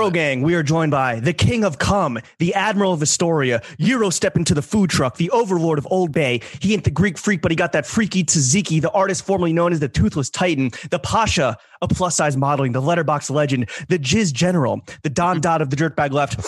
Throw 0.00 0.10
Gang, 0.10 0.40
we 0.40 0.54
are 0.54 0.62
joined 0.62 0.92
by 0.92 1.20
the 1.20 1.34
King 1.34 1.62
of 1.62 1.76
Cum, 1.76 2.18
the 2.38 2.54
Admiral 2.54 2.94
of 2.94 3.02
Astoria, 3.02 3.60
Euro 3.76 4.08
step 4.08 4.34
into 4.34 4.54
the 4.54 4.62
food 4.62 4.88
truck, 4.88 5.18
the 5.18 5.28
Overlord 5.28 5.76
of 5.76 5.86
Old 5.90 6.10
Bay. 6.10 6.40
He 6.62 6.72
ain't 6.72 6.84
the 6.84 6.90
Greek 6.90 7.18
freak, 7.18 7.42
but 7.42 7.52
he 7.52 7.54
got 7.54 7.72
that 7.72 7.84
freaky 7.84 8.24
tzatziki, 8.24 8.80
the 8.80 8.90
artist 8.92 9.26
formerly 9.26 9.52
known 9.52 9.74
as 9.74 9.80
the 9.80 9.90
Toothless 9.90 10.30
Titan, 10.30 10.70
the 10.90 10.98
Pasha 10.98 11.58
of 11.82 11.90
plus 11.90 12.16
size 12.16 12.34
modeling, 12.34 12.72
the 12.72 12.80
letterbox 12.80 13.28
legend, 13.28 13.68
the 13.90 13.98
Jizz 13.98 14.32
General, 14.32 14.80
the 15.02 15.10
Don 15.10 15.36
mm. 15.36 15.42
Dot 15.42 15.60
of 15.60 15.68
the 15.68 15.76
dirtbag 15.76 16.12
left. 16.12 16.38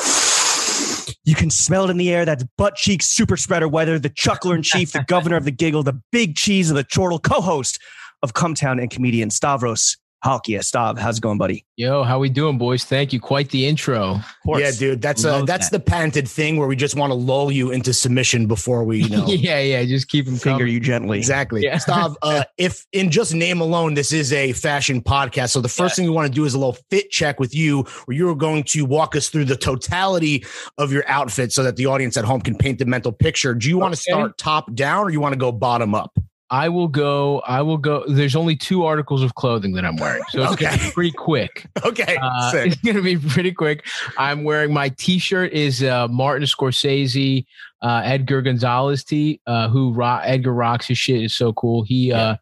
You 1.24 1.34
can 1.34 1.50
smell 1.50 1.84
it 1.84 1.90
in 1.90 1.98
the 1.98 2.10
air. 2.10 2.24
That's 2.24 2.46
butt 2.56 2.76
cheek 2.76 3.02
super 3.02 3.36
spreader 3.36 3.68
weather, 3.68 3.98
the 3.98 4.08
chuckler 4.08 4.54
in 4.54 4.62
chief, 4.62 4.92
the 4.92 5.04
governor 5.08 5.36
of 5.36 5.44
the 5.44 5.50
giggle, 5.50 5.82
the 5.82 6.00
big 6.10 6.36
cheese 6.36 6.70
of 6.70 6.76
the 6.76 6.84
chortle, 6.84 7.18
co 7.18 7.42
host 7.42 7.78
of 8.22 8.32
Cumtown 8.32 8.80
and 8.80 8.90
comedian 8.90 9.28
Stavros 9.28 9.98
Halkias. 10.24 10.70
Stav, 10.70 10.98
how's 10.98 11.18
it 11.18 11.20
going, 11.20 11.38
buddy? 11.38 11.64
Yo, 11.76 12.04
how 12.04 12.18
we 12.18 12.28
doing, 12.28 12.58
boys? 12.58 12.84
Thank 12.84 13.12
you. 13.12 13.18
Quite 13.20 13.48
the 13.50 13.66
intro. 13.66 14.20
Yeah, 14.46 14.70
dude, 14.70 15.02
that's 15.02 15.24
a 15.24 15.42
that's 15.46 15.70
that. 15.70 15.84
the 15.84 15.90
panted 15.90 16.28
thing 16.28 16.56
where 16.58 16.68
we 16.68 16.76
just 16.76 16.94
want 16.94 17.10
to 17.10 17.14
lull 17.14 17.50
you 17.50 17.72
into 17.72 17.92
submission 17.92 18.46
before 18.46 18.84
we, 18.84 19.02
you 19.02 19.08
know. 19.08 19.26
yeah, 19.28 19.58
yeah. 19.60 19.84
Just 19.84 20.08
keep 20.08 20.26
them 20.26 20.36
Finger 20.36 20.60
coming. 20.60 20.72
you 20.74 20.80
gently. 20.80 21.18
Exactly. 21.18 21.62
Yeah. 21.64 21.76
Stav, 21.76 22.14
uh, 22.22 22.44
if 22.58 22.86
in 22.92 23.10
just 23.10 23.34
name 23.34 23.60
alone, 23.60 23.94
this 23.94 24.12
is 24.12 24.32
a 24.32 24.52
fashion 24.52 25.00
podcast. 25.02 25.50
So 25.50 25.60
the 25.60 25.68
first 25.68 25.96
thing 25.96 26.04
we 26.04 26.10
want 26.10 26.28
to 26.28 26.34
do 26.34 26.44
is 26.44 26.54
a 26.54 26.58
little 26.58 26.76
fit 26.90 27.10
check 27.10 27.40
with 27.40 27.54
you, 27.54 27.82
where 28.04 28.16
you're 28.16 28.36
going 28.36 28.62
to 28.64 28.84
walk 28.84 29.16
us 29.16 29.28
through 29.28 29.46
the 29.46 29.56
totality 29.56 30.44
of 30.78 30.92
your 30.92 31.04
outfit 31.08 31.52
so 31.52 31.62
that 31.64 31.76
the 31.76 31.86
audience 31.86 32.16
at 32.16 32.24
home 32.24 32.40
can 32.42 32.56
paint 32.56 32.78
the 32.78 32.84
mental 32.86 33.10
picture. 33.12 33.54
Do 33.54 33.68
you 33.68 33.78
want 33.78 33.94
to 33.94 34.00
Okay. 34.00 34.12
start 34.18 34.38
top 34.38 34.72
down 34.74 35.04
or 35.06 35.10
you 35.10 35.20
want 35.20 35.32
to 35.32 35.38
go 35.38 35.50
bottom 35.52 35.94
up? 35.94 36.16
I 36.52 36.68
will 36.68 36.86
go. 36.86 37.40
I 37.46 37.62
will 37.62 37.78
go. 37.78 38.04
There's 38.06 38.36
only 38.36 38.54
two 38.56 38.84
articles 38.84 39.22
of 39.22 39.34
clothing 39.36 39.72
that 39.72 39.86
I'm 39.86 39.96
wearing, 39.96 40.22
so 40.28 40.42
it's 40.44 40.56
gonna 40.56 40.76
be 40.76 40.90
pretty 40.92 41.12
quick. 41.12 41.66
Okay. 41.84 42.16
Uh, 42.22 42.52
it's 42.56 42.76
gonna 42.76 43.02
be 43.02 43.16
pretty 43.16 43.52
quick. 43.52 43.86
I'm 44.18 44.44
wearing 44.44 44.72
my 44.72 44.90
T-shirt 44.90 45.52
is 45.52 45.82
uh, 45.82 46.06
Martin 46.08 46.46
Scorsese, 46.46 47.44
uh, 47.80 48.02
Edgar 48.04 48.42
Gonzalez 48.42 49.02
T, 49.02 49.40
Uh, 49.46 49.68
who 49.68 49.92
ro- 49.92 50.20
Edgar 50.22 50.52
rocks 50.52 50.86
his 50.86 50.98
shit 50.98 51.22
is 51.22 51.34
so 51.34 51.52
cool. 51.54 51.82
He 51.84 52.12
uh, 52.12 52.36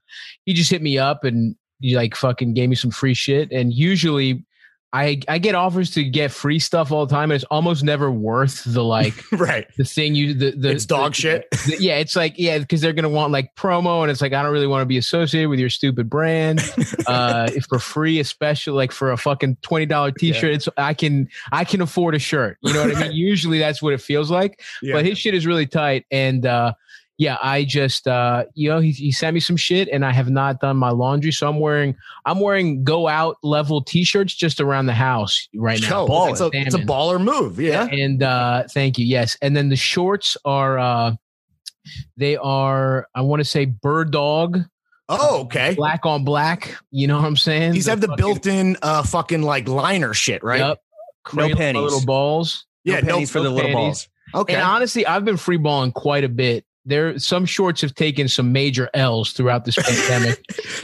he 0.45 0.52
just 0.55 0.70
hit 0.70 0.83
me 0.83 0.98
up 0.98 1.22
and 1.24 1.55
he 1.80 1.95
like 1.97 2.17
fucking 2.17 2.52
gave 2.55 2.69
me 2.69 2.74
some 2.77 2.91
free 2.91 3.14
shit. 3.14 3.50
And 3.52 3.72
usually, 3.72 4.45
I 4.92 5.20
I 5.28 5.38
get 5.38 5.55
offers 5.55 5.91
to 5.92 6.02
get 6.05 6.33
free 6.33 6.58
stuff 6.58 6.91
all 6.91 7.06
the 7.06 7.14
time, 7.14 7.30
and 7.30 7.36
it's 7.36 7.44
almost 7.44 7.84
never 7.84 8.10
worth 8.10 8.64
the 8.64 8.83
like 8.83 9.14
right. 9.33 9.66
the 9.77 9.84
thing 9.84 10.14
you 10.16 10.34
the 10.34 10.50
the 10.50 10.70
It's 10.70 10.84
dog 10.84 11.12
the- 11.12 11.20
shit. 11.20 11.50
the- 11.66 11.77
yeah, 11.78 11.98
it's 11.98 12.16
like 12.16 12.34
yeah, 12.36 12.58
because 12.58 12.80
they're 12.80 12.92
gonna 12.92 13.08
want 13.08 13.33
like 13.33 13.55
promo, 13.55 14.02
and 14.02 14.11
it's 14.11 14.20
like 14.20 14.33
I 14.33 14.42
don't 14.42 14.52
really 14.52 14.66
want 14.66 14.83
to 14.83 14.86
be 14.86 14.98
associated 14.98 15.48
with 15.48 15.61
your 15.61 15.70
stupid 15.70 16.11
brand. 16.11 16.61
uh, 17.06 17.48
if 17.55 17.66
for 17.66 17.78
free, 17.78 18.18
especially 18.18 18.72
like 18.74 18.91
for 18.91 19.12
a 19.12 19.16
fucking 19.16 19.58
twenty 19.62 19.86
dollar 19.86 20.11
t 20.11 20.33
shirt, 20.33 20.55
it's 20.55 20.68
I 20.77 20.94
can 20.94 21.28
I 21.52 21.64
can 21.64 21.80
afford 21.83 22.14
a 22.16 22.18
shirt. 22.18 22.58
You 22.62 22.72
know 22.72 22.86
what 22.86 22.96
I 22.96 23.00
mean? 23.02 23.12
Usually 23.20 23.58
that's 23.61 23.80
what 23.80 23.92
it 23.92 24.00
feels 24.00 24.30
like. 24.30 24.61
Yeah. 24.83 24.94
But 24.94 25.06
his 25.06 25.18
shit 25.18 25.34
is 25.34 25.46
really 25.46 25.66
tight, 25.66 26.05
and 26.11 26.44
uh, 26.44 26.72
yeah, 27.21 27.37
I 27.43 27.65
just 27.65 28.09
uh, 28.09 28.45
you 28.55 28.71
know 28.71 28.81
he, 28.81 28.93
he 28.93 29.13
sent 29.13 29.35
me 29.35 29.41
some 29.41 29.59
shit, 29.59 29.89
and 29.93 30.07
I 30.07 30.11
have 30.11 30.31
not 30.31 30.59
done 30.59 30.79
my 30.79 30.89
laundry, 30.89 31.33
so 31.33 31.47
I'm 31.47 31.61
wearing 31.61 31.95
I'm 32.25 32.41
wearing 32.41 32.83
go 32.83 33.09
out 33.09 33.37
level 33.43 33.83
t 33.83 34.05
shirts 34.05 34.35
just 34.35 34.59
around 34.59 34.87
the 34.87 34.95
house 34.95 35.47
right 35.55 35.79
now. 35.83 36.07
Yo, 36.07 36.27
it's, 36.29 36.41
a, 36.41 36.48
it's 36.55 36.75
a 36.75 36.79
baller 36.79 37.23
move. 37.23 37.61
Yeah. 37.61 37.85
And 37.93 38.23
uh 38.23 38.65
thank 38.71 38.98
you. 38.98 39.05
Yes. 39.05 39.36
And 39.42 39.55
then 39.55 39.69
the 39.69 39.77
shorts 39.77 40.39
are 40.47 40.79
uh 40.79 41.13
they 42.17 42.39
are 42.39 43.07
I 43.14 43.20
want 43.20 43.41
to 43.41 43.45
say 43.45 43.67
bird 43.67 44.11
dog, 44.13 44.61
Oh, 45.11 45.42
okay. 45.42 45.75
black 45.75 46.07
on 46.07 46.25
black. 46.25 46.75
You 46.91 47.07
know 47.07 47.17
what 47.19 47.27
I'm 47.27 47.36
saying? 47.36 47.73
These 47.73 47.86
have 47.86 48.01
the 48.01 48.07
fucking- 48.09 48.25
built-in 48.25 48.77
uh 48.80 49.03
fucking 49.03 49.42
like 49.42 49.69
liner 49.69 50.14
shit, 50.14 50.42
right? 50.42 50.61
Yep. 50.61 50.79
Cradle 51.25 51.51
my 51.51 51.55
panties. 51.57 51.83
little 51.83 52.07
balls. 52.07 52.64
No 52.86 52.95
Yeah, 52.95 53.01
no- 53.01 53.13
pennies 53.13 53.30
for 53.30 53.41
the 53.41 53.51
no 53.51 53.55
little 53.57 53.73
panties. 53.73 54.09
balls. 54.33 54.42
Okay. 54.45 54.55
And 54.55 54.63
honestly, 54.63 55.05
I've 55.05 55.25
been 55.27 55.36
free 55.36 55.59
balling 55.59 55.92
quite 55.92 56.25
a 56.25 56.29
bit. 56.30 56.64
There 56.86 57.18
some 57.18 57.45
shorts 57.45 57.83
have 57.83 57.95
taken 57.95 58.27
some 58.29 58.52
major 58.52 58.89
L's 58.95 59.33
throughout 59.33 59.64
this 59.67 59.77
pandemic. 60.08 60.42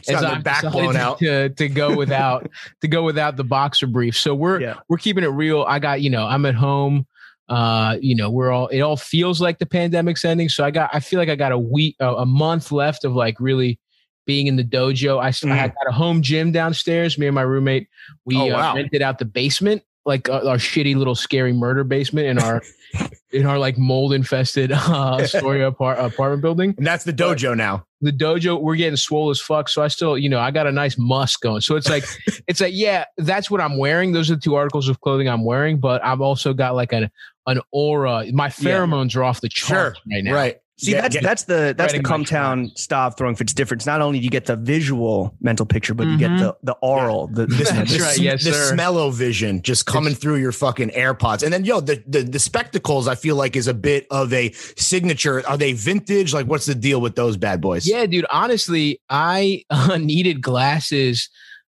Got 0.09 0.21
their 0.21 0.41
back 0.43 0.63
blown 0.71 0.95
out. 0.97 1.19
to 1.21 1.49
to 1.51 1.69
go 1.69 1.97
without 1.97 2.51
to 2.83 2.89
go 2.89 3.03
without 3.03 3.37
the 3.37 3.45
boxer 3.45 3.87
brief. 3.87 4.17
So 4.17 4.35
we're 4.35 4.61
Yeah. 4.61 4.75
we're 4.89 4.99
keeping 4.99 5.25
it 5.25 5.29
real. 5.29 5.63
I 5.67 5.79
got 5.79 6.03
you 6.03 6.11
know 6.11 6.27
I'm 6.27 6.45
at 6.47 6.55
home. 6.55 7.07
Uh, 7.49 7.97
you 8.01 8.15
know 8.17 8.29
we're 8.29 8.51
all 8.51 8.67
it 8.69 8.81
all 8.81 8.97
feels 8.97 9.41
like 9.41 9.59
the 9.59 9.67
pandemic's 9.67 10.25
ending. 10.25 10.49
So 10.49 10.65
I 10.65 10.71
got 10.71 10.91
I 10.93 11.01
feel 11.01 11.19
like 11.19 11.29
I 11.29 11.37
got 11.37 11.53
a 11.53 11.59
week 11.59 11.97
a, 12.01 12.09
a 12.17 12.27
month 12.27 12.73
left 12.73 13.05
of 13.05 13.15
like 13.15 13.41
really 13.41 13.79
being 14.27 14.49
in 14.49 14.57
the 14.57 14.65
dojo. 14.65 15.19
I, 15.23 15.29
Mm. 15.31 15.55
had 15.55 15.73
got 15.75 15.89
a 15.89 15.93
home 15.93 16.21
gym 16.23 16.51
downstairs. 16.53 17.17
Me 17.17 17.27
and 17.27 17.35
my 17.35 17.43
roommate 17.43 17.89
we 18.25 18.37
Oh, 18.37 18.51
uh, 18.51 18.75
rented 18.75 19.01
out 19.01 19.19
the 19.21 19.25
basement 19.25 19.83
like 20.07 20.29
uh, 20.29 20.49
our 20.49 20.57
shitty 20.57 20.97
little 20.97 21.15
scary 21.15 21.53
murder 21.53 21.85
basement 21.85 22.27
in 22.29 22.39
our 22.39 22.63
in 23.33 23.45
our 23.45 23.59
like 23.59 23.77
mold 23.77 24.13
infested 24.13 24.73
uh 24.73 25.17
Astoria 25.21 25.69
apart- 25.69 25.99
apartment 25.99 26.41
building. 26.43 26.75
And 26.79 26.87
that's 26.87 27.05
the 27.05 27.13
dojo 27.13 27.57
now. 27.57 27.85
the 28.01 28.13
dojo 28.13 28.63
we're 28.63 28.77
getting 28.77 28.97
swole 28.97 29.31
as 29.31 29.41
fuck. 29.41 29.69
So 29.69 29.83
i 29.83 29.89
still 29.89 30.17
you 30.17 30.29
know 30.29 30.39
i 30.39 30.51
got 30.51 30.67
a 30.67 30.73
nice 30.73 30.97
musk 30.97 31.41
going 31.43 31.61
so 31.61 31.77
it's 31.77 31.89
like 31.91 32.05
it's 32.47 32.61
like 32.61 32.73
yeah 32.75 33.05
that's 33.19 33.51
what 33.51 33.61
i'm 33.61 33.77
wearing. 33.77 34.13
Those 34.13 34.31
are 34.31 34.37
the 34.37 34.41
two 34.41 34.55
articles 34.55 34.89
of 34.89 35.01
clothing 35.01 35.29
i'm 35.29 35.45
wearing. 35.45 35.79
But 35.81 36.05
i've 36.05 36.21
also 36.21 36.55
got 36.55 36.75
like 36.75 36.93
an 36.93 37.11
an 37.47 37.61
aura. 37.73 38.25
My 38.33 38.49
pheromones 38.49 39.15
are 39.17 39.25
off 39.25 39.41
the 39.41 39.49
charts 39.49 40.01
right 40.13 40.25
now. 40.25 40.35
Right. 40.35 40.57
See, 40.79 40.91
Get- 40.91 41.01
that's 41.03 41.15
get- 41.15 41.23
that's 41.23 41.45
the 41.45 41.75
that's 41.77 41.95
the 41.95 42.01
Spreading 42.01 42.03
my 42.03 42.17
Cumtown 42.19 42.79
stop 42.79 43.17
throwing 43.17 43.35
fits 43.35 43.55
difference. 43.55 43.87
Not 43.87 44.03
only 44.03 44.19
do 44.19 44.25
you 44.25 44.31
get 44.31 44.45
the 44.45 44.57
visual 44.57 45.35
mental 45.41 45.65
picture, 45.65 45.95
but 45.95 46.07
you 46.07 46.19
get 46.19 46.31
Mhm. 46.33 46.39
the 46.41 46.57
the 46.65 46.73
oral. 46.83 47.29
The, 47.29 47.47
this, 47.47 47.71
That's 47.71 47.97
the, 47.97 48.03
right, 48.03 48.19
yes, 48.19 48.45
the 48.45 48.53
sir. 48.53 48.75
smello 48.77 49.11
vision 49.11 49.63
just 49.63 49.87
coming 49.87 50.15
through 50.15 50.37
your 50.37 50.53
fucking 50.53 50.91
AirPods. 50.91 51.43
And 51.43 51.51
then 51.51 51.65
yo, 51.65 51.81
the, 51.81 52.03
the 52.07 52.23
the 52.25 52.39
spectacles 52.39 53.09
I 53.09 53.15
feel 53.15 53.37
like 53.37 53.57
is 53.57 53.69
a 53.69 53.75
bit 53.75 54.07
of 54.11 54.33
a 54.35 54.53
signature. 54.77 55.43
Are 55.49 55.57
they 55.57 55.73
vintage? 55.73 56.35
Like 56.35 56.47
what's 56.47 56.67
the 56.67 56.75
deal 56.75 57.01
with 57.01 57.15
those 57.17 57.39
bad 57.39 57.61
boys? 57.63 57.87
yeah 57.89 58.05
dude 58.05 58.27
honestly 58.31 59.01
i 59.09 59.63
uh, 59.71 59.97
needed 60.01 60.43
glasses 60.43 61.29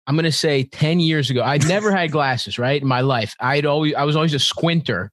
i'm 0.07 0.15
gonna 0.17 0.31
say 0.31 0.63
10 0.65 1.01
years 1.01 1.31
ago 1.31 1.43
i 1.43 1.57
never 1.59 1.91
had 1.91 2.11
glasses 2.19 2.59
right 2.59 2.81
in 2.83 2.87
my 2.89 3.01
life 3.01 3.35
i'd 3.41 3.65
always 3.67 3.95
i 3.95 4.05
was 4.05 4.15
always 4.17 4.35
a 4.35 4.39
squinter 4.39 5.11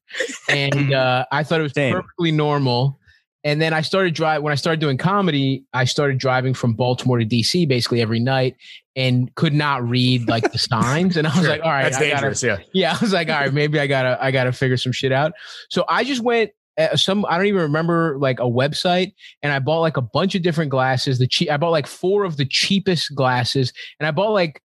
and 0.48 0.92
uh, 1.02 1.24
i 1.32 1.42
thought 1.42 1.60
it 1.60 1.64
was 1.64 1.72
Same. 1.72 1.94
perfectly 1.94 2.30
normal 2.32 2.99
and 3.44 3.60
then 3.60 3.72
i 3.72 3.80
started 3.80 4.14
drive 4.14 4.42
when 4.42 4.52
i 4.52 4.54
started 4.56 4.80
doing 4.80 4.96
comedy 4.96 5.64
i 5.72 5.84
started 5.84 6.18
driving 6.18 6.52
from 6.54 6.74
baltimore 6.74 7.18
to 7.18 7.24
dc 7.24 7.66
basically 7.68 8.00
every 8.02 8.20
night 8.20 8.54
and 8.96 9.34
could 9.36 9.54
not 9.54 9.82
read 9.88 10.28
like 10.28 10.52
the 10.52 10.58
signs 10.58 11.16
and 11.16 11.26
i 11.26 11.30
was 11.30 11.40
Sure. 11.40 11.48
like 11.50 11.62
all 11.62 11.70
right 11.70 11.84
That's 11.84 11.96
I 11.96 12.08
gotta, 12.10 12.12
dangerous. 12.16 12.42
Yeah. 12.42 12.58
yeah, 12.72 12.92
I 12.94 12.98
was 13.00 13.12
like, 13.12 13.28
all 13.28 13.38
right, 13.40 13.52
maybe 13.52 13.78
I 13.80 13.86
gotta, 13.86 14.22
I 14.22 14.30
gotta 14.30 14.52
figure 14.52 14.76
some 14.76 14.92
shit 14.92 15.12
out. 15.12 15.32
So 15.70 15.84
I 15.88 16.04
just 16.04 16.22
went 16.22 16.50
uh, 16.78 16.96
some, 16.96 17.24
I 17.26 17.36
don't 17.36 17.46
even 17.46 17.62
remember 17.62 18.16
like 18.18 18.40
a 18.40 18.44
website, 18.44 19.12
and 19.42 19.52
I 19.52 19.58
bought 19.58 19.80
like 19.80 19.96
a 19.96 20.02
bunch 20.02 20.34
of 20.34 20.42
different 20.42 20.70
glasses. 20.70 21.18
The 21.18 21.26
cheap, 21.26 21.50
I 21.50 21.56
bought 21.56 21.70
like 21.70 21.86
four 21.86 22.24
of 22.24 22.36
the 22.36 22.44
cheapest 22.46 23.14
glasses, 23.14 23.72
and 23.98 24.06
I 24.06 24.10
bought 24.10 24.30
like, 24.32 24.62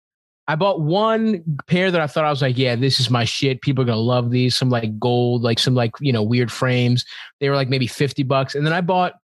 I 0.48 0.56
bought 0.56 0.80
one 0.80 1.42
pair 1.69 1.91
that 1.91 2.00
I 2.00 2.06
thought 2.06 2.25
I 2.25 2.30
was 2.30 2.42
like, 2.42 2.58
yeah, 2.58 2.75
this 2.75 2.98
is 2.98 3.10
my 3.10 3.25
shit. 3.25 3.60
People 3.62 3.82
are 3.82 3.86
gonna 3.86 3.98
love 3.98 4.30
these. 4.30 4.56
Some 4.56 4.70
like 4.70 4.98
gold, 4.98 5.42
like 5.42 5.58
some 5.58 5.75
like 5.75 5.92
you 6.00 6.12
know 6.12 6.22
weird 6.22 6.50
frames. 6.50 7.04
They 7.41 7.48
were 7.48 7.56
like 7.56 7.69
maybe 7.69 7.86
fifty 7.86 8.22
bucks, 8.25 8.54
and 8.54 8.66
then 8.66 8.72
I 8.72 8.80
bought 8.80 9.14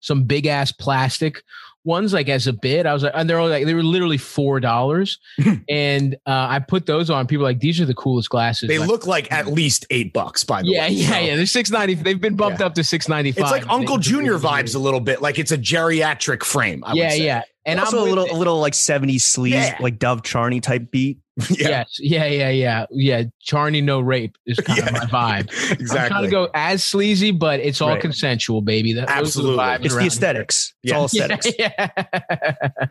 some 0.00 0.24
big 0.24 0.46
ass 0.46 0.72
plastic 0.72 1.42
ones 1.84 2.12
like 2.12 2.28
as 2.28 2.46
a 2.46 2.52
bid. 2.52 2.86
I 2.86 2.92
was 2.94 3.02
like, 3.02 3.12
and 3.14 3.28
they're 3.30 3.38
all 3.38 3.48
like 3.48 3.64
they 3.66 3.74
were 3.74 3.82
literally 3.82 4.18
four 4.18 4.60
dollars, 4.60 5.18
and 5.70 6.14
uh, 6.26 6.46
I 6.50 6.58
put 6.58 6.86
those 6.86 7.08
on. 7.08 7.26
People 7.26 7.44
were 7.44 7.48
like 7.50 7.60
these 7.60 7.80
are 7.80 7.86
the 7.86 7.94
coolest 7.94 8.28
glasses. 8.28 8.68
They 8.68 8.78
Like, 8.78 8.88
look 8.88 9.06
like 9.06 9.32
at 9.32 9.46
least 9.46 9.86
eight 9.90 10.12
bucks, 10.12 10.44
by 10.44 10.62
the 10.62 10.68
yeah, 10.68 10.82
way. 10.82 10.88
yeah, 10.90 11.08
So 11.08 11.18
yeah. 11.18 11.36
They're 11.36 11.46
six 11.46 11.70
ninety. 11.70 11.94
They've 11.94 12.20
been 12.20 12.36
bumped 12.36 12.60
Yeah. 12.60 12.66
up 12.66 12.74
to 12.74 12.84
six 12.84 13.08
ninety 13.08 13.32
five. 13.32 13.42
It's 13.44 13.50
like 13.52 13.68
Uncle 13.70 13.96
Junior 13.98 14.38
vibes 14.38 14.74
a 14.74 14.78
little 14.78 15.00
bit. 15.00 15.22
Like 15.22 15.38
it's 15.38 15.50
a 15.52 15.58
geriatric 15.58 16.44
frame. 16.44 16.84
I 16.84 16.90
would 16.92 16.98
Yeah, 16.98 17.10
say. 17.10 17.24
yeah. 17.24 17.42
And 17.64 17.78
also 17.78 17.98
I'm 17.98 18.02
a 18.02 18.08
little 18.08 18.24
it. 18.24 18.32
a 18.32 18.36
little 18.36 18.58
like 18.60 18.72
70s 18.72 19.16
sleaze, 19.22 19.50
Yeah. 19.52 19.76
like 19.80 19.98
Dov 19.98 20.22
Charney 20.22 20.60
type 20.60 20.90
beat. 20.90 21.18
yeah. 21.48 21.68
Yes, 21.68 21.96
yeah, 21.98 22.24
yeah, 22.26 22.50
yeah, 22.50 22.86
yeah. 22.90 23.22
Charney, 23.40 23.80
no 23.80 24.00
rape 24.00 24.36
is 24.46 24.58
kind 24.60 24.80
Yeah. 24.80 24.86
of 24.86 24.92
my 24.92 25.40
vibe. 25.42 25.48
I'm 25.70 25.80
Exactly. 25.80 26.08
trying 26.08 26.24
to 26.24 26.30
go 26.30 26.50
as 26.54 26.82
sleazy, 26.84 27.30
but 27.30 27.60
it's 27.60 27.80
all 27.80 27.88
Right. 27.90 28.00
consensual, 28.00 28.60
baby. 28.62 28.92
That, 28.94 29.06
the 29.06 29.12
Absolutely. 29.14 29.56
vibes 29.56 29.84
It's 29.86 29.94
the 29.94 30.04
aesthetics. 30.06 30.74
It's 30.82 30.90
Yeah. 30.92 30.98
all 30.98 31.04
aesthetics. 31.06 31.46
Yeah. 31.58 31.88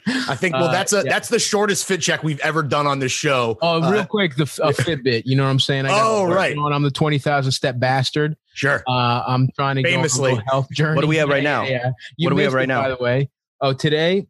I 0.08 0.36
think 0.36 0.54
well 0.56 0.66
Uh, 0.66 0.72
that's 0.72 0.94
a 0.94 0.98
yeah. 0.98 1.04
that's 1.04 1.30
the 1.30 1.40
shortest 1.40 1.86
fit 1.86 2.02
check 2.02 2.24
we've 2.24 2.40
ever 2.40 2.64
done 2.64 2.88
on 2.88 3.00
this 3.00 3.12
show. 3.12 3.58
Oh, 3.62 3.84
Uh, 3.84 3.92
real 3.92 4.06
quick, 4.06 4.36
the 4.36 4.44
a 4.64 4.72
Fitbit. 4.74 5.24
You 5.26 5.36
know 5.36 5.44
what 5.44 5.50
I'm 5.50 5.60
saying? 5.60 5.86
I 5.86 5.90
Oh, 5.94 6.26
right. 6.26 6.58
On, 6.58 6.72
I'm 6.74 6.84
the 6.84 6.92
twenty 6.92 7.20
thousand 7.20 7.52
step 7.52 7.78
bastard. 7.80 8.36
sure. 8.54 8.84
Uh, 8.88 9.24
I'm 9.28 9.50
trying 9.56 9.76
to 9.78 9.84
Famously. 9.84 10.32
go 10.32 10.38
on 10.38 10.42
a 10.48 10.50
health 10.50 10.68
journey. 10.72 10.96
What 10.96 11.02
do 11.02 11.08
we 11.08 11.18
have 11.18 11.30
right 11.30 11.44
now? 11.44 11.64
Yeah, 11.64 11.92
yeah. 12.18 12.26
What 12.26 12.30
do 12.32 12.36
we 12.36 12.44
have 12.44 12.54
right 12.54 12.68
now? 12.68 12.82
By 12.82 12.90
the 12.90 12.98
way, 12.98 13.30
oh 13.62 13.74
today 13.74 14.26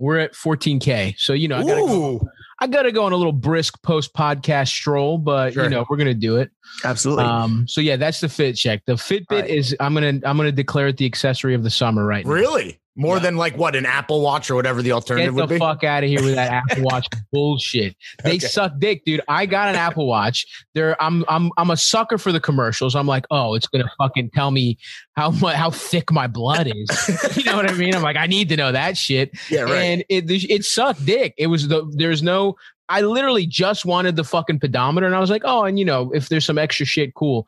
We're 0.00 0.18
at 0.18 0.32
14k. 0.32 1.14
So 1.18 1.32
you 1.34 1.46
know, 1.46 1.58
I 1.58 1.62
gotta 1.62 1.80
go, 1.82 2.20
I 2.58 2.66
gotta 2.66 2.90
go 2.90 3.04
on 3.04 3.12
a 3.12 3.16
little 3.16 3.32
brisk 3.32 3.80
post 3.82 4.14
podcast 4.14 4.68
stroll, 4.68 5.18
but 5.18 5.52
Sure. 5.52 5.64
you 5.64 5.70
know, 5.70 5.84
we're 5.88 5.98
gonna 5.98 6.14
do 6.14 6.38
it. 6.38 6.50
Absolutely. 6.84 7.24
Um, 7.24 7.68
so 7.68 7.80
yeah, 7.80 7.96
that's 7.96 8.20
the 8.20 8.28
fit 8.28 8.54
check. 8.54 8.82
The 8.86 8.94
Fitbit 8.94 9.30
Right. 9.30 9.50
is 9.50 9.76
I'm 9.78 9.92
gonna 9.94 10.18
I'm 10.24 10.36
gonna 10.38 10.50
declare 10.52 10.88
it 10.88 10.96
the 10.96 11.06
accessory 11.06 11.54
of 11.54 11.62
the 11.62 11.70
summer 11.70 12.04
right 12.06 12.24
now. 12.24 12.32
really? 12.32 12.79
More 12.96 13.16
Yeah. 13.16 13.22
than 13.22 13.36
like 13.36 13.56
what 13.56 13.76
an 13.76 13.86
Apple 13.86 14.20
Watch 14.20 14.50
or 14.50 14.56
whatever 14.56 14.82
the 14.82 14.88
Get 14.88 14.94
alternative 14.94 15.34
the 15.34 15.40
would 15.42 15.48
be. 15.48 15.54
Get 15.54 15.58
the 15.60 15.64
fuck 15.64 15.84
out 15.84 16.02
of 16.04 16.10
here 16.10 16.22
with 16.22 16.34
that 16.34 16.50
Apple 16.70 16.82
Watch 16.82 17.06
bullshit. 17.32 17.96
They 18.24 18.30
Okay. 18.32 18.38
suck 18.40 18.72
dick, 18.78 19.04
dude. 19.04 19.20
I 19.28 19.46
got 19.46 19.68
an 19.68 19.76
Apple 19.76 20.06
Watch. 20.06 20.44
There, 20.74 21.00
I'm 21.00 21.24
I'm 21.28 21.50
I'm 21.56 21.70
a 21.70 21.76
sucker 21.76 22.18
for 22.18 22.32
the 22.32 22.40
commercials. 22.40 22.96
I'm 22.96 23.06
like, 23.06 23.26
oh, 23.30 23.54
it's 23.54 23.68
gonna 23.68 23.90
fucking 23.98 24.30
tell 24.34 24.50
me 24.50 24.76
how 25.16 25.30
much 25.30 25.54
how 25.54 25.70
thick 25.70 26.10
my 26.10 26.26
blood 26.26 26.66
is. 26.74 27.36
you 27.36 27.44
know 27.44 27.56
what 27.56 27.70
I 27.70 27.74
mean? 27.74 27.94
I'm 27.94 28.02
like, 28.02 28.16
I 28.16 28.26
need 28.26 28.48
to 28.50 28.56
know 28.56 28.72
that 28.72 28.96
shit. 28.96 29.30
Yeah, 29.50 29.62
right. 29.62 29.74
And 29.76 30.04
it 30.08 30.24
it 30.28 30.64
sucked 30.64 31.06
dick. 31.06 31.34
It 31.38 31.46
was 31.46 31.68
the 31.68 31.88
there's 31.96 32.22
no. 32.22 32.56
I 32.88 33.02
literally 33.02 33.46
just 33.46 33.84
wanted 33.84 34.16
the 34.16 34.24
fucking 34.24 34.58
pedometer, 34.58 35.06
and 35.06 35.14
I 35.14 35.20
was 35.20 35.30
like, 35.30 35.42
oh, 35.44 35.62
and 35.62 35.78
you 35.78 35.84
know, 35.84 36.10
if 36.12 36.28
there's 36.28 36.44
some 36.44 36.58
extra 36.58 36.84
shit, 36.84 37.14
cool. 37.14 37.46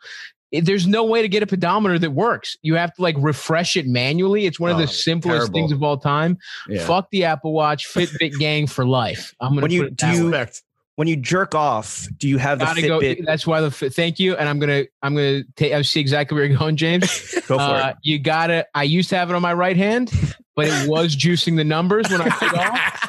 It- 0.53 0.65
there's 0.67 0.87
no 0.87 1.05
way 1.05 1.23
to 1.23 1.29
get 1.29 1.43
a 1.43 1.47
pedometer 1.47 1.99
that 1.99 2.11
works. 2.13 2.57
You 2.63 2.75
have 2.77 2.95
to 2.95 3.03
like 3.03 3.17
refresh 3.19 3.77
it 3.77 3.87
manually. 3.87 4.47
It's 4.47 4.61
one 4.61 4.71
of 4.71 4.77
Oh, 4.77 4.81
the 4.83 4.87
simplest 4.87 5.35
terrible. 5.37 5.53
things 5.55 5.73
of 5.73 5.83
all 5.83 5.97
time. 5.97 6.39
Yeah. 6.69 6.85
Fuck 6.87 7.09
the 7.11 7.25
Apple 7.25 7.53
Watch, 7.53 7.89
Fitbit 7.93 8.39
gang 8.39 8.67
for 8.67 8.87
life. 8.87 9.35
I'm 9.41 9.51
gonna 9.51 9.63
When 9.63 9.71
you- 9.71 9.83
put 9.85 9.89
it 9.93 9.97
do 9.97 10.09
you- 10.13 10.31
way. 10.31 10.47
When 10.97 11.09
you 11.09 11.17
jerk 11.17 11.55
off, 11.55 12.07
do 12.19 12.29
you 12.29 12.37
have 12.37 12.59
the 12.59 12.67
gotta 12.67 12.83
go. 12.83 13.01
Fitbit? 13.01 13.25
That's 13.25 13.47
why 13.47 13.63
the 13.63 13.71
thank 13.71 14.21
you, 14.21 14.37
and 14.37 14.47
I'm 14.47 14.59
gonna 14.59 14.85
I'm 15.03 15.15
gonna 15.15 15.43
take. 15.57 15.73
I 15.73 15.81
see 15.81 16.01
exactly 16.01 16.35
where 16.37 16.45
you're 16.45 16.59
going, 16.59 16.77
James. 16.77 17.07
Go 17.49 17.57
for 17.57 17.63
Uh, 17.63 17.89
it. 17.89 17.97
you 18.03 18.19
gotta. 18.19 18.67
I 18.75 18.83
used 18.83 19.09
to 19.09 19.17
have 19.17 19.31
it 19.31 19.35
on 19.35 19.41
my 19.41 19.55
right 19.55 19.77
hand, 19.77 20.13
but 20.57 20.67
it 20.69 20.89
was 20.89 21.17
juicing 21.17 21.57
the 21.57 21.65
numbers 21.65 22.09
when 22.11 22.21
I 22.21 22.29
took 22.29 22.53
off. 22.59 23.09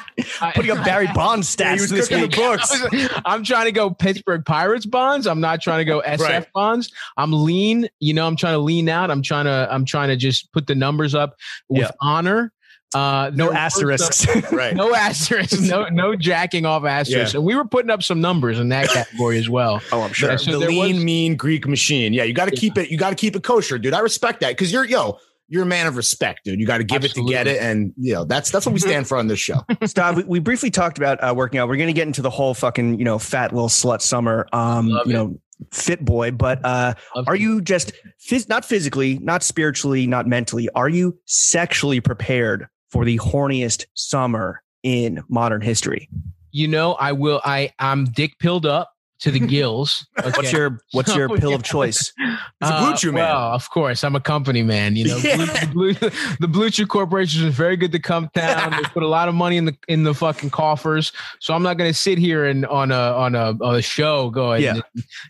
Putting 0.56 0.72
up 0.78 0.86
Barry 0.86 1.08
Bonds 1.14 1.54
stats 1.56 1.90
this 1.90 2.10
week. 2.10 2.32
the 2.32 2.38
books. 2.38 3.20
I'm 3.26 3.44
trying 3.44 3.66
to 3.66 3.72
go 3.72 3.90
Pittsburgh 3.90 4.46
Pirates 4.46 4.86
bonds. 4.86 5.26
I'm 5.28 5.40
not 5.42 5.62
trying 5.62 5.80
to 5.80 5.86
go 5.86 6.02
SF 6.06 6.20
Right. 6.20 6.48
bonds. 6.54 6.92
I'm 7.18 7.32
lean. 7.34 7.88
You 8.00 8.14
know, 8.14 8.28
I'm 8.28 8.36
trying 8.36 8.54
to 8.54 8.60
lean 8.60 8.90
out. 8.90 9.10
I'm 9.10 9.22
trying 9.24 9.46
to. 9.46 9.68
I'm 9.72 9.86
trying 9.86 10.10
to 10.10 10.16
just 10.16 10.52
put 10.54 10.68
the 10.68 10.76
numbers 10.76 11.16
up 11.16 11.36
with 11.70 11.82
Yeah. 11.82 11.92
honor. 12.02 12.52
Uh, 12.94 13.32
No 13.34 13.52
asterisks. 13.52 14.28
right. 14.52 14.76
No 14.76 14.94
asterisks, 14.94 15.60
no 15.60 15.86
no 15.90 16.16
jacking 16.16 16.68
off 16.68 16.86
asterisks. 16.86 17.34
Yeah. 17.34 17.40
And 17.40 17.46
we 17.48 17.56
were 17.56 17.66
putting 17.66 17.90
up 17.90 18.04
some 18.04 18.22
numbers 18.22 18.60
in 18.60 18.70
that 18.70 18.88
category 18.90 19.40
as 19.40 19.50
well. 19.50 19.82
oh, 19.92 20.02
I'm 20.04 20.14
sure. 20.14 20.38
So 20.38 20.60
the 20.60 20.68
lean, 20.68 20.98
was- 20.98 21.04
mean 21.04 21.36
Greek 21.36 21.68
machine. 21.68 22.14
Yeah, 22.14 22.24
you 22.24 22.34
got 22.36 22.50
to 22.50 22.54
Yeah. 22.56 22.60
keep 22.60 22.78
it. 22.78 22.92
You 22.92 22.98
got 23.00 23.10
to 23.10 23.16
keep 23.16 23.36
it 23.36 23.42
kosher, 23.42 23.80
dude. 23.80 23.96
I 23.96 24.00
respect 24.00 24.42
that 24.42 24.50
because 24.50 24.72
you're 24.72 24.86
yo. 24.86 25.18
You're 25.54 25.62
a 25.62 25.68
man 25.68 25.86
of 25.86 25.98
respect, 25.98 26.46
dude. 26.46 26.60
You 26.60 26.66
got 26.66 26.80
to 26.80 26.84
give 26.84 27.06
it 27.06 27.14
to 27.14 27.24
get 27.28 27.46
it, 27.46 27.62
and 27.62 27.94
you 27.96 28.12
know 28.16 28.24
that's 28.26 28.50
that's 28.50 28.66
what 28.66 28.74
we 28.74 28.80
stand 28.80 29.08
for 29.08 29.18
on 29.20 29.28
this 29.28 29.38
show. 29.40 29.60
Stop. 29.86 30.16
We, 30.16 30.24
we 30.24 30.40
briefly 30.40 30.72
talked 30.72 30.98
about 30.98 31.20
uh, 31.24 31.32
working 31.38 31.60
out. 31.60 31.68
We're 31.70 31.78
going 31.78 31.88
to 31.90 31.94
get 31.94 32.08
into 32.08 32.24
the 32.24 32.32
whole 32.32 32.56
fucking, 32.56 32.98
you 32.98 33.06
know, 33.06 33.20
fat 33.20 33.54
little 33.54 33.70
slut 33.70 34.02
summer, 34.02 34.48
um, 34.52 34.90
Love 34.90 35.06
you 35.06 35.12
it. 35.12 35.14
know, 35.16 35.40
fit 35.72 36.04
boy. 36.04 36.32
But 36.32 36.66
uh, 36.66 36.96
Love 37.16 37.28
are 37.28 37.36
to- 37.36 37.40
you 37.42 37.62
just 37.62 37.92
phys- 38.28 38.50
not 38.50 38.66
physically, 38.66 39.20
not 39.20 39.44
spiritually, 39.44 40.08
not 40.08 40.26
mentally? 40.26 40.70
Are 40.74 40.90
you 40.90 41.20
sexually 41.26 42.02
prepared 42.02 42.66
for 42.90 43.06
the 43.06 43.20
horniest 43.20 43.86
summer 43.94 44.64
in 44.82 45.24
modern 45.30 45.62
history? 45.62 46.10
You 46.50 46.68
know, 46.68 46.94
I 46.94 47.12
will. 47.12 47.42
I 47.46 47.72
I'm 47.78 48.06
dick 48.06 48.40
pilled 48.40 48.66
up 48.66 48.90
to 49.24 49.32
the 49.32 49.40
gills. 49.40 50.06
What's 50.24 50.52
your 50.52 50.80
What's 50.92 51.16
your 51.16 51.28
So, 51.30 51.36
pill 51.40 51.50
yeah. 51.52 51.56
of 51.56 51.64
choice? 51.64 52.14
It's 52.18 52.70
a 52.70 52.80
Blue 52.80 52.96
Chew 52.96 53.12
man. 53.12 53.24
Well, 53.24 53.54
of 53.54 53.70
course, 53.70 54.04
I'm 54.04 54.16
a 54.16 54.20
company 54.22 54.62
man. 54.64 54.96
You 54.96 55.08
know, 55.08 55.18
Yeah. 55.18 55.38
Blue, 55.38 55.94
the, 55.94 56.08
Blue, 56.08 56.10
the 56.42 56.48
Blue 56.48 56.70
Chew 56.70 56.86
Corporation 56.86 57.48
is 57.48 57.56
very 57.56 57.76
good 57.78 57.92
to 57.94 58.00
Cumtown. 58.00 58.72
They 58.72 58.84
put 58.90 59.02
a 59.04 59.08
lot 59.08 59.28
of 59.30 59.36
money 59.36 59.58
in 59.58 59.66
the 59.66 59.76
in 59.88 60.04
the 60.04 60.14
fucking 60.14 60.50
coffers. 60.52 61.12
So 61.40 61.54
I'm 61.54 61.64
not 61.64 61.78
going 61.78 61.90
to 61.90 61.98
sit 61.98 62.18
here 62.18 62.46
and 62.46 62.66
on 62.68 62.92
a 62.92 62.96
on 62.96 63.36
a, 63.36 63.58
on 63.62 63.76
a 63.76 63.82
show 63.82 64.30
go 64.30 64.52
and, 64.52 64.64
Yeah. 64.64 64.80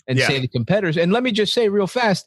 and 0.07 0.17
Yeah. 0.17 0.27
say 0.27 0.39
the 0.39 0.47
competitors. 0.47 0.97
And 0.97 1.11
let 1.13 1.23
me 1.23 1.31
just 1.31 1.53
say 1.53 1.69
real 1.69 1.87
fast. 1.87 2.25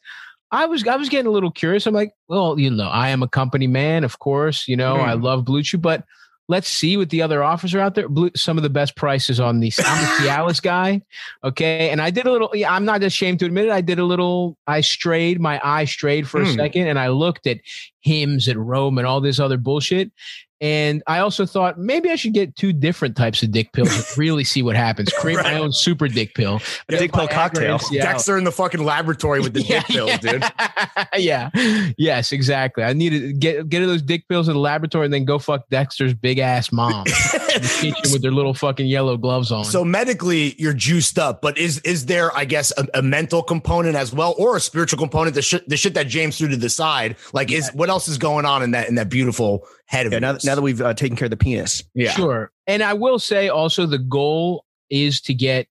I 0.51 0.65
was 0.65 0.87
I 0.87 0.95
was 0.95 1.09
getting 1.09 1.27
a 1.27 1.31
little 1.31 1.51
curious. 1.51 1.85
I'm 1.85 1.93
like, 1.93 2.13
well, 2.29 2.57
you 2.57 2.71
know, 2.71 2.87
I 2.87 3.09
am 3.09 3.21
a 3.21 3.27
company 3.27 3.67
man, 3.67 4.05
of 4.05 4.19
course. 4.19 4.67
You 4.69 4.77
know, 4.77 4.95
Mhm. 4.95 5.03
I 5.07 5.13
love 5.13 5.43
Blue 5.43 5.61
Chew, 5.61 5.77
but 5.79 6.05
let's 6.47 6.67
see 6.69 6.95
what 6.97 7.09
the 7.09 7.21
other 7.21 7.43
offers 7.43 7.73
are 7.75 7.79
out 7.79 7.95
there. 7.95 8.07
Blue, 8.07 8.31
some 8.35 8.57
of 8.57 8.63
the 8.63 8.69
best 8.69 8.95
prices 8.95 9.39
on 9.39 9.59
these. 9.59 9.79
I'm 9.79 10.03
a 10.03 10.07
Cialis 10.21 10.61
guy, 10.61 11.01
okay, 11.43 11.89
and 11.89 12.01
I 12.01 12.09
did 12.09 12.25
a 12.25 12.31
little. 12.31 12.49
Yeah, 12.53 12.73
I'm 12.73 12.85
not 12.85 13.03
ashamed 13.03 13.39
to 13.39 13.45
admit 13.45 13.65
it. 13.65 13.71
I 13.71 13.81
did 13.81 13.99
a 13.99 14.05
little. 14.05 14.57
I 14.67 14.81
strayed. 14.81 15.39
My 15.41 15.59
eye 15.63 15.85
strayed 15.85 16.27
for 16.27 16.41
a 16.41 16.45
Hmm. 16.45 16.55
second, 16.55 16.87
and 16.87 16.97
I 16.99 17.09
looked 17.09 17.47
at 17.47 17.59
Hims 18.01 18.47
at 18.47 18.57
Rome 18.57 18.97
and 18.97 19.05
all 19.07 19.19
this 19.21 19.39
other 19.39 19.57
bullshit. 19.57 20.11
And 20.59 21.03
I 21.05 21.19
also 21.19 21.45
thought 21.45 21.77
maybe 21.77 22.09
I 22.09 22.15
should 22.15 22.33
get 22.33 22.55
two 22.55 22.73
different 22.73 23.15
types 23.15 23.43
of 23.43 23.51
dick 23.51 23.73
pills 23.73 23.95
and 23.95 24.05
really 24.17 24.43
see 24.43 24.63
what 24.63 24.75
happens. 24.75 25.11
Create 25.13 25.37
my 25.43 25.55
own 25.55 25.71
super 25.71 26.07
dick 26.07 26.33
pill. 26.33 26.61
A 26.89 26.97
dick 26.97 27.13
pill 27.13 27.27
Viagra 27.27 27.31
cocktail. 27.31 27.79
Dexter 27.91 28.37
in 28.37 28.43
the 28.43 28.51
fucking 28.51 28.83
laboratory 28.83 29.39
with 29.39 29.53
the 29.53 29.63
dick 29.63 29.83
pills, 29.87 30.17
dude. 30.19 30.43
yeah. 31.15 31.49
Yes, 31.97 32.31
exactly. 32.31 32.83
I 32.83 32.93
need 32.93 33.09
to 33.09 33.33
get 33.33 33.69
get 33.69 33.85
those 33.85 34.01
dick 34.01 34.27
pills 34.27 34.47
in 34.47 34.55
the 34.55 34.59
laboratory 34.59 35.05
and 35.05 35.13
then 35.13 35.25
go 35.25 35.37
fuck 35.37 35.69
Dexter's 35.69 36.13
big 36.13 36.39
ass 36.39 36.71
mom 36.71 37.05
in 37.07 37.13
the 37.13 37.46
kitchen 37.81 38.11
with 38.11 38.21
their 38.21 38.31
little 38.31 38.53
fucking 38.53 38.87
yellow 38.87 39.17
gloves 39.17 39.51
on. 39.51 39.65
So 39.65 39.83
medically, 39.83 40.55
you're 40.57 40.73
juiced 40.73 41.17
up, 41.19 41.41
but 41.41 41.57
is 41.57 41.79
is 41.79 42.05
there, 42.05 42.35
I 42.35 42.45
guess, 42.45 42.71
a, 42.77 42.87
a 42.95 43.01
mental 43.01 43.43
component 43.43 43.95
as 43.95 44.13
well, 44.13 44.35
or 44.37 44.55
a 44.55 44.59
spiritual 44.59 44.99
component? 44.99 45.35
The 45.35 45.41
shit, 45.41 45.67
the 45.67 45.77
shit 45.77 45.93
that 45.95 46.07
James 46.07 46.37
threw 46.37 46.47
to 46.49 46.57
the 46.57 46.69
side, 46.69 47.15
like, 47.33 47.51
is 47.51 47.69
what 47.73 47.89
else 47.89 48.07
is 48.07 48.17
going 48.17 48.45
on 48.45 48.63
in 48.63 48.71
that 48.71 48.89
in 48.89 48.95
that 48.95 49.09
beautiful 49.09 49.67
head 49.85 50.05
of 50.05 50.13
Yeah, 50.13 50.19
now, 50.19 50.37
now 50.43 50.55
that 50.55 50.61
we've 50.61 50.81
uh, 50.81 50.93
taken 50.93 51.15
care 51.15 51.25
of 51.27 51.31
the 51.31 51.37
penis. 51.37 51.83
yeah, 51.93 52.11
Sure. 52.11 52.51
And 52.65 52.83
I 52.83 52.93
will 52.93 53.19
say 53.19 53.49
also 53.49 53.85
the 53.85 53.97
goal 53.97 54.65
is 54.89 55.21
to 55.21 55.33
get 55.33 55.67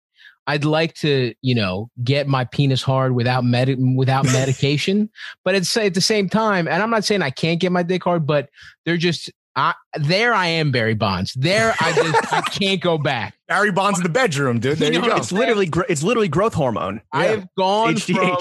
I'd 0.49 0.65
like 0.65 0.95
to, 0.97 1.35
you 1.43 1.57
know, 1.57 1.91
get 2.05 2.29
my 2.29 2.45
penis 2.45 2.81
hard 2.83 3.15
without 3.17 3.45
med- 3.45 3.79
without 3.97 4.25
medication, 4.33 5.11
but 5.45 5.55
it's 5.57 5.77
at 5.77 5.95
the 5.95 6.01
same 6.01 6.29
time, 6.29 6.69
and 6.69 6.83
I'm 6.83 6.91
not 6.91 7.05
saying 7.05 7.23
I 7.23 7.31
can't 7.31 7.61
get 7.61 7.73
my 7.73 7.83
dick 7.83 8.05
hard, 8.05 8.27
but 8.27 8.49
they're 8.85 8.97
just 8.97 9.31
I, 9.57 9.75
there. 9.95 10.35
I 10.35 10.47
am 10.49 10.71
Barry 10.71 10.95
Bonds. 10.95 11.33
There, 11.35 11.75
I 11.81 11.93
just 11.95 12.33
I 12.33 12.43
can't 12.43 12.81
go 12.81 12.99
back. 12.99 13.35
Barry 13.49 13.73
Bonds 13.73 13.99
in 13.99 14.03
the 14.03 14.09
bedroom, 14.11 14.61
dude. 14.61 14.79
There 14.79 14.93
You 14.93 15.01
you, 15.03 15.07
go. 15.09 15.17
It's 15.17 15.33
literally 15.33 15.71
it's 15.89 16.03
literally 16.03 16.29
growth 16.29 16.53
hormone. 16.55 17.01
I 17.13 17.25
Yeah. 17.25 17.31
have 17.31 17.49
gone 17.57 17.97
from 17.97 18.37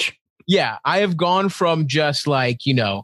yeah, 0.47 0.77
I 0.85 0.99
have 0.99 1.15
gone 1.17 1.49
from 1.49 1.87
just 1.87 2.27
like, 2.27 2.65
you 2.65 2.73
know, 2.75 3.03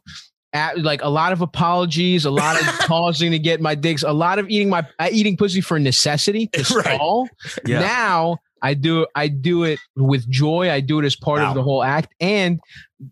at, 0.53 0.77
like 0.79 1.01
a 1.01 1.09
lot 1.09 1.31
of 1.31 1.41
apologies, 1.41 2.25
a 2.25 2.29
lot 2.31 2.59
of 2.61 2.67
pausing 2.87 3.31
to 3.31 3.39
get 3.39 3.61
my 3.61 3.73
dicks, 3.73 4.03
a 4.03 4.11
lot 4.11 4.37
of 4.37 4.49
eating 4.49 4.69
my 4.69 4.85
uh, 4.99 5.07
eating 5.11 5.37
pussy 5.37 5.61
for 5.61 5.79
necessity 5.79 6.47
to 6.47 6.75
Right. 6.85 7.29
Yeah. 7.65 7.79
Now 7.79 8.37
I 8.61 8.73
do 8.73 9.07
I 9.15 9.29
do 9.29 9.63
it 9.63 9.79
with 9.95 10.29
joy. 10.29 10.69
I 10.69 10.81
do 10.81 10.99
it 10.99 11.05
as 11.05 11.15
part 11.15 11.39
Wow. 11.39 11.49
of 11.49 11.55
the 11.55 11.63
whole 11.63 11.81
act, 11.83 12.13
and 12.19 12.59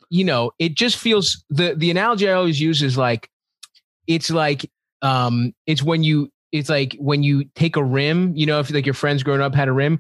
you 0.10 0.26
know, 0.26 0.52
it 0.60 0.76
just 0.76 0.98
feels 0.98 1.44
the 1.50 1.74
the 1.76 1.90
analogy 1.90 2.28
I 2.30 2.34
always 2.34 2.60
use 2.60 2.84
is 2.84 2.98
like 2.98 3.30
it's 4.08 4.30
like 4.30 4.70
um 5.02 5.54
it's 5.66 5.82
when 5.84 6.04
you 6.04 6.32
it's 6.52 6.70
like 6.70 6.96
when 7.00 7.22
you 7.24 7.46
take 7.56 7.76
a 7.76 7.84
rim, 7.84 8.36
you 8.36 8.46
know, 8.46 8.60
if 8.60 8.72
like 8.72 8.86
your 8.86 8.96
friends 8.96 9.24
growing 9.24 9.42
up 9.42 9.54
had 9.54 9.68
a 9.68 9.72
rim, 9.72 10.00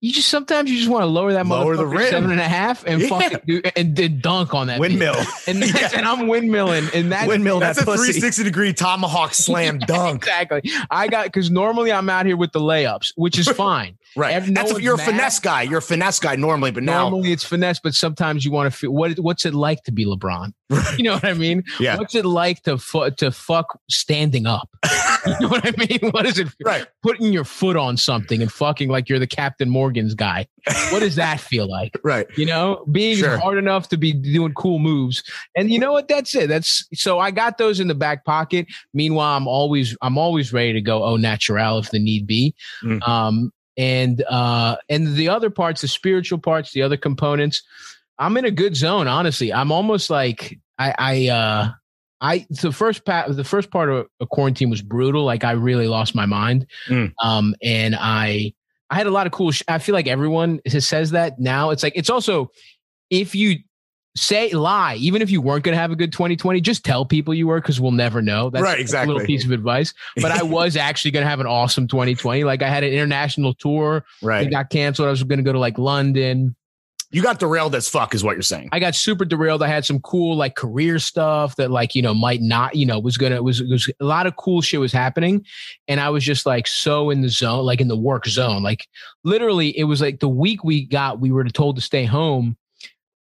you 0.00 0.12
just 0.12 0.28
sometimes 0.28 0.70
you 0.70 0.76
just 0.78 0.88
want 0.90 1.02
to 1.02 1.06
lower 1.06 1.32
that 1.32 1.46
Lower 1.46 1.76
the 1.76 1.86
rim. 1.86 2.08
seven 2.10 2.30
and 2.30 2.40
a 2.40 2.48
half 2.48 2.84
and 2.86 3.00
Yeah. 3.02 3.08
fucking 3.08 3.40
do, 3.46 3.62
and 3.76 3.96
then 3.96 4.20
dunk 4.20 4.54
on 4.54 4.68
that 4.68 4.78
Windmill. 4.80 5.16
and 5.48 5.60
that's, 5.62 5.92
and 5.94 6.06
I'm 6.06 6.26
windmilling 6.28 6.94
and 6.94 7.10
that 7.12 7.26
Windmill 7.28 7.58
That's 7.60 7.78
that 7.78 7.82
a 7.82 7.86
pussy. 7.86 8.12
360 8.12 8.44
degree 8.44 8.72
tomahawk 8.72 9.34
slam 9.34 9.78
dunk. 9.86 10.22
exactly. 10.22 10.70
I 10.90 11.08
got 11.08 11.26
because 11.26 11.50
normally 11.50 11.92
I'm 11.92 12.08
out 12.08 12.26
here 12.26 12.36
with 12.36 12.52
the 12.52 12.60
layups, 12.60 13.12
which 13.16 13.38
is 13.38 13.48
fine. 13.66 13.97
Right. 14.16 14.46
No 14.48 14.54
That's 14.54 14.80
you're 14.80 14.94
a 14.94 14.98
finesse 14.98 15.38
guy. 15.40 15.62
You're 15.62 15.78
a 15.78 15.82
finesse 15.82 16.18
guy 16.20 16.36
normally, 16.36 16.70
but 16.70 16.82
now 16.82 17.08
Normally 17.08 17.32
it's 17.32 17.44
finesse, 17.44 17.78
but 17.80 17.94
sometimes 17.94 18.44
you 18.44 18.50
want 18.50 18.72
to 18.72 18.76
feel 18.76 18.90
what 18.92 19.18
what's 19.18 19.44
it 19.46 19.54
like 19.54 19.82
to 19.84 19.92
be 19.92 20.04
LeBron? 20.04 20.52
You 20.98 21.04
know 21.04 21.14
what 21.14 21.24
I 21.24 21.34
mean? 21.34 21.62
Yeah. 21.80 21.96
What's 21.96 22.14
it 22.14 22.24
like 22.24 22.62
to 22.64 22.76
fu- 22.78 23.10
to 23.10 23.30
fuck 23.30 23.78
standing 23.90 24.46
up? 24.46 24.68
you 25.26 25.34
know 25.40 25.48
what 25.48 25.64
I 25.66 25.72
mean? 25.76 26.10
What 26.10 26.26
is 26.26 26.38
it? 26.38 26.48
right. 26.64 26.86
Putting 27.02 27.32
your 27.32 27.44
foot 27.44 27.76
on 27.76 27.96
something 27.96 28.42
and 28.42 28.50
fucking 28.50 28.88
like 28.88 29.08
you're 29.08 29.18
the 29.18 29.26
Captain 29.26 29.68
Morgan's 29.70 30.14
guy. 30.14 30.46
What 30.90 31.00
does 31.00 31.16
that 31.16 31.40
feel 31.40 31.68
like? 31.68 31.94
Right. 32.04 32.26
You 32.36 32.46
know, 32.46 32.84
being 32.90 33.16
Sure. 33.18 33.38
hard 33.38 33.58
enough 33.58 33.88
to 33.90 33.96
be 33.96 34.12
doing 34.12 34.54
cool 34.54 34.78
moves. 34.78 35.22
And 35.56 35.70
you 35.70 35.78
know 35.78 35.92
what? 35.92 36.08
That's 36.08 36.34
it. 36.34 36.48
That's 36.48 36.86
so 36.94 37.18
I 37.18 37.30
got 37.30 37.58
those 37.58 37.80
in 37.80 37.88
the 37.88 37.94
back 37.94 38.24
pocket. 38.24 38.66
Meanwhile, 38.94 39.36
I'm 39.36 39.46
always 39.48 39.96
I'm 40.02 40.16
always 40.18 40.52
ready 40.52 40.72
to 40.74 40.80
go 40.80 41.04
Oh, 41.04 41.16
natural 41.16 41.78
if 41.78 41.90
the 41.90 41.98
need 41.98 42.26
be. 42.26 42.54
Mm. 42.82 43.06
Um 43.06 43.52
and 43.78 44.22
uh 44.28 44.76
and 44.90 45.14
the 45.14 45.28
other 45.28 45.48
parts, 45.48 45.80
the 45.80 45.88
spiritual 45.88 46.38
parts, 46.38 46.72
the 46.72 46.82
other 46.82 46.98
components, 46.98 47.62
I'm 48.18 48.36
in 48.36 48.44
a 48.44 48.50
good 48.50 48.76
zone, 48.76 49.06
honestly. 49.06 49.52
I'm 49.52 49.72
almost 49.72 50.10
like 50.10 50.58
I 50.78 50.94
I 50.98 51.28
uh 51.28 51.70
I 52.20 52.46
the 52.50 52.72
first 52.72 53.04
part 53.04 53.34
the 53.34 53.44
first 53.44 53.70
part 53.70 53.88
of 53.88 54.06
a 54.20 54.26
quarantine 54.26 54.68
was 54.68 54.82
brutal. 54.82 55.24
Like 55.24 55.44
I 55.44 55.52
really 55.52 55.86
lost 55.86 56.14
my 56.14 56.26
mind. 56.26 56.66
Mm. 56.88 57.12
Um 57.22 57.54
and 57.62 57.96
I 57.98 58.52
I 58.90 58.96
had 58.96 59.06
a 59.06 59.10
lot 59.12 59.26
of 59.26 59.32
cool. 59.32 59.52
Sh- 59.52 59.62
I 59.68 59.78
feel 59.78 59.94
like 59.94 60.08
everyone 60.08 60.60
says 60.66 61.12
that 61.12 61.38
now. 61.38 61.70
It's 61.70 61.84
like 61.84 61.92
it's 61.94 62.10
also 62.10 62.50
if 63.10 63.34
you 63.34 63.58
say 64.18 64.50
lie. 64.50 64.96
Even 64.96 65.22
if 65.22 65.30
you 65.30 65.40
weren't 65.40 65.64
going 65.64 65.74
to 65.74 65.80
have 65.80 65.90
a 65.90 65.96
good 65.96 66.12
2020 66.12 66.60
just 66.60 66.84
tell 66.84 67.04
people 67.04 67.32
you 67.32 67.46
were 67.46 67.60
because 67.60 67.80
we'll 67.80 67.92
never 67.92 68.20
know. 68.20 68.50
That's 68.50 68.62
Right, 68.62 68.78
a 68.78 68.80
exactly. 68.80 69.12
little 69.14 69.26
piece 69.26 69.44
of 69.44 69.52
advice. 69.52 69.94
But 70.16 70.32
i 70.32 70.42
was 70.42 70.76
actually 70.88 71.12
going 71.12 71.24
to 71.24 71.28
have 71.30 71.40
an 71.40 71.46
awesome 71.46 71.86
2020 71.88 72.44
like 72.44 72.62
i 72.62 72.68
had 72.68 72.84
an 72.84 72.92
international 72.92 73.54
tour 73.54 74.04
right. 74.22 74.46
it 74.46 74.50
got 74.50 74.70
canceled. 74.70 75.08
I 75.08 75.10
was 75.10 75.22
going 75.22 75.38
to 75.38 75.42
go 75.42 75.52
to 75.52 75.58
like 75.58 75.78
london. 75.78 76.54
You 77.10 77.22
got 77.22 77.38
derailed 77.38 77.74
as 77.74 77.88
fuck, 77.88 78.14
is 78.14 78.22
what 78.22 78.36
you're 78.36 78.42
saying. 78.42 78.68
i 78.70 78.78
got 78.78 78.94
super 78.94 79.24
derailed. 79.24 79.62
I 79.62 79.68
had 79.68 79.86
some 79.86 79.98
cool 80.00 80.36
like 80.36 80.56
career 80.56 80.98
stuff 80.98 81.56
that 81.56 81.70
like 81.70 81.94
you 81.94 82.02
know 82.02 82.12
might 82.12 82.42
not 82.42 82.74
you 82.74 82.84
know 82.84 82.98
was 82.98 83.16
gonna 83.16 83.42
was 83.42 83.62
was 83.62 83.90
a 83.98 84.04
lot 84.04 84.26
of 84.26 84.36
cool 84.36 84.60
shit 84.60 84.78
was 84.78 84.92
happening. 84.92 85.44
And 85.86 86.00
i 86.00 86.10
was 86.10 86.22
just 86.22 86.44
like 86.44 86.66
so 86.66 87.08
in 87.08 87.22
the 87.22 87.30
zone 87.30 87.64
like 87.64 87.80
in 87.80 87.88
the 87.88 87.96
work 87.96 88.26
zone. 88.26 88.62
Like 88.62 88.86
literally 89.24 89.76
it 89.78 89.84
was 89.84 90.02
like 90.02 90.20
the 90.20 90.28
week 90.28 90.64
we 90.64 90.84
got 90.84 91.18
we 91.18 91.30
were 91.30 91.44
told 91.44 91.76
to 91.76 91.82
stay 91.82 92.04
home 92.04 92.56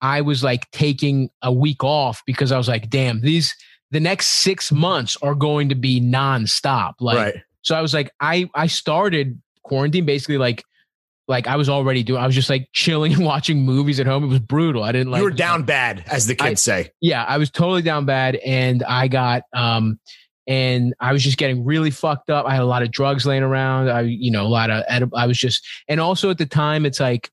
i 0.01 0.21
was 0.21 0.43
like 0.43 0.69
taking 0.71 1.29
a 1.41 1.51
week 1.51 1.83
off 1.83 2.21
because 2.25 2.51
i 2.51 2.57
was 2.57 2.67
like 2.67 2.89
damn 2.89 3.21
these 3.21 3.55
the 3.91 3.99
next 3.99 4.27
six 4.27 4.71
months 4.71 5.17
are 5.21 5.35
going 5.35 5.69
to 5.69 5.75
be 5.75 6.01
nonstop 6.01 6.93
like 6.99 7.17
right. 7.17 7.35
so 7.61 7.75
I 7.75 7.81
was 7.81 7.93
like, 7.93 8.11
I 8.19 8.49
I 8.53 8.67
started 8.67 9.41
quarantine 9.63 10.05
basically 10.05 10.37
like 10.37 10.63
like 11.27 11.47
I 11.47 11.55
was 11.55 11.69
already 11.69 12.03
doing. 12.03 12.21
I 12.21 12.25
was 12.25 12.35
just 12.35 12.49
like 12.49 12.67
chilling 12.73 13.13
and 13.13 13.25
watching 13.33 13.61
movies 13.63 13.99
at 13.99 14.05
home. 14.05 14.23
It 14.23 14.27
was 14.27 14.39
brutal. 14.39 14.83
I 14.83 14.91
didn't 14.91 15.11
like. 15.11 15.19
you 15.19 15.23
were 15.23 15.31
down 15.31 15.63
bad, 15.63 16.03
as 16.07 16.27
the 16.27 16.35
kids 16.35 16.61
say. 16.61 16.91
Yeah, 17.01 17.23
I 17.23 17.37
was 17.37 17.49
totally 17.49 17.81
down 17.81 18.05
bad, 18.05 18.35
and 18.35 18.83
I 18.83 19.07
got 19.07 19.43
um, 19.53 19.99
and 20.47 20.93
I 20.99 21.13
was 21.13 21.23
just 21.23 21.37
getting 21.37 21.63
really 21.63 21.89
fucked 21.89 22.29
up. 22.29 22.45
I 22.45 22.51
had 22.51 22.61
a 22.61 22.65
lot 22.65 22.83
of 22.83 22.91
drugs 22.91 23.25
laying 23.25 23.43
around. 23.43 23.89
I 23.89 24.01
you 24.01 24.29
know 24.29 24.45
a 24.45 24.49
lot 24.49 24.69
of 24.69 24.83
I 25.15 25.25
was 25.25 25.37
just 25.37 25.65
and 25.87 25.99
also 25.99 26.29
at 26.29 26.37
the 26.37 26.45
time 26.45 26.85
it's 26.85 26.99
like. 26.99 27.29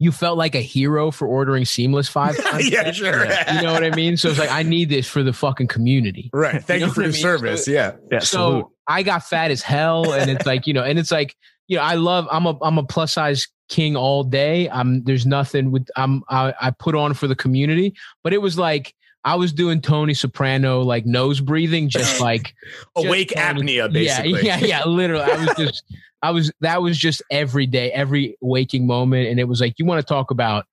You 0.00 0.12
felt 0.12 0.38
like 0.38 0.54
a 0.54 0.60
hero 0.60 1.10
for 1.10 1.26
ordering 1.26 1.64
seamless 1.64 2.08
five 2.08 2.36
times. 2.44 2.70
yeah, 2.70 2.90
sure. 2.92 3.24
You 3.24 3.62
know 3.62 3.72
what 3.72 3.82
I 3.84 3.90
mean? 3.90 4.16
So 4.16 4.28
it's 4.28 4.38
like 4.38 4.50
I 4.50 4.62
need 4.62 4.88
this 4.90 5.08
for 5.08 5.22
the 5.22 5.32
fucking 5.32 5.66
community. 5.66 6.30
Right. 6.32 6.62
Thank 6.62 6.80
You 6.80 6.86
you, 6.86 6.92
for 6.92 7.00
what 7.00 7.04
I 7.04 7.06
your 7.08 7.12
mean? 7.14 7.22
service. 7.22 7.68
yeah. 7.68 7.92
Yeah, 8.12 8.18
salute. 8.20 8.64
so 8.66 8.72
I 8.86 9.02
got 9.02 9.24
fat 9.24 9.50
as 9.50 9.60
hell, 9.62 10.12
and 10.12 10.30
it's 10.30 10.46
like 10.46 10.66
you 10.66 10.72
know, 10.74 10.82
and 10.84 10.98
it's 10.98 11.10
like 11.10 11.34
you 11.66 11.76
know, 11.76 11.82
I 11.82 11.94
love. 11.94 12.26
I'm 12.30 12.46
a 12.46 12.56
I'm 12.62 12.78
a 12.78 12.84
plus 12.84 13.12
size 13.12 13.48
king 13.68 13.96
all 13.96 14.24
day. 14.24 14.68
I'm 14.70 15.02
there's 15.04 15.26
nothing 15.26 15.70
with 15.72 15.88
I'm 15.96 16.22
I, 16.30 16.54
I 16.60 16.70
put 16.70 16.94
on 16.94 17.12
for 17.14 17.26
the 17.26 17.36
community, 17.36 17.94
but 18.24 18.32
it 18.32 18.38
was 18.38 18.56
like 18.56 18.94
I 19.24 19.34
was 19.34 19.52
doing 19.52 19.80
Tony 19.80 20.14
Soprano 20.14 20.82
like 20.82 21.06
nose 21.06 21.40
breathing, 21.40 21.88
just 21.88 22.20
like 22.22 22.54
Awake 22.96 23.30
Just 23.30 23.40
apnea, 23.40 23.92
basically. 23.92 24.42
yeah, 24.44 24.58
yeah, 24.58 24.66
yeah. 24.66 24.84
Literally, 24.84 25.24
I 25.24 25.44
was 25.44 25.56
just 25.56 25.84
I 26.22 26.30
was 26.30 26.52
that 26.60 26.82
was 26.82 26.98
just 26.98 27.22
every 27.30 27.66
day, 27.66 27.92
every 27.92 28.36
waking 28.40 28.86
moment, 28.86 29.28
and 29.28 29.38
it 29.38 29.44
was 29.44 29.60
like 29.60 29.74
you 29.78 29.84
want 29.84 30.00
to 30.00 30.06
talk 30.06 30.30
about 30.30 30.66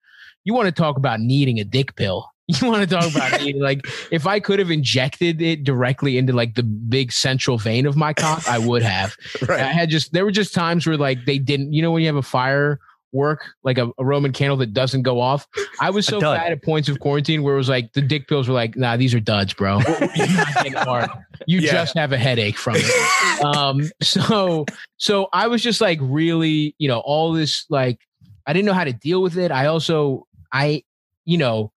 you 0.43 0.53
want 0.53 0.67
to 0.67 0.71
talk 0.71 0.97
about 0.97 1.19
needing 1.19 1.59
a 1.59 1.63
dick 1.63 1.95
pill. 1.95 2.29
You 2.47 2.67
want 2.67 2.87
to 2.87 2.95
talk 2.95 3.09
about 3.11 3.41
needing, 3.41 3.59
like 3.59 3.81
if 4.11 4.27
I 4.27 4.39
could 4.39 4.59
have 4.59 4.69
injected 4.69 5.41
it 5.41 5.63
directly 5.63 6.19
into 6.19 6.31
like 6.31 6.53
the 6.53 6.61
big 6.61 7.11
central 7.11 7.57
vein 7.57 7.87
of 7.87 7.95
my 7.95 8.13
cock, 8.13 8.47
I 8.47 8.59
would 8.59 8.83
have. 8.83 9.17
Right. 9.47 9.61
I 9.61 9.71
had 9.71 9.89
just 9.89 10.13
there 10.13 10.23
were 10.23 10.29
just 10.29 10.53
times 10.53 10.85
where 10.85 10.95
like 10.95 11.25
they 11.25 11.39
didn't. 11.39 11.73
You 11.73 11.81
know 11.81 11.89
when 11.89 12.03
you 12.03 12.07
have 12.07 12.15
a 12.15 12.21
fire 12.21 12.79
work 13.15 13.45
like 13.63 13.77
a, 13.79 13.89
a 13.97 14.05
Roman 14.05 14.31
candle 14.33 14.57
that 14.57 14.73
doesn't 14.73 15.01
go 15.01 15.19
off. 15.19 15.47
I 15.81 15.89
was 15.89 16.05
so 16.13 16.19
bad 16.19 16.51
at 16.51 16.61
points 16.63 16.89
of 16.89 16.99
quarantine 16.99 17.41
where 17.41 17.55
it 17.55 17.57
was 17.57 17.69
like 17.69 17.93
the 17.93 18.01
dick 18.01 18.27
pills 18.27 18.47
were 18.47 18.53
like, 18.53 18.75
nah, 18.75 18.97
these 18.97 19.13
are 19.15 19.19
duds, 19.19 19.53
bro. 19.53 19.79
You're 20.15 20.27
not 20.27 20.53
getting 20.55 20.73
hard. 20.75 21.09
You 21.47 21.59
Yeah. 21.61 21.71
just 21.71 21.97
have 21.97 22.11
a 22.11 22.17
headache 22.17 22.57
from 22.57 22.75
it. 22.77 23.43
um, 23.45 23.89
so 24.03 24.65
so 24.97 25.29
I 25.33 25.47
was 25.47 25.63
just 25.63 25.81
like 25.81 25.97
really, 26.01 26.75
you 26.77 26.87
know, 26.87 26.99
all 26.99 27.31
this 27.33 27.65
like 27.69 27.99
I 28.45 28.53
didn't 28.53 28.65
know 28.65 28.73
how 28.73 28.83
to 28.83 28.93
deal 28.93 29.21
with 29.21 29.37
it. 29.37 29.51
I 29.51 29.65
also 29.67 30.27
I, 30.51 30.83
you 31.25 31.37
know, 31.37 31.71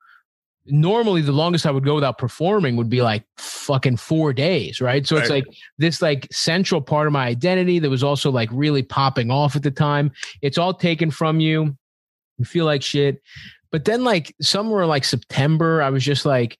normally 0.71 1.21
the 1.23 1.33
longest 1.33 1.67
I 1.67 1.71
would 1.71 1.85
go 1.85 1.95
without 1.95 2.19
performing 2.19 2.77
would 2.77 2.89
be 2.91 3.03
like 3.03 3.25
fucking 3.37 3.97
four 3.97 4.33
days, 4.33 4.81
right? 4.81 5.07
So 5.07 5.17
it's 5.17 5.31
Right. 5.31 5.45
like 5.45 5.57
this 5.79 6.01
like 6.03 6.29
central 6.31 6.81
part 6.81 7.07
of 7.07 7.13
my 7.13 7.27
identity 7.27 7.79
that 7.81 7.91
was 7.91 8.03
also 8.05 8.31
like 8.31 8.49
really 8.53 8.83
popping 8.83 9.31
off 9.31 9.57
at 9.57 9.63
the 9.63 9.71
time. 9.71 10.11
It's 10.43 10.59
all 10.59 10.75
taken 10.75 11.11
from 11.11 11.41
you. 11.41 11.77
You 12.39 12.45
feel 12.45 12.65
like 12.65 12.83
shit. 12.83 13.23
But 13.71 13.85
then 13.85 14.05
like 14.05 14.35
somewhere 14.41 14.87
like 14.87 15.05
September, 15.05 15.83
I 15.83 15.91
was 15.91 16.05
just 16.05 16.25
like, 16.25 16.59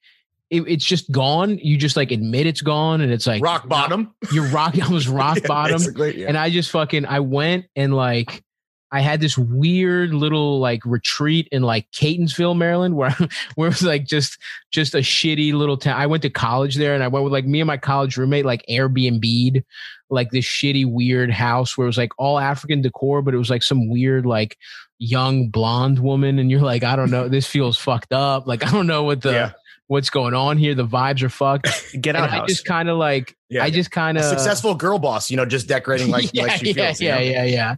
it, 0.51 0.63
it's 0.67 0.85
just 0.85 1.11
gone. 1.13 1.59
You 1.59 1.77
just 1.77 1.97
like 1.97 2.11
admit 2.11 2.47
it's 2.47 2.63
gone, 2.63 3.01
and 3.03 3.13
it's 3.13 3.27
like 3.27 3.43
Rock 3.43 3.69
bottom. 3.69 4.15
You're 4.33 4.47
rock. 4.49 4.79
I 4.83 4.89
was 4.89 5.07
rock 5.07 5.37
Yeah, 5.43 5.47
bottom, 5.47 5.83
yeah. 5.99 6.27
and 6.27 6.39
I 6.39 6.49
just 6.51 6.71
fucking 6.71 7.05
I 7.07 7.21
went 7.21 7.67
and 7.77 7.95
like 7.95 8.43
I 8.91 9.01
had 9.01 9.21
this 9.21 9.37
weird 9.37 10.15
little 10.15 10.61
like 10.61 10.81
retreat 10.85 11.49
in 11.53 11.63
like 11.63 11.91
Catonsville, 11.93 12.57
Maryland, 12.57 12.97
where 12.97 13.15
where 13.55 13.69
it 13.69 13.75
was 13.75 13.83
like 13.83 14.07
just 14.07 14.39
just 14.71 14.95
a 14.95 14.99
shitty 14.99 15.53
little 15.53 15.77
town. 15.77 16.01
I 16.01 16.07
went 16.07 16.23
to 16.23 16.31
college 16.31 16.77
there, 16.77 16.95
and 16.95 17.03
I 17.03 17.09
went 17.09 17.25
with 17.25 17.33
like 17.33 17.47
me 17.47 17.61
and 17.61 17.67
my 17.67 17.77
college 17.77 18.17
roommate 18.17 18.47
like 18.47 18.65
Airbnb'd 18.69 19.65
like 20.11 20.31
this 20.31 20.47
shitty 20.47 20.91
weird 20.91 21.31
house 21.31 21.77
where 21.77 21.85
it 21.85 21.89
was 21.89 21.99
like 21.99 22.13
all 22.19 22.39
African 22.39 22.81
decor, 22.81 23.21
but 23.21 23.35
it 23.35 23.39
was 23.39 23.51
like 23.51 23.63
some 23.63 23.89
weird 23.89 24.25
like 24.25 24.57
young 24.99 25.49
blonde 25.49 25.99
woman, 25.99 26.39
and 26.39 26.51
you're 26.51 26.61
like, 26.61 26.83
I 26.83 26.97
don't 26.97 27.11
know, 27.11 27.29
this 27.29 27.47
feels 27.47 27.77
fucked 27.77 28.13
up. 28.13 28.47
Like 28.47 28.65
I 28.67 28.71
don't 28.71 28.87
know 28.87 29.03
what 29.05 29.23
the 29.23 29.33
Yeah. 29.33 29.53
What's 29.89 30.09
going 30.11 30.33
on 30.35 30.57
here. 30.59 30.75
The 30.75 30.87
vibes 30.87 31.23
are 31.23 31.29
fucked. 31.29 31.67
Get 32.01 32.15
And 32.15 32.25
out 32.25 32.31
I 32.31 32.37
house. 32.37 32.49
just 32.49 32.65
kind 32.65 32.89
of 32.89 32.97
like 32.99 33.37
Yeah. 33.49 33.65
I 33.65 33.71
just 33.71 33.91
kind 33.91 34.17
of 34.17 34.25
successful 34.25 34.75
girl 34.75 34.99
boss, 34.99 35.31
you 35.31 35.37
know, 35.37 35.45
just 35.45 35.67
decorating 35.67 36.11
like, 36.11 36.31
yeah, 36.33 36.45
like 36.45 36.53
she 36.61 36.73
yeah, 36.73 36.87
feels. 36.87 37.01
you 37.01 37.09
yeah, 37.09 37.15
know? 37.17 37.21
yeah, 37.23 37.45
yeah. 37.45 37.75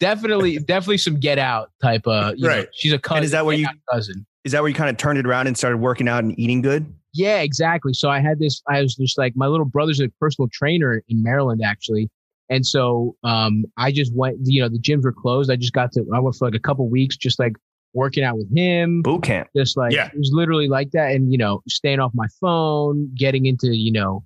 Definitely, 0.00 0.58
definitely 0.58 0.98
some 0.98 1.18
get 1.18 1.38
out 1.38 1.70
type 1.80 2.06
of. 2.06 2.36
You 2.36 2.42
know, 2.42 2.48
Right. 2.48 2.68
she's 2.74 2.92
a 2.92 2.98
cousin. 2.98 3.24
is 3.24 3.30
that 3.30 3.46
where 3.46 3.56
you- 3.56 3.68
cousin? 3.90 4.26
Is 4.44 4.52
that 4.52 4.60
where 4.62 4.68
you 4.68 4.74
kind 4.74 4.90
of 4.90 4.96
turned 4.96 5.18
it 5.18 5.26
around 5.26 5.46
and 5.46 5.56
started 5.56 5.76
working 5.78 6.08
out 6.08 6.24
and 6.24 6.36
eating 6.38 6.62
good? 6.62 6.92
Yeah, 7.14 7.42
exactly. 7.42 7.92
So 7.92 8.10
I 8.10 8.18
had 8.20 8.40
this. 8.40 8.60
I 8.68 8.82
was 8.82 8.96
just 8.96 9.16
like 9.16 9.34
my 9.36 9.46
little 9.46 9.66
brother's 9.66 10.00
a 10.00 10.08
personal 10.18 10.48
trainer 10.52 11.00
in 11.08 11.22
Maryland 11.22 11.60
actually, 11.64 12.08
and 12.48 12.66
so 12.66 13.14
um 13.22 13.64
I 13.76 13.92
just 13.92 14.12
went. 14.16 14.38
You 14.42 14.62
know, 14.62 14.68
the 14.68 14.78
gyms 14.80 15.04
were 15.04 15.12
closed. 15.12 15.48
I 15.50 15.54
just 15.56 15.74
got 15.74 15.92
to. 15.92 16.04
I 16.12 16.18
went 16.18 16.34
for 16.34 16.46
like 16.46 16.56
a 16.56 16.58
couple 16.58 16.88
weeks, 16.88 17.16
just 17.16 17.38
like 17.38 17.52
working 17.94 18.24
out 18.24 18.36
with 18.36 18.50
him. 18.56 19.02
Boot 19.02 19.22
camp. 19.22 19.48
Just 19.56 19.76
like 19.76 19.92
Yeah. 19.92 20.06
it 20.06 20.18
was 20.18 20.30
literally 20.32 20.68
like 20.68 20.90
that, 20.92 21.12
and 21.14 21.30
you 21.32 21.38
know, 21.38 21.62
staying 21.68 22.00
off 22.00 22.12
my 22.14 22.26
phone, 22.40 23.10
getting 23.14 23.46
into 23.46 23.76
you 23.76 23.92
know. 23.92 24.24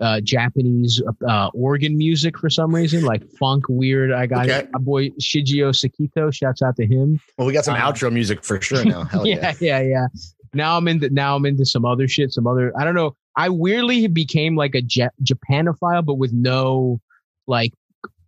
Uh, 0.00 0.20
Japanese 0.20 1.02
uh, 1.26 1.50
organ 1.54 1.98
music 1.98 2.38
for 2.38 2.48
some 2.48 2.72
reason, 2.72 3.02
like 3.04 3.20
funk, 3.32 3.64
weird. 3.68 4.12
I 4.12 4.26
got 4.26 4.48
Okay. 4.48 4.68
my 4.72 4.78
boy 4.78 5.08
Shigeo 5.20 5.74
Sekito. 5.74 6.32
Shouts 6.32 6.62
out 6.62 6.76
to 6.76 6.86
him. 6.86 7.18
Well, 7.36 7.48
we 7.48 7.52
got 7.52 7.64
some 7.64 7.74
Um, 7.74 7.80
outro 7.80 8.12
music 8.12 8.44
for 8.44 8.60
sure 8.60 8.84
now. 8.84 9.02
Hell 9.02 9.26
yeah. 9.26 9.54
yeah, 9.60 9.80
yeah, 9.80 9.88
yeah. 9.88 10.06
Now 10.54 10.76
I'm 10.76 10.86
into 10.86 11.10
now 11.10 11.34
I'm 11.34 11.44
into 11.46 11.66
some 11.66 11.84
other 11.84 12.06
shit, 12.06 12.30
some 12.32 12.46
other 12.46 12.72
I 12.78 12.84
don't 12.84 12.94
know. 12.94 13.16
I 13.34 13.48
weirdly 13.48 14.06
became 14.06 14.54
like 14.54 14.76
a 14.76 14.82
ja- 14.88 15.08
Japanophile, 15.24 16.04
but 16.04 16.14
with 16.14 16.32
no 16.32 17.00
like 17.48 17.72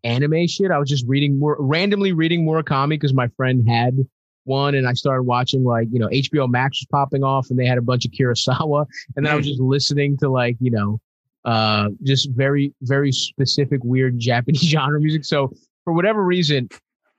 anime 0.03 0.49
shit. 0.49 0.73
I 0.73 0.79
was 0.79 0.89
just 0.89 1.05
reading 1.07 1.39
more 1.39 1.57
randomly 1.61 2.11
reading 2.11 2.45
Murakami 2.45 2.89
because 2.91 3.15
my 3.15 3.29
friend 3.37 3.69
had 3.69 3.97
one, 4.45 4.75
and 4.75 4.87
I 4.87 4.95
started 4.95 5.23
watching 5.23 5.65
like 5.65 5.89
you 5.93 5.99
know 5.99 6.09
HBO 6.09 6.49
Max 6.49 6.81
was 6.81 6.87
popping 6.91 7.25
off, 7.25 7.51
and 7.51 7.59
they 7.59 7.67
had 7.67 7.79
a 7.79 7.83
bunch 7.83 8.05
of 8.05 8.13
Kurosawa, 8.13 8.87
and 9.17 9.25
then 9.27 9.33
I 9.33 9.37
was 9.37 9.47
just 9.47 9.61
listening 9.61 10.17
to 10.19 10.29
like 10.29 10.57
you 10.61 10.71
know 10.71 11.01
uh 11.45 11.89
just 12.03 12.29
very 12.33 12.75
very 12.83 13.11
specific 13.13 13.83
weird 13.83 14.19
Japanese 14.19 14.61
genre 14.69 15.01
music. 15.01 15.25
So 15.25 15.53
for 15.85 15.93
whatever 15.93 16.25
reason, 16.25 16.69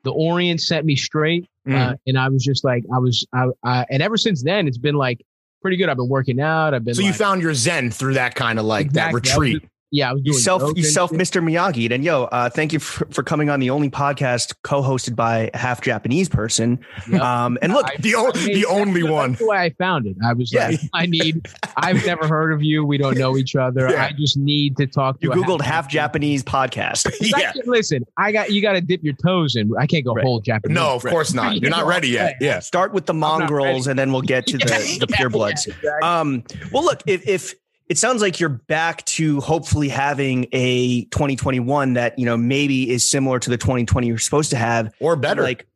the 0.04 0.12
Orient 0.12 0.62
set 0.62 0.86
me 0.86 0.96
straight. 0.96 1.48
Mm. 1.68 1.92
Uh, 1.92 1.96
and 2.08 2.18
I 2.18 2.30
was 2.30 2.44
just 2.44 2.64
like, 2.64 2.84
I 2.94 2.98
was, 2.98 3.26
I, 3.34 3.48
I, 3.64 3.86
and 3.90 4.02
ever 4.02 4.18
since 4.18 4.44
then, 4.44 4.68
it's 4.68 4.78
been 4.78 4.96
like 4.96 5.24
pretty 5.62 5.78
good. 5.78 5.90
I've 5.90 5.98
been 5.98 6.10
working 6.10 6.40
out. 6.40 6.74
I've 6.74 6.84
been 6.84 6.96
So 6.96 7.02
you 7.02 7.14
found 7.14 7.42
your 7.42 7.54
zen 7.54 7.92
through 7.92 8.16
that 8.16 8.36
kind 8.36 8.60
of 8.60 8.66
like 8.66 8.88
Exactly. 8.88 9.12
That 9.12 9.14
was 9.14 9.32
retreat. 9.36 9.62
just- 9.62 9.72
yeah, 9.92 10.10
I 10.10 10.14
was 10.14 10.22
You 10.26 10.34
self, 10.34 10.76
you 10.78 10.84
self. 10.84 11.12
Mr. 11.12 11.44
Miyagi. 11.44 11.92
And 11.92 12.04
yo, 12.04 12.24
uh, 12.26 12.50
thank 12.50 12.72
you 12.74 12.80
for, 12.80 13.06
for 13.12 13.24
coming 13.24 13.50
on 13.50 13.60
the 13.60 13.70
only 13.70 13.90
podcast 13.90 14.56
co-hosted 14.64 15.16
by 15.16 15.52
a 15.54 15.58
half 15.58 15.82
Japanese 15.82 16.30
person. 16.30 16.80
Yep. 17.10 17.22
Um, 17.22 17.58
and 17.62 17.74
look, 17.74 17.86
I- 17.88 17.96
the 18.00 18.16
o- 18.16 18.32
I 18.34 18.46
mean, 18.46 18.54
the 18.56 18.66
only 18.66 19.02
the- 19.02 19.12
one. 19.12 19.32
That's 19.32 19.42
the 19.42 19.48
way 19.48 19.58
I 19.58 19.70
found 19.72 20.08
it. 20.08 20.16
I 20.26 20.34
was 20.34 20.52
Yeah. 20.54 20.70
like, 20.70 20.80
I 20.94 21.06
need. 21.06 21.48
I've 21.78 22.06
never 22.06 22.28
heard 22.28 22.54
of 22.54 22.64
you. 22.64 22.86
We 22.86 22.98
don't 22.98 23.18
know 23.18 23.36
each 23.38 23.56
other. 23.56 23.90
Yeah. 23.90 24.06
I 24.06 24.14
just 24.18 24.38
need 24.38 24.78
to 24.78 24.88
talk. 24.88 25.20
To 25.20 25.28
you 25.28 25.32
a 25.34 25.36
googled 25.36 25.62
half 25.62 25.88
Japanese. 25.90 26.02
Japanese 26.02 26.44
podcast. 26.44 27.04
'Cause 27.20 27.34
I 27.36 27.40
yeah. 27.42 27.52
can't- 27.52 27.68
listen, 27.68 28.04
I 28.18 28.32
got 28.32 28.52
you. 28.52 28.62
Got 28.62 28.74
to 28.74 28.82
dip 28.82 29.04
your 29.04 29.14
toes 29.24 29.56
in. 29.56 29.72
I 29.78 29.86
can't 29.88 30.04
go 30.06 30.14
Right. 30.14 30.24
whole 30.26 30.40
Japanese. 30.42 30.74
No, 30.76 30.96
of 30.96 31.04
course 31.04 31.34
not. 31.34 31.62
You're 31.62 31.70
not 31.70 31.86
ready 31.86 32.10
yet. 32.10 32.36
Yeah. 32.42 32.60
Start 32.60 32.94
with 32.94 33.06
the 33.06 33.14
mongrels, 33.14 33.88
and 33.88 34.00
then 34.00 34.12
we'll 34.12 34.22
get 34.22 34.48
to 34.48 34.58
the, 34.58 34.98
the 35.00 35.08
purebloods. 35.14 35.68
Yeah, 35.68 35.74
exactly. 35.76 36.02
Um, 36.02 36.44
well, 36.72 36.84
look, 36.84 37.02
if, 37.06 37.28
if 37.28 37.54
it 37.92 37.98
sounds 37.98 38.22
like 38.22 38.40
you're 38.40 38.48
back 38.48 39.04
to 39.04 39.42
hopefully 39.42 39.90
having 39.90 40.48
a 40.54 41.04
2021 41.06 41.96
that 41.96 42.18
you 42.18 42.26
know 42.26 42.38
maybe 42.38 42.90
is 42.90 43.04
similar 43.04 43.38
to 43.38 43.50
the 43.50 43.58
2020 43.58 44.08
you're 44.08 44.18
supposed 44.18 44.50
to 44.52 44.56
have, 44.56 44.94
Or 45.02 45.18
better. 45.18 45.44
like. 45.44 45.68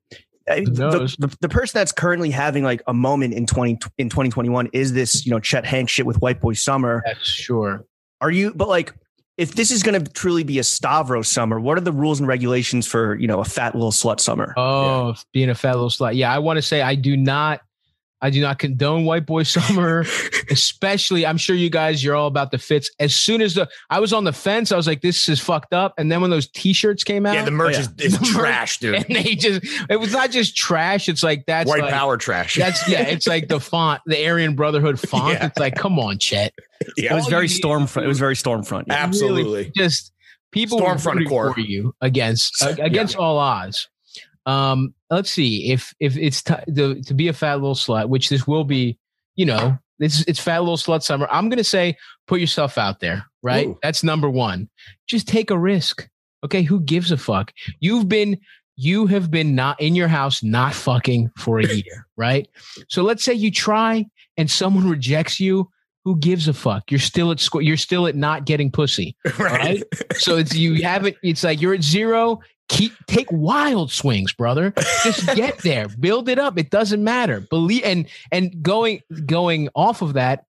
The, 0.48 1.12
the, 1.18 1.36
the 1.42 1.50
person 1.50 1.80
that's 1.80 1.92
currently 1.92 2.30
having 2.30 2.64
like 2.64 2.84
a 2.86 2.94
moment 2.94 3.34
in 3.34 3.48
20 3.48 3.80
in 3.98 4.10
2021 4.10 4.70
is 4.74 4.94
this 4.94 5.26
you 5.26 5.32
know 5.32 5.40
Chet 5.40 5.66
Hanks 5.66 5.92
shit 5.92 6.06
with 6.06 6.22
White 6.22 6.40
Boy 6.40 6.54
Summer. 6.54 7.02
That's 7.04 7.28
sure. 7.28 7.84
Are 8.22 8.30
you 8.30 8.54
but 8.54 8.68
like 8.70 8.94
if 9.38 9.56
this 9.56 9.72
is 9.72 9.82
going 9.84 10.02
to 10.02 10.12
truly 10.12 10.44
be 10.44 10.60
a 10.60 10.64
Stavros 10.64 11.28
summer, 11.28 11.60
what 11.60 11.80
are 11.80 11.82
the 11.82 11.92
rules 11.92 12.20
and 12.20 12.28
regulations 12.28 12.86
for 12.86 13.16
you 13.16 13.28
know 13.28 13.40
a 13.40 13.44
fat 13.44 13.74
little 13.74 13.92
slut 13.92 14.20
summer? 14.20 14.54
Oh, 14.56 15.16
being 15.34 15.50
a 15.50 15.56
fat 15.56 15.74
little 15.74 15.90
slut. 15.90 16.16
Yeah, 16.16 16.32
I 16.32 16.38
want 16.38 16.58
to 16.58 16.62
say 16.62 16.82
I 16.84 16.94
do 16.94 17.18
not. 17.18 17.62
I 18.22 18.30
do 18.30 18.42
not 18.42 18.60
condone 18.60 19.06
white 19.06 19.26
boy 19.26 19.44
summer, 19.58 20.06
especially. 20.50 21.26
I'm 21.26 21.38
sure 21.38 21.56
you 21.56 21.70
guys, 21.70 22.04
you're 22.04 22.16
all 22.16 22.28
about 22.28 22.52
the 22.52 22.58
fits. 22.58 22.90
As 23.00 23.14
soon 23.16 23.42
as 23.42 23.56
the 23.56 23.68
I 23.90 24.00
was 24.00 24.14
on 24.14 24.24
the 24.24 24.34
fence, 24.34 24.72
I 24.72 24.78
was 24.78 24.88
like, 24.88 25.02
"This 25.02 25.28
is 25.30 25.40
fucked 25.40 25.74
up." 25.74 25.94
And 25.98 26.12
then 26.12 26.22
when 26.22 26.30
those 26.30 26.48
T-shirts 26.48 27.04
came 27.04 27.26
out, 27.26 27.36
Yeah, 27.36 27.46
the 27.46 27.52
merch 27.52 27.76
oh, 27.76 27.80
yeah. 27.98 28.06
is, 28.06 28.14
is 28.14 28.20
The 28.20 28.26
merch- 28.26 28.32
trash, 28.34 28.78
dude. 28.80 28.96
and 28.96 29.16
they 29.16 29.36
just 29.36 29.62
it 29.90 30.00
was 30.00 30.14
not 30.14 30.32
just 30.32 30.56
trash. 30.56 31.10
It's 31.10 31.24
like 31.24 31.46
that's 31.46 31.70
White 31.70 31.82
like, 31.82 31.94
power 31.94 32.18
trash. 32.18 32.56
That's 32.56 32.88
yeah. 32.88 33.02
It's 33.16 33.28
like 33.28 33.48
the 33.48 33.60
font, 33.60 34.02
the 34.06 34.26
Aryan 34.28 34.56
Brotherhood 34.56 35.00
font. 35.00 35.34
Yeah. 35.34 35.46
It's 35.48 35.60
like, 35.60 35.76
come 35.76 36.00
on, 36.00 36.18
Chet. 36.18 36.54
Yeah. 36.98 37.14
It 37.14 37.16
was 37.16 37.28
very 37.28 37.48
you 37.48 37.60
stormfront. 37.60 38.04
It 38.04 38.08
was 38.08 38.20
very 38.20 38.36
stormfront. 38.36 38.86
Yeah. 38.88 38.96
Absolutely. 38.96 39.72
Just 39.76 40.12
people 40.52 40.80
were 40.80 40.86
Stormfront 40.86 41.14
rooting 41.16 41.30
core. 41.30 41.54
for 41.54 41.60
you 41.60 41.94
against 42.02 42.56
Yeah. 42.62 42.86
against 42.86 43.16
all 43.18 43.38
odds. 43.38 43.88
Um, 44.46 44.94
let's 45.10 45.30
see 45.30 45.72
if 45.72 45.94
if 46.00 46.18
it's 46.18 46.44
t- 46.44 46.54
the, 46.68 47.02
to 47.08 47.14
be 47.14 47.28
a 47.28 47.34
fat 47.34 47.56
little 47.56 47.76
slut, 47.76 48.10
which 48.10 48.30
this 48.30 48.48
will 48.48 48.64
be. 48.64 48.98
You 49.36 49.46
know, 49.46 49.78
it's 50.00 50.22
it's 50.28 50.40
fat 50.40 50.60
little 50.60 50.78
slut 50.78 51.04
summer. 51.04 51.28
I'm 51.30 51.50
gonna 51.50 51.64
say 51.64 51.98
put 52.28 52.40
yourself 52.40 52.78
out 52.78 53.00
there, 53.00 53.26
right? 53.44 53.68
Ooh. 53.68 53.80
That's 53.82 54.04
number 54.04 54.30
one. 54.30 54.70
Just 55.08 55.28
take 55.28 55.52
a 55.52 55.58
risk. 55.58 56.08
Okay, 56.44 56.62
who 56.62 56.80
gives 56.80 57.12
a 57.12 57.18
fuck? 57.18 57.52
You've 57.80 58.08
been 58.08 58.40
you 58.78 59.08
have 59.08 59.32
been 59.32 59.56
not 59.56 59.80
in 59.80 59.96
your 59.96 60.08
house 60.08 60.44
not 60.44 60.74
fucking 60.74 61.32
for 61.38 61.60
a 61.60 61.66
year, 61.74 62.08
right? 62.18 62.48
So 62.90 63.04
let's 63.04 63.24
say 63.24 63.34
you 63.34 63.52
try 63.52 64.06
and 64.38 64.50
someone 64.50 64.90
rejects 64.90 65.40
you. 65.40 65.70
Who 66.04 66.18
gives 66.18 66.48
a 66.48 66.54
fuck? 66.54 66.92
You're 66.92 67.00
still 67.00 67.32
at 67.32 67.40
school. 67.40 67.64
You're 67.64 67.78
still 67.78 68.06
at 68.06 68.16
not 68.16 68.46
getting 68.46 68.70
pussy. 68.70 69.16
right. 69.40 69.82
So 70.18 70.38
it's 70.38 70.56
you 70.56 70.84
haven't. 70.84 71.16
It's 71.24 71.44
like 71.44 71.60
you're 71.60 71.74
at 71.74 71.82
zero. 71.82 72.42
Keep 72.68 72.94
take 73.08 73.32
wild 73.32 73.92
swings, 73.92 74.34
brother. 74.34 74.74
Just 75.04 75.26
get 75.36 75.60
there. 75.60 75.88
Build 75.88 76.30
it 76.30 76.40
up. 76.40 76.58
It 76.58 76.72
doesn't 76.72 77.04
matter. 77.04 77.42
Believe 77.42 77.84
and 77.84 78.08
and 78.32 78.62
going 78.62 79.02
going 79.26 79.70
off 79.76 80.02
of 80.02 80.14
that, 80.14 80.46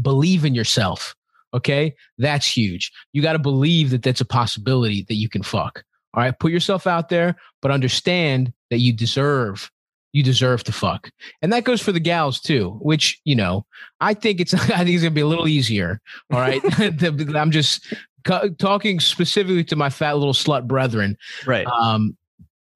believe 0.00 0.44
in 0.44 0.54
yourself. 0.54 1.14
Okay, 1.54 1.94
that's 2.18 2.46
huge. 2.46 2.92
You 3.12 3.22
got 3.22 3.32
to 3.32 3.38
believe 3.38 3.90
that 3.90 4.02
that's 4.02 4.20
a 4.20 4.26
possibility 4.26 5.06
that 5.08 5.14
you 5.14 5.30
can 5.30 5.42
fuck. 5.42 5.82
All 6.12 6.22
right, 6.22 6.38
put 6.38 6.52
yourself 6.52 6.86
out 6.86 7.08
there, 7.08 7.36
but 7.62 7.70
understand 7.70 8.52
that 8.70 8.78
you 8.78 8.92
deserve 8.92 9.70
you 10.12 10.22
deserve 10.22 10.64
to 10.64 10.72
fuck, 10.72 11.10
and 11.42 11.52
that 11.52 11.64
goes 11.64 11.82
for 11.82 11.92
the 11.92 12.00
gals 12.00 12.40
too. 12.40 12.78
Which 12.80 13.20
you 13.24 13.36
know, 13.36 13.66
I 14.00 14.14
think 14.14 14.40
it's 14.40 14.54
I 14.70 14.78
think 14.78 14.90
it's 14.90 15.02
gonna 15.02 15.10
be 15.10 15.20
a 15.20 15.26
little 15.26 15.48
easier. 15.48 16.00
All 16.32 16.40
right, 16.40 16.62
I'm 17.36 17.50
just 17.50 17.94
ca- 18.28 18.48
talking 18.58 19.00
specifically 19.00 19.64
to 19.64 19.76
my 19.76 19.90
fat 19.90 20.16
little 20.16 20.34
slut 20.34 20.66
brethren. 20.66 21.16
Right. 21.46 21.66
Um, 21.66 22.16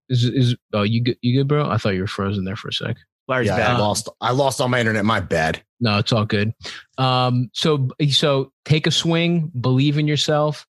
is 0.09 0.25
is 0.25 0.57
oh 0.73 0.83
you 0.83 1.03
good 1.03 1.19
you 1.23 1.39
good 1.39 1.49
bro? 1.49 1.71
I 1.71 1.77
thought 1.77 1.95
you 1.95 2.01
were 2.01 2.07
frozen 2.07 2.45
there 2.45 2.57
for 2.57 2.69
a 2.69 2.73
sec. 2.73 2.97
Larry's 3.29 3.49
Yeah, 3.49 3.77
I 3.77 3.79
lost. 3.79 4.09
I 4.21 4.33
lost 4.33 4.61
all 4.61 4.69
my 4.69 4.81
internet. 4.81 5.05
My 5.05 5.21
bad. 5.21 5.63
No, 5.81 5.99
it's 5.99 6.13
all 6.13 6.25
good. 6.25 6.53
Um, 6.99 7.51
so 7.55 7.89
so 8.11 8.53
take 8.65 8.87
a 8.87 8.91
swing, 8.91 9.51
believe 9.61 9.99
in 9.99 10.09
yourself. 10.09 10.67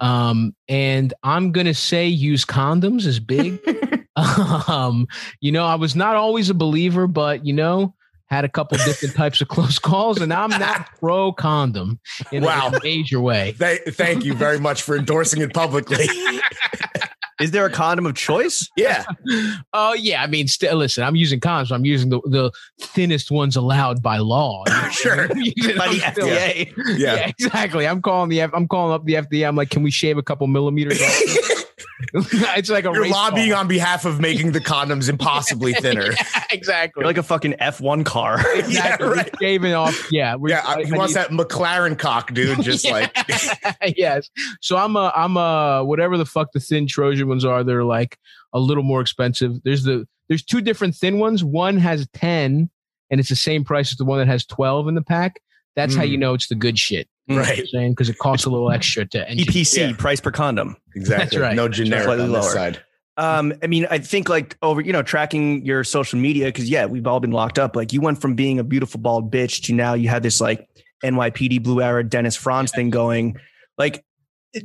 Um, 0.00 0.54
and 0.68 1.12
I'm 1.22 1.52
gonna 1.52 1.74
say 1.74 2.08
use 2.08 2.44
condoms 2.44 3.06
is 3.06 3.20
big. 3.20 3.60
um, 4.68 5.06
you 5.40 5.52
know, 5.52 5.64
I 5.66 5.76
was 5.76 5.94
not 5.94 6.16
always 6.16 6.50
a 6.50 6.54
believer, 6.54 7.06
but 7.06 7.46
you 7.46 7.52
know, 7.52 7.94
had 8.30 8.44
a 8.44 8.48
couple 8.48 8.78
different 8.78 9.14
types 9.16 9.40
of 9.40 9.48
close 9.48 9.78
calls, 9.78 10.20
and 10.20 10.32
I'm 10.32 10.50
not 10.50 10.88
pro 11.00 11.32
condom 11.32 11.98
in, 12.30 12.44
Wow. 12.44 12.68
in 12.68 12.74
a 12.74 12.80
major 12.82 13.20
way. 13.20 13.54
Th- 13.58 13.80
thank 13.90 14.24
you 14.24 14.34
very 14.34 14.58
much 14.60 14.82
for 14.82 14.96
endorsing 14.96 15.42
it 15.42 15.52
publicly. 15.52 16.06
Is 17.40 17.52
there 17.52 17.64
a 17.64 17.70
condom 17.70 18.04
of 18.04 18.14
choice? 18.14 18.68
yeah. 18.76 19.04
Oh 19.72 19.94
yeah, 19.94 20.22
I 20.22 20.26
mean, 20.26 20.46
still 20.46 20.76
listen. 20.76 21.02
I'm 21.04 21.16
using 21.16 21.40
condoms. 21.40 21.70
I'm 21.72 21.84
using 21.86 22.10
the, 22.10 22.20
the 22.26 22.50
thinnest 22.80 23.30
ones 23.30 23.56
allowed 23.56 24.02
by 24.02 24.18
law. 24.18 24.64
Sure. 24.90 25.30
I'm 25.30 25.38
using- 25.40 25.76
By 25.78 25.88
the 25.88 25.98
still- 26.12 26.26
FDA. 26.26 26.72
Yeah. 26.98 27.14
Yeah. 27.14 27.26
exactly. 27.38 27.86
I'm 27.86 28.02
calling 28.02 28.28
the 28.28 28.42
F- 28.42 28.50
I'm 28.52 28.68
calling 28.68 28.92
up 28.92 29.04
the 29.06 29.14
FDA. 29.14 29.46
I'm 29.48 29.56
like, 29.56 29.70
can 29.70 29.82
we 29.82 29.90
shave 29.90 30.18
a 30.18 30.22
couple 30.22 30.46
millimeters? 30.48 31.00
off? 31.00 31.59
it's 32.14 32.70
like 32.70 32.84
a 32.84 32.92
You're 32.92 33.02
race 33.02 33.12
lobbying 33.12 33.50
car. 33.50 33.60
on 33.60 33.68
behalf 33.68 34.04
of 34.04 34.20
making 34.20 34.52
the 34.52 34.60
condoms 34.60 35.08
impossibly 35.08 35.72
thinner. 35.74 36.12
exactly. 36.50 37.00
You're 37.00 37.06
like 37.06 37.18
a 37.18 37.22
fucking 37.22 37.54
F1 37.60 38.04
car. 38.04 38.38
exactly. 38.56 39.06
Yeah, 39.08 39.12
right. 39.14 39.30
shaving 39.40 39.72
off. 39.74 40.08
Yeah. 40.10 40.34
we're- 40.36 40.52
Yeah, 40.54 40.62
I- 40.66 40.82
he 40.84 40.92
I 40.92 40.96
wants 40.96 41.14
need- 41.14 41.20
that 41.22 41.30
McLaren 41.30 41.98
cock, 41.98 42.32
dude. 42.32 42.62
Just 42.62 42.84
Yeah. 42.84 43.08
like 43.80 43.96
yes. 43.96 44.30
So 44.60 44.76
I'm 44.76 44.96
a 44.96 45.12
I'm 45.14 45.36
a 45.36 45.84
whatever 45.84 46.16
the 46.16 46.26
fuck 46.26 46.52
the 46.52 46.60
thin 46.60 46.86
Trojan 46.86 47.28
ones 47.28 47.44
are. 47.44 47.62
They're 47.64 47.84
like 47.84 48.18
a 48.52 48.58
little 48.58 48.82
more 48.84 49.00
expensive. 49.00 49.62
There's 49.64 49.84
the 49.84 50.06
there's 50.28 50.42
two 50.44 50.60
different 50.60 50.94
thin 50.94 51.18
ones. 51.18 51.42
One 51.44 51.76
has 51.78 52.06
ten, 52.14 52.70
and 53.10 53.20
it's 53.20 53.28
the 53.28 53.36
same 53.36 53.64
price 53.64 53.92
as 53.92 53.98
the 53.98 54.04
one 54.04 54.18
that 54.18 54.26
has 54.28 54.44
twelve 54.46 54.88
in 54.88 54.94
the 54.94 55.02
pack. 55.02 55.40
That's 55.76 55.94
how 55.94 56.02
Mm. 56.02 56.08
you 56.10 56.18
know 56.18 56.34
it's 56.34 56.48
the 56.48 56.54
good 56.56 56.78
shit. 56.78 57.08
Right. 57.28 57.66
saying 57.68 57.92
because 57.92 58.08
it 58.08 58.18
costs 58.18 58.46
a 58.46 58.50
little 58.50 58.70
extra 58.70 59.06
to 59.06 59.28
and 59.28 59.38
EPC, 59.38 59.76
Yeah. 59.90 59.92
price 59.96 60.20
per 60.20 60.30
condom. 60.30 60.76
Exactly. 60.96 61.38
right. 61.38 61.54
No 61.54 61.64
That's 61.64 61.76
generic 61.78 62.06
right. 62.06 62.20
on 62.20 62.32
this 62.32 62.44
Lower. 62.44 62.52
side. 62.52 62.82
Um, 63.16 63.52
I 63.62 63.66
mean, 63.66 63.86
I 63.90 63.98
think 63.98 64.28
like 64.28 64.56
over, 64.62 64.80
you 64.80 64.92
know, 64.92 65.02
tracking 65.02 65.64
your 65.64 65.84
social 65.84 66.18
media, 66.18 66.46
because 66.46 66.70
yeah, 66.70 66.86
we've 66.86 67.06
all 67.06 67.20
been 67.20 67.32
locked 67.32 67.58
up. 67.58 67.76
Like 67.76 67.92
you 67.92 68.00
went 68.00 68.20
from 68.20 68.34
being 68.34 68.58
a 68.58 68.64
beautiful 68.64 68.98
bald 69.00 69.30
bitch 69.30 69.62
to 69.64 69.74
now 69.74 69.94
you 69.94 70.08
had 70.08 70.22
this 70.22 70.40
like 70.40 70.66
NYPD 71.04 71.62
Blue 71.62 71.82
Arrow 71.82 72.02
Dennis 72.02 72.36
Franz 72.36 72.70
thing 72.72 72.90
going. 72.90 73.36
Like, 73.76 74.04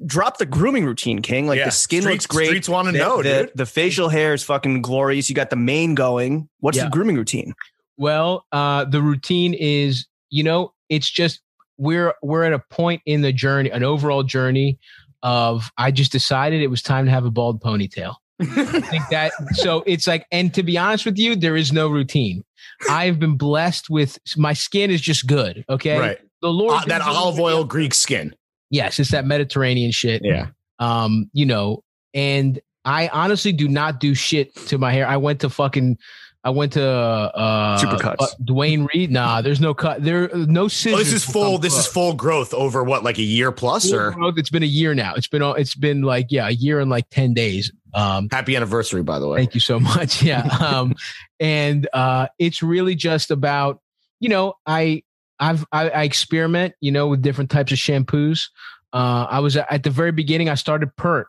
drop 0.06 0.38
the 0.40 0.46
grooming 0.46 0.86
routine, 0.86 1.22
King. 1.22 1.48
Like 1.48 1.60
Yeah. 1.60 1.66
the 1.66 1.72
skin 1.72 2.02
Streets- 2.02 2.24
looks 2.24 2.28
great. 2.28 2.48
Streets 2.48 2.70
want 2.70 2.88
to 2.88 2.92
the, 2.94 2.98
know, 2.98 3.18
the, 3.22 3.44
dude. 3.44 3.52
the 3.56 3.66
facial 3.66 4.10
hair 4.10 4.34
is 4.34 4.42
fucking 4.44 4.82
glorious. 4.82 5.30
You 5.30 5.36
got 5.36 5.50
the 5.50 5.56
mane 5.58 5.94
going. 5.96 6.50
What's 6.60 6.78
Yeah. 6.78 6.86
the 6.86 6.90
grooming 6.92 7.16
routine? 7.18 7.54
Well, 7.98 8.46
uh, 8.52 8.86
the 8.86 9.02
routine 9.02 9.54
is, 9.54 10.08
you 10.30 10.44
know, 10.44 10.74
it's 10.90 11.10
just 11.10 11.42
we're 11.78 12.14
we're 12.22 12.44
at 12.44 12.54
a 12.54 12.60
point 12.70 13.02
in 13.06 13.22
the 13.22 13.34
journey, 13.34 13.70
an 13.70 13.84
overall 13.84 14.24
journey 14.24 14.78
of 15.24 15.72
I 15.78 15.92
just 15.92 16.12
decided 16.12 16.62
it 16.62 16.68
was 16.68 16.82
time 16.82 17.06
to 17.06 17.12
have 17.12 17.26
a 17.26 17.32
bald 17.32 17.62
ponytail. 17.62 18.16
I 18.40 18.46
think 18.82 19.04
that 19.12 19.32
so 19.54 19.84
it's 19.86 20.08
like, 20.08 20.26
and 20.32 20.54
to 20.54 20.64
be 20.64 20.78
honest 20.78 21.06
with 21.06 21.18
you, 21.18 21.36
there 21.36 21.56
is 21.56 21.72
no 21.72 21.88
routine. 21.88 22.44
I've 22.90 23.20
been 23.20 23.38
blessed 23.38 23.90
with 23.90 24.18
my 24.38 24.54
skin 24.54 24.92
is 24.92 25.02
just 25.02 25.26
good. 25.28 25.64
Okay, 25.70 25.98
Right. 25.98 26.18
the 26.42 26.50
Lord 26.52 26.74
Uh, 26.82 26.86
that 26.88 27.02
olive 27.02 27.40
oil 27.40 27.64
Greek 27.64 27.94
skin. 27.94 28.36
Yes, 28.70 29.00
it's 29.00 29.12
that 29.12 29.26
Mediterranean 29.26 29.92
shit. 29.92 30.22
Yeah. 30.24 30.48
um, 30.80 31.30
you 31.34 31.46
know, 31.46 31.84
and 32.14 32.60
I 32.84 33.08
honestly 33.14 33.52
do 33.54 33.68
not 33.70 34.00
do 34.00 34.14
shit 34.14 34.54
to 34.68 34.78
my 34.78 34.92
hair. 34.92 35.08
I 35.08 35.18
went 35.18 35.40
to 35.42 35.50
fucking, 35.50 35.98
I 36.46 36.52
went 36.52 36.74
to 36.74 36.88
uh, 36.88 37.80
Supercuts. 37.80 38.16
uh, 38.20 38.28
Duane 38.44 38.88
Reade. 38.94 39.10
Nah, 39.12 39.42
there's 39.42 39.60
no 39.60 39.74
cut. 39.74 40.04
There, 40.04 40.30
no 40.36 40.66
Oh, 40.66 40.68
scissors. 40.68 41.00
this 41.00 41.12
is 41.14 41.26
full. 41.26 41.58
This 41.58 41.76
is 41.76 41.88
full 41.88 42.14
growth 42.14 42.54
over 42.54 42.84
what, 42.84 43.04
like 43.04 43.18
a 43.18 43.24
year 43.24 43.52
plus, 43.52 43.90
Full 43.90 44.00
or 44.00 44.12
growth. 44.12 44.36
It's 44.38 44.52
been 44.52 44.62
a 44.64 44.68
year 44.68 44.94
now. 44.94 45.16
It's 45.16 45.28
been, 45.28 45.42
it's 45.58 45.74
been 45.76 46.04
like 46.04 46.28
yeah, 46.30 46.48
a 46.48 46.52
year 46.52 46.80
and 46.80 46.90
like 46.90 47.10
ten 47.10 47.34
days. 47.34 47.72
Um, 47.96 48.28
happy 48.32 48.56
anniversary, 48.56 49.02
by 49.04 49.18
the 49.20 49.28
way. 49.28 49.40
Thank 49.40 49.56
you 49.56 49.60
so 49.60 49.80
much. 49.80 50.22
Yeah. 50.22 50.42
Um, 50.62 50.94
and 51.40 51.88
uh, 51.94 52.28
it's 52.38 52.62
really 52.62 52.94
just 52.96 53.32
about, 53.32 53.82
you 54.20 54.30
know, 54.30 54.54
I, 54.68 55.02
I've, 55.40 55.66
I, 55.72 55.90
I 55.90 56.04
experiment, 56.04 56.76
you 56.80 56.92
know, 56.92 57.08
with 57.08 57.22
different 57.22 57.50
types 57.50 57.72
of 57.72 57.78
shampoos. 57.80 58.50
Uh, 58.94 59.26
I 59.30 59.40
was 59.40 59.58
at 59.58 59.84
the 59.84 59.90
very 59.90 60.12
beginning, 60.12 60.48
I 60.50 60.56
started 60.56 60.96
pert, 60.96 61.28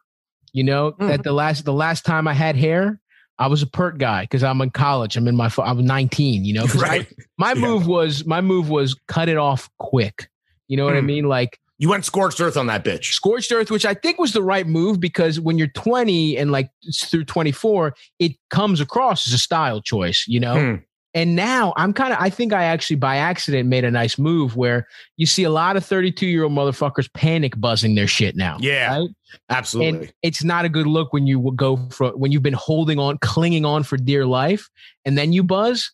you 0.52 0.62
know, 0.62 0.92
Mm. 0.92 1.10
at 1.12 1.22
the 1.24 1.32
last, 1.32 1.64
the 1.64 1.72
last 1.72 2.04
time 2.04 2.28
I 2.28 2.34
had 2.34 2.54
hair, 2.56 3.00
I 3.38 3.48
was 3.48 3.62
a 3.62 3.66
pert 3.66 3.98
guy 3.98 4.22
because 4.22 4.42
I'm 4.42 4.60
in 4.62 4.70
college. 4.70 5.16
I'm 5.16 5.28
in 5.28 5.36
my, 5.36 5.50
I 5.58 5.72
was 5.72 5.84
19, 5.84 6.44
you 6.44 6.54
know, 6.54 6.62
'cause 6.66 6.82
I- 6.82 6.88
Right. 6.88 7.12
my 7.38 7.52
Yeah. 7.52 7.60
move 7.60 7.86
was, 7.86 8.24
my 8.24 8.40
move 8.40 8.68
was 8.70 8.94
cut 9.08 9.28
it 9.28 9.36
off 9.36 9.68
quick. 9.78 10.28
You 10.68 10.76
know 10.76 10.84
what 10.84 10.96
I 10.96 11.00
Mm. 11.00 11.06
mean? 11.06 11.24
Like 11.28 11.58
You 11.78 11.88
went 11.90 12.04
scorched 12.06 12.40
earth 12.40 12.56
on 12.56 12.66
that 12.68 12.84
bitch. 12.84 13.12
scorched 13.12 13.52
earth, 13.52 13.70
which 13.70 13.84
I 13.84 13.92
think 13.94 14.18
was 14.18 14.32
the 14.32 14.42
right 14.42 14.66
move 14.66 14.98
because 14.98 15.38
when 15.38 15.58
you're 15.58 15.68
20 15.68 16.36
and 16.38 16.50
like 16.50 16.70
through 16.94 17.24
24, 17.24 17.94
it 18.18 18.32
comes 18.48 18.80
across 18.80 19.28
as 19.28 19.34
a 19.34 19.38
style 19.38 19.80
choice, 19.82 20.24
you 20.26 20.40
know? 20.40 20.58
Hmm. 20.58 20.74
And 21.16 21.34
now 21.34 21.72
I'm 21.78 21.92
kind 21.94 22.12
of, 22.12 22.18
I 22.20 22.28
think 22.28 22.52
I 22.52 22.64
actually 22.64 22.96
by 22.96 23.16
accident 23.16 23.68
made 23.68 23.84
a 23.84 23.90
nice 23.90 24.18
move 24.18 24.54
where 24.54 24.86
you 25.16 25.24
see 25.24 25.44
a 25.44 25.50
lot 25.50 25.76
of 25.76 25.84
32 25.84 26.26
year 26.26 26.44
old 26.44 26.52
motherfuckers 26.52 27.10
panic 27.14 27.58
buzzing 27.58 27.94
their 27.94 28.06
shit 28.06 28.36
now. 28.36 28.58
Yeah. 28.60 28.98
Right? 28.98 29.08
Absolutely. 29.48 29.98
And 30.00 30.12
it's 30.22 30.44
not 30.44 30.66
a 30.66 30.68
good 30.68 30.86
look 30.86 31.14
when 31.14 31.26
you 31.26 31.52
go 31.56 31.78
for, 31.90 32.10
when 32.16 32.32
you've 32.32 32.42
been 32.42 32.52
holding 32.52 32.98
on, 32.98 33.16
clinging 33.22 33.64
on 33.64 33.82
for 33.82 33.96
dear 33.96 34.26
life, 34.26 34.68
and 35.06 35.16
then 35.16 35.32
you 35.32 35.42
buzz. 35.42 35.90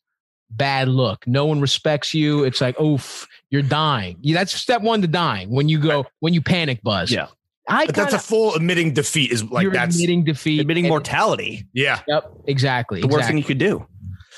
Bad 0.50 0.88
look. 0.88 1.26
No 1.26 1.46
one 1.46 1.62
respects 1.62 2.12
you. 2.12 2.44
It's 2.44 2.60
like, 2.60 2.78
oof, 2.78 3.26
you're 3.48 3.62
dying. 3.62 4.18
Yeah, 4.20 4.34
that's 4.34 4.52
step 4.52 4.82
one 4.82 5.00
to 5.00 5.08
dying 5.08 5.48
when 5.50 5.70
you 5.70 5.78
go, 5.78 6.04
when 6.20 6.34
you 6.34 6.42
panic 6.42 6.82
buzz. 6.82 7.10
Yeah. 7.10 7.28
I 7.68 7.86
but 7.86 7.94
that's 7.94 8.10
kinda- 8.10 8.16
a 8.16 8.26
full 8.26 8.54
admitting 8.54 8.92
defeat. 8.92 9.30
Is 9.32 9.44
like 9.44 9.62
you're 9.62 9.72
that's 9.72 9.94
admitting 9.94 10.24
defeat, 10.24 10.60
Admitting 10.60 10.84
and- 10.86 10.90
mortality. 10.90 11.64
yeah. 11.72 12.00
Yep, 12.08 12.32
exactly. 12.48 13.00
The 13.00 13.06
worst 13.06 13.28
thing 13.28 13.38
you 13.38 13.44
could 13.44 13.58
do. 13.58 13.86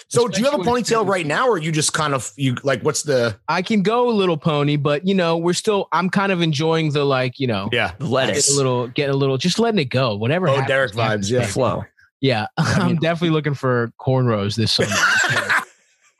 So 0.09 0.29
do 0.29 0.39
you 0.41 0.45
have 0.51 0.55
a 0.61 0.63
ponytail 0.63 1.07
right 1.07 1.27
now, 1.27 1.49
or 1.49 1.59
you 1.59 1.73
just 1.73 1.93
kind 1.93 2.15
of 2.15 2.31
you 2.37 2.55
like 2.63 2.83
what's 2.83 3.03
the 3.03 3.37
I 3.49 3.63
can 3.63 3.83
go 3.83 4.09
a 4.09 4.13
little 4.13 4.37
pony, 4.37 4.77
but 4.77 5.07
you 5.07 5.15
know, 5.15 5.37
we're 5.37 5.55
still. 5.55 5.89
I'm 5.93 6.09
kind 6.11 6.31
of 6.31 6.41
enjoying 6.43 6.93
the 6.93 7.05
like, 7.05 7.41
you 7.41 7.47
know, 7.47 7.69
yeah 7.73 7.93
The 7.99 8.05
get 8.05 8.11
lettuce. 8.13 8.53
a 8.53 8.57
little, 8.57 8.87
get 8.89 9.11
a 9.11 9.15
little, 9.15 9.37
just 9.39 9.59
letting 9.59 9.81
it 9.81 9.87
go. 9.87 10.15
Whatever. 10.17 10.49
Oh, 10.49 10.53
happens, 10.53 10.69
Derek 10.69 10.93
vibes, 10.93 11.31
yeah. 11.31 11.47
flow. 11.47 11.85
yeah. 12.21 12.47
I'm 12.57 12.97
definitely 12.97 13.31
looking 13.35 13.55
for 13.55 13.93
cornrows 14.01 14.55
this 14.57 14.73
summer. 14.73 14.91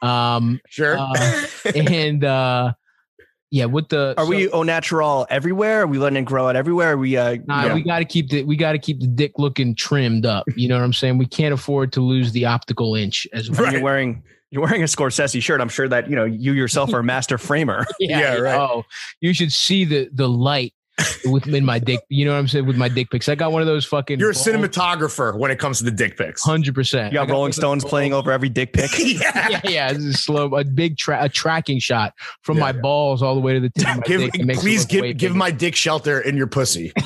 Um, 0.03 0.61
Sure. 0.69 0.99
uh, 0.99 1.47
and 1.75 2.25
uh, 2.25 2.73
yeah, 3.55 3.67
with 3.67 3.89
the 3.89 4.15
Are 4.19 4.25
so- 4.25 4.29
we 4.31 4.49
au 4.51 4.65
natural 4.65 5.29
everywhere? 5.31 5.83
Are 5.83 5.87
we 5.87 5.99
letting 5.99 6.17
it 6.17 6.25
grow 6.25 6.49
out 6.49 6.57
everywhere? 6.57 6.95
Are 6.95 6.97
we 6.97 7.17
uh 7.17 7.37
Nah, 7.47 7.67
yeah. 7.67 7.75
we 7.75 7.83
got 7.85 8.01
to 8.01 8.05
keep 8.05 8.29
the 8.29 8.43
we 8.43 8.57
got 8.57 8.73
to 8.73 8.79
keep 8.81 8.99
the 8.99 9.07
dick 9.07 9.39
looking 9.39 9.77
trimmed 9.77 10.27
up. 10.27 10.45
You 10.57 10.67
know 10.69 10.77
what 10.77 10.83
I'm 10.83 10.93
saying? 10.93 11.19
We 11.19 11.27
can't 11.27 11.55
afford 11.55 11.93
to 11.93 12.01
lose 12.01 12.33
the 12.33 12.47
optical 12.47 12.97
inch 12.97 13.29
as 13.33 13.49
well. 13.49 13.63
And 13.67 13.75
you're 13.75 13.83
wearing 13.83 14.25
you're 14.51 14.63
wearing 14.63 14.83
a 14.83 14.87
Scorsese 14.87 15.41
shirt. 15.41 15.61
I'm 15.61 15.69
sure 15.69 15.89
that 15.89 16.11
you 16.11 16.17
know 16.17 16.25
you 16.25 16.53
yourself 16.53 16.93
are 16.93 16.99
a 16.99 17.05
master 17.05 17.39
framer. 17.39 17.87
Yeah, 18.01 18.35
right. 18.39 18.59
Oh, 18.59 18.83
you 19.21 19.33
should 19.33 19.53
see 19.53 19.85
the 19.85 20.09
the 20.13 20.29
light 20.29 20.75
with 21.25 21.47
in 21.49 21.65
my 21.65 21.79
dick. 21.79 22.01
You 22.09 22.25
know 22.25 22.33
what 22.33 22.39
I'm 22.39 22.49
saying 22.49 22.67
with 22.67 22.77
my 22.77 22.89
dick 22.89 23.11
pics. 23.11 23.29
I 23.29 23.35
got 23.35 23.53
one 23.53 23.63
of 23.63 23.67
those 23.67 23.85
fucking. 23.85 24.21
You're 24.21 24.31
a 24.31 24.35
cinematographer 24.35 25.37
when 25.37 25.51
it 25.51 25.59
comes 25.59 25.79
to 25.79 25.85
the 25.85 25.91
dick 25.91 26.17
pics. 26.17 26.43
Hundred 26.43 26.75
percent. 26.75 27.13
You 27.13 27.19
got 27.19 27.31
Rolling 27.31 27.53
Stones 27.53 27.85
playing 27.85 28.13
over 28.13 28.31
every 28.31 28.49
dick 28.49 28.73
pic. 28.73 28.91
yeah. 28.99 29.49
Yeah, 29.49 29.61
yeah. 29.65 29.93
This 29.93 30.05
is 30.05 30.23
slow. 30.23 30.55
A 30.55 30.65
big 30.65 30.97
tra- 30.97 31.23
a 31.25 31.29
tracking 31.29 31.79
shot 31.79 32.15
from 32.43 32.59
my 32.59 32.71
Yeah. 32.71 32.81
balls 32.81 33.23
all 33.23 33.35
the 33.35 33.41
way 33.41 33.55
to 33.55 33.61
the 33.61 33.71
tip 33.71 33.89
of 33.89 33.97
my 33.97 34.03
Give, 34.07 34.21
dick. 34.21 34.35
It 34.39 34.45
makes 34.47 34.59
it 34.61 34.63
please 34.63 34.85
give 34.87 35.03
give 35.03 35.19
bigger. 35.19 35.35
my 35.35 35.51
dick 35.51 35.75
shelter 35.75 36.21
in 36.21 36.37
your 36.37 36.47
pussy. 36.47 36.93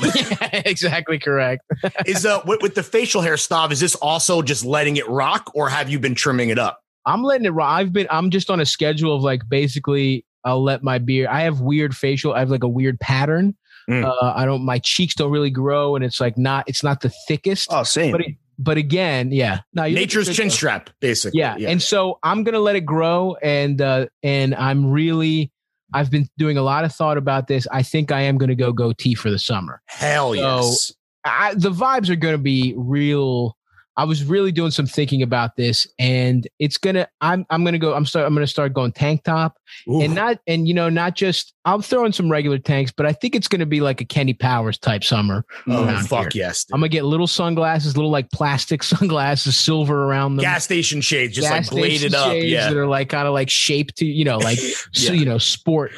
Yeah, 0.50 0.62
exactly 0.64 1.18
correct. 1.18 1.62
is 2.06 2.24
uh 2.24 2.40
with, 2.46 2.62
with 2.62 2.74
the 2.74 2.82
facial 2.82 3.20
hair 3.22 3.34
stav, 3.34 3.70
is 3.70 3.80
this 3.80 3.94
also 3.96 4.40
just 4.42 4.64
letting 4.64 4.96
it 4.96 5.06
rock 5.08 5.50
or 5.54 5.68
have 5.68 5.88
you 5.90 5.98
been 5.98 6.14
trimming 6.14 6.48
it 6.48 6.58
up? 6.58 6.80
I'm 7.06 7.22
letting 7.22 7.44
it 7.46 7.50
rock. 7.50 7.70
I've 7.70 7.92
been. 7.92 8.06
I'm 8.10 8.30
just 8.30 8.50
on 8.50 8.60
a 8.60 8.66
schedule 8.66 9.14
of 9.14 9.22
like 9.22 9.42
basically. 9.48 10.24
I'll 10.44 10.62
let 10.62 10.82
my 10.82 10.98
beard. 10.98 11.26
I 11.28 11.42
have 11.42 11.60
weird 11.60 11.94
facial. 11.96 12.32
I 12.32 12.38
have 12.38 12.50
like 12.50 12.62
a 12.62 12.68
weird 12.68 12.98
pattern. 13.00 13.56
Mm. 13.88 14.04
Uh, 14.04 14.32
I 14.36 14.44
don't. 14.44 14.64
My 14.64 14.78
cheeks 14.78 15.14
don't 15.14 15.30
really 15.30 15.50
grow, 15.50 15.96
and 15.96 16.04
it's 16.04 16.20
like 16.20 16.36
not. 16.36 16.68
It's 16.68 16.82
not 16.82 17.00
the 17.00 17.12
thickest. 17.26 17.68
Oh, 17.72 17.82
same. 17.84 18.12
But 18.12 18.20
it, 18.22 18.34
but 18.58 18.76
again, 18.76 19.30
yeah. 19.32 19.60
No, 19.72 19.88
Nature's 19.88 20.34
chin 20.36 20.50
strap, 20.50 20.90
basically. 21.00 21.40
Yeah. 21.40 21.56
and 21.58 21.80
so 21.80 22.18
I'm 22.22 22.44
gonna 22.44 22.58
let 22.58 22.76
it 22.76 22.84
grow, 22.84 23.36
and 23.42 23.80
uh, 23.80 24.06
and 24.22 24.54
I'm 24.54 24.90
really. 24.90 25.50
I've 25.94 26.10
been 26.10 26.28
doing 26.36 26.58
a 26.58 26.62
lot 26.62 26.84
of 26.84 26.94
thought 26.94 27.16
about 27.16 27.46
this. 27.46 27.66
I 27.72 27.82
think 27.82 28.12
I 28.12 28.20
am 28.22 28.36
gonna 28.36 28.54
go 28.54 28.72
goatee 28.72 29.14
for 29.14 29.30
the 29.30 29.38
summer. 29.38 29.80
hell 29.86 30.34
So- 30.34 30.58
yes. 30.60 30.92
I, 31.24 31.52
the 31.54 31.70
vibes 31.70 32.08
are 32.08 32.16
going 32.16 32.32
to 32.34 32.38
be 32.42 32.74
real. 32.76 33.56
I 33.98 34.04
was 34.04 34.24
really 34.24 34.52
doing 34.52 34.70
some 34.70 34.86
thinking 34.86 35.22
about 35.22 35.56
this, 35.56 35.84
and 35.98 36.46
it's 36.60 36.76
gonna. 36.76 37.08
I'm 37.20 37.44
I'm 37.50 37.64
gonna 37.64 37.80
go. 37.80 37.94
I'm 37.94 38.06
start. 38.06 38.26
I'm 38.26 38.32
gonna 38.32 38.46
start 38.46 38.72
going 38.72 38.92
tank 38.92 39.24
top, 39.24 39.58
Ooh. 39.88 40.00
and 40.00 40.14
not 40.14 40.38
and 40.46 40.68
you 40.68 40.72
know 40.72 40.88
not 40.88 41.16
just. 41.16 41.52
I'm 41.64 41.82
throwing 41.82 42.12
some 42.12 42.30
regular 42.30 42.58
tanks, 42.58 42.92
but 42.96 43.06
I 43.06 43.12
think 43.12 43.34
it's 43.34 43.48
gonna 43.48 43.66
be 43.66 43.80
like 43.80 44.00
a 44.00 44.04
Kenny 44.04 44.34
Powers 44.34 44.78
type 44.78 45.02
summer. 45.02 45.44
oh 45.66 46.02
fuck 46.06 46.32
here. 46.32 46.44
yes. 46.44 46.64
dude. 46.64 46.74
I'm 46.74 46.80
gonna 46.80 46.90
get 46.90 47.06
little 47.06 47.26
sunglasses, 47.26 47.96
little 47.96 48.12
like 48.12 48.30
plastic 48.30 48.82
sunglasses, 48.84 49.58
silver 49.58 50.04
around 50.04 50.36
them. 50.36 50.44
Gas 50.44 50.62
station 50.62 51.00
shades, 51.00 51.34
just 51.34 51.48
gas 51.48 51.72
like 51.72 51.82
bladed 51.82 52.14
up. 52.14 52.34
Yeah. 52.36 52.68
that 52.68 52.76
are 52.76 52.86
like 52.86 53.08
kind 53.08 53.26
of 53.26 53.34
like 53.34 53.50
shaped 53.50 53.96
to 53.96 54.06
you 54.06 54.24
know 54.24 54.38
like 54.38 54.60
so, 54.92 55.12
you 55.12 55.24
know 55.24 55.38
sport, 55.38 55.90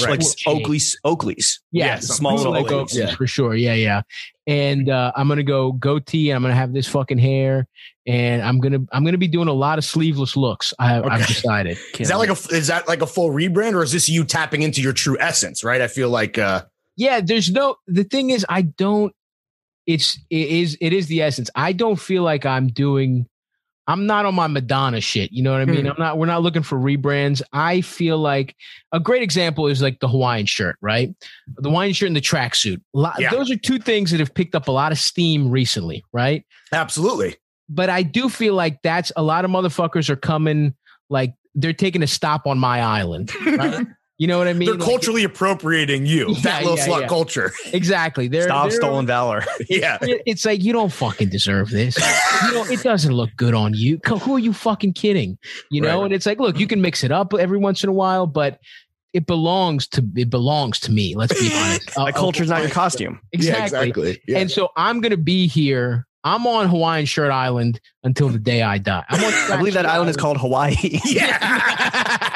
like 0.00 0.22
sport 0.22 0.22
shades. 0.22 0.44
Oakley's 0.46 0.98
Oakley's. 1.04 1.60
Yeah, 1.72 1.86
Yeah, 1.86 1.98
small 1.98 2.36
little 2.36 2.52
like 2.52 2.66
Oakleys, 2.66 2.94
Oakleys, 2.94 2.94
yeah. 2.94 3.14
for 3.16 3.26
sure. 3.26 3.56
Yeah, 3.56 3.74
yeah. 3.74 4.02
And 4.50 4.88
uh, 4.90 5.12
I'm 5.14 5.28
gonna 5.28 5.44
go 5.44 5.70
goatee, 5.72 6.30
and 6.30 6.36
I'm 6.36 6.42
gonna 6.42 6.54
have 6.56 6.72
this 6.72 6.88
fucking 6.88 7.18
hair, 7.18 7.68
and 8.06 8.42
I'm 8.42 8.58
gonna 8.58 8.80
I'm 8.92 9.04
gonna 9.04 9.16
be 9.18 9.28
doing 9.28 9.46
a 9.46 9.52
lot 9.52 9.78
of 9.78 9.84
sleeveless 9.84 10.36
looks. 10.36 10.74
I, 10.78 10.96
I've 10.98 11.04
Okay. 11.22 11.26
decided. 11.26 11.78
Is 11.98 12.08
that 12.08 12.18
like 12.18 12.30
a 12.30 12.54
is 12.54 12.66
that 12.66 12.88
like 12.88 13.00
a 13.00 13.06
full 13.06 13.30
rebrand 13.30 13.74
or 13.74 13.82
is 13.84 13.92
this 13.92 14.08
you 14.08 14.24
tapping 14.24 14.62
into 14.62 14.80
your 14.82 14.92
true 14.92 15.16
essence? 15.20 15.62
Right. 15.62 15.80
I 15.80 15.86
feel 15.86 16.08
like 16.10 16.36
uh 16.36 16.62
Yeah, 16.96 17.20
there's 17.20 17.50
no. 17.50 17.76
The 17.86 18.02
thing 18.04 18.30
is, 18.30 18.44
I 18.48 18.62
don't. 18.62 19.12
It's 19.86 20.18
it 20.30 20.48
is 20.48 20.76
it 20.80 20.92
is 20.92 21.06
the 21.06 21.22
essence. 21.22 21.48
I 21.54 21.72
don't 21.72 22.00
feel 22.00 22.22
like 22.24 22.44
I'm 22.44 22.66
doing. 22.66 23.26
I'm 23.90 24.06
not 24.06 24.24
on 24.24 24.36
my 24.36 24.46
Madonna 24.46 25.00
shit. 25.00 25.32
You 25.32 25.42
know 25.42 25.52
what 25.52 25.60
I 25.60 25.64
mean? 25.64 25.82
Hmm. 25.82 25.88
I'm 25.88 25.96
not. 25.98 26.18
We're 26.18 26.26
not 26.26 26.42
looking 26.42 26.62
for 26.62 26.78
rebrands. 26.78 27.42
I 27.52 27.80
feel 27.80 28.18
like 28.18 28.54
a 28.92 29.00
great 29.00 29.22
example 29.22 29.66
is 29.66 29.82
like 29.82 29.98
the 29.98 30.06
Hawaiian 30.08 30.46
shirt, 30.46 30.76
right? 30.80 31.12
The 31.56 31.68
Hawaiian 31.68 31.92
shirt 31.92 32.06
and 32.06 32.16
the 32.16 32.20
tracksuit. 32.20 32.80
Yeah. 33.18 33.30
Those 33.30 33.50
are 33.50 33.56
two 33.56 33.78
things 33.78 34.12
that 34.12 34.20
have 34.20 34.32
picked 34.32 34.54
up 34.54 34.68
a 34.68 34.72
lot 34.72 34.92
of 34.92 34.98
steam 34.98 35.50
recently, 35.50 36.04
right? 36.12 36.44
absolutely. 36.72 37.36
but 37.68 37.90
I 37.90 38.02
do 38.02 38.28
feel 38.28 38.54
like 38.54 38.80
that's 38.82 39.10
a 39.16 39.22
lot 39.22 39.44
of 39.44 39.50
motherfuckers 39.50 40.08
are 40.08 40.16
coming 40.16 40.74
like 41.08 41.34
they're 41.56 41.72
taking 41.72 42.02
a 42.02 42.06
stop 42.06 42.46
on 42.46 42.58
my 42.58 42.80
island. 42.80 43.32
Right? 43.44 43.86
you 44.20 44.26
know 44.26 44.36
what 44.36 44.48
I 44.48 44.52
mean? 44.52 44.66
They're 44.66 44.74
Like, 44.76 44.86
culturally 44.86 45.24
appropriating 45.24 46.04
you. 46.04 46.28
Yeah, 46.36 46.42
that 46.42 46.62
little 46.62 46.76
yeah, 46.76 46.86
slut 46.86 47.00
yeah. 47.00 47.06
culture. 47.08 47.52
exactly. 47.72 48.28
They're, 48.28 48.42
Stop 48.42 48.68
they're- 48.68 48.76
stolen 48.78 49.06
valor. 49.06 49.42
yeah. 49.70 49.96
it- 50.02 50.20
It's 50.26 50.44
like 50.44 50.62
you 50.62 50.74
don't 50.74 50.92
fucking 50.92 51.30
deserve 51.30 51.70
this. 51.70 51.96
You 52.44 52.52
know, 52.52 52.64
it 52.66 52.82
doesn't 52.82 53.12
look 53.14 53.30
good 53.36 53.54
on 53.54 53.72
you. 53.74 53.98
Who 54.06 54.34
are 54.36 54.38
you 54.38 54.52
fucking 54.52 54.92
kidding? 54.92 55.38
You 55.70 55.80
know, 55.80 56.00
Right. 56.00 56.04
and 56.04 56.14
it's 56.14 56.26
like, 56.26 56.38
look, 56.38 56.58
you 56.60 56.66
can 56.66 56.82
mix 56.82 57.02
it 57.02 57.10
up 57.10 57.32
every 57.32 57.56
once 57.58 57.82
in 57.82 57.88
a 57.88 57.94
while, 57.94 58.26
but 58.26 58.60
it 59.14 59.26
belongs 59.26 59.88
to 59.88 60.06
it 60.16 60.28
belongs 60.30 60.78
to 60.80 60.92
me. 60.92 61.14
Let's 61.16 61.32
be 61.40 61.50
honest. 61.54 61.96
My 61.96 62.10
Uh, 62.10 62.12
culture's 62.12 62.48
not 62.50 62.60
your 62.60 62.70
uh, 62.70 62.74
costume. 62.74 63.18
Exactly. 63.32 64.20
Yeah. 64.28 64.38
And 64.38 64.50
so 64.50 64.68
I'm 64.76 65.00
gonna 65.00 65.16
be 65.16 65.48
here. 65.48 66.06
I'm 66.22 66.46
on 66.46 66.68
Hawaiian 66.68 67.06
Shirt 67.06 67.30
Island 67.32 67.80
until 68.04 68.28
the 68.28 68.38
day 68.38 68.60
I 68.62 68.76
die. 68.76 69.02
I'm 69.08 69.24
on 69.24 69.32
I 69.50 69.56
believe 69.56 69.72
that 69.74 69.86
Tracksuit 69.86 69.88
island 69.88 70.10
is 70.10 70.16
called 70.18 70.36
Hawaii. 70.36 70.76
yeah. 71.06 72.30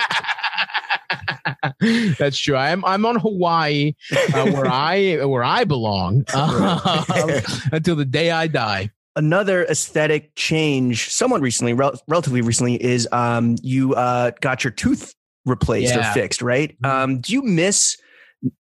That's 2.18 2.38
true. 2.38 2.57
I'm 2.57 2.85
I'm 2.85 3.05
on 3.07 3.16
Hawaii, 3.18 3.94
uh, 4.35 4.51
where 4.51 4.66
I 4.70 5.25
where 5.25 5.44
I 5.44 5.64
belong 5.64 6.25
um, 6.35 7.40
until 7.73 7.97
the 7.97 8.05
day 8.05 8.31
I 8.31 8.47
die. 8.47 8.90
Another 9.16 9.64
aesthetic 9.66 10.35
change, 10.35 11.09
somewhat 11.11 11.40
recently, 11.40 11.73
rel- 11.73 12.01
relatively 12.09 12.40
recently, 12.40 12.83
is 12.83 13.09
um, 13.12 13.57
you 13.62 13.94
uh, 13.94 14.33
got 14.40 14.64
your 14.64 14.73
tooth 14.73 15.14
replaced 15.47 15.94
Yeah. 15.94 16.11
or 16.11 16.14
fixed, 16.14 16.42
right? 16.42 16.77
Um, 16.85 17.20
do 17.20 17.33
you 17.33 17.42
miss 17.42 17.97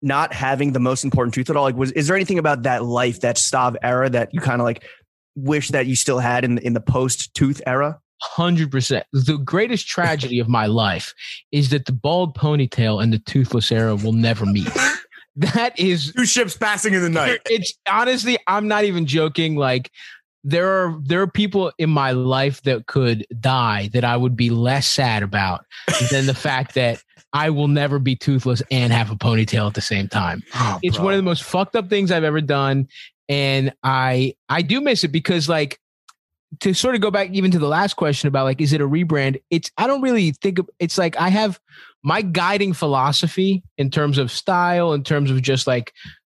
not 0.02 0.32
having 0.32 0.72
the 0.72 0.78
most 0.78 1.02
important 1.04 1.34
tooth 1.34 1.50
at 1.50 1.56
all? 1.56 1.64
Like, 1.64 1.74
was 1.76 1.90
is 1.92 2.06
there 2.06 2.14
anything 2.14 2.38
about 2.38 2.62
that 2.62 2.84
life, 2.84 3.20
that 3.22 3.36
Stav 3.36 3.74
era, 3.82 4.08
that 4.08 4.32
you 4.32 4.40
kind 4.40 4.60
of 4.60 4.64
like 4.64 4.84
wish 5.34 5.68
that 5.70 5.86
you 5.86 5.96
still 5.96 6.18
had 6.20 6.44
in 6.44 6.58
in 6.58 6.74
the 6.74 6.80
post 6.80 7.34
tooth 7.34 7.60
era? 7.66 7.98
Hundred 8.22 8.70
percent. 8.70 9.04
The 9.12 9.38
greatest 9.38 9.86
tragedy 9.86 10.38
of 10.38 10.48
my 10.48 10.66
life 10.66 11.14
is 11.52 11.70
that 11.70 11.86
the 11.86 11.92
bald 11.92 12.36
ponytail 12.36 13.02
and 13.02 13.12
the 13.12 13.18
toothless 13.18 13.70
era 13.70 13.94
will 13.94 14.12
never 14.12 14.46
meet. 14.46 14.68
That 15.36 15.78
is 15.78 16.14
Two 16.14 16.24
ships 16.24 16.56
passing 16.56 16.94
in 16.94 17.02
the 17.02 17.10
night. 17.10 17.40
it's 17.50 17.74
honestly, 17.86 18.38
I'm 18.46 18.68
not 18.68 18.84
even 18.84 19.04
joking. 19.04 19.54
Like 19.56 19.90
there 20.44 20.66
are 20.66 20.98
there 21.04 21.20
are 21.20 21.26
people 21.26 21.72
in 21.76 21.90
my 21.90 22.12
life 22.12 22.62
that 22.62 22.86
could 22.86 23.26
die 23.38 23.90
that 23.92 24.02
I 24.02 24.16
would 24.16 24.34
be 24.34 24.48
less 24.48 24.86
sad 24.86 25.22
about 25.22 25.66
than 26.10 26.24
the 26.24 26.34
fact 26.34 26.74
that 26.74 27.02
I 27.32 27.50
will 27.50 27.68
never 27.68 27.98
be 27.98 28.16
toothless 28.16 28.62
and 28.70 28.92
have 28.92 29.10
a 29.10 29.16
ponytail 29.16 29.66
at 29.66 29.74
the 29.74 29.82
same 29.82 30.08
time. 30.08 30.42
Oh, 30.54 30.78
It's 30.82 30.98
one 30.98 31.12
of 31.12 31.18
the 31.18 31.22
most 31.22 31.42
fucked 31.42 31.76
up 31.76 31.90
things 31.90 32.10
I've 32.10 32.24
ever 32.24 32.40
done. 32.40 32.88
And 33.28 33.74
I 33.82 34.34
I 34.48 34.62
do 34.62 34.80
miss 34.80 35.04
it 35.04 35.08
because 35.08 35.50
like 35.50 35.78
to 36.60 36.74
sort 36.74 36.94
of 36.94 37.00
go 37.00 37.10
back 37.10 37.30
even 37.30 37.50
to 37.50 37.58
the 37.58 37.68
last 37.68 37.94
question 37.94 38.28
about 38.28 38.44
like 38.44 38.60
is 38.60 38.72
it 38.72 38.80
a 38.80 38.88
rebrand? 38.88 39.40
It's 39.50 39.70
I 39.78 39.86
don't 39.86 40.02
really 40.02 40.32
think 40.32 40.58
of 40.58 40.68
it's 40.78 40.98
like 40.98 41.16
I 41.18 41.28
have 41.28 41.60
my 42.02 42.22
guiding 42.22 42.72
philosophy 42.72 43.62
in 43.78 43.90
terms 43.90 44.18
of 44.18 44.30
style, 44.30 44.92
in 44.92 45.02
terms 45.02 45.30
of 45.30 45.42
just 45.42 45.66
like 45.66 45.92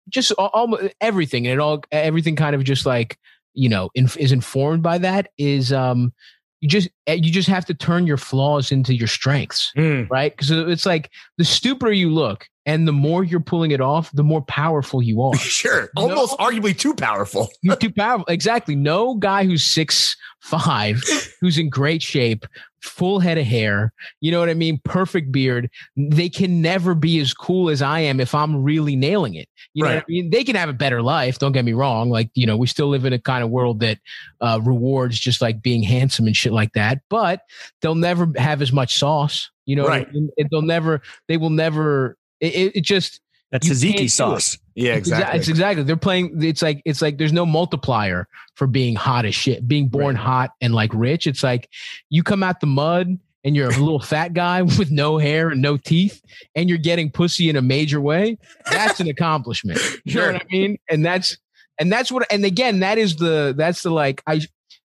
just 0.08 0.32
almost 0.32 0.92
everything 1.00 1.46
and 1.46 1.54
it 1.54 1.60
all 1.60 1.82
everything 1.92 2.34
kind 2.36 2.54
of 2.56 2.64
just 2.64 2.84
like 2.86 3.16
you 3.54 3.68
know 3.68 3.90
inf- 3.94 4.16
is 4.16 4.32
informed 4.32 4.82
by 4.82 4.98
that 4.98 5.28
is 5.38 5.72
um 5.72 6.12
you 6.60 6.68
just 6.68 6.88
eh, 7.06 7.14
you 7.14 7.30
just 7.30 7.48
have 7.48 7.64
to 7.66 7.74
turn 7.74 8.06
your 8.06 8.16
flaws 8.16 8.72
into 8.72 8.94
your 8.94 9.06
strengths 9.08 9.72
Mm. 9.76 10.08
right 10.10 10.32
because 10.36 10.50
it's 10.50 10.84
like 10.86 11.10
the 11.38 11.44
stupider 11.44 11.92
you 11.92 12.10
look 12.10 12.48
and 12.66 12.86
the 12.86 12.92
more 12.92 13.24
you're 13.24 13.40
pulling 13.40 13.70
it 13.70 13.80
off 13.80 14.10
the 14.12 14.22
more 14.24 14.42
powerful 14.42 15.02
you 15.02 15.22
are 15.22 15.34
Sure. 15.38 15.90
Almost 15.96 16.36
arguably 16.38 16.76
too 16.78 16.94
powerful. 16.94 17.50
you're 17.62 17.76
too 17.76 17.90
powerful 17.92 18.24
exactly 18.28 18.76
no 18.76 19.14
guy 19.14 19.44
who's 19.44 19.64
six 19.64 20.16
five 20.40 21.02
who's 21.40 21.58
in 21.58 21.68
great 21.70 22.02
shape 22.02 22.46
full 22.82 23.20
head 23.20 23.36
of 23.36 23.44
hair 23.44 23.92
you 24.22 24.30
know 24.32 24.40
what 24.40 24.48
i 24.48 24.54
mean 24.54 24.80
perfect 24.84 25.30
beard 25.30 25.68
they 25.98 26.30
can 26.30 26.62
never 26.62 26.94
be 26.94 27.20
as 27.20 27.34
cool 27.34 27.68
as 27.68 27.82
i 27.82 28.00
am 28.00 28.20
if 28.20 28.34
i'm 28.34 28.62
really 28.62 28.96
nailing 28.96 29.34
it 29.34 29.46
you 29.74 29.82
know 29.84 29.90
Right. 29.90 29.96
what 29.96 30.04
i 30.04 30.10
mean 30.10 30.30
they 30.30 30.44
can 30.44 30.56
have 30.56 30.70
a 30.70 30.72
better 30.74 31.02
life 31.02 31.38
don't 31.38 31.52
get 31.52 31.66
me 31.66 31.74
wrong 31.74 32.08
like 32.08 32.30
you 32.34 32.46
know 32.46 32.56
we 32.56 32.66
still 32.66 32.88
live 32.88 33.04
in 33.04 33.12
a 33.12 33.18
kind 33.18 33.44
of 33.44 33.50
world 33.50 33.80
that 33.80 33.98
uh, 34.40 34.60
rewards 34.64 35.18
just 35.20 35.42
like 35.42 35.60
being 35.60 35.82
handsome 35.82 36.26
and 36.26 36.34
shit 36.36 36.52
like 36.54 36.72
that 36.72 37.00
but 37.10 37.42
they'll 37.82 37.94
never 37.94 38.28
have 38.36 38.62
as 38.62 38.72
much 38.72 38.96
sauce 38.96 39.50
you 39.66 39.76
know 39.76 39.84
I 39.86 39.88
Right. 39.98 40.12
mean? 40.14 40.30
They'll 40.50 40.62
never 40.62 41.02
they 41.28 41.36
will 41.36 41.50
never 41.50 42.16
it, 42.40 42.76
it, 42.76 42.84
just 42.84 43.20
That's 43.50 43.68
tzatziki 43.68 44.10
sauce. 44.10 44.58
Yeah, 44.74 44.94
exactly. 44.94 45.38
It's 45.38 45.48
exactly. 45.48 45.82
They're 45.84 45.96
playing. 45.96 46.42
It's 46.42 46.62
like 46.62 46.82
it's 46.84 47.02
like 47.02 47.18
there's 47.18 47.32
no 47.32 47.44
multiplier 47.46 48.26
for 48.54 48.66
being 48.66 48.94
hot 48.96 49.24
as 49.26 49.34
shit. 49.34 49.66
Being 49.68 49.88
born 49.88 50.14
Right. 50.16 50.24
hot 50.24 50.50
and 50.60 50.74
like 50.74 50.90
rich. 50.94 51.26
It's 51.26 51.42
like 51.42 51.68
you 52.08 52.22
come 52.22 52.42
out 52.42 52.60
the 52.60 52.66
mud 52.66 53.18
and 53.44 53.56
you're 53.56 53.68
a 53.68 53.76
little 53.78 54.00
fat 54.00 54.32
guy 54.34 54.62
with 54.78 54.90
no 54.90 55.18
hair 55.18 55.48
and 55.50 55.60
no 55.62 55.76
teeth, 55.76 56.22
and 56.54 56.68
you're 56.68 56.78
getting 56.78 57.10
pussy 57.10 57.48
in 57.50 57.56
a 57.56 57.62
major 57.62 58.00
way. 58.00 58.38
That's 58.70 59.00
an 59.00 59.08
accomplishment. 59.08 59.78
You 60.04 60.12
Sure. 60.12 60.26
know 60.28 60.32
what 60.34 60.42
I 60.42 60.46
mean? 60.50 60.78
And 60.88 61.04
that's 61.04 61.36
and 61.78 61.90
that's 61.92 62.10
what. 62.12 62.26
And 62.32 62.44
again, 62.44 62.80
that 62.80 62.98
is 62.98 63.16
the 63.16 63.54
that's 63.56 63.82
the 63.82 63.90
like 63.90 64.22
I. 64.26 64.40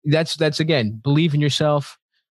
That's 0.05 0.35
that's 0.37 0.59
again 0.59 1.01
believe 1.03 1.33
in 1.35 1.41
yourself. 1.41 1.97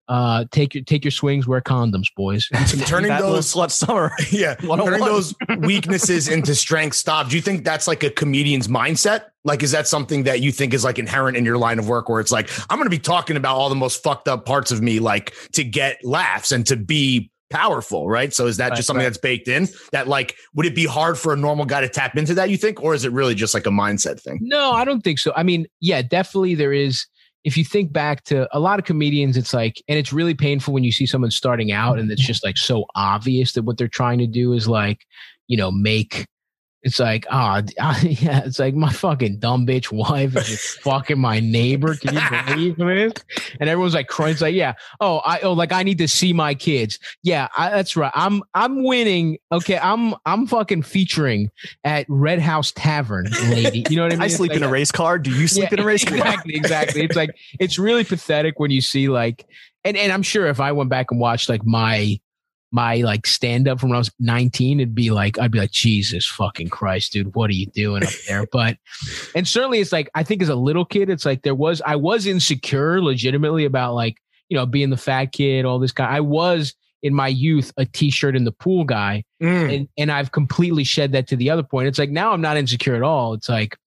Uh, 0.07 0.45
take 0.51 0.73
your 0.75 0.83
take 0.83 1.03
your 1.03 1.11
swings, 1.11 1.47
wear 1.47 1.61
condoms, 1.61 2.07
boys. 2.15 2.47
turning 2.85 3.09
Fat 3.11 3.21
those 3.21 3.53
slut 3.53 3.71
summer. 3.85 4.11
yeah, 4.31 4.55
101. 4.65 4.85
turning 4.85 5.05
those 5.05 5.33
weaknesses 5.59 6.27
into 6.27 6.55
strengths. 6.55 6.97
Stop. 6.97 7.29
Do 7.29 7.35
you 7.35 7.41
think 7.41 7.63
that's 7.63 7.87
like 7.87 8.03
a 8.03 8.09
comedian's 8.09 8.67
mindset? 8.67 9.25
Like, 9.45 9.61
is 9.63 9.71
that 9.71 9.87
something 9.87 10.23
that 10.23 10.41
you 10.41 10.51
think 10.51 10.73
is 10.73 10.83
like 10.83 10.99
inherent 10.99 11.35
in 11.37 11.45
your 11.45 11.57
line 11.57 11.79
of 11.79 11.87
work, 11.87 12.09
where 12.09 12.19
it's 12.19 12.31
like 12.31 12.49
I'm 12.69 12.77
going 12.77 12.85
to 12.85 12.89
be 12.95 12.99
talking 12.99 13.37
about 13.37 13.55
all 13.55 13.69
the 13.69 13.75
most 13.75 14.01
fucked 14.03 14.27
up 14.27 14.45
parts 14.45 14.71
of 14.71 14.81
me, 14.81 14.99
like 14.99 15.33
to 15.53 15.63
get 15.63 16.03
laughs 16.03 16.51
and 16.51 16.65
to 16.67 16.75
be 16.75 17.29
powerful, 17.49 18.07
right? 18.09 18.33
So 18.33 18.47
is 18.47 18.57
that 18.57 18.69
Right, 18.69 18.75
just 18.75 18.87
something 18.87 18.99
right. 19.03 19.09
that's 19.09 19.17
baked 19.19 19.47
in? 19.47 19.67
That 19.91 20.07
like, 20.07 20.35
would 20.55 20.65
it 20.65 20.73
be 20.73 20.85
hard 20.85 21.19
for 21.19 21.33
a 21.33 21.37
normal 21.37 21.65
guy 21.65 21.81
to 21.81 21.89
tap 21.89 22.17
into 22.17 22.33
that? 22.33 22.49
You 22.49 22.57
think, 22.57 22.81
or 22.81 22.95
is 22.95 23.05
it 23.05 23.11
really 23.11 23.35
just 23.35 23.53
like 23.53 23.67
a 23.67 23.69
mindset 23.69 24.19
thing? 24.19 24.39
No, 24.41 24.71
I 24.71 24.83
don't 24.85 25.01
think 25.01 25.19
so. 25.19 25.31
I 25.35 25.43
mean, 25.43 25.67
yeah, 25.79 26.01
definitely 26.01 26.55
there 26.55 26.73
is. 26.73 27.05
If 27.43 27.57
you 27.57 27.65
think 27.65 27.91
back 27.91 28.23
to 28.25 28.47
a 28.55 28.59
lot 28.59 28.79
of 28.79 28.85
comedians, 28.85 29.35
it's 29.35 29.53
like, 29.53 29.81
and 29.87 29.97
it's 29.97 30.13
really 30.13 30.33
painful 30.33 30.73
when 30.73 30.83
you 30.83 30.91
see 30.91 31.05
someone 31.05 31.31
starting 31.31 31.71
out 31.71 31.99
and 31.99 32.09
it's 32.11 32.21
mm-hmm. 32.21 32.27
just 32.27 32.43
like 32.43 32.57
so 32.57 32.85
obvious 32.95 33.53
that 33.53 33.63
what 33.63 33.77
they're 33.77 33.87
trying 33.87 34.19
to 34.19 34.27
do 34.27 34.53
is 34.53 34.67
like, 34.67 35.05
you 35.47 35.57
know, 35.57 35.71
make. 35.71 36.25
It's 36.83 36.99
like, 36.99 37.25
ah, 37.29 37.63
yeah, 38.01 38.43
it's 38.45 38.59
like 38.59 38.75
my 38.75 38.91
fucking 38.91 39.39
dumb 39.39 39.65
bitch 39.65 39.91
wife 39.91 40.35
is 40.35 40.47
just 40.47 40.81
fucking 40.81 41.17
my 41.17 41.39
neighbor. 41.39 41.95
Can 41.95 42.15
you 42.59 42.73
believe 42.75 43.13
this? 43.13 43.23
And 43.59 43.69
everyone's 43.69 43.93
like 43.93 44.07
crying. 44.07 44.33
It's 44.33 44.41
like, 44.41 44.53
yeah, 44.53 44.73
oh, 44.99 45.19
I, 45.19 45.39
oh, 45.41 45.53
like 45.53 45.71
I 45.71 45.83
need 45.83 45.97
to 45.99 46.09
see 46.09 46.33
my 46.33 46.53
kids. 46.53 46.99
Yeah, 47.23 47.47
I, 47.57 47.69
that's 47.69 47.95
right. 47.95 48.11
I'm, 48.13 48.43
I'm 48.53 48.83
winning. 48.83 49.37
Okay, 49.51 49.77
I'm, 49.77 50.13
I'm 50.25 50.45
fucking 50.45 50.83
featuring 50.83 51.49
at 51.85 52.05
Red 52.09 52.39
House 52.39 52.73
Tavern, 52.73 53.27
lady. 53.49 53.85
You 53.89 53.95
know 53.95 54.03
what 54.03 54.11
I 54.11 54.15
mean? 54.17 54.23
I 54.23 54.27
sleep 54.27 54.49
like 54.49 54.57
in 54.57 54.63
a 54.63 54.69
race 54.69 54.91
car. 54.91 55.17
Do 55.17 55.31
you 55.31 55.47
sleep 55.47 55.71
yeah, 55.71 55.77
in 55.77 55.79
a 55.79 55.85
race 55.85 56.03
car? 56.05 56.17
Exactly, 56.17 56.55
exactly. 56.55 57.03
It's 57.03 57.15
like 57.15 57.29
it's 57.59 57.79
really 57.79 58.03
pathetic 58.03 58.59
when 58.59 58.71
you 58.71 58.81
see 58.81 59.07
like, 59.07 59.45
and 59.85 59.95
and 59.95 60.11
I'm 60.11 60.23
sure 60.23 60.47
if 60.47 60.59
I 60.59 60.73
went 60.73 60.89
back 60.89 61.11
and 61.11 61.19
watched 61.19 61.47
like 61.47 61.65
my 61.65 62.19
my 62.73 62.97
like 62.97 63.25
stand 63.27 63.67
up 63.67 63.79
from 63.79 63.89
when 63.89 63.95
I 63.95 63.99
was 63.99 64.11
19, 64.19 64.79
it'd 64.79 64.95
be 64.95 65.11
like 65.11 65.37
I'd 65.39 65.51
be 65.51 65.59
like 65.59 65.71
Jesus 65.71 66.25
fucking 66.25 66.69
Christ, 66.69 67.13
dude, 67.13 67.35
what 67.35 67.49
are 67.49 67.53
you 67.53 67.67
doing 67.67 68.03
up 68.03 68.09
there? 68.27 68.45
But 68.51 68.77
and 69.35 69.47
certainly 69.47 69.79
it's 69.79 69.91
like 69.91 70.09
I 70.15 70.23
think 70.23 70.41
as 70.41 70.49
a 70.49 70.55
little 70.55 70.83
kid, 70.83 71.09
it's 71.09 71.25
like 71.25 71.43
there 71.43 71.55
was 71.55 71.81
I 71.85 71.95
was 71.95 72.25
insecure 72.25 73.01
legitimately 73.01 73.63
about 73.65 73.93
like 73.93 74.17
you 74.49 74.57
know 74.57 74.65
being 74.65 74.89
the 74.89 74.97
fat 74.97 75.31
kid, 75.31 75.63
all 75.65 75.79
this 75.79 75.91
guy. 75.93 76.09
I 76.09 76.19
was 76.19 76.73
in 77.03 77.13
my 77.13 77.27
youth 77.27 77.71
a 77.77 77.85
t-shirt 77.85 78.35
in 78.35 78.45
the 78.45 78.51
pool 78.51 78.83
guy 78.85 79.23
Mm. 79.41 79.75
and 79.75 79.87
and 79.97 80.11
I've 80.11 80.31
completely 80.31 80.83
shed 80.85 81.11
that 81.11 81.27
to 81.27 81.35
the 81.35 81.49
other 81.49 81.63
point. 81.63 81.87
It's 81.89 81.99
like 81.99 82.09
now 82.09 82.31
I'm 82.31 82.41
not 82.41 82.57
insecure 82.57 82.95
at 82.95 83.01
all. 83.03 83.33
It's 83.33 83.49
like 83.49 83.77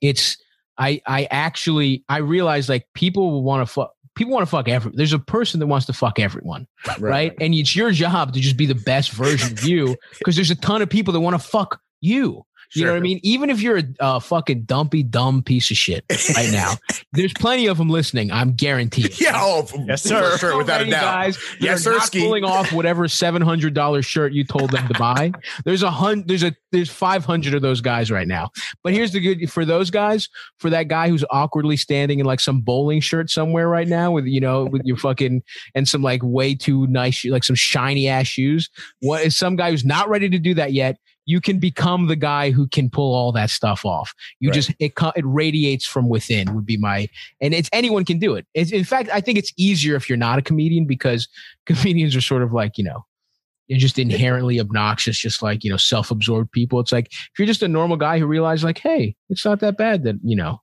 it's 0.00 0.36
I 0.78 1.00
I 1.06 1.26
actually 1.30 2.04
I 2.08 2.18
realize 2.18 2.68
like 2.68 2.86
people 2.94 3.32
will 3.32 3.42
want 3.42 3.66
to 3.66 3.72
fuck 3.72 3.92
people 4.18 4.34
want 4.34 4.42
to 4.42 4.50
fuck 4.50 4.68
every 4.68 4.90
there's 4.94 5.12
a 5.12 5.18
person 5.18 5.60
that 5.60 5.66
wants 5.66 5.86
to 5.86 5.92
fuck 5.92 6.18
everyone 6.18 6.66
right, 6.98 7.32
and 7.40 7.54
it's 7.54 7.74
your 7.74 7.92
job 7.92 8.32
to 8.34 8.40
just 8.40 8.56
be 8.56 8.66
the 8.66 8.74
best 8.74 9.12
version 9.12 9.52
of 9.52 9.64
you 9.64 9.96
because 10.18 10.34
there's 10.34 10.50
a 10.50 10.56
ton 10.56 10.82
of 10.82 10.90
people 10.90 11.12
that 11.12 11.20
want 11.20 11.40
to 11.40 11.48
fuck 11.48 11.80
you 12.00 12.44
you 12.74 12.84
know 12.84 12.92
what 12.92 12.98
I 12.98 13.00
mean? 13.00 13.20
Even 13.22 13.50
if 13.50 13.60
you're 13.62 13.78
a 13.78 13.84
uh, 14.00 14.18
fucking 14.20 14.62
dumpy, 14.62 15.02
dumb 15.02 15.42
piece 15.42 15.70
of 15.70 15.76
shit 15.76 16.04
right 16.36 16.50
now, 16.52 16.74
there's 17.12 17.32
plenty 17.32 17.66
of 17.66 17.78
them 17.78 17.88
listening. 17.88 18.30
I'm 18.30 18.52
guaranteed. 18.52 19.18
Yeah. 19.20 19.32
Oh, 19.36 19.66
Yes, 19.86 20.02
for 20.02 20.08
sir. 20.08 20.38
Sure, 20.38 20.56
without 20.58 20.82
a 20.82 20.84
doubt. 20.90 21.00
guys 21.00 21.36
that 21.36 21.60
Yes, 21.60 21.86
are 21.86 21.92
not 21.94 22.10
pulling 22.12 22.44
off 22.44 22.72
whatever 22.72 23.08
seven 23.08 23.42
hundred 23.42 23.74
dollars 23.74 24.04
shirt 24.06 24.32
you 24.32 24.44
told 24.44 24.70
them 24.70 24.86
to 24.88 24.98
buy. 24.98 25.32
There's 25.64 25.82
a 25.82 25.90
hundred. 25.90 26.28
There's 26.28 26.42
a 26.42 26.54
there's 26.70 26.90
five 26.90 27.24
hundred 27.24 27.54
of 27.54 27.62
those 27.62 27.80
guys 27.80 28.10
right 28.10 28.28
now. 28.28 28.50
But 28.84 28.92
here's 28.92 29.12
the 29.12 29.20
good 29.20 29.50
for 29.50 29.64
those 29.64 29.90
guys. 29.90 30.28
For 30.58 30.68
that 30.70 30.88
guy 30.88 31.08
who's 31.08 31.24
awkwardly 31.30 31.76
standing 31.76 32.18
in 32.18 32.26
like 32.26 32.40
some 32.40 32.60
bowling 32.60 33.00
shirt 33.00 33.30
somewhere 33.30 33.68
right 33.68 33.88
now 33.88 34.10
with 34.10 34.26
you 34.26 34.40
know 34.40 34.64
with 34.66 34.82
your 34.84 34.96
fucking 34.98 35.42
and 35.74 35.88
some 35.88 36.02
like 36.02 36.20
way 36.22 36.54
too 36.54 36.86
nice 36.88 37.24
like 37.24 37.44
some 37.44 37.56
shiny 37.56 38.08
ass 38.08 38.26
shoes. 38.26 38.68
What 39.00 39.22
is 39.24 39.36
some 39.36 39.56
guy 39.56 39.70
who's 39.70 39.84
not 39.84 40.08
ready 40.10 40.28
to 40.28 40.38
do 40.38 40.54
that 40.54 40.72
yet? 40.72 40.98
You 41.28 41.42
can 41.42 41.58
become 41.58 42.06
the 42.06 42.16
guy 42.16 42.50
who 42.52 42.66
can 42.66 42.88
pull 42.88 43.14
all 43.14 43.32
that 43.32 43.50
stuff 43.50 43.84
off. 43.84 44.14
You 44.40 44.48
Right. 44.48 44.54
just 44.54 44.70
it 44.78 44.92
it 45.14 45.24
radiates 45.26 45.84
from 45.84 46.08
within. 46.08 46.54
Would 46.54 46.64
be 46.64 46.78
my 46.78 47.06
and 47.42 47.52
it's 47.52 47.68
anyone 47.70 48.06
can 48.06 48.18
do 48.18 48.34
it. 48.34 48.46
It's, 48.54 48.72
in 48.72 48.84
fact, 48.84 49.10
I 49.12 49.20
think 49.20 49.36
it's 49.36 49.52
easier 49.58 49.94
if 49.94 50.08
you're 50.08 50.16
not 50.16 50.38
a 50.38 50.42
comedian 50.42 50.86
because 50.86 51.28
comedians 51.66 52.16
are 52.16 52.22
sort 52.22 52.42
of 52.42 52.54
like 52.54 52.78
you 52.78 52.84
know 52.84 53.04
you're 53.66 53.78
just 53.78 53.98
inherently 53.98 54.58
obnoxious, 54.58 55.18
just 55.18 55.42
like 55.42 55.64
you 55.64 55.70
know 55.70 55.76
self-absorbed 55.76 56.50
people. 56.50 56.80
It's 56.80 56.92
like 56.92 57.08
if 57.12 57.38
you're 57.38 57.46
just 57.46 57.62
a 57.62 57.68
normal 57.68 57.98
guy 57.98 58.18
who 58.18 58.26
realizes 58.26 58.64
like, 58.64 58.78
hey, 58.78 59.14
it's 59.28 59.44
not 59.44 59.60
that 59.60 59.76
bad 59.76 60.04
that 60.04 60.16
you 60.24 60.34
know. 60.34 60.62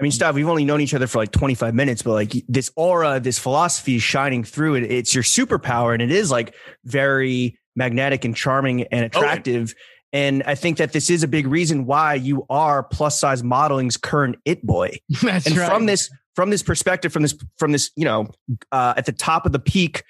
I 0.00 0.02
mean, 0.02 0.12
Stav, 0.12 0.32
we've 0.32 0.48
only 0.48 0.64
known 0.64 0.80
each 0.80 0.94
other 0.94 1.06
for 1.06 1.18
like 1.18 1.30
25 1.30 1.74
minutes, 1.74 2.00
but 2.00 2.12
like 2.12 2.32
this 2.48 2.72
aura, 2.74 3.20
this 3.20 3.38
philosophy 3.38 3.96
is 3.96 4.02
shining 4.02 4.44
through 4.44 4.76
it. 4.76 4.90
It's 4.90 5.14
your 5.14 5.22
superpower 5.22 5.92
and 5.92 6.00
it 6.00 6.10
is 6.10 6.30
like 6.30 6.54
very 6.86 7.58
magnetic 7.76 8.24
and 8.24 8.34
charming 8.34 8.84
and 8.84 9.02
oh, 9.02 9.06
attractive. 9.06 9.74
And 10.12 10.42
I 10.44 10.54
think 10.54 10.78
that 10.78 10.92
this 10.92 11.08
is 11.08 11.22
a 11.22 11.28
big 11.28 11.46
reason 11.46 11.86
why 11.86 12.14
you 12.14 12.44
are 12.50 12.82
plus 12.82 13.18
size 13.18 13.42
modeling's 13.42 13.96
current 13.96 14.36
it 14.44 14.64
boy. 14.64 14.98
That's 15.22 15.46
and 15.46 15.56
right. 15.56 15.70
from 15.70 15.86
this 15.86 16.10
from 16.34 16.50
this 16.50 16.62
perspective, 16.62 17.12
from 17.12 17.22
this 17.22 17.36
from 17.58 17.72
this, 17.72 17.90
you 17.96 18.04
know, 18.04 18.28
uh, 18.72 18.94
at 18.96 19.06
the 19.06 19.12
top 19.12 19.46
of 19.46 19.52
the 19.52 19.58
peak 19.58 20.04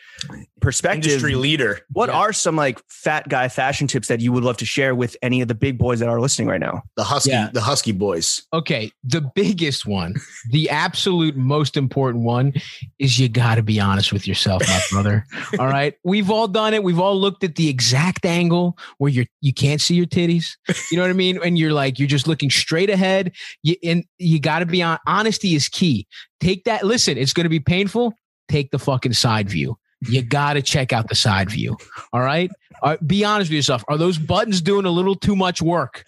perspective, 0.61 1.07
Industry 1.07 1.35
leader. 1.35 1.81
what 1.93 2.09
Yeah. 2.09 2.17
are 2.17 2.33
some 2.33 2.57
like 2.57 2.81
fat 2.89 3.29
guy 3.29 3.49
fashion 3.49 3.87
tips 3.87 4.09
that 4.09 4.21
you 4.21 4.33
would 4.33 4.45
love 4.45 4.57
to 4.59 4.65
share 4.65 4.95
with 4.95 5.17
any 5.23 5.41
of 5.41 5.49
the 5.49 5.55
big 5.55 5.79
boys 5.79 6.01
that 6.01 6.09
are 6.09 6.21
listening 6.21 6.49
right 6.49 6.61
now? 6.61 6.83
The 6.97 7.05
husky. 7.05 7.31
Yeah. 7.31 7.51
The 7.53 7.61
husky 7.61 7.93
boys. 7.93 8.43
Okay, 8.53 8.93
the 9.05 9.21
biggest 9.35 9.87
one, 9.87 10.15
the 10.51 10.69
absolute 10.71 11.37
most 11.37 11.77
important 11.77 12.25
one 12.25 12.53
is 12.99 13.19
you 13.19 13.29
got 13.29 13.57
to 13.57 13.63
be 13.63 13.81
honest 13.81 14.13
with 14.13 14.27
yourself, 14.27 14.63
my 14.69 14.81
brother. 14.91 15.27
all 15.59 15.67
right, 15.67 15.95
we've 16.05 16.31
all 16.31 16.49
done 16.49 16.75
it. 16.75 16.83
We've 16.83 17.01
all 17.01 17.19
looked 17.19 17.45
at 17.45 17.57
the 17.57 17.69
exact 17.69 18.25
angle 18.27 18.77
where 18.99 19.11
you're 19.11 19.27
you 19.41 19.53
can't 19.55 19.81
see 19.81 19.95
your 19.95 20.07
titties. 20.07 20.57
You 20.91 20.97
know 20.97 21.03
what 21.03 21.11
I 21.11 21.15
mean? 21.15 21.39
And 21.43 21.59
you're 21.59 21.73
like 21.73 21.99
you're 21.99 22.09
just 22.09 22.29
looking 22.29 22.51
straight 22.51 22.91
ahead. 22.91 23.33
You 23.63 23.77
and 23.83 24.05
you 24.19 24.39
got 24.41 24.61
to 24.61 24.67
be 24.67 24.83
on. 24.83 24.99
Honesty 25.07 25.55
is 25.55 25.69
key. 25.69 26.07
Take 26.41 26.65
that. 26.65 26.85
Listen, 26.85 27.17
it's 27.19 27.33
going 27.33 27.45
to 27.45 27.51
be 27.51 27.61
painful. 27.61 28.15
Take 28.49 28.71
the 28.71 28.79
fucking 28.79 29.13
side 29.13 29.49
view. 29.49 29.77
You 30.09 30.23
got 30.23 30.55
to 30.55 30.63
check 30.63 30.93
out 30.93 31.09
the 31.09 31.15
side 31.15 31.51
view. 31.51 31.77
All 32.13 32.21
right. 32.21 32.51
Uh, 32.83 32.97
be 33.07 33.25
honest 33.25 33.51
with 33.51 33.57
yourself. 33.57 33.85
Are 33.89 33.99
those 33.99 34.17
buttons 34.17 34.63
doing 34.63 34.87
a 34.87 34.91
little 34.91 35.15
too 35.15 35.37
much 35.37 35.61
work? 35.61 36.05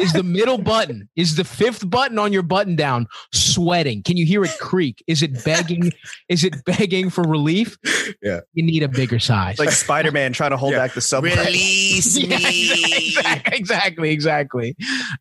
is 0.00 0.12
the 0.12 0.24
middle 0.24 0.58
button 0.58 1.08
is 1.14 1.36
the 1.36 1.44
fifth 1.44 1.88
button 1.88 2.18
on 2.18 2.32
your 2.32 2.42
button 2.42 2.74
down 2.76 3.06
sweating 3.32 4.02
can 4.02 4.16
you 4.16 4.26
hear 4.26 4.42
it 4.44 4.50
creak 4.60 5.02
is 5.06 5.22
it 5.22 5.42
begging 5.44 5.90
is 6.28 6.44
it 6.44 6.54
begging 6.64 7.08
for 7.10 7.22
relief 7.24 7.76
Yeah. 8.22 8.40
you 8.52 8.62
need 8.64 8.82
a 8.82 8.88
bigger 8.88 9.18
size 9.18 9.58
Like 9.58 9.70
Spider 9.70 10.12
Man 10.12 10.32
trying 10.32 10.50
to 10.50 10.56
hold 10.56 10.72
Yeah. 10.72 10.78
back 10.78 10.92
the 10.94 11.00
subway. 11.00 11.34
Release 11.36 12.16
Yeah, 12.18 12.38
me. 12.38 13.16
exactly 13.16 13.56
exactly 13.56 14.10
exactly 14.10 14.76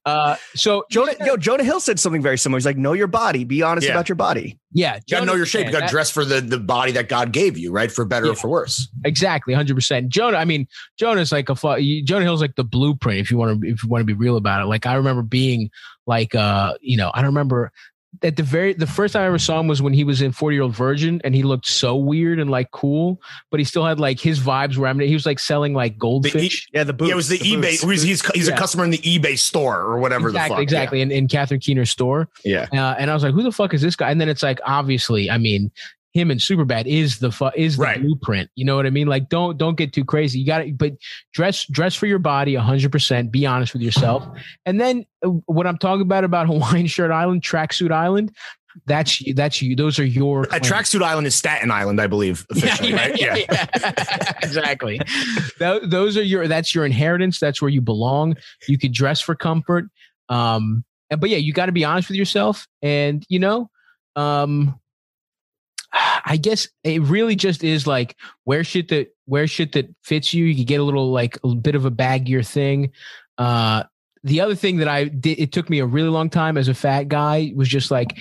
uh 0.06 0.36
so 0.56 0.84
Jonah, 0.92 1.14
yo, 1.26 1.38
Jonah 1.38 1.64
Hill 1.64 1.80
said 1.80 2.00
something 2.00 2.22
very 2.22 2.38
similar. 2.38 2.58
He's 2.58 2.66
like, 2.66 2.78
know 2.78 2.94
your 2.94 3.08
body, 3.08 3.44
be 3.44 3.62
honest 3.62 3.88
Yeah. 3.88 3.94
about 3.94 4.10
your 4.10 4.16
body. 4.18 4.60
Yeah 4.76 4.96
You 4.98 5.02
gotta 5.10 5.26
know 5.26 5.34
your 5.34 5.48
shape. 5.48 5.66
You 5.66 5.72
gotta 5.72 5.86
that- 5.86 5.90
dress 5.92 6.12
for 6.12 6.24
the, 6.24 6.40
the 6.42 6.60
body 6.60 6.92
that 6.92 7.10
God 7.10 7.32
gave 7.32 7.58
you, 7.58 7.72
right? 7.72 7.92
For 7.92 8.06
better 8.06 8.28
Yeah. 8.28 8.34
or 8.34 8.36
for 8.36 8.50
worse. 8.50 8.88
exactly 9.04 9.54
100% 9.56 10.10
jonah 10.10 10.38
i 10.38 10.46
mean 10.46 10.68
jonah's 11.00 11.32
like 11.32 11.50
a 11.50 11.56
jonah 12.04 12.24
hill's 12.26 12.42
like 12.42 12.56
the 12.56 12.64
blueprint 12.64 13.20
if 13.20 13.32
you 13.32 13.38
want 13.38 13.62
to 13.62 13.68
if 13.68 13.84
you 13.84 13.90
want 13.90 14.02
to 14.02 14.06
be 14.06 14.14
real 14.14 14.38
about 14.38 14.62
it 14.62 14.66
like 14.66 14.86
i 14.86 14.94
remember 14.94 15.22
being 15.24 15.70
like 16.06 16.36
uh 16.36 16.74
you 16.82 16.98
know 16.98 17.10
i 17.14 17.22
don't 17.22 17.28
remember 17.34 17.72
at 18.24 18.36
the 18.36 18.44
very 18.44 18.74
the 18.74 18.88
first 18.88 19.14
time 19.14 19.24
I 19.24 19.26
ever 19.28 19.40
saw 19.40 19.60
him 19.60 19.68
was 19.68 19.82
when 19.82 19.94
he 19.94 20.04
was 20.04 20.22
in 20.22 20.32
40 20.32 20.56
year 20.56 20.64
old 20.64 20.76
virgin 20.76 21.22
and 21.24 21.34
he 21.36 21.44
looked 21.44 21.66
so 21.68 21.96
weird 21.96 22.40
and 22.40 22.50
like 22.50 22.72
cool, 22.72 23.22
but 23.52 23.60
he 23.60 23.64
still 23.64 23.86
had 23.86 24.00
like 24.00 24.20
his 24.20 24.40
vibes 24.40 24.78
were 24.78 24.88
I 24.88 24.94
mean, 24.94 25.08
he 25.08 25.14
was 25.14 25.26
like 25.26 25.40
selling 25.40 25.74
like 25.74 25.98
goldfish. 25.98 26.68
Yeah, 26.74 26.84
the 26.84 26.94
boots. 26.94 27.08
yeah, 27.10 27.14
it 27.14 27.16
was 27.16 27.28
the, 27.30 27.38
eBay. 27.40 27.82
boots. 27.82 27.82
He's, 27.84 28.02
he's, 28.04 28.32
he's 28.32 28.48
Yeah. 28.48 28.56
a 28.56 28.58
customer 28.58 28.84
in 28.84 28.90
the 28.92 29.00
eBay 29.00 29.38
store 29.38 29.82
or 29.82 30.00
whatever 30.00 30.30
exactly, 30.30 30.50
the 30.50 30.56
fuck. 30.56 30.64
exactly. 30.64 31.02
In, 31.02 31.12
in 31.12 31.28
Catherine 31.28 31.60
Keener's 31.60 31.90
store. 31.92 32.30
Yeah. 32.44 32.68
Uh, 32.72 32.96
and 33.00 33.10
I 33.10 33.14
was 33.14 33.24
like, 33.24 33.34
who 33.34 33.44
the 33.44 33.52
fuck 33.52 33.74
is 33.74 33.82
this 33.82 33.96
guy? 33.96 34.12
And 34.12 34.20
then 34.22 34.30
it's 34.30 34.44
like, 34.44 34.60
obviously, 34.66 35.30
I 35.30 35.38
mean, 35.38 35.72
him 36.16 36.32
and 36.32 36.40
Superbad 36.40 36.86
is 36.88 37.20
the 37.20 37.30
fu- 37.30 37.52
is 37.56 37.76
the 37.76 37.84
Right. 37.84 38.02
blueprint. 38.02 38.50
You 38.56 38.64
know 38.64 38.78
what 38.78 38.86
I 38.86 38.90
mean? 38.90 39.08
Like, 39.08 39.28
don't 39.28 39.58
don't 39.58 39.78
get 39.78 39.92
too 39.92 40.06
crazy. 40.06 40.40
You 40.40 40.46
got 40.46 40.60
to, 40.60 40.72
but 40.72 40.94
dress 41.34 41.66
dress 41.66 41.94
for 41.94 42.08
your 42.08 42.20
body, 42.20 42.56
hundred 42.56 42.92
percent. 42.92 43.32
Be 43.32 43.46
honest 43.46 43.74
with 43.74 43.82
yourself. 43.82 44.26
And 44.66 44.80
then 44.80 45.06
uh, 45.24 45.30
what 45.46 45.68
I'm 45.68 45.78
talking 45.78 46.02
about 46.02 46.24
about 46.24 46.48
Hawaiian 46.52 46.88
Shirt 46.88 47.12
Island, 47.12 47.42
Tracksuit 47.42 47.92
Island, 47.92 48.32
that's 48.86 49.20
you. 49.20 49.34
That's 49.34 49.62
you. 49.62 49.76
Those 49.76 50.00
are 50.00 50.06
your 50.06 50.44
A 50.44 50.60
tracksuit 50.62 51.02
island 51.02 51.28
is 51.28 51.36
Staten 51.36 51.70
Island, 51.70 52.00
I 52.00 52.08
believe. 52.08 52.46
Officially, 52.52 52.94
right? 52.94 53.20
Yeah. 53.20 53.36
exactly. 54.42 55.02
Those 55.60 56.18
are 56.18 56.24
your. 56.24 56.48
That's 56.48 56.74
your 56.74 56.86
inheritance. 56.86 57.40
That's 57.40 57.62
where 57.62 57.70
you 57.70 57.82
belong. 57.82 58.36
You 58.70 58.78
could 58.78 58.94
dress 58.94 59.20
for 59.20 59.36
comfort. 59.36 59.86
Um, 60.30 60.86
but 61.10 61.30
yeah, 61.30 61.38
you 61.38 61.52
got 61.54 61.66
to 61.68 61.72
be 61.74 61.84
honest 61.84 62.08
with 62.08 62.18
yourself. 62.18 62.68
And 62.82 63.26
you 63.28 63.40
know, 63.40 63.70
um, 64.16 64.80
I 66.26 66.38
guess 66.38 66.68
it 66.84 67.02
really 67.02 67.36
just 67.36 67.64
is 67.64 67.88
like 67.88 68.16
wear 68.46 68.64
shit 68.64 68.90
that 68.90 69.16
wear 69.26 69.48
shit 69.48 69.72
that 69.74 69.94
fits 70.04 70.34
you. 70.34 70.46
You 70.46 70.66
get 70.66 70.80
a 70.80 70.84
little 70.84 71.12
like 71.12 71.38
a 71.44 71.56
bit 71.56 71.76
of 71.76 71.86
a 71.86 71.92
baggier 71.92 72.48
thing. 72.48 72.92
Uh, 73.38 73.84
the 74.24 74.42
other 74.42 74.56
thing 74.56 74.78
that 74.78 74.88
I 74.88 75.06
did, 75.06 75.40
it 75.40 75.52
took 75.52 75.70
me 75.70 75.80
a 75.80 75.86
really 75.86 76.10
long 76.10 76.30
time 76.30 76.58
as 76.58 76.68
a 76.68 76.74
fat 76.74 77.08
guy 77.08 77.54
was 77.56 77.70
just 77.70 77.92
like 77.92 78.18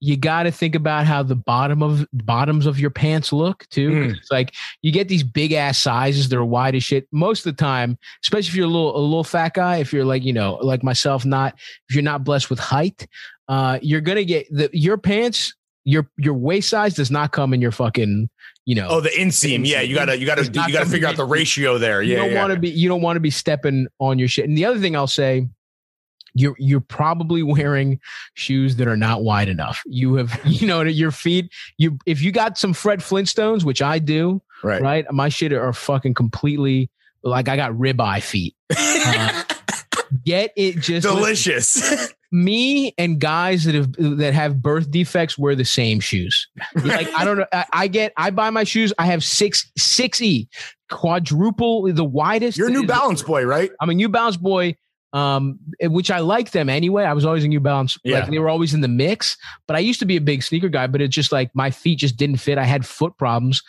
you 0.00 0.16
got 0.16 0.42
to 0.42 0.50
think 0.50 0.74
about 0.74 1.06
how 1.06 1.22
the 1.22 1.34
bottom 1.34 1.82
of 1.82 2.06
bottoms 2.12 2.66
of 2.66 2.78
your 2.78 2.90
pants 2.90 3.32
look 3.32 3.66
too. 3.70 3.90
Mm. 3.90 4.16
It's 4.16 4.30
like 4.30 4.54
you 4.82 4.92
get 4.92 5.08
these 5.08 5.22
big 5.22 5.52
ass 5.52 5.78
sizes, 5.78 6.28
they're 6.28 6.44
wide 6.44 6.74
as 6.74 6.84
shit. 6.84 7.08
Most 7.10 7.46
of 7.46 7.56
the 7.56 7.60
time, 7.60 7.98
especially 8.22 8.48
if 8.48 8.54
you're 8.54 8.66
a 8.66 8.70
little 8.70 8.96
a 8.96 9.00
little 9.00 9.24
fat 9.24 9.54
guy, 9.54 9.78
if 9.78 9.92
you're 9.92 10.04
like 10.04 10.24
you 10.24 10.32
know 10.32 10.56
like 10.56 10.82
myself, 10.82 11.24
not 11.24 11.54
if 11.88 11.94
you're 11.94 12.02
not 12.02 12.24
blessed 12.24 12.50
with 12.50 12.58
height, 12.58 13.06
uh, 13.48 13.78
you're 13.80 14.02
gonna 14.02 14.24
get 14.24 14.46
the 14.50 14.68
your 14.72 14.98
pants. 14.98 15.54
Your 15.86 16.10
your 16.18 16.34
waist 16.34 16.68
size 16.68 16.94
does 16.94 17.10
not 17.10 17.32
come 17.32 17.54
in 17.54 17.62
your 17.62 17.72
fucking 17.72 18.28
you 18.66 18.74
know. 18.74 18.88
Oh, 18.90 19.00
the 19.00 19.08
inseam. 19.10 19.66
Yeah, 19.66 19.80
you 19.80 19.94
gotta 19.94 20.18
you 20.18 20.26
gotta 20.26 20.44
you 20.44 20.72
gotta 20.72 20.84
figure 20.84 21.08
out 21.08 21.16
the 21.16 21.24
ratio 21.24 21.78
there. 21.78 22.02
you 22.02 22.14
Yeah, 22.14 22.18
don't 22.22 22.32
yeah. 22.32 22.40
want 22.42 22.52
to 22.52 22.58
be 22.58 22.68
you 22.68 22.88
don't 22.88 23.00
want 23.00 23.16
to 23.16 23.20
be 23.20 23.30
stepping 23.30 23.86
on 24.00 24.18
your 24.18 24.28
shit. 24.28 24.46
And 24.46 24.58
the 24.58 24.64
other 24.64 24.80
thing 24.80 24.96
I'll 24.96 25.06
say, 25.06 25.46
you're 26.34 26.56
you're 26.58 26.80
probably 26.80 27.42
wearing 27.44 28.00
shoes 28.34 28.76
that 28.76 28.88
are 28.88 28.96
not 28.96 29.22
wide 29.22 29.48
enough. 29.48 29.80
You 29.86 30.16
have 30.16 30.38
you 30.44 30.66
know 30.66 30.82
your 30.82 31.12
feet. 31.12 31.52
You 31.78 31.98
if 32.04 32.20
you 32.20 32.32
got 32.32 32.58
some 32.58 32.74
Fred 32.74 32.98
Flintstones, 32.98 33.64
which 33.64 33.80
I 33.80 34.00
do, 34.00 34.42
right. 34.64 34.82
right? 34.82 35.12
My 35.12 35.28
shit 35.28 35.52
are 35.52 35.72
fucking 35.72 36.14
completely 36.14 36.90
like 37.22 37.48
I 37.48 37.56
got 37.56 37.72
ribeye 37.72 38.22
feet. 38.22 38.54
Uh, 39.08 39.44
Get 40.24 40.52
it 40.56 40.80
just 40.80 41.06
Delicious. 41.06 42.12
me 42.32 42.94
and 42.98 43.20
guys 43.20 43.64
that 43.64 43.74
have 43.74 43.92
that 44.18 44.34
have 44.34 44.60
birth 44.62 44.90
defects 44.90 45.38
wear 45.38 45.54
the 45.54 45.64
same 45.64 46.00
shoes. 46.00 46.48
Like 46.84 47.08
I 47.16 47.24
don't 47.24 47.38
know. 47.38 47.46
I, 47.52 47.64
I 47.72 47.88
get 47.88 48.12
I 48.16 48.30
buy 48.30 48.50
my 48.50 48.64
shoes. 48.64 48.92
I 48.98 49.06
have 49.06 49.24
six 49.24 49.70
six 49.76 50.20
E 50.20 50.48
quadruple 50.90 51.92
the 51.92 52.04
widest. 52.04 52.58
You're 52.58 52.68
a 52.68 52.70
New 52.70 52.86
Balance 52.86 53.22
boy, 53.22 53.44
right? 53.44 53.70
I'm 53.80 53.90
a 53.90 53.94
New 53.94 54.08
Balance 54.08 54.36
boy, 54.36 54.76
um, 55.12 55.58
which 55.80 56.10
I 56.10 56.20
like 56.20 56.50
them 56.50 56.68
anyway. 56.68 57.04
I 57.04 57.12
was 57.12 57.24
always 57.24 57.44
a 57.44 57.48
New 57.48 57.60
Balance. 57.60 57.98
Yeah. 58.04 58.20
Like 58.20 58.30
they 58.30 58.38
were 58.38 58.48
always 58.48 58.74
in 58.74 58.80
the 58.80 58.88
mix. 58.88 59.36
But 59.66 59.76
I 59.76 59.80
used 59.80 60.00
to 60.00 60.06
be 60.06 60.16
a 60.16 60.20
big 60.20 60.42
sneaker 60.42 60.68
guy. 60.68 60.86
But 60.86 61.00
it's 61.00 61.14
just 61.14 61.32
like 61.32 61.50
my 61.54 61.70
feet 61.70 61.98
just 61.98 62.16
didn't 62.16 62.38
fit. 62.38 62.58
I 62.58 62.64
had 62.64 62.86
foot 62.86 63.16
problems. 63.18 63.62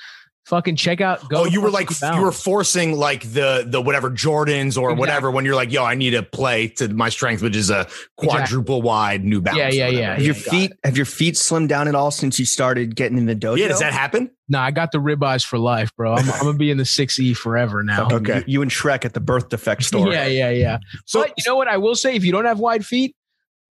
Fucking 0.47 0.77
check 0.77 1.01
out. 1.01 1.27
Go 1.27 1.41
oh, 1.41 1.45
you 1.45 1.59
were 1.59 1.69
like 1.69 1.89
you 2.01 2.21
were 2.21 2.31
forcing 2.31 2.93
like 2.93 3.23
the 3.33 3.65
the 3.67 3.81
whatever 3.81 4.09
Jordans 4.09 4.77
or 4.77 4.91
Exactly. 4.91 4.95
whatever 4.95 5.29
when 5.29 5.43
you're 5.43 5.55
like, 5.55 5.73
yo, 5.73 5.83
I 5.83 5.93
need 5.95 6.11
to 6.11 6.23
play 6.23 6.69
to 6.69 6.87
my 6.87 7.09
strength, 7.09 7.43
which 7.43 7.57
is 7.57 7.69
a 7.69 7.85
quadruple 8.15 8.81
wide 8.81 9.25
New 9.25 9.41
Balance. 9.41 9.75
Yeah, 9.75 9.87
or 9.87 9.89
yeah, 9.89 9.97
whatever. 9.97 10.01
yeah. 10.01 10.13
Have 10.13 10.25
your 10.25 10.35
got 10.35 10.43
feet 10.45 10.71
it. 10.71 10.79
have 10.85 10.95
your 10.95 11.05
feet 11.05 11.35
slimmed 11.35 11.67
down 11.67 11.89
at 11.89 11.95
all 11.95 12.11
since 12.11 12.39
you 12.39 12.45
started 12.45 12.95
getting 12.95 13.17
in 13.17 13.25
the 13.25 13.35
dojo? 13.35 13.57
Yeah, 13.57 13.67
does 13.67 13.81
that 13.81 13.91
happen? 13.91 14.31
No, 14.47 14.59
I 14.59 14.71
got 14.71 14.93
the 14.93 14.99
ribeyes 14.99 15.45
for 15.45 15.59
life, 15.59 15.93
bro. 15.97 16.13
I'm, 16.13 16.31
I'm 16.31 16.39
gonna 16.39 16.57
be 16.57 16.71
in 16.71 16.77
the 16.77 16.85
six 16.85 17.19
E 17.19 17.33
forever 17.33 17.83
now. 17.83 18.07
Okay. 18.17 18.37
You, 18.37 18.43
you 18.47 18.61
and 18.61 18.71
Shrek 18.71 19.03
at 19.03 19.13
the 19.13 19.19
birth 19.19 19.49
defect 19.49 19.83
store. 19.89 20.07
Yeah, 20.13 20.27
yeah, 20.27 20.49
yeah. 20.49 20.77
So 21.05 21.23
but 21.23 21.33
you 21.37 21.43
know 21.45 21.57
what 21.57 21.67
I 21.67 21.75
will 21.75 21.95
say? 21.95 22.15
If 22.15 22.23
you 22.23 22.31
don't 22.31 22.45
have 22.45 22.59
wide 22.59 22.85
feet, 22.85 23.17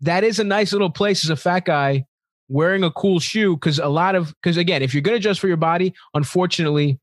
that 0.03 0.25
is 0.25 0.39
a 0.39 0.45
nice 0.45 0.75
little 0.75 0.91
place 0.91 1.25
as 1.25 1.31
a 1.31 1.37
fat 1.37 1.65
guy 1.65 2.05
wearing 2.49 2.85
a 2.85 2.91
cool 2.91 3.19
shoe. 3.21 3.57
Because 3.57 3.79
a 3.79 3.89
lot 3.89 4.15
of 4.15 4.35
because 4.43 4.57
again, 4.57 4.83
if 4.83 4.95
you're 4.95 5.03
gonna 5.03 5.17
adjust 5.17 5.41
for 5.41 5.49
your 5.49 5.57
body, 5.57 5.95
unfortunately, 6.15 6.99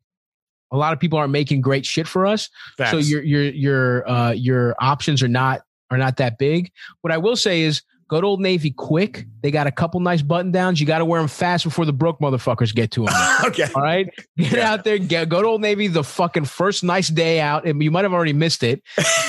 a 0.72 0.78
lot 0.78 0.94
of 0.94 1.00
people 1.00 1.18
aren't 1.20 1.32
making 1.32 1.62
great 1.62 1.86
shit 1.86 2.08
for 2.08 2.26
us. 2.26 2.50
So 2.92 2.98
your 2.98 3.24
your 3.24 3.44
your 3.44 4.10
uh, 4.10 4.32
your 4.32 4.76
options 4.80 5.22
are 5.24 5.28
not 5.28 5.62
are 5.92 5.98
not 5.98 6.18
that 6.18 6.38
big. 6.38 6.72
What 7.02 7.12
I 7.14 7.18
will 7.18 7.36
say 7.36 7.62
is. 7.62 7.82
Go 8.10 8.20
to 8.22 8.28
Old 8.28 8.42
Navy 8.42 8.70
quick. 8.70 9.26
They 9.42 9.50
got 9.50 9.66
a 9.66 9.72
couple 9.72 10.00
nice 10.00 10.22
button 10.22 10.52
downs. 10.52 10.80
You 10.80 10.86
got 10.86 11.00
to 11.00 11.06
wear 11.06 11.20
them 11.20 11.30
fast 11.30 11.64
before 11.64 11.86
the 11.86 11.94
broke 11.94 12.20
motherfuckers 12.20 12.76
get 12.76 12.92
to 12.92 13.06
them. 13.06 13.14
okay. 13.46 13.66
All 13.74 13.82
right. 13.82 14.08
Get 14.38 14.52
Yeah. 14.52 14.72
out 14.72 14.84
there, 14.84 15.00
get, 15.00 15.30
go 15.30 15.42
to 15.42 15.48
Old 15.48 15.62
Navy 15.62 15.88
the 15.88 16.04
fucking 16.04 16.46
first 16.46 16.84
nice 16.84 17.08
day 17.08 17.40
out. 17.40 17.66
And 17.66 17.82
you 17.82 17.90
might 17.90 18.04
have 18.04 18.14
already 18.14 18.34
missed 18.34 18.62
it. 18.62 18.84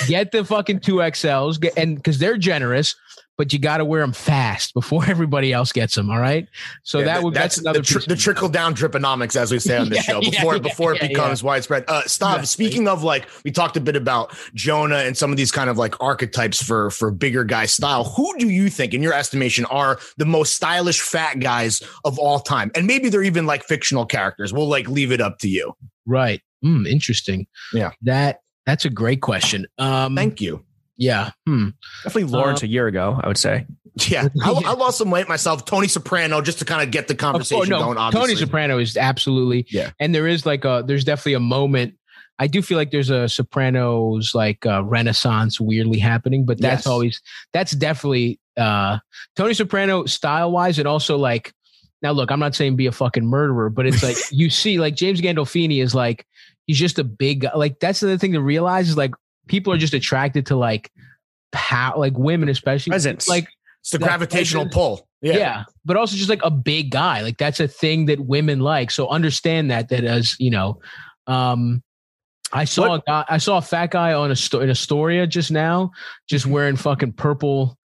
Get 0.06 0.32
the 0.32 0.44
fucking 0.44 0.80
two 0.80 0.96
XLs 0.96 1.58
get, 1.58 1.78
and 1.78 1.96
because 1.96 2.18
they're 2.18 2.36
generous, 2.36 2.94
but 3.36 3.52
you 3.52 3.58
got 3.58 3.78
to 3.78 3.84
wear 3.84 4.00
them 4.00 4.12
fast 4.12 4.74
before 4.74 5.04
everybody 5.08 5.52
else 5.52 5.72
gets 5.72 5.94
them. 5.94 6.10
All 6.10 6.20
right. 6.20 6.48
So 6.82 7.00
Yeah, 7.00 7.06
that 7.06 7.22
would, 7.22 7.34
that's, 7.34 7.58
another 7.58 7.80
the, 7.80 7.84
tr- 7.84 8.08
the 8.08 8.16
trickle 8.16 8.48
down 8.48 8.74
driponomics, 8.74 9.36
as 9.36 9.50
we 9.50 9.58
say 9.58 9.76
on 9.76 9.88
this 9.88 9.98
Yeah, 10.08 10.14
show, 10.14 10.20
before 10.20 10.54
yeah, 10.54 10.60
before 10.60 10.94
it 10.94 11.00
becomes 11.00 11.42
widespread. 11.42 11.84
Uh, 11.88 12.02
stop. 12.02 12.44
Speaking 12.46 12.86
of 12.88 13.02
like, 13.02 13.28
we 13.44 13.50
talked 13.50 13.76
a 13.76 13.80
bit 13.80 13.96
about 13.96 14.36
Jonah 14.54 14.98
and 14.98 15.16
some 15.16 15.30
of 15.30 15.36
these 15.36 15.50
kind 15.50 15.68
of 15.68 15.76
like 15.78 16.00
archetypes 16.00 16.62
for 16.62 16.90
for 16.90 17.10
bigger 17.10 17.44
guy 17.44 17.66
style. 17.66 18.04
Who 18.04 18.36
do 18.38 18.48
you 18.48 18.68
think, 18.70 18.94
in 18.94 19.02
your 19.02 19.14
estimation, 19.14 19.64
are 19.66 19.98
the 20.16 20.26
most 20.26 20.54
stylish 20.54 21.00
fat 21.00 21.40
guys 21.40 21.82
of 22.04 22.18
all 22.18 22.40
time? 22.40 22.70
And 22.74 22.86
maybe 22.86 23.08
they're 23.08 23.22
even 23.22 23.46
like 23.46 23.64
fictional 23.64 24.06
characters. 24.06 24.52
We'll 24.52 24.68
like 24.68 24.88
leave 24.88 25.10
it 25.12 25.20
up 25.20 25.38
to 25.40 25.48
you. 25.48 25.74
right. 26.06 26.40
Hmm, 26.62 26.86
interesting. 26.86 27.46
Yeah. 27.74 27.90
That, 28.00 28.40
that's 28.64 28.86
a 28.86 28.90
great 28.90 29.20
question. 29.20 29.66
Um, 29.76 30.16
Thank 30.16 30.40
you. 30.40 30.64
Yeah. 30.96 31.30
Hmm. 31.46 31.70
Definitely 32.04 32.32
Lawrence 32.32 32.62
Uh, 32.62 32.66
a 32.66 32.68
year 32.68 32.86
ago, 32.86 33.18
I 33.22 33.28
would 33.28 33.38
say. 33.38 33.66
Yeah, 34.08 34.28
I, 34.42 34.50
I 34.50 34.72
lost 34.74 34.98
some 34.98 35.10
weight 35.10 35.28
myself. 35.28 35.64
Tony 35.64 35.86
Soprano, 35.88 36.40
just 36.40 36.58
to 36.58 36.64
kind 36.64 36.82
of 36.82 36.90
get 36.90 37.06
the 37.08 37.14
conversation 37.14 37.56
course, 37.58 37.68
no, 37.68 37.78
going. 37.78 37.98
Obviously, 37.98 38.28
Tony 38.34 38.36
Soprano 38.40 38.78
is 38.78 38.96
absolutely 38.96 39.66
Yeah. 39.70 39.90
And 40.00 40.14
there 40.14 40.26
is 40.26 40.44
like 40.44 40.64
a 40.64 40.82
there's 40.86 41.04
definitely 41.04 41.34
a 41.34 41.40
moment. 41.40 41.94
I 42.40 42.48
do 42.48 42.62
feel 42.62 42.76
like 42.76 42.90
there's 42.90 43.10
a 43.10 43.28
Sopranos 43.28 44.32
like 44.34 44.66
uh, 44.66 44.82
renaissance 44.82 45.60
weirdly 45.60 46.00
happening, 46.00 46.44
but 46.44 46.60
that's 46.60 46.80
Yes. 46.80 46.86
always 46.88 47.22
that's 47.52 47.72
definitely 47.72 48.40
uh 48.56 48.98
Tony 49.36 49.54
Soprano 49.54 50.06
style 50.06 50.50
wise, 50.50 50.78
and 50.80 50.88
also 50.88 51.16
like 51.16 51.52
now 52.02 52.10
look, 52.10 52.30
I'm 52.32 52.40
not 52.40 52.54
saying 52.56 52.74
be 52.76 52.86
a 52.86 52.92
fucking 52.92 53.24
murderer, 53.24 53.70
but 53.70 53.86
it's 53.86 54.02
like 54.02 54.16
you 54.32 54.50
see 54.50 54.78
like 54.78 54.96
James 54.96 55.20
Gandolfini 55.20 55.80
is 55.80 55.94
like 55.94 56.26
he's 56.66 56.78
just 56.78 56.98
a 56.98 57.04
big 57.04 57.42
guy. 57.42 57.52
Like 57.54 57.78
that's 57.78 58.00
the 58.00 58.18
thing 58.18 58.32
to 58.32 58.40
realize 58.40 58.88
is 58.88 58.96
like 58.96 59.12
people 59.46 59.72
are 59.72 59.78
just 59.78 59.94
attracted 59.94 60.46
to 60.46 60.56
like 60.56 60.90
pow 61.52 61.94
like 61.96 62.16
women 62.16 62.48
especially 62.48 62.90
Presence. 62.90 63.28
like 63.28 63.48
it's 63.80 63.90
the 63.90 63.98
gravitational 63.98 64.64
presence- 64.64 64.74
pull. 64.74 65.08
yeah. 65.20 65.36
Yeah, 65.36 65.64
but 65.84 65.96
also 65.96 66.16
just 66.16 66.28
like 66.30 66.40
a 66.42 66.50
big 66.50 66.90
guy. 66.90 67.20
Like 67.20 67.36
that's 67.38 67.60
a 67.60 67.68
thing 67.68 68.06
that 68.06 68.20
women 68.20 68.60
like. 68.60 68.90
So 68.90 69.08
understand 69.08 69.70
that 69.70 69.88
that 69.90 70.04
as 70.04 70.34
you 70.38 70.50
know, 70.50 70.80
um, 71.26 71.82
I 72.52 72.64
saw 72.64 72.88
What- 72.88 73.00
a 73.00 73.02
guy, 73.06 73.24
I 73.28 73.38
saw 73.38 73.58
a 73.58 73.62
fat 73.62 73.90
guy 73.90 74.12
on 74.14 74.30
a 74.30 74.36
sto- 74.36 74.60
in 74.60 74.70
Astoria 74.70 75.26
just 75.26 75.50
now, 75.50 75.90
just 76.28 76.46
wearing 76.46 76.76
fucking 76.76 77.12
purple, 77.12 77.76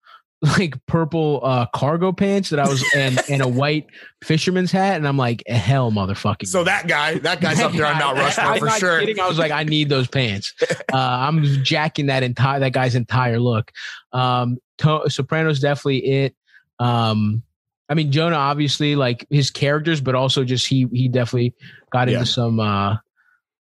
like 0.42 0.74
purple 0.86 1.42
uh 1.44 1.66
cargo 1.74 2.14
pants 2.14 2.50
that 2.52 2.60
I 2.60 2.68
was 2.70 2.84
and 2.96 3.20
and 3.30 3.42
a 3.42 3.48
white 3.48 3.88
fisherman's 4.24 4.72
hat, 4.72 4.96
and 4.96 5.08
I'm 5.08 5.18
like, 5.18 5.44
hell, 5.48 5.92
motherfucking. 5.92 6.48
So 6.48 6.64
that 6.64 6.88
guy, 6.88 7.16
that 7.20 7.42
guy's 7.42 7.60
up 7.60 7.74
there 7.74 7.86
on 7.86 7.98
Mount 8.00 8.18
Rushmore 8.18 8.58
for 8.58 8.70
sure. 8.80 9.00
Kidding. 9.02 9.20
I 9.20 9.28
was 9.28 9.38
like, 9.38 9.52
I 9.52 9.64
need 9.64 9.90
those 9.90 10.08
pants. 10.08 10.54
Uh, 10.92 10.98
I'm 10.98 11.44
jacking 11.64 12.08
that 12.08 12.24
entire 12.24 12.60
that 12.62 12.72
guy's 12.74 12.96
entire 12.96 13.40
look. 13.40 13.72
Um, 14.12 14.58
to- 14.80 15.08
Sopranos 15.08 15.60
definitely 15.60 16.00
it. 16.24 16.36
Um, 16.80 17.44
I 17.90 17.94
mean 17.94 18.12
Jonah 18.12 18.38
obviously 18.38 18.96
like 18.96 19.28
his 19.30 19.52
characters, 19.52 20.02
but 20.02 20.16
also 20.16 20.44
just 20.44 20.66
he 20.68 20.88
he 20.92 21.10
definitely 21.10 21.54
got 21.92 22.08
into 22.08 22.22
Yeah. 22.22 22.24
some. 22.24 22.60
Uh, 22.60 22.96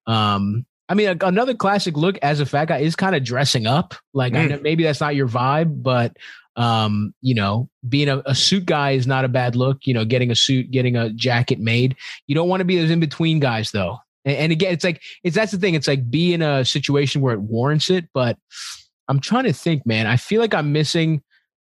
um, 0.07 0.65
I 0.87 0.95
mean 0.95 1.09
a- 1.21 1.25
another 1.27 1.53
classic 1.53 1.95
look 1.97 2.17
as 2.23 2.39
a 2.39 2.45
fat 2.45 2.65
guy 2.69 2.79
is 2.79 2.95
kind 2.95 3.15
of 3.15 3.23
dressing 3.23 3.67
up. 3.67 3.93
Like 4.13 4.33
I 4.33 4.45
Mm. 4.45 4.49
know 4.49 4.59
maybe 4.61 4.83
that's 4.83 5.01
not 5.01 5.15
your 5.15 5.27
vibe, 5.27 5.83
but 5.83 6.17
um, 6.55 7.13
you 7.21 7.33
know, 7.35 7.69
being 7.87 8.09
a, 8.09 8.21
a 8.25 8.35
suit 8.35 8.65
guy 8.65 8.91
is 8.91 9.07
not 9.07 9.25
a 9.25 9.29
bad 9.29 9.55
look. 9.55 9.85
You 9.85 9.93
know, 9.93 10.05
getting 10.05 10.31
a 10.31 10.35
suit, 10.35 10.71
getting 10.71 10.95
a 10.95 11.09
jacket 11.11 11.59
made. 11.59 11.95
You 12.27 12.35
don't 12.35 12.49
want 12.49 12.61
to 12.61 12.65
be 12.65 12.77
those 12.77 12.91
in 12.91 12.99
between 12.99 13.39
guys 13.39 13.71
though. 13.71 13.97
And, 14.25 14.35
and 14.37 14.51
again, 14.51 14.73
it's 14.73 14.83
like 14.83 15.01
it's 15.23 15.35
that's 15.35 15.51
the 15.51 15.57
thing. 15.57 15.75
It's 15.75 15.87
like 15.87 16.09
be 16.09 16.33
in 16.33 16.41
a 16.41 16.65
situation 16.65 17.21
where 17.21 17.33
it 17.33 17.41
warrants 17.41 17.89
it. 17.89 18.05
But 18.13 18.37
I'm 19.07 19.19
trying 19.19 19.45
to 19.45 19.53
think, 19.53 19.85
man. 19.85 20.07
I 20.07 20.17
feel 20.17 20.41
like 20.41 20.53
I'm 20.53 20.71
missing. 20.71 21.21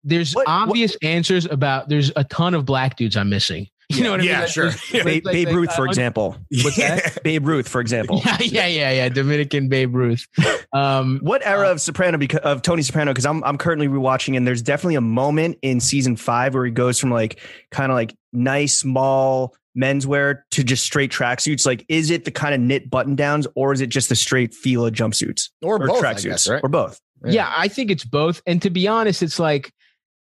There's 0.04 0.34
What- 0.34 0.48
what- 0.48 0.70
obvious 0.70 0.96
answers 1.04 1.46
about. 1.46 1.90
There's 1.90 2.12
a 2.16 2.24
ton 2.24 2.54
of 2.54 2.66
black 2.66 2.96
dudes 2.96 3.18
I'm 3.18 3.30
missing. 3.30 3.68
You 3.98 4.04
know 4.04 4.12
what 4.12 4.20
I 4.20 4.24
mean? 4.24 4.30
Yeah, 4.32 4.40
Like, 4.42 4.50
sure. 4.50 4.64
there's- 4.66 4.94
Yeah. 4.94 5.04
there's 5.04 5.16
Babe, 5.16 5.26
like- 5.26 5.34
Babe 5.34 5.48
like, 5.48 5.56
Ruth, 5.56 5.74
for 5.74 5.82
uh, 5.84 5.90
example. 5.90 6.36
What's 6.64 6.76
that? 6.76 7.20
Babe 7.24 7.48
Ruth, 7.48 7.68
for 7.70 7.80
example. 7.80 8.22
Yeah, 8.26 8.38
yeah, 8.42 8.68
yeah, 8.68 8.92
yeah. 8.92 9.10
Dominican 9.10 9.70
Babe 9.70 9.96
Ruth. 9.96 10.28
Um, 10.74 11.20
What 11.22 11.42
era 11.46 11.70
of 11.72 11.80
Soprano 11.80 12.18
because 12.18 12.42
of 12.42 12.62
Tony 12.62 12.82
Soprano? 12.82 13.12
Because 13.12 13.26
I'm 13.26 13.44
I'm 13.46 13.58
currently 13.58 13.88
rewatching, 13.88 14.36
and 14.36 14.46
there's 14.46 14.62
definitely 14.62 14.96
a 14.96 15.02
moment 15.02 15.58
in 15.62 15.80
season 15.80 16.16
five 16.18 16.54
where 16.54 16.66
he 16.66 16.72
goes 16.72 17.00
from 17.00 17.12
like 17.12 17.40
kind 17.72 17.90
of 17.92 17.96
like 17.96 18.14
nice 18.34 18.78
small 18.78 19.56
menswear 19.78 20.42
to 20.52 20.64
just 20.64 20.84
straight 20.84 21.12
tracksuits. 21.12 21.66
Like, 21.66 21.86
is 21.88 22.10
it 22.10 22.26
the 22.26 22.32
kind 22.32 22.54
of 22.54 22.60
knit 22.60 22.90
button 22.90 23.16
downs, 23.16 23.48
or 23.56 23.72
is 23.72 23.80
it 23.80 23.88
just 23.88 24.10
the 24.10 24.16
straight 24.16 24.54
Fila 24.54 24.92
jumpsuits 24.92 25.50
or 25.62 25.76
or 25.82 25.88
both, 25.88 26.04
I 26.04 26.14
tracksuits, 26.14 26.24
guess, 26.24 26.50
right? 26.50 26.62
or 26.64 26.68
both? 26.70 27.00
yeah. 27.26 27.52
I 27.56 27.68
think 27.70 27.90
it's 27.90 28.04
both. 28.06 28.42
And 28.46 28.62
to 28.64 28.70
be 28.70 28.88
honest, 28.88 29.24
it's 29.24 29.40
like 29.40 29.72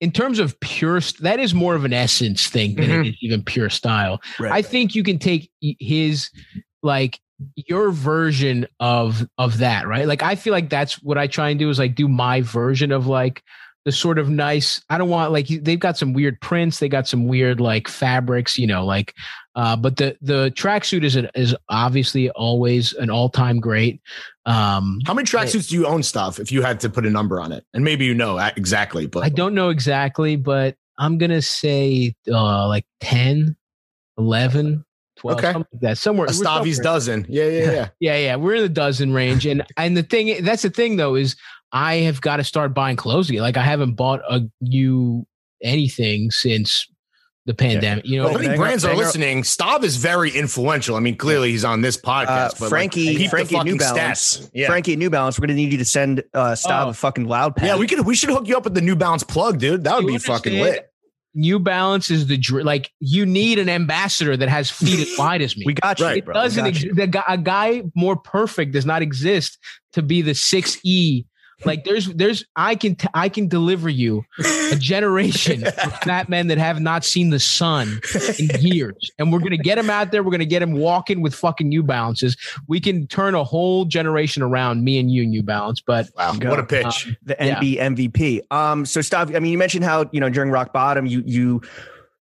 in 0.04 0.12
terms 0.12 0.38
of 0.38 0.58
pure, 0.60 1.00
that 1.20 1.40
is 1.40 1.54
more 1.54 1.74
of 1.74 1.84
an 1.84 1.92
essence 1.92 2.46
thing 2.46 2.74
than 2.76 2.88
Mhm. 2.90 3.06
it 3.06 3.08
is 3.08 3.16
even 3.22 3.42
pure 3.42 3.70
style. 3.70 4.20
Right. 4.38 4.52
I 4.52 4.62
think 4.62 4.94
you 4.94 5.02
can 5.02 5.18
take 5.18 5.50
his 5.60 6.30
like 6.82 7.18
your 7.56 7.90
version 7.90 8.66
of 8.78 9.26
of 9.38 9.58
that, 9.58 9.88
right? 9.88 10.06
Like 10.06 10.22
I 10.22 10.34
feel 10.34 10.52
like 10.52 10.68
that's 10.70 11.02
what 11.02 11.18
I 11.18 11.26
try 11.26 11.48
and 11.50 11.58
do 11.58 11.70
is 11.70 11.78
like 11.78 11.94
do 11.94 12.06
my 12.08 12.42
version 12.42 12.92
of 12.92 13.06
like 13.06 13.42
the 13.84 13.92
sort 13.92 14.18
of 14.18 14.28
nice. 14.30 14.80
I 14.90 14.98
don't 14.98 15.08
want 15.08 15.32
like 15.32 15.48
they've 15.48 15.80
got 15.80 15.96
some 15.98 16.12
weird 16.12 16.40
prints, 16.40 16.78
they 16.78 16.88
got 16.88 17.08
some 17.08 17.26
weird 17.26 17.60
like 17.60 17.88
fabrics, 17.88 18.58
you 18.58 18.66
know, 18.66 18.84
like. 18.84 19.14
Uh, 19.56 19.76
but 19.76 19.96
the 19.96 20.16
the 20.20 20.50
tracksuit 20.56 21.04
is 21.04 21.16
an, 21.16 21.28
is 21.34 21.54
obviously 21.68 22.30
always 22.30 22.92
an 22.94 23.10
all 23.10 23.28
time 23.28 23.60
great. 23.60 24.00
Um, 24.46 25.00
How 25.06 25.14
many 25.14 25.26
tracksuits 25.26 25.68
do 25.68 25.76
you 25.76 25.86
own, 25.86 26.02
stuff? 26.02 26.38
If 26.38 26.50
you 26.50 26.62
had 26.62 26.80
to 26.80 26.90
put 26.90 27.06
a 27.06 27.10
number 27.10 27.40
on 27.40 27.52
it, 27.52 27.64
and 27.72 27.84
maybe 27.84 28.04
you 28.04 28.14
know 28.14 28.36
exactly, 28.56 29.06
but 29.06 29.22
I 29.22 29.28
don't 29.28 29.54
know 29.54 29.68
exactly, 29.70 30.36
but 30.36 30.76
I'm 30.98 31.18
gonna 31.18 31.42
say 31.42 32.14
uh 32.28 32.66
like 32.68 32.84
10, 33.00 33.56
11, 34.18 34.84
12, 35.16 35.38
Okay. 35.38 35.52
something 35.52 35.68
like 35.72 35.80
that. 35.82 35.98
Somewhere. 35.98 36.26
A 36.26 36.30
Stavi's 36.30 36.78
dozen. 36.80 37.24
Yeah, 37.28 37.44
yeah, 37.48 37.70
yeah. 37.72 37.88
Yeah, 38.00 38.16
yeah, 38.18 38.36
we're 38.36 38.56
in 38.56 38.62
the 38.62 38.68
dozen 38.68 39.12
range, 39.12 39.46
and 39.46 39.64
and 39.76 39.96
the 39.96 40.02
thing 40.02 40.42
that's 40.44 40.62
the 40.62 40.70
thing 40.70 40.96
though 40.96 41.14
is 41.14 41.36
I 41.72 41.96
have 41.96 42.20
got 42.20 42.36
to 42.36 42.44
start 42.44 42.74
buying 42.74 42.96
clothes 42.96 43.30
again. 43.30 43.42
Like 43.42 43.56
I 43.56 43.62
haven't 43.62 43.94
bought 43.94 44.20
a 44.28 44.42
new 44.60 45.26
anything 45.62 46.30
since 46.30 46.86
the 47.46 47.54
pandemic. 47.54 48.06
You 48.06 48.18
know, 48.18 48.24
Well, 48.24 48.36
if 48.36 48.42
I 48.42 48.44
any 48.46 48.56
brands 48.56 48.84
are 48.84 48.88
banger- 48.92 49.04
listening, 49.04 49.42
Stav 49.42 49.82
is 49.82 49.96
very 49.96 50.30
influential. 50.30 50.96
I 50.96 51.00
mean, 51.00 51.16
clearly 51.16 51.50
he's 51.50 51.64
on 51.64 51.82
this 51.82 51.96
podcast. 51.96 52.26
Uh, 52.28 52.48
but 52.52 52.60
like, 52.62 52.68
Frankie, 52.70 53.16
keep 53.16 53.30
Frankie 53.30 53.56
at 53.56 53.64
New 53.66 53.76
Balance. 53.76 54.38
stats. 54.40 54.50
Yeah. 54.54 54.66
Frankie 54.68 54.96
New 54.96 55.10
Balance. 55.10 55.38
We're 55.38 55.46
gonna 55.46 55.56
need 55.56 55.72
you 55.72 55.78
to 55.78 55.84
send 55.84 56.22
uh, 56.32 56.52
Stav 56.52 56.86
Oh. 56.86 56.88
a 56.90 56.94
fucking 56.94 57.26
loud 57.26 57.56
pad. 57.56 57.66
yeah, 57.68 57.76
we 57.76 57.86
could 57.86 58.00
we 58.06 58.14
should 58.14 58.30
hook 58.30 58.48
you 58.48 58.56
up 58.56 58.64
with 58.64 58.74
the 58.74 58.80
New 58.80 58.96
Balance 58.96 59.22
plug, 59.24 59.58
dude. 59.58 59.84
That 59.84 59.96
would 59.96 60.04
You 60.04 60.12
be 60.12 60.18
fucking 60.18 60.58
lit. 60.60 60.90
New 61.36 61.58
Balance 61.58 62.10
is 62.10 62.28
the 62.28 62.36
dr- 62.36 62.64
like 62.64 62.90
you 63.00 63.26
need 63.26 63.58
an 63.58 63.68
ambassador 63.68 64.36
that 64.36 64.48
has 64.48 64.70
feet 64.70 65.00
as 65.00 65.18
wide 65.18 65.42
as 65.42 65.56
me. 65.56 65.64
we 65.66 65.74
got 65.74 65.98
you. 65.98 66.06
Right. 66.06 66.18
it 66.18 66.24
bro. 66.24 66.32
Doesn't 66.34 66.62
got 66.64 66.68
ex- 66.68 66.82
you. 66.84 66.94
the 66.94 67.08
guy, 67.08 67.24
a 67.28 67.36
guy 67.36 67.82
more 67.96 68.14
perfect 68.16 68.72
does 68.72 68.86
not 68.86 69.02
exist 69.02 69.58
to 69.94 70.02
be 70.02 70.22
the 70.22 70.30
6e 70.30 71.24
like 71.64 71.84
there's 71.84 72.06
there's 72.14 72.44
i 72.56 72.74
can 72.74 72.94
t- 72.96 73.08
i 73.14 73.28
can 73.28 73.46
deliver 73.48 73.88
you 73.88 74.24
a 74.72 74.76
generation 74.78 75.66
of 75.66 75.74
fat 76.00 76.28
men 76.28 76.48
that 76.48 76.58
have 76.58 76.80
not 76.80 77.04
seen 77.04 77.30
the 77.30 77.38
sun 77.38 78.00
in 78.38 78.48
years 78.60 79.10
and 79.18 79.32
we're 79.32 79.38
gonna 79.38 79.56
get 79.56 79.78
him 79.78 79.88
out 79.88 80.10
there 80.12 80.22
we're 80.22 80.30
gonna 80.30 80.44
get 80.44 80.62
him 80.62 80.72
walking 80.72 81.20
with 81.22 81.34
fucking 81.34 81.68
new 81.68 81.82
balances 81.82 82.36
we 82.66 82.80
can 82.80 83.06
turn 83.06 83.34
a 83.34 83.44
whole 83.44 83.84
generation 83.84 84.42
around 84.42 84.82
me 84.84 84.98
and 84.98 85.10
you 85.12 85.22
and 85.22 85.30
new 85.30 85.42
balance 85.42 85.80
but 85.80 86.08
Wow, 86.16 86.32
Go. 86.34 86.50
what 86.50 86.58
a 86.58 86.64
pitch. 86.64 87.16
the 87.22 87.36
Yeah. 87.40 87.60
NB 87.60 87.76
MVP. 87.78 88.40
Um, 88.50 88.84
so 88.86 89.00
Stav, 89.00 89.34
I 89.34 89.38
mean, 89.38 89.52
you 89.52 89.58
mentioned 89.58 89.84
how 89.84 90.08
you 90.12 90.20
know 90.20 90.28
during 90.28 90.50
rock 90.50 90.72
bottom, 90.72 91.06
you 91.06 91.22
you 91.26 91.60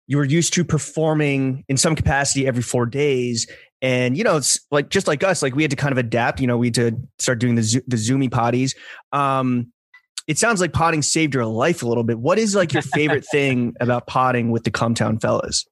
you 0.08 0.18
were 0.18 0.24
used 0.26 0.54
to 0.54 0.64
performing 0.64 1.64
in 1.70 1.78
some 1.78 1.96
capacity 1.96 2.46
every 2.48 2.62
four 2.64 2.86
days, 2.86 3.48
and 3.84 4.18
you 4.18 4.24
know 4.24 4.38
it's 4.38 4.60
like 4.72 4.90
just 4.90 5.08
like 5.08 5.24
us, 5.24 5.44
like 5.44 5.56
we 5.56 5.62
had 5.62 5.70
to 5.70 5.78
kind 5.78 5.92
of 5.92 6.00
adapt. 6.00 6.40
You 6.40 6.48
know, 6.48 6.58
we 6.58 6.68
had 6.68 6.76
to 6.76 6.98
start 7.20 7.38
doing 7.38 7.56
the 7.56 7.62
Zo- 7.62 7.82
the 7.86 7.98
zoomy 7.98 8.30
potties. 8.30 8.76
Um, 9.12 9.72
it 10.26 10.40
sounds 10.40 10.62
like 10.62 10.72
potting 10.72 11.02
saved 11.02 11.36
your 11.36 11.46
life 11.46 11.84
a 11.84 11.88
little 11.88 12.06
bit. 12.06 12.18
What 12.18 12.40
is 12.40 12.56
like 12.56 12.72
your 12.72 12.82
favorite 12.82 13.26
thing 13.32 13.76
about 13.82 14.08
potting 14.08 14.50
with 14.50 14.64
the 14.64 14.72
Cumtown 14.72 15.22
fellas? 15.22 15.66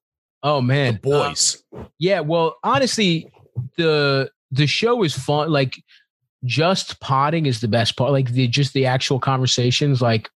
oh 0.44 0.58
the 0.58 0.62
man 0.64 1.00
boys. 1.02 1.64
Yeah, 2.00 2.20
well, 2.20 2.58
honestly, 2.64 3.32
the 3.78 4.30
the 4.52 4.68
show 4.68 5.04
is 5.04 5.18
fun. 5.18 5.50
Like, 5.50 5.82
just 6.44 7.00
potting 7.00 7.46
is 7.46 7.62
the 7.62 7.68
best 7.70 7.96
part. 7.96 8.12
Like 8.12 8.32
the 8.32 8.48
just 8.48 8.74
the 8.74 8.86
actual 8.86 9.20
conversations. 9.20 10.02
Like, 10.02 10.30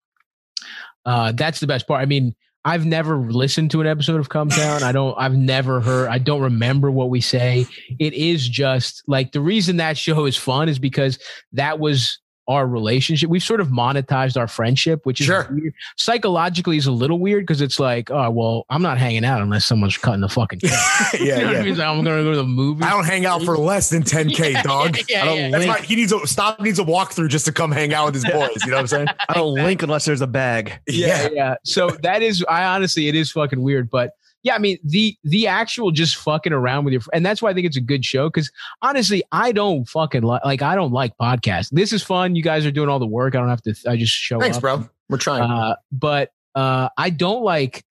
uh, 1.07 1.33
that's 1.33 1.61
the 1.61 1.67
best 1.67 1.89
part. 1.89 2.03
I 2.03 2.07
mean, 2.07 2.35
I've 2.65 2.87
never 2.87 3.17
listened 3.17 3.73
to 3.73 3.81
an 3.81 3.87
episode 3.89 4.21
of 4.21 4.29
Cumtown. 4.29 4.83
I 4.83 4.93
don't. 4.93 5.17
I've 5.19 5.35
never 5.35 5.81
heard. 5.81 6.09
I 6.09 6.19
don't 6.19 6.43
remember 6.43 6.91
what 6.91 7.11
we 7.11 7.21
say. 7.21 7.67
It 7.99 8.15
is 8.15 8.49
just 8.49 9.03
like 9.09 9.33
the 9.33 9.41
reason 9.41 9.79
that 9.79 9.99
show 9.99 10.27
is 10.27 10.37
fun 10.37 10.69
is 10.69 10.79
because 10.79 11.19
that 11.53 11.81
was 11.81 12.19
our 12.49 12.67
relationship. 12.67 13.31
We've 13.31 13.43
sort 13.43 13.61
of 13.61 13.69
monetized 13.69 14.37
our 14.37 14.49
friendship, 14.49 15.07
which 15.07 15.21
is 15.21 15.27
Sure. 15.27 15.47
weird. 15.51 15.73
psychologically 15.97 16.77
is 16.77 16.87
a 16.87 16.93
little 16.93 17.19
weird 17.19 17.45
because 17.47 17.61
it's 17.61 17.79
like, 17.79 18.11
oh 18.11 18.31
well, 18.31 18.67
I'm 18.69 18.83
not 18.83 18.99
hanging 18.99 19.25
out 19.25 19.41
unless 19.43 19.65
someone's 19.65 19.97
cutting 19.97 20.21
the 20.21 20.29
fucking. 20.29 20.59
cake. 20.61 20.71
yeah, 20.73 21.19
You 21.21 21.27
know 21.27 21.37
what 21.37 21.47
I 21.47 21.53
yeah. 21.59 21.63
mean? 21.65 21.77
So 21.77 21.83
I'm 21.85 21.97
gonna 22.05 22.23
go 22.23 22.31
to 22.33 22.37
the 22.39 22.45
movie. 22.45 22.83
I 22.85 22.91
don't 22.91 23.05
hang 23.05 23.27
out 23.27 23.43
for 23.43 23.57
less 23.57 23.91
than 23.91 24.03
10k, 24.03 24.63
dog. 24.65 24.99
Yeah, 25.09 25.23
I 25.23 25.25
don't 25.25 25.37
yeah, 25.39 25.51
That's 25.51 25.65
link. 25.67 25.79
why 25.79 25.85
he 25.85 25.95
needs 25.97 26.13
a 26.13 26.27
stop 26.27 26.61
needs 26.61 26.79
a 26.79 26.85
walkthrough 26.85 27.29
just 27.29 27.45
to 27.47 27.53
come 27.53 27.71
hang 27.73 27.95
out 27.95 28.07
with 28.07 28.15
his 28.15 28.25
boys. 28.25 28.65
You 28.65 28.71
know 28.71 28.77
what 28.77 28.81
I'm 28.81 28.87
saying? 28.89 29.09
I 29.29 29.35
don't 29.35 29.55
link 29.55 29.83
unless 29.83 30.05
there's 30.05 30.21
a 30.21 30.27
bag. 30.27 30.81
yeah, 30.89 31.29
yeah. 31.33 31.55
So 31.65 31.91
that 32.03 32.23
is, 32.23 32.45
I 32.49 32.65
honestly, 32.65 33.09
it 33.09 33.15
is 33.15 33.31
fucking 33.31 33.63
weird, 33.63 33.89
but 33.91 34.13
yeah, 34.43 34.55
I 34.55 34.59
mean 34.59 34.79
the 34.85 35.17
the 35.25 35.47
actual 35.47 35.91
just 35.91 36.17
fucking 36.17 36.53
around 36.53 36.85
with 36.85 36.93
your, 36.93 37.03
and 37.13 37.25
that's 37.25 37.41
why 37.41 37.51
I 37.51 37.55
think 37.55 37.67
it's 37.67 37.77
a 37.77 37.83
good 37.83 38.05
show 38.05 38.29
because 38.29 38.51
honestly, 38.81 39.23
I 39.31 39.53
don't 39.53 39.89
fucking 39.89 40.23
like, 40.23 40.45
like 40.45 40.63
I 40.63 40.75
don't 40.75 40.93
like 40.93 41.17
podcasts. 41.17 41.71
This 41.71 41.93
is 41.93 42.03
fun. 42.03 42.35
You 42.35 42.43
guys 42.43 42.67
are 42.67 42.71
doing 42.71 42.89
all 42.89 42.99
the 42.99 43.07
work. 43.07 43.35
I 43.35 43.39
don't 43.39 43.49
have 43.49 43.63
to. 43.63 43.75
I 43.89 43.97
just 43.97 44.13
show 44.13 44.41
Thanks, 44.41 44.57
up. 44.57 44.63
bro. 44.63 44.89
We're 45.09 45.19
trying. 45.19 45.43
Uh, 45.43 45.77
but 45.93 46.31
uh, 46.55 46.89
I 46.97 47.11
don't 47.11 47.43
like. 47.45 47.85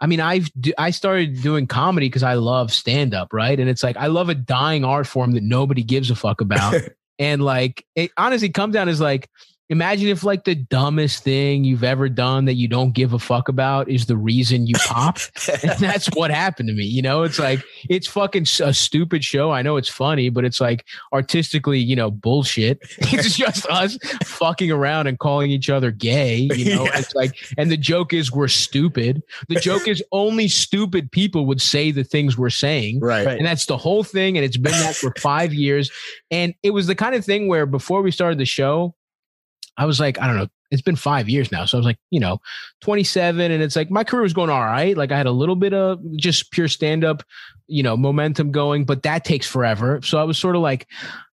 I 0.00 0.06
mean, 0.06 0.20
I've 0.20 0.50
d- 0.60 0.74
I 0.76 0.90
started 0.90 1.40
doing 1.40 1.66
comedy 1.66 2.06
because 2.06 2.22
I 2.22 2.34
love 2.34 2.72
stand 2.72 3.14
up, 3.14 3.32
right? 3.32 3.58
And 3.58 3.70
it's 3.70 3.82
like 3.82 3.96
I 3.96 4.08
love 4.08 4.28
a 4.28 4.34
dying 4.34 4.84
art 4.84 5.06
form 5.06 5.32
that 5.32 5.42
nobody 5.42 5.82
gives 5.82 6.10
a 6.10 6.14
fuck 6.14 6.40
about. 6.40 6.74
and 7.18 7.42
like, 7.42 7.86
it 7.94 8.10
honestly, 8.18 8.50
Cumtown 8.50 8.88
is 8.88 9.00
like, 9.00 9.30
imagine 9.70 10.08
if 10.08 10.22
like 10.24 10.44
the 10.44 10.54
dumbest 10.54 11.24
thing 11.24 11.64
you've 11.64 11.82
ever 11.84 12.08
done 12.08 12.44
that 12.44 12.54
you 12.54 12.68
don't 12.68 12.92
give 12.92 13.12
a 13.14 13.18
fuck 13.18 13.48
about 13.48 13.88
is 13.88 14.06
the 14.06 14.16
reason 14.16 14.66
you 14.66 14.74
pop. 14.86 15.18
and 15.62 15.72
that's 15.78 16.06
what 16.14 16.30
happened 16.30 16.68
to 16.68 16.74
me. 16.74 16.84
You 16.84 17.00
know, 17.02 17.22
it's 17.22 17.38
like 17.38 17.62
it's 17.88 18.06
fucking 18.06 18.46
a 18.62 18.74
stupid 18.74 19.24
show. 19.24 19.50
I 19.52 19.62
know 19.62 19.76
it's 19.76 19.88
funny, 19.88 20.28
but 20.28 20.44
it's 20.44 20.60
like 20.60 20.84
artistically, 21.12 21.78
you 21.78 21.96
know, 21.96 22.10
bullshit. 22.10 22.78
It's 23.14 23.36
just 23.36 23.66
us 23.66 23.96
fucking 24.24 24.70
around 24.70 25.06
and 25.06 25.18
calling 25.18 25.50
each 25.50 25.70
other 25.70 25.90
gay. 25.90 26.48
You 26.54 26.74
know, 26.76 26.84
Yeah. 26.84 26.98
it's 26.98 27.14
like, 27.14 27.36
and 27.56 27.70
the 27.70 27.76
joke 27.76 28.12
is 28.12 28.30
we're 28.32 28.48
stupid. 28.48 29.22
The 29.48 29.56
joke 29.56 29.86
is 29.88 30.02
only 30.12 30.48
stupid 30.48 31.10
people 31.12 31.46
would 31.46 31.60
say 31.62 31.90
the 31.90 32.04
things 32.04 32.36
we're 32.36 32.50
saying. 32.50 33.00
right. 33.00 33.24
Right. 33.24 33.38
And 33.38 33.46
that's 33.46 33.66
the 33.66 33.76
whole 33.76 34.02
thing. 34.04 34.36
And 34.36 34.44
it's 34.44 34.56
been 34.56 34.72
that 34.72 34.96
for 34.96 35.14
five 35.18 35.54
years. 35.54 35.90
And 36.30 36.52
it 36.62 36.70
was 36.70 36.86
the 36.88 36.94
kind 36.94 37.14
of 37.14 37.24
thing 37.24 37.46
where 37.48 37.64
before 37.66 38.02
we 38.02 38.10
started 38.10 38.38
the 38.38 38.44
show, 38.44 38.94
I 39.76 39.86
was 39.86 40.00
like, 40.00 40.20
I 40.20 40.26
don't 40.26 40.36
know, 40.36 40.48
it's 40.70 40.82
been 40.82 40.96
five 40.96 41.28
years 41.28 41.50
now. 41.52 41.64
So 41.64 41.76
I 41.76 41.80
was 41.80 41.86
like, 41.86 41.98
you 42.10 42.20
know, 42.20 42.38
27. 42.80 43.50
And 43.50 43.62
it's 43.62 43.76
like 43.76 43.90
my 43.90 44.04
career 44.04 44.22
was 44.22 44.32
going 44.32 44.50
all 44.50 44.60
right. 44.60 44.96
Like 44.96 45.12
I 45.12 45.16
had 45.16 45.26
a 45.26 45.32
little 45.32 45.56
bit 45.56 45.72
of 45.72 46.00
just 46.16 46.50
pure 46.50 46.68
stand 46.68 47.04
up, 47.04 47.22
you 47.66 47.82
know, 47.82 47.96
momentum 47.96 48.52
going, 48.52 48.84
but 48.84 49.02
that 49.02 49.24
takes 49.24 49.46
forever. 49.46 50.00
So 50.02 50.18
I 50.18 50.24
was 50.24 50.38
sort 50.38 50.56
of 50.56 50.62
like, 50.62 50.86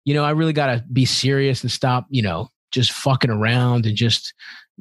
you 0.06 0.14
know, 0.14 0.24
I 0.24 0.32
really 0.32 0.54
got 0.54 0.68
to 0.68 0.84
be 0.92 1.06
serious 1.06 1.62
and 1.62 1.72
stop, 1.72 2.08
you 2.10 2.22
know, 2.22 2.50
just 2.72 2.92
fucking 2.92 3.30
around 3.30 3.86
and 3.86 3.96
just, 3.96 4.34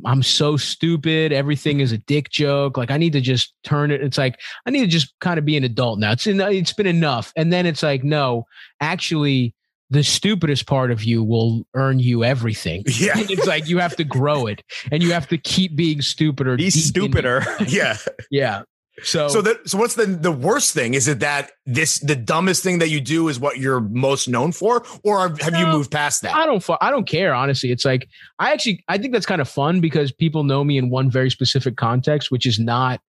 I'm 0.05 0.23
so 0.23 0.57
stupid. 0.57 1.33
Everything 1.33 1.81
is 1.81 1.93
a 1.93 1.99
dick 1.99 2.29
joke. 2.29 2.77
Like 2.77 2.91
I 2.91 2.99
need 2.99 3.15
to 3.15 3.21
just 3.21 3.55
turn 3.65 3.91
it. 3.91 4.03
It's 4.03 4.19
like 4.19 4.41
I 4.67 4.71
need 4.71 4.83
to 4.83 4.87
just 4.87 5.15
kind 5.21 5.39
of 5.39 5.45
be 5.45 5.57
an 5.57 5.65
adult 5.65 5.99
now. 5.99 6.13
It's 6.13 6.27
it's 6.27 6.73
been 6.73 6.87
enough. 6.87 7.33
And 7.35 7.53
then 7.53 7.65
it's 7.65 7.83
like, 7.83 8.05
no, 8.05 8.45
actually, 8.81 9.55
the 9.91 10.03
stupidest 10.03 10.67
part 10.67 10.91
of 10.91 11.05
you 11.05 11.23
will 11.23 11.67
earn 11.75 11.99
you 11.99 12.25
everything. 12.25 12.85
Yeah. 12.99 13.13
It's 13.17 13.47
like 13.47 13.69
you 13.69 13.79
have 13.79 13.97
to 13.97 14.05
grow 14.05 14.47
it, 14.47 14.63
and 14.91 15.03
you 15.03 15.13
have 15.13 15.29
to 15.29 15.39
keep 15.39 15.77
being 15.77 16.03
stupider. 16.03 16.57
Be 16.57 16.71
stupider. 16.71 17.45
Yeah. 17.69 17.97
Yeah. 18.31 18.63
So, 19.03 19.29
So 19.29 19.43
that 19.43 19.69
so 19.69 19.77
what's 19.77 19.95
the 19.95 20.07
the 20.07 20.33
worst 20.33 20.73
thing? 20.73 20.95
Is 20.95 21.07
it 21.07 21.21
that 21.21 21.53
this 21.67 21.99
the 21.99 22.17
dumbest 22.17 22.63
thing 22.63 22.79
that 22.79 22.89
you 22.89 23.01
do 23.01 23.29
is 23.29 23.39
what 23.39 23.59
you're 23.59 23.81
most 23.81 24.27
known 24.27 24.53
for, 24.53 24.85
or 25.05 25.21
have 25.29 25.41
have 25.43 25.55
you 25.55 25.67
moved 25.67 25.91
past 25.91 26.23
that? 26.23 26.35
I 26.35 26.47
don't 26.47 26.65
I 26.81 26.91
don't 26.91 27.07
care 27.07 27.35
honestly. 27.35 27.71
It's 27.71 27.85
like 27.85 28.09
I 28.39 28.53
actually 28.53 28.83
I 28.89 28.97
think 28.97 29.13
that's 29.13 29.27
kind 29.27 29.43
of 29.43 29.49
fun 29.49 29.81
because 29.83 30.13
people 30.13 30.45
know 30.45 30.65
me 30.65 30.79
in 30.79 30.89
one 30.89 31.11
very 31.11 31.31
specific 31.31 31.77
context, 31.77 32.31
which 32.31 32.47
is 32.47 32.59
not 32.59 33.01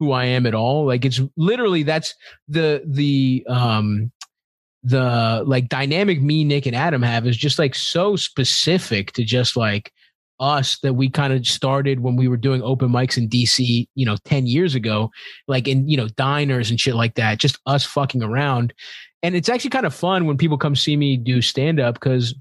who 0.00 0.10
I 0.10 0.24
am 0.24 0.44
at 0.44 0.54
all. 0.54 0.84
Like 0.86 1.04
it's 1.04 1.20
literally 1.36 1.84
that's 1.84 2.14
the 2.48 2.82
the 2.84 3.46
um 3.48 4.10
the 4.82 5.42
like 5.46 5.68
dynamic 5.68 6.20
me, 6.22 6.44
Nick, 6.44 6.66
and 6.66 6.76
Adam 6.76 7.02
have 7.02 7.26
is 7.26 7.36
just 7.36 7.58
like 7.58 7.74
so 7.74 8.16
specific 8.16 9.12
to 9.12 9.24
just 9.24 9.56
like 9.56 9.92
us 10.40 10.78
that 10.80 10.94
we 10.94 11.08
kind 11.08 11.32
of 11.32 11.46
started 11.46 12.00
when 12.00 12.16
we 12.16 12.28
were 12.28 12.36
doing 12.36 12.62
open 12.62 12.90
mics 12.90 13.18
in 13.18 13.28
DC, 13.28 13.88
you 13.94 14.06
know, 14.06 14.16
10 14.24 14.46
years 14.46 14.74
ago, 14.74 15.10
like 15.48 15.66
in, 15.66 15.88
you 15.88 15.96
know, 15.96 16.08
diners 16.08 16.70
and 16.70 16.80
shit 16.80 16.94
like 16.94 17.16
that, 17.16 17.38
just 17.38 17.58
us 17.66 17.84
fucking 17.84 18.22
around. 18.22 18.72
And 19.22 19.34
it's 19.34 19.48
actually 19.48 19.70
kind 19.70 19.86
of 19.86 19.94
fun 19.94 20.26
when 20.26 20.36
people 20.36 20.56
come 20.56 20.76
see 20.76 20.96
me 20.96 21.16
do 21.16 21.42
stand 21.42 21.80
up 21.80 21.94
because 21.94 22.34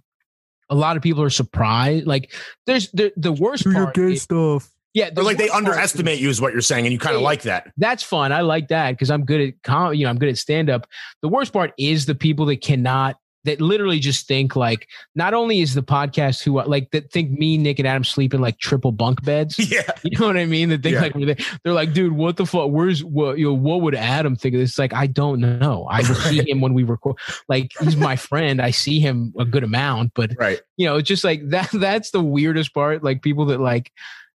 a 0.70 0.76
lot 0.76 0.96
of 0.96 1.04
people 1.04 1.24
are 1.24 1.30
surprised. 1.30 2.06
Like 2.06 2.34
there's 2.68 2.92
the, 2.92 3.12
the 3.18 3.32
worst 3.32 3.64
part. 3.66 3.98
is- 3.98 4.22
stuff. 4.24 4.70
Yeah. 4.98 5.10
or 5.16 5.24
like 5.24 5.38
they 5.38 5.44
worst 5.46 5.54
part 5.54 5.64
is- 5.64 5.70
underestimate 5.70 6.20
you 6.20 6.30
is 6.30 6.42
what 6.42 6.52
you're 6.54 6.62
saying, 6.62 6.86
and 6.86 6.94
you 6.94 7.00
kind 7.00 7.16
of 7.16 7.22
Yeah. 7.22 7.28
like 7.28 7.42
that. 7.44 7.72
that's 7.78 8.04
fun. 8.04 8.32
I 8.32 8.42
like 8.42 8.68
that 8.70 8.92
because 8.92 9.10
I'm 9.12 9.24
good 9.26 9.42
at 9.42 9.54
com- 9.64 9.94
you 9.94 10.04
know 10.04 10.10
I'm 10.10 10.18
good 10.18 10.30
at 10.30 10.38
stand 10.38 10.70
up. 10.70 10.88
The 11.22 11.30
worst 11.30 11.54
part 11.54 11.74
is 11.78 12.06
the 12.06 12.16
people 12.16 12.46
that 12.48 12.62
cannot 12.62 13.18
that 13.44 13.62
literally 13.62 14.00
just 14.00 14.28
think 14.28 14.58
like 14.58 14.90
not 15.16 15.34
only 15.34 15.62
is 15.62 15.74
the 15.74 15.84
podcast 15.84 16.44
who 16.44 16.62
like 16.64 16.92
that 16.92 17.10
think 17.14 17.32
me 17.32 17.58
Nick 17.58 17.80
and 17.80 17.88
Adam 17.88 18.04
sleep 18.04 18.34
in 18.34 18.42
like 18.42 18.58
triple 18.60 18.92
bunk 18.92 19.24
beds. 19.24 19.58
Yeah. 19.72 19.90
You 20.04 20.20
know 20.20 20.28
what 20.28 20.36
I 20.36 20.46
mean? 20.46 20.68
That 20.68 20.84
think 20.84 20.96
Yeah. 20.96 21.02
like 21.02 21.14
they- 21.14 21.46
they're 21.64 21.72
like, 21.74 21.94
dude, 21.94 22.12
what 22.12 22.36
the 22.36 22.46
fuck? 22.46 22.70
Where's 22.72 23.06
what? 23.06 23.38
You 23.38 23.46
know, 23.46 23.54
what 23.54 23.82
would 23.84 23.96
Adam 23.96 24.36
think 24.36 24.56
of 24.56 24.60
this? 24.60 24.72
It's 24.72 24.80
like 24.80 24.94
I 24.94 25.08
don't 25.08 25.40
know. 25.40 25.88
I 25.90 26.02
see 26.02 26.50
him 26.50 26.60
when 26.60 26.74
we 26.74 26.84
record. 26.84 27.16
Like 27.48 27.72
he's 27.80 27.96
my 27.96 28.18
friend. 28.18 28.62
I 28.62 28.72
see 28.72 29.00
him 29.00 29.34
a 29.40 29.46
good 29.46 29.64
amount, 29.64 30.12
but 30.14 30.32
Right. 30.38 30.60
you 30.76 30.86
know, 30.86 30.98
it's 30.98 31.08
just 31.08 31.24
like 31.24 31.48
that. 31.50 31.70
That's 31.74 32.12
the 32.12 32.22
weirdest 32.22 32.74
part. 32.74 33.02
Like 33.02 33.22
people 33.22 33.46
that 33.46 33.62
like, 33.62 33.94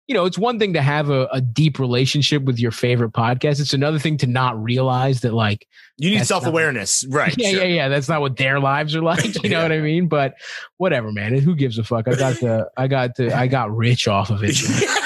you 0.09 0.15
know, 0.15 0.25
it's 0.25 0.39
one 0.39 0.59
thing 0.59 0.73
to 0.73 0.83
have 0.83 1.11
a, 1.11 1.27
a 1.27 1.41
deep 1.41 1.79
relationship 1.79 2.43
with 2.43 2.59
your 2.59 2.71
favorite 2.73 3.13
podcast. 3.13 3.61
It's 3.61 3.73
another 3.73 3.99
thing 3.99 4.17
to 4.19 4.27
not 4.27 4.61
realize 4.63 5.21
that, 5.21 5.33
like, 5.33 5.67
You 5.97 6.11
need 6.11 6.27
self 6.27 6.45
awareness. 6.45 7.05
Right. 7.09 7.35
yeah, 7.39 7.51
sure. 7.51 7.61
yeah, 7.61 7.75
yeah, 7.75 7.89
that's 7.89 8.09
not 8.09 8.21
what 8.21 8.37
their 8.37 8.61
lives 8.61 8.97
are 8.97 9.03
like. 9.03 9.43
You 9.43 9.51
know 9.51 9.63
what 9.63 9.73
I 9.73 9.81
mean? 9.81 10.09
But 10.09 10.35
whatever, 10.77 11.13
man. 11.13 11.39
Who 11.39 11.55
gives 11.55 11.79
a 11.79 11.85
fuck? 11.85 12.09
I 12.09 12.15
got 12.15 12.41
the, 12.41 12.71
I 12.77 12.89
got 12.89 13.17
the, 13.17 13.33
I 13.33 13.47
got 13.47 13.75
rich 13.75 14.09
off 14.09 14.31
of 14.31 14.41
it. 14.43 14.57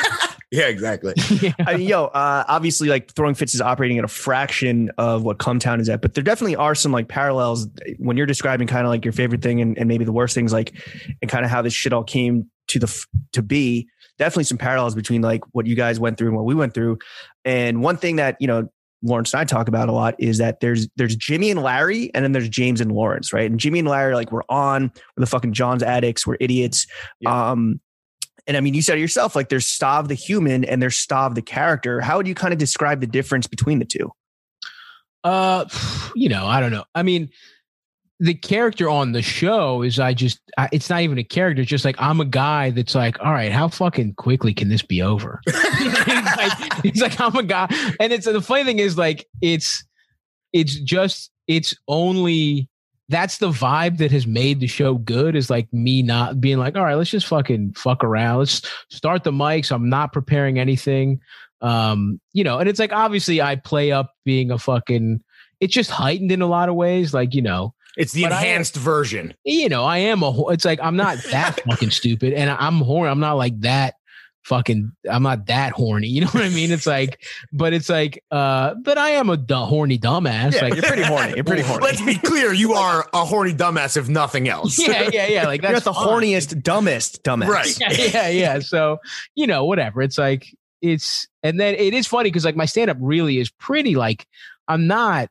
Yeah, 0.53 0.69
exactly. 0.69 1.13
I 1.67 1.77
mean, 1.77 1.89
yo, 1.89 2.05
uh, 2.05 2.45
obviously, 2.47 2.89
like 2.89 3.13
throwing 3.13 3.35
fits 3.35 3.53
is 3.53 3.61
operating 3.61 3.99
at 3.99 4.05
a 4.05 4.09
fraction 4.09 4.93
of 4.97 5.25
what 5.25 5.39
Cumtown 5.39 5.81
is 5.81 5.89
at, 5.89 6.01
but 6.01 6.15
there 6.15 6.23
definitely 6.23 6.55
are 6.55 6.75
some 6.75 6.93
like 6.93 7.09
parallels 7.09 7.67
when 7.99 8.17
you're 8.17 8.27
describing 8.27 8.69
kind 8.69 8.87
of 8.87 8.91
like 8.91 9.05
your 9.05 9.13
favorite 9.13 9.43
thing 9.43 9.61
and, 9.61 9.77
and 9.77 9.89
maybe 9.89 10.05
the 10.05 10.13
worst 10.13 10.37
things, 10.37 10.53
like 10.53 10.73
and 11.21 11.29
kind 11.29 11.45
of 11.45 11.51
how 11.51 11.63
this 11.63 11.73
shit 11.73 11.93
all 11.93 12.05
came 12.05 12.49
to 12.69 12.79
the 12.79 12.87
f- 12.87 13.07
to 13.33 13.43
be. 13.43 13.89
Definitely 14.19 14.45
some 14.45 14.59
parallels 14.59 14.95
between 14.95 15.23
like 15.23 15.43
what 15.53 15.67
you 15.67 15.77
guys 15.77 16.01
went 16.01 16.19
through 16.19 16.29
and 16.29 16.37
what 16.37 16.47
we 16.47 16.55
went 16.55 16.75
through. 16.75 16.99
And 17.45 17.83
one 17.83 17.97
thing 17.97 18.17
that 18.17 18.37
you 18.41 18.47
know 18.47 18.69
Lawrence 19.03 19.35
and 19.35 19.41
I 19.41 19.45
talk 19.45 19.69
about 19.69 19.89
a 19.89 19.93
lot 19.93 20.15
is 20.19 20.39
that 20.39 20.61
there's 20.61 20.89
there's 20.97 21.17
Jimmy 21.17 21.51
and 21.51 21.63
Larry, 21.63 22.11
and 22.15 22.25
then 22.25 22.33
there's 22.33 22.49
James 22.49 22.81
and 22.81 22.93
Lawrence, 22.93 23.33
right? 23.33 23.51
And 23.51 23.61
Jimmy 23.61 23.81
and 23.81 23.89
Larry, 23.89 24.15
like 24.15 24.33
we're 24.33 24.43
on, 24.49 24.91
we're 25.17 25.21
the 25.21 25.27
fucking 25.27 25.53
John's 25.53 25.83
addicts, 25.83 26.27
we're 26.27 26.37
idiots. 26.41 26.87
Yeah. 27.21 27.51
Um, 27.51 27.81
and 28.47 28.57
I 28.57 28.61
mean, 28.61 28.75
you 28.75 28.83
said 28.83 28.99
it 28.99 29.01
yourself, 29.01 29.35
like 29.35 29.49
there's 29.49 29.67
Stav 29.67 30.09
the 30.09 30.15
human 30.15 30.65
and 30.65 30.81
there's 30.81 30.97
Stav 30.97 31.35
the 31.35 31.43
character. 31.43 32.01
How 32.01 32.17
would 32.17 32.29
you 32.29 32.35
kind 32.35 32.53
of 32.53 32.59
describe 32.59 33.01
the 33.01 33.07
difference 33.07 33.47
between 33.47 33.81
the 33.81 33.85
two? 33.85 34.13
Uh, 35.25 35.65
you 36.15 36.29
know, 36.29 36.47
I 36.47 36.61
don't 36.61 36.73
know. 36.73 36.85
I 36.95 37.03
mean, 37.03 37.31
the 38.19 38.35
character 38.35 38.89
on 38.89 39.13
the 39.13 39.23
show 39.23 39.83
is 39.83 40.01
I 40.01 40.15
just 40.15 40.41
I, 40.57 40.69
it's 40.73 40.89
not 40.89 41.03
even 41.03 41.19
a 41.19 41.25
character. 41.25 41.63
It's 41.63 41.71
just 41.71 41.85
like 41.85 41.97
I'm 41.99 42.21
a 42.21 42.25
guy 42.25 42.71
that's 42.71 42.95
like, 42.95 43.21
all 43.21 43.33
right, 43.33 43.53
how 43.53 43.69
fucking 43.69 44.15
quickly 44.15 44.55
can 44.55 44.69
this 44.69 44.83
be 44.83 45.03
over? 45.03 45.41
it's, 45.47 46.61
like, 46.61 46.85
it's 46.85 47.01
like 47.01 47.21
I'm 47.21 47.37
a 47.37 47.43
guy, 47.43 47.69
and 48.01 48.13
it's 48.13 48.27
the 48.27 48.41
funny 48.41 48.65
thing 48.65 48.79
is 48.79 48.97
like 48.97 49.27
it's 49.43 49.85
it's 50.53 50.81
just 50.81 51.31
it's 51.47 51.75
only 51.89 52.69
that's 53.09 53.39
the 53.39 53.51
vibe 53.51 53.99
that 53.99 54.11
has 54.11 54.27
made 54.27 54.61
the 54.61 54.67
show 54.67 54.95
good 54.95 55.37
is 55.37 55.49
like 55.49 55.73
me 55.73 56.03
not 56.03 56.41
being 56.41 56.59
like 56.59 56.75
all 56.75 56.83
right 56.83 56.97
let's 56.97 57.11
just 57.11 57.27
fucking 57.27 57.73
fuck 57.75 58.03
around. 58.03 58.39
Let's 58.39 58.63
start 58.91 59.25
the 59.25 59.31
mics. 59.31 59.71
I'm 59.71 59.89
not 59.89 60.13
preparing 60.13 60.59
anything. 60.59 61.21
Um 61.61 62.21
you 62.33 62.45
know 62.45 62.59
and 62.59 62.69
it's 62.69 62.79
like 62.79 62.93
obviously 62.93 63.41
i 63.41 63.57
play 63.57 63.93
up 63.93 64.13
being 64.25 64.51
a 64.51 64.59
fucking 64.59 65.23
it's 65.61 65.73
just 65.73 65.91
heightened 65.91 66.33
in 66.33 66.43
a 66.43 66.47
lot 66.47 66.69
of 66.69 66.75
ways. 66.75 67.15
Like 67.15 67.35
you 67.35 67.43
know 67.43 67.75
It's 67.97 68.13
the 68.13 68.23
But 68.25 68.33
enhanced 68.33 68.77
version. 68.77 69.35
you 69.45 69.69
know 69.69 69.85
i 69.85 69.99
am 69.99 70.23
a 70.23 70.49
it's 70.51 70.65
like 70.65 70.79
i'm 70.83 70.97
not 70.97 71.19
that 71.31 71.61
fucking 71.69 71.91
stupid 71.91 72.33
and 72.35 72.51
i'm 72.51 72.79
horny 72.81 73.11
i'm 73.11 73.21
not 73.21 73.35
like 73.35 73.59
that 73.61 73.95
fucking 74.45 74.93
i'm 75.11 75.25
not 75.25 75.47
that 75.47 75.73
horny 75.73 76.07
you 76.07 76.21
know 76.21 76.29
what 76.29 76.45
i 76.45 76.49
mean 76.51 76.71
it's 76.71 76.87
like 76.87 77.21
but 77.53 77.73
it's 77.73 77.89
like 77.89 78.23
uh 78.31 78.75
but 78.85 78.97
i 78.97 79.11
am 79.11 79.29
a 79.29 79.37
du- 79.37 79.57
horny 79.57 79.99
dumbass 79.99 80.55
Yeah, 80.55 80.61
like 80.63 80.75
you're 80.75 80.85
pretty 80.85 81.03
horny. 81.03 81.35
You're 81.35 81.43
pretty 81.45 81.63
horny. 81.67 81.83
Let's 81.85 82.01
be 82.01 82.15
clear, 82.17 82.53
you 82.53 82.75
are 82.75 83.09
a 83.13 83.25
horny 83.25 83.53
dumbass, 83.53 83.97
if 83.97 84.09
nothing 84.09 84.49
else. 84.49 84.79
yeah 84.87 85.09
yeah 85.13 85.27
yeah 85.27 85.47
like 85.47 85.63
You're 85.63 85.81
the 85.81 85.93
fine. 85.93 86.07
horniest, 86.09 86.63
dumbest 86.63 87.25
dumbass. 87.25 87.49
Right. 87.49 87.81
yeah, 87.81 87.93
yeah, 87.93 88.29
yeah. 88.29 88.59
So, 88.61 88.99
you 89.35 89.49
know, 89.49 89.65
whatever. 89.65 90.01
It's 90.01 90.17
like 90.19 90.47
it's 90.81 91.27
and 91.43 91.59
then 91.59 91.75
it 91.75 91.93
is 91.93 92.07
funny 92.07 92.29
because 92.31 92.45
like 92.45 92.55
my 92.55 92.67
stand-up 92.67 92.99
really 93.01 93.39
is 93.39 93.51
pretty 93.51 93.97
like 93.97 94.27
I'm 94.69 94.87
not 94.87 95.29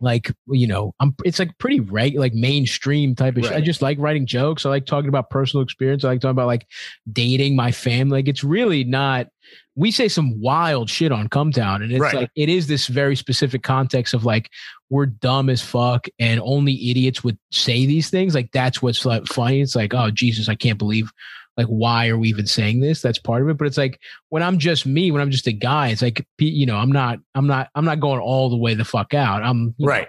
like 0.00 0.32
you 0.48 0.66
know 0.66 0.94
I'm 1.00 1.14
it's 1.24 1.38
like 1.38 1.56
pretty 1.58 1.80
reg 1.80 2.18
like 2.18 2.34
mainstream 2.34 3.14
type 3.14 3.36
of 3.36 3.44
shit. 3.44 3.52
I 3.52 3.60
just 3.60 3.82
like 3.82 3.98
writing 3.98 4.26
jokes. 4.26 4.64
I 4.66 4.70
like 4.70 4.86
talking 4.86 5.08
about 5.08 5.30
personal 5.30 5.62
experience. 5.62 6.04
I 6.04 6.08
like 6.08 6.20
talking 6.20 6.30
about 6.32 6.46
like 6.46 6.66
dating 7.12 7.56
my 7.56 7.72
family. 7.72 8.18
Like 8.18 8.28
it's 8.28 8.44
really 8.44 8.84
not 8.84 9.28
we 9.76 9.90
say 9.90 10.08
some 10.08 10.40
wild 10.40 10.88
shit 10.88 11.12
on 11.12 11.28
Cumtown 11.28 11.76
and 11.82 11.92
it's 11.92 12.00
Right. 12.00 12.14
like 12.14 12.30
it 12.34 12.48
is 12.48 12.66
this 12.66 12.86
very 12.86 13.14
specific 13.14 13.62
context 13.62 14.14
of 14.14 14.24
like 14.24 14.50
we're 14.88 15.06
dumb 15.06 15.50
as 15.50 15.60
fuck 15.62 16.06
and 16.18 16.40
only 16.42 16.90
idiots 16.90 17.22
would 17.22 17.38
say 17.50 17.86
these 17.86 18.08
things. 18.08 18.34
Like 18.34 18.50
that's 18.52 18.80
what's 18.80 19.04
like 19.04 19.26
funny. 19.26 19.60
It's 19.60 19.76
like, 19.76 19.92
oh 19.94 20.10
Jesus, 20.10 20.48
I 20.48 20.54
can't 20.54 20.78
believe 20.78 21.10
like 21.56 21.66
why 21.66 22.08
are 22.08 22.18
we 22.18 22.28
even 22.28 22.46
saying 22.46 22.80
this? 22.80 23.00
That's 23.00 23.18
part 23.18 23.42
of 23.42 23.48
it. 23.48 23.56
But 23.56 23.66
it's 23.66 23.78
like 23.78 24.00
when 24.28 24.42
I'm 24.42 24.58
just 24.58 24.86
me, 24.86 25.10
when 25.10 25.22
I'm 25.22 25.30
just 25.30 25.46
a 25.46 25.52
guy, 25.52 25.88
it's 25.88 26.02
like 26.02 26.26
you 26.38 26.66
know, 26.66 26.76
I'm 26.76 26.92
not, 26.92 27.18
I'm 27.34 27.46
not, 27.46 27.70
I'm 27.74 27.84
not 27.84 28.00
going 28.00 28.20
all 28.20 28.50
the 28.50 28.56
way 28.56 28.74
the 28.74 28.84
fuck 28.84 29.14
out. 29.14 29.42
I'm 29.42 29.74
you 29.78 29.86
know, 29.86 29.92
Right. 29.92 30.08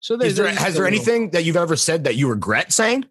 so 0.00 0.16
there, 0.16 0.30
there's 0.32 0.58
has 0.58 0.74
there 0.74 0.84
little- 0.84 0.86
anything 0.86 1.30
that 1.30 1.44
you've 1.44 1.56
ever 1.56 1.76
said 1.76 2.04
that 2.04 2.16
you 2.16 2.28
regret 2.28 2.72
saying 2.72 3.04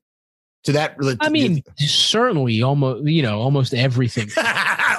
to 0.66 0.74
that? 0.74 0.98
I 1.22 1.30
mean, 1.30 1.64
certainly, 1.78 2.62
almost 2.62 3.06
you 3.08 3.22
know, 3.22 3.40
almost 3.40 3.74
everything. 3.74 4.30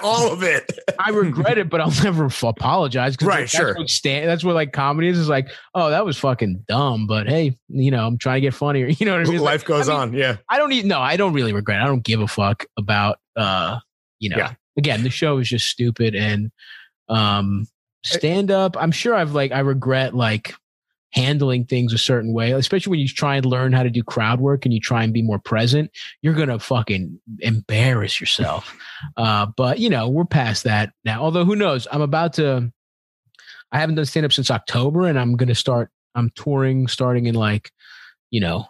all 0.03 0.33
of 0.33 0.43
it. 0.43 0.71
I 0.99 1.11
regret 1.11 1.59
it, 1.59 1.69
but 1.69 1.81
I'll 1.81 1.91
never 2.05 2.27
f- 2.27 2.43
apologize. 2.43 3.17
Right, 3.21 3.41
like, 3.41 3.49
sure. 3.49 3.67
That's 3.67 3.79
what, 3.79 3.91
stand, 3.91 4.29
that's 4.29 4.45
what 4.45 4.55
like 4.55 4.73
comedy 4.73 5.09
is. 5.09 5.19
Is 5.19 5.29
like, 5.29 5.49
oh, 5.75 5.91
that 5.91 6.05
was 6.05 6.19
fucking 6.19 6.65
dumb, 6.69 7.07
but 7.07 7.29
hey, 7.29 7.57
you 7.69 7.91
know, 7.91 8.07
I'm 8.07 8.19
trying 8.19 8.37
to 8.37 8.41
get 8.43 8.55
funnier. 8.55 8.89
You 9.01 9.07
know 9.07 9.13
what 9.13 9.23
I 9.23 9.25
mean? 9.25 9.35
It's 9.35 9.43
like, 9.43 9.53
Life 9.53 9.65
goes 9.65 9.89
I 9.89 9.93
mean, 9.93 10.01
on. 10.01 10.13
Yeah. 10.15 10.37
I 10.49 10.59
don't 10.59 10.69
need 10.69 10.85
no, 10.85 11.01
I 11.01 11.17
don't 11.17 11.33
really 11.33 11.53
regret. 11.53 11.81
it. 11.81 11.85
I 11.85 11.87
don't 11.87 12.05
give 12.05 12.21
a 12.21 12.29
fuck 12.29 12.67
about 12.77 13.19
uh, 13.37 13.79
you 14.19 14.31
know. 14.31 14.37
Yeah. 14.37 14.55
Again, 14.77 15.03
the 15.03 15.11
show 15.11 15.39
is 15.39 15.49
just 15.49 15.67
stupid 15.69 16.15
and 16.15 16.51
um 17.09 17.67
stand 18.05 18.51
up. 18.51 18.77
I'm 18.79 18.93
sure 18.93 19.15
I've 19.15 19.33
like 19.33 19.53
I 19.53 19.61
regret 19.61 20.15
like 20.15 20.55
handling 21.13 21.65
things 21.65 21.93
a 21.93 21.99
certain 21.99 22.33
way, 22.33 22.53
especially 22.53 22.91
when 22.91 23.01
you 23.01 23.09
try 23.09 23.37
and 23.37 23.47
learn 23.47 23.73
how 23.73 23.83
to 23.83 23.91
do 23.91 24.03
crowd 24.03 24.41
work 24.41 24.65
and 24.65 24.73
you 24.73 24.81
try 24.81 25.03
and 25.03 25.13
be 25.13 25.23
more 25.23 25.39
present, 25.39 25.91
you're 26.23 26.35
gonna 26.35 26.59
fucking 26.59 27.21
embarrass 27.41 28.21
yourself. 28.21 28.77
uh, 29.17 29.47
but 29.57 29.79
you 29.79 29.91
know, 29.91 30.09
we're 30.09 30.25
past 30.25 30.65
that 30.65 30.93
now. 31.05 31.23
Although 31.23 31.45
who 31.45 31.57
knows? 31.57 31.87
I'm 31.91 32.03
about 32.03 32.35
to 32.35 32.73
I 33.73 33.79
haven't 33.79 33.95
done 33.97 34.05
stand 34.05 34.27
up 34.27 34.33
since 34.33 34.51
October 34.51 35.07
and 35.07 35.19
I'm 35.19 35.37
gonna 35.37 35.55
start 35.55 35.91
I'm 36.15 36.31
touring 36.35 36.89
starting 36.89 37.27
in 37.27 37.35
like, 37.35 37.73
you 38.31 38.41
know, 38.41 38.67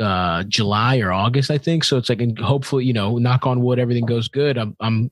uh 0.00 0.44
July 0.44 0.98
or 0.98 1.12
August, 1.12 1.50
I 1.50 1.58
think. 1.58 1.84
So 1.84 1.98
it's 1.98 2.08
like 2.08 2.22
and 2.22 2.38
hopefully, 2.38 2.84
you 2.84 2.92
know, 2.92 3.18
knock 3.18 3.46
on 3.46 3.60
wood, 3.62 3.78
everything 3.78 4.06
goes 4.06 4.28
good. 4.28 4.56
I'm 4.56 4.76
I'm 4.80 5.10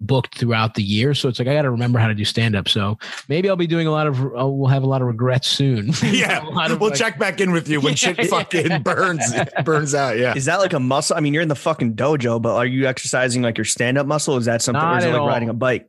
booked 0.00 0.38
throughout 0.38 0.74
the 0.74 0.82
year. 0.82 1.12
So 1.14 1.28
it's 1.28 1.38
like 1.38 1.46
I 1.48 1.54
gotta 1.54 1.70
remember 1.70 1.98
how 1.98 2.08
to 2.08 2.14
do 2.14 2.24
stand 2.24 2.56
up. 2.56 2.68
So 2.68 2.98
maybe 3.28 3.48
I'll 3.50 3.56
be 3.56 3.66
doing 3.66 3.86
a 3.86 3.90
lot 3.90 4.06
of 4.06 4.18
uh, 4.24 4.48
we'll 4.48 4.68
have 4.68 4.82
a 4.82 4.86
lot 4.86 5.02
of 5.02 5.08
regrets 5.08 5.46
soon. 5.48 5.92
Yeah. 6.02 6.38
Of, 6.46 6.80
We'll 6.80 6.90
like- 6.90 6.98
check 6.98 7.18
back 7.18 7.40
in 7.40 7.52
with 7.52 7.68
you 7.68 7.80
when 7.80 7.92
Yeah, 7.92 7.96
shit 7.96 8.18
yeah. 8.18 8.24
fucking 8.24 8.82
burns 8.82 9.32
burns 9.64 9.94
out. 9.94 10.18
Yeah. 10.18 10.34
Is 10.34 10.46
that 10.46 10.58
like 10.58 10.72
a 10.72 10.80
muscle? 10.80 11.16
I 11.16 11.20
mean, 11.20 11.34
you're 11.34 11.42
in 11.42 11.48
the 11.48 11.54
fucking 11.54 11.94
dojo, 11.96 12.40
but 12.40 12.54
are 12.56 12.66
you 12.66 12.86
exercising 12.86 13.42
like 13.42 13.58
your 13.58 13.64
stand 13.66 13.98
up 13.98 14.06
muscle? 14.06 14.36
Is 14.36 14.46
that 14.46 14.62
something? 14.62 14.80
or 14.82 14.84
Not 14.86 14.98
is 14.98 15.04
it 15.04 15.08
at 15.08 15.12
like 15.12 15.20
all. 15.20 15.28
riding 15.28 15.48
a 15.48 15.54
bike? 15.54 15.86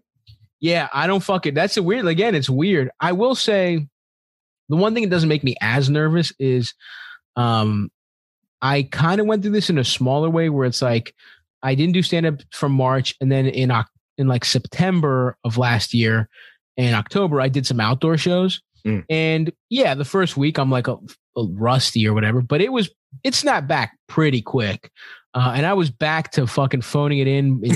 Yeah, 0.59 0.89
I 0.93 1.07
don't 1.07 1.22
fuck 1.24 1.45
it. 1.47 1.55
That's 1.55 1.78
a 1.78 1.84
weird. 1.84 2.05
Again, 2.05 2.36
it's 2.36 2.49
weird. 2.49 2.91
I 2.99 3.14
will 3.14 3.34
say, 3.34 3.88
the 4.70 4.76
one 4.76 4.93
thing 4.93 5.03
that 5.03 5.09
doesn't 5.09 5.28
make 5.30 5.43
me 5.43 5.55
as 5.59 5.89
nervous 5.89 6.32
is, 6.38 6.74
um, 7.36 7.89
I 8.62 8.84
kind 8.84 9.20
of 9.20 9.26
went 9.28 9.41
through 9.41 9.53
this 9.53 9.70
in 9.72 9.78
a 9.80 9.84
smaller 9.84 10.30
way 10.30 10.49
where 10.49 10.68
it's 10.68 10.82
like 10.82 11.16
I 11.64 11.74
didn't 11.76 11.93
do 11.93 12.03
stand 12.03 12.26
up 12.28 12.36
from 12.51 12.74
March, 12.74 13.16
and 13.20 13.32
then 13.32 13.47
in 13.47 13.72
Oc- 13.72 13.89
in 14.22 14.28
like 14.28 14.45
September 14.45 15.36
of 15.43 15.57
last 15.57 15.93
year, 15.93 16.30
and 16.78 16.95
October 16.95 17.41
I 17.41 17.49
did 17.49 17.65
some 17.67 17.80
outdoor 17.80 18.17
shows, 18.17 18.61
Mm. 18.86 19.05
and 19.09 19.51
yeah, 19.69 19.93
the 19.93 20.05
first 20.05 20.38
week 20.38 20.57
I'm 20.57 20.72
like 20.72 20.88
a, 20.88 20.93
a 21.38 21.43
rusty 21.51 22.07
or 22.07 22.13
whatever, 22.13 22.41
but 22.41 22.61
it 22.61 22.72
was 22.72 22.89
it 23.24 23.36
snapped 23.36 23.67
back 23.67 23.97
pretty 24.07 24.41
quick. 24.41 24.89
Uh, 25.34 25.53
and 25.55 25.65
I 25.65 25.74
was 25.74 25.89
back 25.91 26.32
to 26.32 26.45
fucking 26.47 26.82
phoning 26.82 27.19
it 27.19 27.28
in. 27.28 27.61
in 27.63 27.72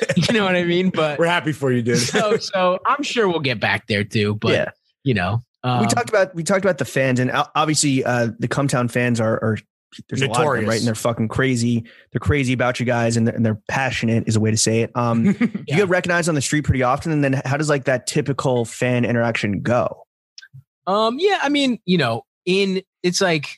you 0.16 0.32
know 0.34 0.44
what 0.44 0.56
I 0.56 0.64
mean? 0.64 0.90
But 0.90 1.18
We're 1.18 1.26
happy 1.26 1.52
for 1.52 1.72
you, 1.72 1.82
dude. 1.82 1.98
so 1.98 2.36
so 2.36 2.78
I'm 2.86 3.02
sure 3.02 3.28
we'll 3.28 3.40
get 3.40 3.60
back 3.60 3.86
there 3.86 4.04
too. 4.04 4.34
But 4.34 4.52
yeah. 4.52 4.70
you 5.04 5.14
know, 5.14 5.40
um, 5.64 5.80
we 5.80 5.86
talked 5.86 6.10
about 6.10 6.34
we 6.34 6.42
talked 6.44 6.64
about 6.64 6.78
the 6.78 6.84
fans, 6.84 7.18
and 7.18 7.30
obviously 7.54 8.04
uh, 8.04 8.28
the 8.38 8.48
Cumtown 8.48 8.90
fans 8.90 9.20
are, 9.20 9.34
are 9.42 9.58
there's 10.08 10.22
a 10.22 10.28
lot 10.28 10.46
of 10.46 10.56
them, 10.60 10.66
right? 10.68 10.78
And 10.78 10.86
they're 10.86 10.94
fucking 10.94 11.28
crazy. 11.28 11.84
They're 12.12 12.20
crazy 12.20 12.52
about 12.52 12.78
you 12.80 12.86
guys, 12.86 13.16
and 13.16 13.26
they're, 13.26 13.34
and 13.34 13.44
they're 13.44 13.60
passionate 13.68 14.28
is 14.28 14.36
a 14.36 14.40
way 14.40 14.50
to 14.50 14.56
say 14.56 14.80
it. 14.82 14.90
Um, 14.96 15.24
Yeah. 15.26 15.32
you 15.42 15.76
get 15.76 15.88
recognized 15.88 16.28
on 16.28 16.34
the 16.34 16.42
street 16.42 16.62
pretty 16.64 16.82
often, 16.82 17.12
and 17.12 17.22
then 17.24 17.40
how 17.44 17.56
does 17.56 17.68
like 17.68 17.84
that 17.84 18.06
typical 18.06 18.64
fan 18.64 19.04
interaction 19.04 19.60
go? 19.62 20.06
Um, 20.86 21.16
yeah, 21.18 21.38
I 21.42 21.48
mean, 21.48 21.78
you 21.86 21.98
know, 21.98 22.24
in 22.46 22.82
it's 23.02 23.20
like 23.20 23.48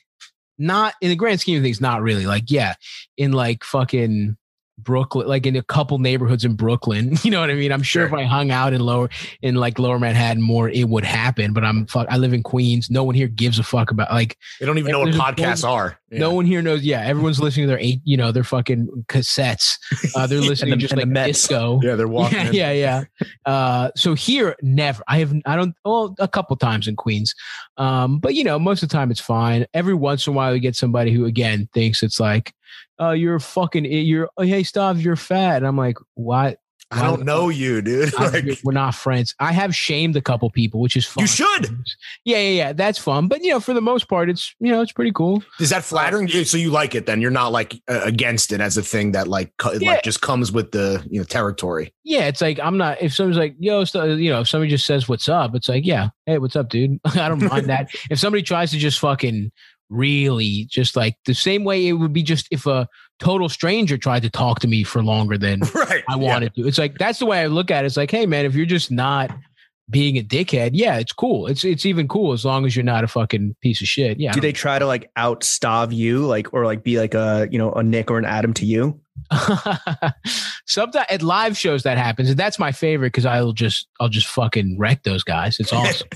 not 0.57 0.93
in 1.01 1.09
the 1.09 1.15
grand 1.15 1.39
scheme 1.41 1.57
of 1.57 1.63
things, 1.63 1.81
not 1.81 2.01
really. 2.01 2.25
Like, 2.25 2.51
yeah, 2.51 2.75
in 3.17 3.31
like 3.31 3.63
fucking 3.63 4.37
Brooklyn, 4.79 5.27
like 5.27 5.45
in 5.45 5.55
a 5.55 5.63
couple 5.63 5.97
neighborhoods 5.99 6.43
in 6.45 6.55
Brooklyn. 6.55 7.15
You 7.23 7.31
know 7.31 7.39
what 7.39 7.49
I 7.49 7.53
mean? 7.55 7.71
I'm 7.71 7.81
sure, 7.83 8.07
Sure. 8.07 8.07
if 8.07 8.13
I 8.13 8.23
hung 8.25 8.51
out 8.51 8.73
in 8.73 8.81
lower 8.81 9.09
in 9.41 9.55
like 9.55 9.79
lower 9.79 9.97
Manhattan 9.99 10.41
more, 10.43 10.69
it 10.69 10.89
would 10.89 11.05
happen. 11.05 11.53
But 11.53 11.63
I'm 11.63 11.85
fuck 11.87 12.07
I 12.09 12.17
live 12.17 12.33
in 12.33 12.43
Queens. 12.43 12.89
No 12.89 13.03
one 13.03 13.15
here 13.15 13.27
gives 13.27 13.57
a 13.59 13.63
fuck 13.63 13.91
about 13.91 14.11
like 14.11 14.37
They 14.59 14.65
don't 14.65 14.77
even 14.77 14.91
know 14.91 14.99
what 14.99 15.05
There's 15.05 15.17
a- 15.17 15.19
podcasts 15.19 15.67
are. 15.67 15.99
Yeah. 16.13 16.19
no 16.19 16.33
one 16.33 16.45
here 16.45 16.61
knows. 16.61 16.83
Yeah, 16.83 17.01
everyone's 17.01 17.39
listening 17.39 17.65
to 17.65 17.67
their 17.67 17.79
eight, 17.79 17.99
you 18.03 18.15
know, 18.17 18.31
their 18.31 18.43
fucking 18.43 19.05
cassettes. 19.07 19.77
Uh, 20.15 20.27
they're 20.27 20.39
listening 20.41 20.71
the- 20.71 20.77
just 20.77 20.93
and 20.93 21.01
the 21.01 21.05
like 21.19 21.25
disco. 21.27 21.79
Yeah, 21.83 21.95
they're 21.95 22.07
walking. 22.19 22.37
yeah, 22.37 22.45
in. 22.45 22.53
yeah, 22.53 22.71
yeah. 22.71 23.03
Uh, 23.45 23.89
so 23.95 24.13
here, 24.13 24.55
never. 24.61 25.03
I 25.07 25.19
have. 25.19 25.33
I 25.45 25.55
don't. 25.55 25.75
Well, 25.83 26.15
a 26.19 26.27
couple 26.27 26.55
times 26.55 26.87
in 26.87 26.95
Queens, 26.95 27.33
um, 27.77 28.19
but 28.19 28.33
you 28.35 28.43
know, 28.43 28.57
most 28.59 28.83
of 28.83 28.89
the 28.89 28.93
time 28.93 29.11
it's 29.11 29.19
fine. 29.19 29.65
Every 29.73 29.93
once 29.93 30.27
in 30.27 30.33
a 30.33 30.35
while, 30.35 30.53
you 30.53 30.59
get 30.61 30.75
somebody 30.75 31.11
who 31.11 31.25
again 31.25 31.67
thinks 31.73 32.03
it's 32.03 32.19
like, 32.19 32.53
"Oh, 32.99 33.11
you're 33.11 33.39
fucking. 33.39 33.85
You're. 33.85 34.29
Oh, 34.37 34.43
hey, 34.43 34.63
stop. 34.63 34.97
You're 34.97 35.15
fat." 35.15 35.57
And 35.57 35.67
I'm 35.67 35.77
like, 35.77 35.97
"What? 36.15 36.59
I 36.91 37.01
don't 37.01 37.23
know 37.25 37.49
you, 37.49 37.81
dude. 37.81 38.13
Like, 38.19 38.45
we're 38.63 38.71
not 38.73 38.93
friends. 38.93 39.33
I 39.39 39.51
have 39.51 39.75
shamed 39.75 40.15
a 40.15 40.21
couple 40.21 40.49
people, 40.51 40.79
which 40.79 40.95
is 40.95 41.05
fun. 41.05 41.23
you 41.23 41.27
should. 41.27 41.65
Yeah, 42.23 42.37
yeah, 42.37 42.49
yeah. 42.49 42.73
That's 42.73 42.99
fun. 42.99 43.27
But 43.27 43.43
you 43.43 43.49
know, 43.51 43.59
for 43.59 43.73
the 43.73 43.81
most 43.81 44.07
part, 44.07 44.29
it's 44.29 44.53
you 44.59 44.71
know, 44.71 44.81
it's 44.81 44.91
pretty 44.91 45.11
cool. 45.11 45.43
Is 45.59 45.71
that 45.71 45.83
flattering? 45.83 46.27
So 46.27 46.57
you 46.57 46.69
like 46.69 46.93
it 46.95 47.05
then? 47.05 47.19
You're 47.21 47.31
not 47.31 47.51
like 47.51 47.81
uh, 47.89 48.01
against 48.03 48.51
it 48.53 48.61
as 48.61 48.77
a 48.77 48.83
thing 48.83 49.13
that 49.13 49.27
like 49.27 49.51
co- 49.57 49.73
Yeah. 49.73 49.91
like 49.91 50.03
just 50.03 50.21
comes 50.21 50.51
with 50.51 50.71
the 50.71 51.03
you 51.09 51.19
know 51.19 51.25
territory. 51.25 51.93
Yeah, 52.03 52.27
it's 52.27 52.41
like 52.41 52.59
I'm 52.59 52.77
not. 52.77 53.01
If 53.01 53.13
someone's 53.13 53.37
like, 53.37 53.55
"Yo," 53.59 53.83
so, 53.85 54.03
you 54.05 54.29
know, 54.29 54.41
if 54.41 54.47
somebody 54.49 54.69
just 54.69 54.85
says, 54.85 55.09
"What's 55.09 55.27
up?" 55.29 55.55
It's 55.55 55.69
like, 55.69 55.85
"Yeah, 55.85 56.09
hey, 56.25 56.37
what's 56.37 56.55
up, 56.55 56.69
dude?" 56.69 56.99
I 57.05 57.27
don't 57.29 57.41
mind 57.43 57.67
that. 57.69 57.89
If 58.11 58.19
somebody 58.19 58.43
tries 58.43 58.71
to 58.71 58.77
just 58.77 58.99
fucking 58.99 59.51
really 59.89 60.65
just 60.69 60.95
like 60.95 61.15
the 61.25 61.33
same 61.33 61.63
way 61.63 61.87
it 61.87 61.93
would 61.93 62.13
be 62.13 62.23
just 62.23 62.47
if 62.51 62.65
a 62.65 62.87
total 63.19 63.49
stranger 63.49 63.97
tried 63.97 64.23
to 64.23 64.29
talk 64.29 64.59
to 64.59 64.67
me 64.67 64.83
for 64.83 65.03
longer 65.03 65.37
than 65.37 65.59
Right. 65.73 66.03
I 66.09 66.15
wanted 66.15 66.53
to. 66.55 66.67
It's 66.67 66.77
like 66.77 66.97
that's 66.97 67.19
the 67.19 67.25
way 67.25 67.41
I 67.41 67.47
look 67.47 67.71
at 67.71 67.83
it. 67.83 67.87
It's 67.87 67.97
like, 67.97 68.11
hey 68.11 68.25
man, 68.25 68.45
if 68.45 68.55
you're 68.55 68.65
just 68.65 68.91
not 68.91 69.31
being 69.89 70.17
a 70.17 70.23
dickhead, 70.23 70.71
yeah, 70.73 70.97
it's 70.97 71.11
cool. 71.11 71.47
It's 71.47 71.63
it's 71.63 71.85
even 71.85 72.07
cool 72.07 72.33
as 72.33 72.45
long 72.45 72.65
as 72.65 72.75
you're 72.75 72.83
not 72.83 73.03
a 73.03 73.07
fucking 73.07 73.55
piece 73.61 73.81
of 73.81 73.87
shit. 73.87 74.19
Yeah. 74.19 74.33
Do 74.33 74.41
they 74.41 74.51
try 74.51 74.79
to 74.79 74.85
like 74.85 75.11
outstarve 75.15 75.93
you, 75.93 76.25
like 76.25 76.53
or 76.53 76.65
like 76.65 76.83
be 76.83 76.99
like 76.99 77.13
a 77.13 77.47
you 77.51 77.57
know 77.57 77.71
a 77.73 77.83
Nick 77.83 78.09
or 78.09 78.17
an 78.17 78.25
Adam 78.25 78.53
to 78.55 78.65
you? 78.65 78.99
Sometimes 80.65 81.05
at 81.09 81.21
live 81.21 81.57
shows 81.57 81.83
that 81.83 81.97
happens, 81.97 82.29
and 82.29 82.37
that's 82.37 82.59
my 82.59 82.71
favorite 82.71 83.07
because 83.07 83.25
I'll 83.25 83.53
just 83.53 83.87
I'll 83.99 84.09
just 84.09 84.27
fucking 84.27 84.77
wreck 84.77 85.03
those 85.03 85.23
guys. 85.23 85.59
It's 85.59 85.71
awesome. 85.71 86.07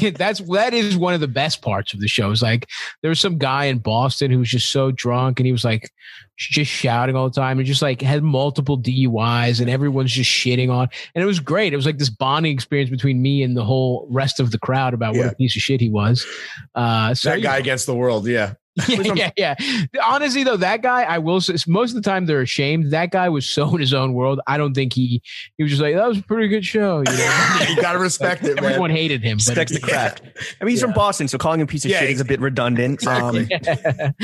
that's 0.16 0.40
that 0.40 0.74
is 0.74 0.96
one 0.96 1.14
of 1.14 1.20
the 1.20 1.28
best 1.28 1.62
parts 1.62 1.92
of 1.94 2.00
the 2.00 2.08
show. 2.08 2.30
Is 2.30 2.42
like 2.42 2.68
there 3.02 3.08
was 3.08 3.20
some 3.20 3.38
guy 3.38 3.66
in 3.66 3.78
Boston 3.78 4.30
who 4.30 4.38
was 4.38 4.48
just 4.48 4.70
so 4.70 4.90
drunk 4.90 5.40
and 5.40 5.46
he 5.46 5.52
was 5.52 5.64
like 5.64 5.90
just 6.36 6.70
shouting 6.70 7.14
all 7.14 7.28
the 7.28 7.34
time 7.34 7.58
and 7.58 7.66
just 7.66 7.82
like 7.82 8.00
had 8.00 8.22
multiple 8.22 8.78
DUIs 8.78 9.60
and 9.60 9.70
everyone's 9.70 10.12
just 10.12 10.30
shitting 10.30 10.70
on. 10.70 10.88
And 11.14 11.22
it 11.22 11.26
was 11.26 11.40
great. 11.40 11.72
It 11.72 11.76
was 11.76 11.86
like 11.86 11.98
this 11.98 12.10
bonding 12.10 12.52
experience 12.52 12.90
between 12.90 13.22
me 13.22 13.42
and 13.42 13.56
the 13.56 13.64
whole 13.64 14.06
rest 14.10 14.40
of 14.40 14.50
the 14.50 14.58
crowd 14.58 14.94
about 14.94 15.16
what 15.16 15.26
a 15.26 15.34
piece 15.34 15.54
of 15.54 15.62
shit 15.62 15.80
he 15.80 15.90
was. 15.90 16.26
Uh, 16.74 17.14
so 17.14 17.30
that 17.30 17.42
guy 17.42 17.58
against 17.58 17.86
the 17.86 17.94
world. 17.94 18.26
Yeah. 18.26 18.54
yeah, 18.88 19.30
yeah, 19.36 19.54
yeah. 19.58 20.00
Honestly, 20.04 20.42
though, 20.42 20.56
that 20.56 20.82
guy, 20.82 21.02
I 21.02 21.18
will 21.18 21.40
say, 21.40 21.54
most 21.68 21.90
of 21.90 22.02
the 22.02 22.08
time 22.08 22.26
they're 22.26 22.40
ashamed. 22.40 22.90
That 22.90 23.10
guy 23.12 23.28
was 23.28 23.48
so 23.48 23.72
in 23.74 23.80
his 23.80 23.94
own 23.94 24.14
world. 24.14 24.40
I 24.46 24.56
don't 24.58 24.74
think 24.74 24.92
he 24.92 25.22
he 25.56 25.62
was 25.62 25.70
just 25.70 25.82
like 25.82 25.94
that 25.94 26.08
was 26.08 26.18
a 26.18 26.22
pretty 26.22 26.48
good 26.48 26.64
show. 26.64 26.98
You 27.06 27.16
know? 27.16 27.58
you 27.68 27.80
gotta 27.80 27.98
respect 27.98 28.44
it, 28.44 28.56
man. 28.56 28.64
Everyone 28.64 28.90
hated 28.90 29.22
him. 29.22 29.36
But 29.38 29.56
Respects 29.56 29.72
the 29.72 29.80
craft. 29.86 30.22
I 30.60 30.64
mean, 30.64 30.70
he's 30.72 30.80
from 30.80 30.92
Boston, 30.92 31.28
so 31.28 31.38
calling 31.38 31.60
him 31.60 31.64
a 31.64 31.68
piece 31.68 31.84
of 31.84 31.90
Yeah, 31.90 32.00
shit 32.00 32.10
is 32.10 32.20
a 32.20 32.24
bit 32.24 32.40
redundant. 32.40 32.94
exactly. 32.94 33.42
Um, 33.42 34.14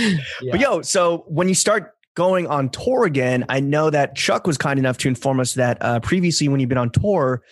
yeah. 0.42 0.51
But 0.51 0.61
yo, 0.61 0.82
so 0.82 1.24
when 1.28 1.48
you 1.48 1.55
start 1.55 1.94
going 2.16 2.46
on 2.48 2.68
tour 2.70 3.05
again, 3.05 3.44
I 3.48 3.61
know 3.61 3.88
that 3.90 4.16
Chuck 4.16 4.46
was 4.46 4.59
kind 4.59 4.78
enough 4.78 4.98
to 4.98 5.09
inform 5.09 5.40
us 5.40 5.55
that 5.55 5.78
uh, 5.80 6.01
previously, 6.01 6.48
when 6.48 6.61
you've 6.61 6.68
been 6.68 6.76
on 6.78 6.90
tour, 6.90 7.42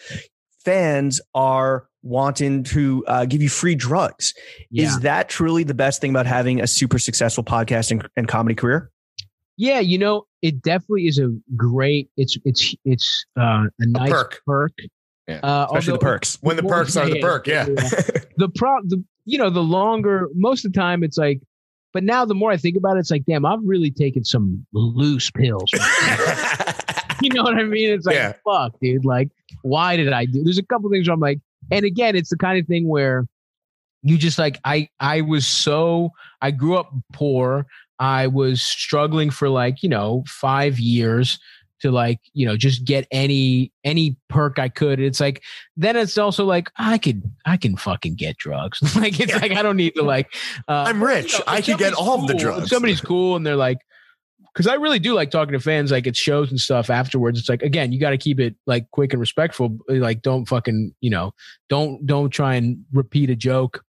fans 0.64 1.20
are 1.34 1.88
wanting 2.03 2.62
to 2.64 3.05
uh, 3.07 3.24
give 3.24 3.42
you 3.42 3.49
free 3.49 3.74
drugs. 3.74 4.32
yeah. 4.70 4.86
Is 4.86 5.01
that 5.01 5.28
truly 5.28 5.64
the 5.64 5.74
best 5.74 6.01
thing 6.01 6.11
about 6.11 6.26
having 6.26 6.61
a 6.61 6.66
super 6.66 6.99
successful 6.99 7.42
podcast 7.44 7.90
and, 7.90 8.07
and 8.16 8.28
comedy 8.28 8.55
career? 8.55 8.90
Yeah, 9.57 9.80
you 9.80 9.99
know, 9.99 10.24
it 10.40 10.62
definitely 10.62 11.09
is 11.09 11.18
a 11.18 11.30
great. 11.57 12.09
It's 12.16 12.38
it's 12.44 12.74
it's 12.84 13.26
uh, 13.38 13.64
a 13.80 13.86
nice 13.86 14.11
perk. 14.11 14.40
perk. 14.46 14.72
Yeah. 15.26 15.40
Uh, 15.42 15.64
Especially 15.66 15.92
although- 15.92 15.99
the 15.99 16.05
perks. 16.05 16.38
When 16.40 16.57
the 16.57 16.62
perks 16.62 16.96
are 16.96 17.09
the 17.11 17.20
perk, 17.20 17.46
yeah. 17.49 17.64
the 18.36 18.49
pro 18.55 18.78
the 18.84 19.03
you 19.24 19.36
know 19.36 19.51
the 19.51 19.61
longer 19.62 20.28
most 20.34 20.64
of 20.64 20.72
the 20.72 20.78
time 20.78 21.03
it's 21.05 21.18
like 21.18 21.40
but 21.92 22.03
now 22.03 22.24
the 22.24 22.34
more 22.34 22.51
i 22.51 22.57
think 22.57 22.78
about 22.78 22.96
it 22.96 23.01
it's 23.01 23.11
like 23.11 23.24
damn 23.26 23.44
i've 23.44 23.59
really 23.62 23.90
taken 23.90 24.24
some 24.24 24.64
loose 24.72 25.30
pills 25.30 25.70
you 27.20 27.28
know 27.34 27.42
what 27.42 27.55
i 27.59 27.62
mean 27.64 27.90
it's 27.90 28.07
like 28.07 28.14
Yeah. 28.14 28.32
fuck 28.44 28.72
dude 28.80 29.05
like 29.05 29.28
why 29.62 29.96
did 29.96 30.11
i 30.14 30.24
do 30.24 30.42
there's 30.44 30.57
a 30.57 30.62
couple 30.62 30.88
things 30.90 31.09
where 31.09 31.12
i'm 31.14 31.20
like 31.20 31.40
and 31.70 31.84
again 31.84 32.16
it's 32.16 32.30
the 32.30 32.36
kind 32.36 32.58
of 32.58 32.66
thing 32.66 32.86
where 32.88 33.26
you 34.02 34.16
just 34.16 34.38
like 34.38 34.58
i 34.64 34.88
i 35.00 35.20
was 35.20 35.46
so 35.46 36.10
i 36.42 36.50
grew 36.50 36.76
up 36.76 36.92
poor 37.12 37.66
i 37.98 38.26
was 38.26 38.62
struggling 38.62 39.30
for 39.30 39.48
like 39.48 39.82
you 39.82 39.88
know 39.88 40.24
five 40.26 40.78
years 40.78 41.38
to 41.80 41.90
like 41.92 42.18
you 42.32 42.44
know 42.44 42.56
just 42.56 42.84
get 42.84 43.06
any 43.10 43.72
any 43.84 44.16
perk 44.28 44.58
i 44.58 44.68
could 44.68 44.98
it's 44.98 45.20
like 45.20 45.42
then 45.76 45.96
it's 45.96 46.18
also 46.18 46.44
like 46.44 46.70
i 46.76 46.98
could 46.98 47.22
i 47.46 47.56
can 47.56 47.76
fucking 47.76 48.14
get 48.14 48.36
drugs 48.36 48.80
like 48.96 49.20
it's 49.20 49.34
like 49.34 49.52
i 49.52 49.62
don't 49.62 49.76
need 49.76 49.94
to 49.94 50.02
like 50.02 50.32
uh 50.66 50.84
I'm 50.88 51.02
rich. 51.02 51.34
you 51.34 51.38
know, 51.40 51.44
I 51.46 51.60
could 51.60 51.78
get 51.78 51.94
all 51.94 52.20
of 52.20 52.26
the 52.26 52.34
drugs. 52.34 52.70
Somebody's 52.70 53.00
cool 53.00 53.36
and 53.36 53.46
they're 53.46 53.56
like, 53.56 53.78
because 54.59 54.66
I 54.66 54.74
really 54.74 54.98
do 54.98 55.14
like 55.14 55.30
talking 55.30 55.52
to 55.52 55.61
fans, 55.61 55.92
like 55.92 56.09
at 56.09 56.16
shows 56.16 56.50
and 56.50 56.59
stuff 56.59 56.90
afterwards. 56.90 57.38
It's 57.38 57.48
like 57.48 57.62
again, 57.62 57.92
you 57.92 58.00
got 58.00 58.11
to 58.11 58.18
keep 58.18 58.40
it 58.40 58.56
like 58.66 58.90
quick 58.90 59.12
and 59.12 59.20
respectful. 59.20 59.78
Like, 59.88 60.20
don't 60.20 60.46
fucking, 60.46 60.96
you 61.00 61.11
know, 61.11 61.32
don't 61.68 62.04
don't 62.04 62.30
try 62.30 62.56
and 62.56 62.84
repeat 62.92 63.30
a 63.30 63.36
joke 63.36 63.84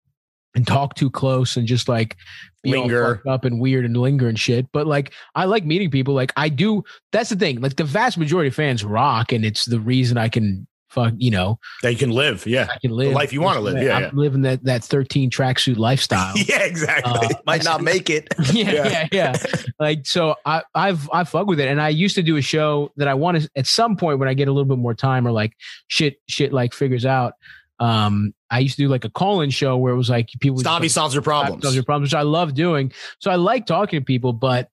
and 0.55 0.67
talk 0.67 0.95
too 0.95 1.09
close 1.09 1.55
and 1.55 1.67
just 1.67 1.87
like 1.87 2.17
be 2.63 2.71
Linger. 2.71 3.21
up 3.25 3.45
and 3.45 3.61
weird 3.61 3.85
and 3.85 3.95
linger 3.95 4.27
and 4.27 4.37
shit. 4.37 4.69
But 4.73 4.87
like, 4.87 5.13
I 5.35 5.45
like 5.45 5.63
meeting 5.63 5.89
people. 5.89 6.13
Like, 6.13 6.33
I 6.35 6.49
do. 6.49 6.83
That's 7.13 7.29
the 7.29 7.37
thing. 7.37 7.61
Like, 7.61 7.77
the 7.77 7.85
vast 7.85 8.17
majority 8.17 8.49
of 8.49 8.55
fans 8.55 8.83
rock, 8.83 9.31
and 9.31 9.45
it's 9.45 9.63
the 9.65 9.79
reason 9.79 10.17
I 10.17 10.27
can 10.27 10.67
fuck. 10.89 11.13
You 11.17 11.31
know, 11.31 11.59
that 11.81 11.91
you 11.91 11.97
can 11.97 12.11
live. 12.11 12.45
Yeah. 12.47 12.67
I 12.73 12.77
can 12.79 12.91
live 12.91 13.13
life 13.13 13.33
you 13.33 13.41
wanna 13.41 13.61
live, 13.61 13.81
yeah, 13.81 13.95
I'm 13.95 14.03
yeah. 14.03 14.09
living 14.13 14.41
that 14.43 14.63
that 14.63 14.83
thirteen 14.83 15.29
tracksuit 15.29 15.77
lifestyle. 15.77 16.33
Yeah, 16.47 16.63
exactly. 16.63 17.11
Uh, 17.13 17.29
Might 17.45 17.63
not 17.63 17.81
make 17.81 18.09
it. 18.09 18.27
yeah, 18.53 18.71
Yeah. 18.71 18.87
yeah, 18.87 19.07
yeah. 19.11 19.37
Like 19.79 20.05
so, 20.05 20.35
I 20.45 20.63
I've 20.73 21.09
I 21.11 21.23
fuck 21.23 21.47
with 21.47 21.59
it, 21.59 21.67
and 21.67 21.81
I 21.81 21.89
used 21.89 22.15
to 22.15 22.23
do 22.23 22.37
a 22.37 22.41
show 22.41 22.91
that 22.97 23.07
I 23.07 23.13
want 23.13 23.41
to 23.41 23.49
at 23.55 23.67
some 23.67 23.95
point 23.95 24.19
when 24.19 24.27
I 24.29 24.33
get 24.33 24.47
a 24.47 24.51
little 24.51 24.65
bit 24.65 24.77
more 24.77 24.93
time 24.93 25.27
or 25.27 25.31
like 25.31 25.53
shit 25.87 26.19
shit 26.27 26.53
like 26.53 26.73
figures 26.73 27.05
out. 27.05 27.33
Um, 27.79 28.33
I 28.49 28.59
used 28.59 28.75
to 28.77 28.83
do 28.83 28.87
like 28.89 29.05
a 29.05 29.09
call-in 29.09 29.51
show 29.51 29.77
where 29.77 29.93
it 29.93 29.97
was 29.97 30.09
like 30.09 30.29
people 30.39 30.55
would 30.55 30.65
Stabby 30.65 30.89
solves 30.89 31.13
your 31.13 31.21
problems. 31.21 31.61
solves 31.63 31.75
your 31.75 31.83
problems, 31.83 32.07
which 32.11 32.17
I 32.17 32.23
love 32.23 32.55
doing. 32.55 32.91
So 33.19 33.29
I 33.29 33.35
like 33.35 33.65
talking 33.67 33.99
to 33.99 34.03
people, 34.03 34.33
but 34.33 34.69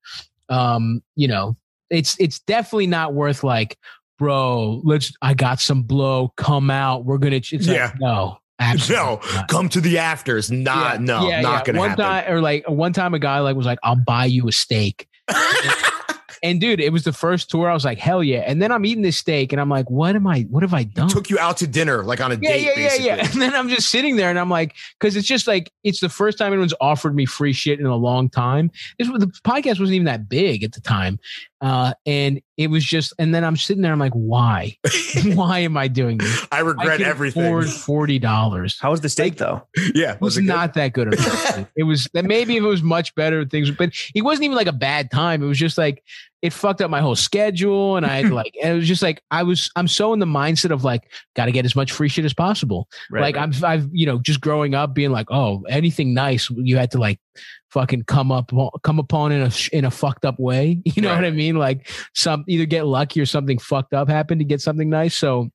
um, 0.48 1.02
you 1.16 1.28
know, 1.28 1.56
it's 1.90 2.16
it's 2.18 2.40
definitely 2.40 2.86
not 2.86 3.12
worth 3.12 3.44
like, 3.44 3.76
bro. 4.18 4.80
Let's 4.84 5.12
I 5.22 5.34
got 5.34 5.60
some 5.60 5.82
blow. 5.82 6.32
Come 6.36 6.70
out. 6.70 7.04
We're 7.04 7.18
gonna. 7.18 7.36
It's 7.36 7.52
Yeah. 7.52 7.86
like, 7.86 8.00
no. 8.00 8.38
No, 8.88 9.20
not. 9.34 9.48
come 9.48 9.68
to 9.70 9.80
the 9.80 9.98
afters. 9.98 10.50
Not, 10.50 11.00
no, 11.02 11.28
not 11.40 11.64
gonna 11.64 11.78
one 11.78 11.90
happen. 11.90 12.04
time 12.04 12.32
or 12.32 12.40
like 12.40 12.68
one 12.68 12.92
time 12.92 13.12
a 13.12 13.18
guy 13.18 13.40
like 13.40 13.56
was 13.56 13.66
like 13.66 13.80
i'll 13.82 13.96
buy 13.96 14.24
you 14.26 14.46
a 14.48 14.52
steak 14.52 15.08
and 16.42 16.60
dude 16.60 16.80
it 16.80 16.92
was 16.92 17.02
the 17.04 17.12
first 17.12 17.50
tour 17.50 17.68
i 17.68 17.74
was 17.74 17.84
like 17.84 17.98
hell 17.98 18.22
yeah 18.22 18.40
and 18.46 18.62
then 18.62 18.70
i'm 18.70 18.84
eating 18.84 19.02
this 19.02 19.16
steak 19.18 19.52
and 19.52 19.60
i'm 19.60 19.68
like 19.68 19.90
what 19.90 20.14
am 20.14 20.26
i 20.26 20.42
what 20.50 20.62
have 20.62 20.72
i 20.74 20.82
done 20.84 21.08
Took 21.08 21.30
you 21.30 21.38
out 21.38 21.56
to 21.58 21.66
dinner, 21.66 22.04
like 22.04 22.20
on 22.20 22.32
a 22.32 22.36
yeah, 22.40 22.50
date. 22.52 22.62
yeah, 22.62 22.68
yeah, 22.68 22.74
basically. 22.76 23.06
yeah. 23.06 23.28
And 23.32 23.42
then 23.42 23.54
I'm 23.54 23.68
just 23.68 23.90
sitting 23.90 24.16
there 24.16 24.30
and 24.30 24.38
I'm 24.38 24.50
like, 24.50 24.74
because 24.98 25.16
it's 25.16 25.26
just 25.26 25.46
like, 25.46 25.70
it's 25.82 26.00
the 26.00 26.08
first 26.08 26.38
time 26.38 26.52
anyone's 26.52 26.74
offered 26.80 27.14
me 27.14 27.26
free 27.26 27.52
shit 27.52 27.80
in 27.80 27.86
a 27.86 27.96
long 27.96 28.28
time. 28.30 28.70
This 28.98 29.08
was, 29.08 29.20
the 29.20 29.26
podcast 29.44 29.80
wasn't 29.80 29.92
even 29.92 30.04
that 30.06 30.28
big 30.28 30.62
at 30.64 30.72
the 30.72 30.80
time. 30.80 31.18
Uh, 31.64 31.94
and 32.04 32.42
it 32.58 32.66
was 32.68 32.84
just, 32.84 33.14
and 33.18 33.34
then 33.34 33.42
I'm 33.42 33.56
sitting 33.56 33.82
there, 33.82 33.90
I'm 33.90 33.98
like, 33.98 34.12
why? 34.12 34.76
why 35.34 35.60
am 35.60 35.78
I 35.78 35.88
doing 35.88 36.18
this? 36.18 36.46
I 36.52 36.58
I 36.58 36.60
regret 36.60 36.98
can 36.98 37.06
everything. 37.06 37.42
afford 37.42 37.64
$40. 37.64 38.76
How 38.78 38.90
was 38.90 39.00
the 39.00 39.08
steak 39.08 39.36
though? 39.38 39.66
yeah, 39.94 40.12
It 40.12 40.20
was 40.20 40.36
it 40.36 40.42
good? 40.42 40.48
not 40.48 40.74
that 40.74 40.92
good. 40.92 41.14
It 41.74 41.84
was 41.84 42.06
that 42.12 42.26
maybe 42.26 42.58
if 42.58 42.62
it 42.62 42.66
was 42.66 42.82
much 42.82 43.14
better 43.14 43.46
things, 43.46 43.70
but 43.70 43.90
it 44.14 44.20
wasn't 44.22 44.44
even 44.44 44.56
like 44.58 44.66
a 44.66 44.72
bad 44.72 45.10
time. 45.10 45.42
It 45.42 45.46
was 45.46 45.58
just 45.58 45.78
like 45.78 46.02
it 46.44 46.52
fucked 46.52 46.82
up 46.82 46.90
my 46.90 47.00
whole 47.00 47.16
schedule, 47.16 47.96
and 47.96 48.04
I 48.04 48.20
like 48.40 48.54
and 48.62 48.72
it 48.72 48.76
was 48.76 48.86
just 48.86 49.00
like 49.02 49.22
I 49.30 49.42
was 49.42 49.70
I'm 49.76 49.88
so 49.88 50.12
in 50.12 50.18
the 50.18 50.26
mindset 50.26 50.70
of 50.72 50.84
like 50.84 51.10
got 51.34 51.46
to 51.46 51.52
get 51.52 51.64
as 51.64 51.74
much 51.74 51.90
free 51.90 52.10
shit 52.10 52.26
as 52.26 52.34
possible. 52.34 52.86
Right, 53.10 53.22
like 53.22 53.36
I'm 53.38 53.52
I've 53.64 53.88
you 53.92 54.04
know 54.04 54.18
just 54.18 54.42
growing 54.42 54.74
up 54.74 54.92
being 54.94 55.10
like 55.10 55.30
oh 55.30 55.62
anything 55.70 56.12
nice 56.12 56.50
you 56.50 56.76
had 56.76 56.90
to 56.90 56.98
like 56.98 57.18
fucking 57.70 58.04
come 58.04 58.30
up 58.30 58.52
come 58.82 58.98
upon 58.98 59.32
in 59.32 59.40
a 59.42 59.50
in 59.72 59.86
a 59.86 59.90
fucked 59.90 60.26
up 60.26 60.38
way. 60.38 60.82
You 60.94 61.00
know 61.02 61.08
Right. 61.08 61.16
what 61.16 61.24
I 61.24 61.30
mean? 61.30 61.56
Like 61.56 61.88
some 62.14 62.44
either 62.46 62.66
get 62.66 62.84
lucky 62.86 63.20
or 63.22 63.26
something 63.26 63.58
fucked 63.58 63.94
up 63.94 64.08
happened 64.10 64.40
to 64.40 64.44
get 64.44 64.60
something 64.60 64.90
nice. 64.90 65.14
So 65.16 65.48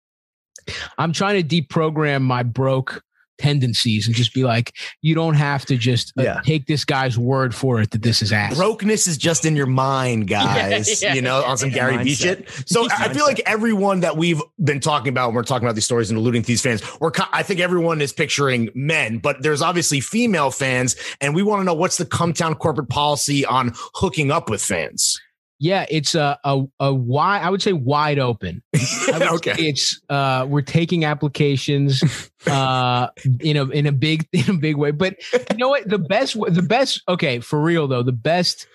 I'm 0.98 1.14
trying 1.14 1.42
to 1.48 1.62
deprogram 1.62 2.24
my 2.24 2.42
broke 2.44 3.04
tendencies 3.40 4.06
and 4.08 4.16
just 4.16 4.34
be 4.34 4.44
like, 4.44 4.76
you 5.02 5.16
don't 5.16 5.34
have 5.34 5.66
to 5.66 5.78
just 5.78 6.14
uh, 6.20 6.24
Yeah. 6.24 6.42
take 6.44 6.68
this 6.68 6.86
guy's 6.86 7.18
word 7.18 7.56
for 7.56 7.82
it 7.82 7.92
that 7.92 8.02
this 8.04 8.22
is 8.22 8.32
ass. 8.32 8.56
Brokenness 8.56 9.08
is 9.08 9.18
just 9.18 9.46
in 9.46 9.56
your 9.56 9.66
mind, 9.66 10.28
guys. 10.28 11.02
Yeah, 11.02 11.10
yeah. 11.10 11.16
You 11.16 11.22
know, 11.22 11.44
on 11.44 11.58
some 11.58 11.70
Gary 11.70 11.98
Vee 12.04 12.12
Mindset. 12.12 12.48
shit. 12.48 12.50
So 12.70 12.88
I 12.92 13.06
I 13.10 13.14
feel 13.14 13.26
like 13.26 13.42
everyone 13.46 14.02
that 14.02 14.18
we've 14.18 14.42
been 14.64 14.80
talking 14.80 15.10
about, 15.10 15.30
when 15.30 15.36
we're 15.36 15.44
talking 15.44 15.66
about 15.66 15.76
these 15.76 15.86
stories 15.86 16.10
and 16.12 16.18
alluding 16.20 16.44
to 16.44 16.48
these 16.48 16.62
fans, 16.62 16.82
we're 17.00 17.12
I 17.34 17.44
think 17.44 17.60
everyone 17.60 18.02
is 18.02 18.14
picturing 18.14 18.70
men, 18.76 19.18
but 19.18 19.42
there's 19.42 19.62
obviously 19.62 20.00
female 20.00 20.52
fans, 20.52 20.96
and 21.22 21.34
we 21.34 21.42
want 21.44 21.62
to 21.62 21.64
know 21.64 21.74
what's 21.74 21.98
the 21.98 22.06
Cumtown 22.06 22.58
corporate 22.58 22.90
policy 22.90 23.46
on 23.46 23.72
hooking 23.96 24.32
up 24.32 24.50
with 24.50 24.62
fans. 24.62 25.20
Yeah, 25.60 25.86
it's 25.90 26.16
a 26.16 26.40
a, 26.44 26.64
a 26.80 26.94
wide. 26.94 27.42
I 27.42 27.50
would 27.50 27.62
say 27.62 27.74
wide 27.74 28.20
open. 28.20 28.64
Okay. 29.10 29.56
It's 29.58 30.00
uh, 30.10 30.46
we're 30.48 30.62
taking 30.62 31.04
applications 31.04 32.04
uh, 32.48 33.08
in 33.40 33.58
a 33.58 33.66
in 33.70 33.86
a 33.86 33.92
big 33.92 34.28
in 34.34 34.50
a 34.50 34.54
big 34.54 34.76
way. 34.76 34.92
But 34.92 35.16
you 35.34 35.58
know 35.58 35.70
what? 35.70 35.90
The 35.90 35.98
best 35.98 36.38
the 36.40 36.62
best. 36.62 37.02
Okay, 37.08 37.40
for 37.40 37.60
real 37.62 37.88
though, 37.88 38.04
the 38.04 38.12
best. 38.12 38.68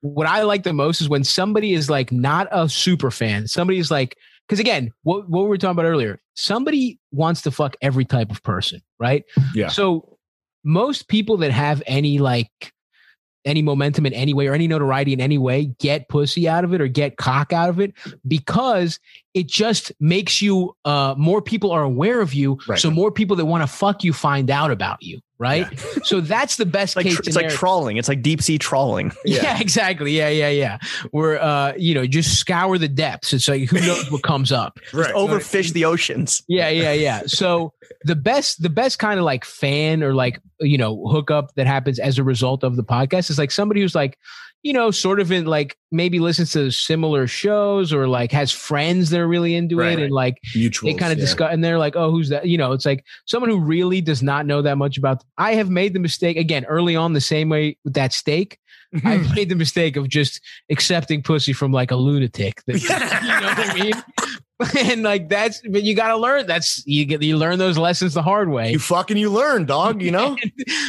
What 0.00 0.26
I 0.26 0.42
like 0.42 0.62
the 0.62 0.72
most 0.72 1.00
is 1.00 1.08
when 1.08 1.24
somebody 1.24 1.74
is 1.74 1.90
like 1.90 2.10
not 2.12 2.48
a 2.50 2.68
super 2.68 3.10
fan. 3.10 3.48
Somebody 3.48 3.78
is 3.78 3.90
like 3.90 4.16
because 4.48 4.60
again, 4.60 4.92
what 5.02 5.28
what 5.28 5.42
we 5.42 5.48
were 5.48 5.58
talking 5.58 5.72
about 5.72 5.84
earlier, 5.84 6.20
somebody 6.34 6.98
wants 7.12 7.42
to 7.42 7.50
fuck 7.50 7.76
every 7.82 8.04
type 8.04 8.30
of 8.30 8.42
person, 8.42 8.80
right? 8.98 9.24
Yeah. 9.54 9.68
So 9.68 10.18
most 10.64 11.08
people 11.08 11.38
that 11.38 11.50
have 11.50 11.82
any 11.86 12.18
like 12.18 12.72
any 13.44 13.62
momentum 13.62 14.06
in 14.06 14.12
any 14.12 14.34
way 14.34 14.46
or 14.46 14.54
any 14.54 14.68
notoriety 14.68 15.12
in 15.12 15.20
any 15.20 15.38
way 15.38 15.66
get 15.78 16.08
pussy 16.08 16.48
out 16.48 16.64
of 16.64 16.74
it 16.74 16.80
or 16.80 16.88
get 16.88 17.16
cock 17.16 17.52
out 17.52 17.68
of 17.68 17.80
it 17.80 17.94
because 18.26 19.00
it 19.34 19.46
just 19.46 19.92
makes 20.00 20.42
you 20.42 20.76
uh 20.84 21.14
more 21.16 21.40
people 21.40 21.70
are 21.72 21.82
aware 21.82 22.20
of 22.20 22.34
you 22.34 22.58
Right. 22.68 22.78
so 22.78 22.90
more 22.90 23.10
people 23.10 23.36
that 23.36 23.46
want 23.46 23.62
to 23.62 23.66
fuck 23.66 24.04
you 24.04 24.12
find 24.12 24.50
out 24.50 24.70
about 24.70 25.02
you 25.02 25.20
right 25.40 25.66
so 26.04 26.20
that's 26.20 26.56
the 26.56 26.66
best 26.66 26.90
It's 26.90 26.96
like 26.96 27.06
case 27.06 27.14
tr- 27.16 27.22
it's 27.26 27.34
like 27.36 27.48
trawling. 27.48 27.96
It's 27.96 28.08
like 28.08 28.22
deep 28.22 28.40
sea 28.42 28.58
trawling. 28.58 29.10
yeah. 29.24 29.58
exactly 29.58 30.12
yeah 30.16 30.28
yeah 30.28 30.50
yeah 30.50 30.78
where 31.10 31.42
uh 31.42 31.72
you 31.76 31.94
know 31.94 32.06
just 32.06 32.38
scour 32.38 32.78
the 32.78 32.86
depths 32.88 33.32
it's 33.32 33.48
like 33.48 33.68
who 33.68 33.80
knows 33.86 34.10
what 34.12 34.22
comes 34.22 34.52
up 34.52 34.78
Right. 34.92 35.12
Overfish 35.14 35.72
the 35.72 35.86
oceans. 35.86 36.42
yeah 36.46 36.68
yeah 36.68 36.92
yeah 36.92 37.22
so 37.26 37.72
the 38.04 38.14
best 38.14 38.62
the 38.62 38.70
best 38.70 38.98
kind 39.00 39.18
of 39.18 39.24
like 39.24 39.44
fan 39.44 40.02
or 40.02 40.14
like 40.14 40.40
you 40.60 40.78
know 40.78 41.06
hookup 41.08 41.54
that 41.56 41.66
happens 41.66 41.98
as 41.98 42.18
a 42.18 42.22
result 42.22 42.62
of 42.62 42.76
the 42.76 42.84
podcast 42.84 43.30
is 43.30 43.38
like 43.38 43.50
somebody 43.50 43.80
who's 43.80 43.94
like 43.94 44.18
you 44.62 44.72
know 44.72 44.90
sort 44.90 45.20
of 45.20 45.32
in 45.32 45.46
like 45.46 45.76
maybe 45.90 46.18
listens 46.18 46.52
to 46.52 46.70
similar 46.70 47.26
shows 47.26 47.92
or 47.92 48.06
like 48.06 48.30
has 48.32 48.52
friends 48.52 49.10
that 49.10 49.20
are 49.20 49.28
really 49.28 49.54
into 49.54 49.76
Right, 49.76 49.92
it 49.92 49.96
right. 49.96 50.02
and 50.04 50.12
like 50.12 50.36
Mutual. 50.54 50.90
they 50.92 50.98
kind 50.98 51.12
of 51.12 51.18
discuss 51.18 51.52
and 51.52 51.62
they're 51.64 51.78
like 51.78 51.96
oh 51.96 52.10
who's 52.10 52.28
that 52.28 52.46
you 52.46 52.58
know 52.58 52.72
it's 52.72 52.84
like 52.86 53.04
someone 53.26 53.50
who 53.50 53.58
really 53.58 54.00
does 54.00 54.22
not 54.22 54.46
know 54.46 54.60
that 54.62 54.76
much 54.78 54.98
about 54.98 55.22
i 55.38 55.54
have 55.54 55.70
made 55.70 55.94
the 55.94 56.00
mistake 56.00 56.36
again 56.36 56.64
early 56.66 56.94
on 56.96 57.12
the 57.14 57.20
same 57.20 57.48
way 57.48 57.76
with 57.84 57.94
that 57.94 58.12
steak 58.12 58.58
i've 59.04 59.34
made 59.34 59.48
the 59.48 59.54
mistake 59.54 59.96
of 59.96 60.08
just 60.08 60.40
accepting 60.70 61.22
pussy 61.22 61.52
from 61.52 61.72
like 61.72 61.90
a 61.90 61.96
lunatic 61.96 62.62
that, 62.66 62.80
you 62.82 62.88
know 62.88 63.46
what 63.46 63.70
i 63.70 63.74
mean 63.74 63.94
and 64.90 65.02
like 65.04 65.30
that's 65.30 65.62
but 65.70 65.84
you 65.84 65.94
got 65.94 66.08
to 66.08 66.16
learn 66.18 66.46
that's 66.46 66.86
you 66.86 67.06
get 67.06 67.22
you 67.22 67.36
learn 67.38 67.58
those 67.58 67.78
lessons 67.78 68.12
the 68.12 68.22
hard 68.22 68.50
way 68.50 68.72
You 68.72 68.78
fucking 68.78 69.16
you 69.16 69.30
learn, 69.30 69.64
dog. 69.64 70.02
You 70.02 70.10
know. 70.10 70.36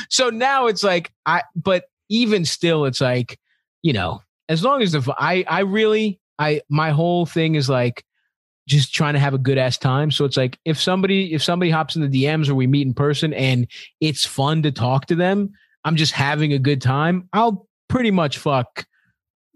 so 0.10 0.30
now 0.30 0.68
it's 0.68 0.84
like 0.84 1.10
i 1.26 1.42
but 1.56 1.86
even 2.10 2.44
still 2.44 2.84
it's 2.84 3.00
like 3.00 3.40
you 3.84 3.94
know 3.94 4.22
as 4.50 4.64
long 4.64 4.82
as 4.82 4.92
the 4.92 5.16
i 5.18 5.44
i 5.48 5.60
really 5.62 6.20
i 6.40 6.62
my 6.70 6.92
whole 6.92 7.26
thing 7.26 7.56
is 7.56 7.70
like 7.70 8.04
just 8.68 8.94
trying 8.94 9.14
to 9.14 9.20
have 9.20 9.34
a 9.34 9.38
good 9.38 9.58
ass 9.58 9.78
time 9.78 10.12
so 10.12 10.24
it's 10.26 10.38
like 10.38 10.58
if 10.66 10.80
somebody 10.80 11.34
if 11.34 11.44
somebody 11.44 11.72
hops 11.72 11.96
in 11.96 12.02
the 12.02 12.24
dms 12.24 12.48
or 12.50 12.56
we 12.56 12.68
meet 12.68 12.86
in 12.86 12.94
person 12.94 13.34
and 13.34 13.68
it's 14.00 14.26
fun 14.26 14.62
to 14.62 14.72
talk 14.72 15.06
to 15.08 15.16
them 15.16 15.52
i'm 15.84 15.96
just 15.96 16.14
having 16.14 16.54
a 16.54 16.60
good 16.60 16.82
time 16.82 17.28
i'll 17.34 17.68
pretty 17.90 18.12
much 18.12 18.38
fuck 18.38 18.86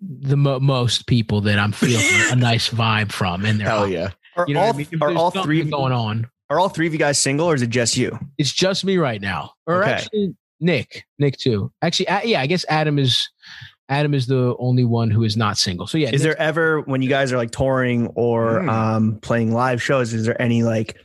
the 0.01 0.35
mo- 0.35 0.59
most 0.59 1.07
people 1.07 1.39
that 1.41 1.59
i'm 1.59 1.71
feeling 1.71 2.03
a 2.31 2.35
nice 2.35 2.69
vibe 2.69 3.11
from 3.11 3.45
and 3.45 3.59
they're 3.59 3.67
Hell 3.69 3.87
yeah. 3.87 4.09
Are 4.37 4.45
you 4.49 4.53
know 4.53 4.59
all 4.59 4.73
I 4.73 4.77
mean? 4.77 4.87
Are 5.01 5.13
all 5.13 5.31
three 5.31 5.61
of, 5.61 5.71
going 5.71 5.93
on 5.93 6.27
are 6.49 6.59
all 6.59 6.67
three 6.67 6.87
of 6.87 6.93
you 6.93 6.99
guys 6.99 7.17
single 7.17 7.47
or 7.47 7.55
is 7.55 7.61
it 7.61 7.69
just 7.69 7.95
you? 7.95 8.19
it's 8.37 8.51
just 8.51 8.83
me 8.83 8.97
right 8.97 9.21
now. 9.21 9.53
Or 9.65 9.81
Okay. 9.83 9.93
actually, 9.93 10.35
Nick, 10.59 11.05
Nick 11.19 11.37
too. 11.37 11.71
Actually, 11.81 12.07
yeah, 12.25 12.41
I 12.41 12.45
guess 12.47 12.65
Adam 12.69 12.99
is 12.99 13.29
Adam 13.89 14.13
is 14.13 14.25
the 14.27 14.55
only 14.59 14.83
one 14.85 15.11
who 15.11 15.23
is 15.23 15.37
not 15.37 15.57
single. 15.57 15.85
So 15.87 15.97
yeah, 15.97 16.07
Is 16.07 16.13
Nick's- 16.13 16.23
there 16.23 16.41
ever 16.41 16.81
when 16.81 17.01
you 17.01 17.09
guys 17.09 17.31
are 17.31 17.37
like 17.37 17.51
touring 17.51 18.07
or 18.15 18.61
Hmm. 18.61 18.69
um 18.69 19.19
playing 19.21 19.53
live 19.53 19.81
shows? 19.81 20.13
Is 20.13 20.25
there 20.25 20.41
any 20.41 20.63
like 20.63 20.97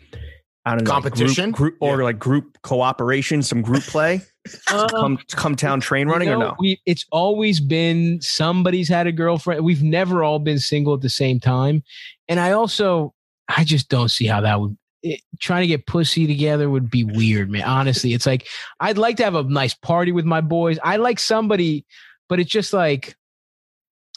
I 0.67 0.75
don't 0.75 0.85
know 0.85 0.91
like, 0.93 1.03
group- 1.03 1.13
Competition? 1.15 1.51
group, 1.53 1.77
or 1.81 1.99
Yeah. 1.99 2.05
like 2.05 2.19
group 2.19 2.59
cooperation, 2.63 3.43
some 3.43 3.63
group 3.63 3.83
play? 3.83 4.23
Um, 4.73 4.89
come 4.89 5.19
Cumtown 5.55 5.83
train 5.83 6.09
running 6.09 6.29
you 6.29 6.35
know, 6.35 6.41
or 6.41 6.49
no? 6.49 6.57
We 6.59 6.81
it's 6.87 7.05
always 7.13 7.61
been 7.61 8.21
somebody's 8.23 8.89
had 8.89 9.07
a 9.07 9.13
girlfriend. 9.13 9.63
We've 9.65 9.83
never 9.83 10.25
all 10.25 10.39
been 10.39 10.59
single 10.59 10.95
at 10.95 11.03
the 11.03 11.11
same 11.11 11.39
time, 11.41 11.83
and 12.27 12.41
I 12.41 12.53
also 12.53 13.13
I 13.49 13.65
just 13.65 13.91
don't 13.91 14.09
see 14.11 14.27
how 14.27 14.41
that 14.41 14.59
would. 14.61 14.77
It, 15.03 15.21
trying 15.41 15.63
to 15.63 15.67
get 15.67 15.87
pussy 15.87 16.27
together 16.27 16.71
would 16.71 16.91
be 16.91 17.05
weird, 17.05 17.51
man. 17.51 17.63
Honestly, 17.65 18.15
it's 18.15 18.25
like 18.27 18.47
I'd 18.81 18.97
like 18.99 19.17
to 19.19 19.25
have 19.25 19.35
a 19.35 19.43
nice 19.43 19.75
party 19.75 20.11
with 20.13 20.25
my 20.25 20.41
boys. 20.41 20.79
I 20.83 20.97
like 20.97 21.19
somebody, 21.19 21.85
but 22.31 22.41
it's 22.41 22.51
just 22.51 22.73
like 22.73 23.17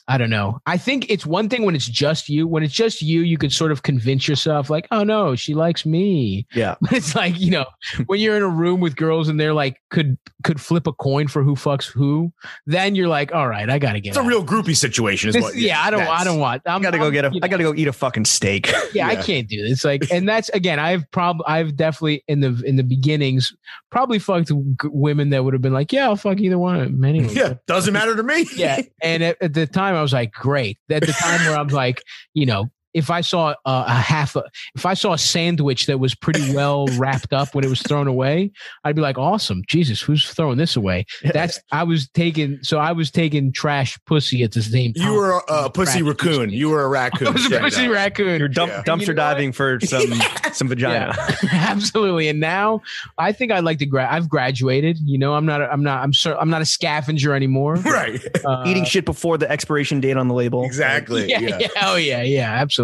I 0.08 0.18
don't 0.18 0.30
know. 0.30 0.60
I 0.66 0.78
think 0.78 1.06
it's 1.10 1.26
one 1.26 1.47
thing 1.47 1.64
when 1.64 1.76
it's 1.76 1.88
just 1.88 2.28
you. 2.28 2.45
When 2.45 2.62
it's 2.62 2.74
just 2.74 3.01
you, 3.01 3.22
you 3.22 3.38
could 3.38 3.54
sort 3.54 3.72
of 3.72 3.84
convince 3.84 4.28
yourself, 4.28 4.70
like, 4.70 4.86
oh 4.91 5.04
no, 5.04 5.36
she 5.36 5.54
likes 5.54 5.86
me. 5.86 6.45
Yeah. 6.54 6.76
But 6.82 6.91
it's 6.93 7.16
like, 7.16 7.39
you 7.39 7.51
know, 7.51 7.66
when 8.08 8.20
you're 8.20 8.36
in 8.36 8.43
a 8.43 8.49
room 8.49 8.82
with 8.82 8.95
girls 8.97 9.30
and 9.30 9.39
they're 9.39 9.54
like 9.54 9.78
could 9.91 10.18
could 10.43 10.60
flip 10.60 10.88
a 10.88 10.93
coin 10.93 11.28
for 11.28 11.41
who 11.41 11.56
fucks 11.56 11.86
who, 11.86 12.34
then 12.66 12.95
you're 12.95 13.08
like, 13.08 13.34
all 13.34 13.47
right, 13.47 13.70
I 13.70 13.80
gotta 13.80 14.01
get 14.01 14.10
It's 14.10 14.18
a 14.18 14.24
real 14.24 14.43
groupie 14.43 14.76
situation. 14.76 15.30
Is 15.30 15.36
This- 15.36 15.43
what? 15.43 15.56
yeah, 15.56 15.82
I 15.82 15.89
don't 15.89 16.01
I 16.01 16.24
don't 16.26 16.39
want 16.39 16.64
I'm 16.66 16.82
I 16.82 16.84
gotta 16.84 16.97
go 16.97 17.08
I'm, 17.08 17.14
get 17.14 17.26
a 17.26 17.32
you 17.34 17.39
I 17.41 17.47
gotta 17.47 17.64
go 17.64 17.74
eat 17.74 17.88
a 17.88 17.93
fucking 17.93 18.26
steak. 18.26 18.74
yeah, 18.93 19.08
I 19.08 19.16
can't 19.16 19.47
do 19.47 19.68
this. 19.68 19.86
Like, 19.86 20.12
and 20.12 20.28
that's 20.28 20.49
again, 20.49 20.80
I've 20.80 21.10
prob 21.12 21.38
I've 21.47 21.78
definitely 21.78 22.24
in 22.28 22.41
the 22.41 22.62
in 22.66 22.76
the 22.76 22.84
beginnings 22.84 23.54
probably 23.89 24.20
fucked 24.20 24.51
women 24.84 25.30
that 25.30 25.43
would 25.43 25.54
have 25.54 25.62
been 25.62 25.72
like, 25.72 25.93
yeah, 25.93 26.06
I'll 26.06 26.16
fuck 26.16 26.39
either 26.39 26.58
one 26.58 26.76
of 26.80 26.91
them 26.91 27.04
anyway. 27.06 27.34
Yeah, 27.34 27.54
doesn't 27.68 27.93
matter 27.93 28.16
to 28.16 28.24
me. 28.24 28.47
yeah. 28.56 28.82
And 29.01 29.24
at, 29.24 29.38
at 29.39 29.54
the 29.54 29.68
time, 29.68 29.93
I 29.96 30.02
was 30.02 30.14
like, 30.14 30.32
great. 30.34 30.78
At 30.89 31.02
the 31.02 31.14
time 31.14 31.39
where 31.46 31.58
I'm 31.58 31.68
like, 31.68 32.04
you 32.34 32.46
know, 32.46 32.72
if 32.94 33.10
I 33.10 33.22
saw 33.22 33.52
a, 33.52 33.56
a 33.66 33.94
half, 33.94 34.36
a, 34.36 34.44
if 34.76 34.86
I 34.86 34.94
saw 34.94 35.14
a 35.14 35.18
sandwich 35.18 35.86
that 35.88 36.00
was 36.00 36.14
pretty 36.16 36.54
well 36.54 36.88
wrapped 36.98 37.34
up 37.34 37.54
when 37.56 37.64
it 37.64 37.70
was 37.70 37.82
thrown 37.82 38.08
away, 38.08 38.52
I'd 38.84 38.96
be 38.96 39.02
like, 39.02 39.18
awesome. 39.18 39.64
Jesus, 39.68 40.02
who's 40.02 40.30
throwing 40.30 40.58
this 40.58 40.76
away? 40.76 41.06
That's, 41.24 41.60
I 41.72 41.84
was 41.84 42.10
taking, 42.10 42.60
so 42.62 42.78
I 42.78 42.91
was 42.91 43.12
taking 43.12 43.52
trash 43.52 43.98
pussy 44.06 44.44
at 44.44 44.52
the 44.52 44.62
same 44.62 44.94
time. 44.94 45.06
You 45.08 45.14
were 45.14 45.32
a, 45.50 45.66
a 45.66 45.70
pussy 45.70 46.02
Rat- 46.02 46.22
raccoon. 46.22 46.50
You 46.50 46.70
were 46.70 46.84
a 46.84 46.88
raccoon. 46.88 47.28
I 47.30 47.32
was 47.32 47.46
a 47.46 47.50
Check 47.50 47.62
pussy 47.62 47.86
out. 47.86 47.91
raccoon. 47.91 48.39
You're 48.39 48.48
dump, 48.48 48.72
Yeah. 48.72 48.84
dumpster 48.84 49.02
You 49.02 49.08
know 49.08 49.14
diving 49.14 49.52
for 49.54 49.80
some 49.84 50.14
some 50.54 50.68
vagina. 50.68 51.16
Yeah, 51.18 51.36
absolutely. 51.52 52.28
And 52.28 52.39
now 52.39 52.82
I 53.18 53.32
think 53.32 53.52
I'd 53.52 53.64
like 53.64 53.80
to 53.80 53.86
grad. 53.86 54.10
I've 54.12 54.30
graduated. 54.30 54.98
You 55.04 55.18
know, 55.18 55.34
I'm 55.34 55.46
not. 55.46 55.62
A, 55.62 55.72
I'm 55.72 55.84
not. 55.84 56.04
I'm. 56.04 56.14
Cer- 56.14 56.38
I'm 56.39 56.50
not 56.50 56.62
a 56.62 56.66
scavenger 56.66 57.34
anymore. 57.34 57.76
Right. 57.76 58.22
Uh, 58.46 58.64
Eating 58.66 58.86
shit 58.86 59.06
before 59.06 59.38
the 59.38 59.50
expiration 59.50 60.00
date 60.00 60.18
on 60.18 60.28
the 60.28 60.34
label. 60.34 60.64
Exactly. 60.64 61.28
Yeah, 61.30 61.39
yeah. 61.39 61.68
Oh 61.82 61.96
yeah. 61.96 62.22
Yeah. 62.22 62.52
Absolutely. 62.54 62.83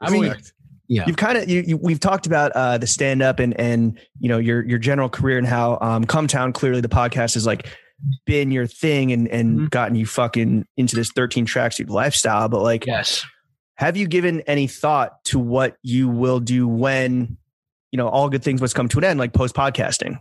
I 0.00 0.10
mean, 0.10 0.34
yeah. 0.88 1.04
You've 1.06 1.16
kind 1.16 1.38
of 1.38 1.48
you, 1.48 1.60
you 1.60 1.76
we've 1.76 2.00
talked 2.00 2.26
about 2.26 2.50
uh, 2.52 2.78
the 2.78 2.86
stand 2.86 3.22
up 3.22 3.38
and 3.38 3.58
and 3.60 3.98
you 4.18 4.28
know 4.28 4.38
your 4.38 4.64
your 4.66 4.78
general 4.78 5.08
career 5.08 5.38
and 5.38 5.46
how 5.46 5.78
um, 5.80 6.04
Cumtown 6.04 6.52
clearly 6.52 6.80
the 6.80 6.88
podcast 6.88 7.34
has 7.34 7.46
like 7.46 7.68
been 8.26 8.50
your 8.50 8.66
thing 8.66 9.12
and 9.12 9.28
and 9.28 9.58
Mhm. 9.60 9.70
gotten 9.70 9.94
you 9.94 10.06
fucking 10.06 10.66
into 10.76 10.96
this 10.96 11.10
13 11.12 11.46
tracksuit 11.46 11.90
lifestyle. 11.90 12.48
But 12.48 12.62
like, 12.62 12.86
Yes. 12.86 13.24
have 13.74 13.96
you 13.96 14.08
given 14.08 14.40
any 14.48 14.66
thought 14.66 15.22
to 15.26 15.38
what 15.38 15.76
you 15.82 16.08
will 16.08 16.40
do 16.40 16.66
when 16.66 17.36
you 17.92 17.96
know 17.96 18.08
all 18.08 18.28
good 18.30 18.42
things 18.42 18.60
must 18.60 18.74
come 18.74 18.88
to 18.88 18.98
an 18.98 19.04
end, 19.04 19.18
like 19.20 19.32
post 19.32 19.54
podcasting? 19.54 20.18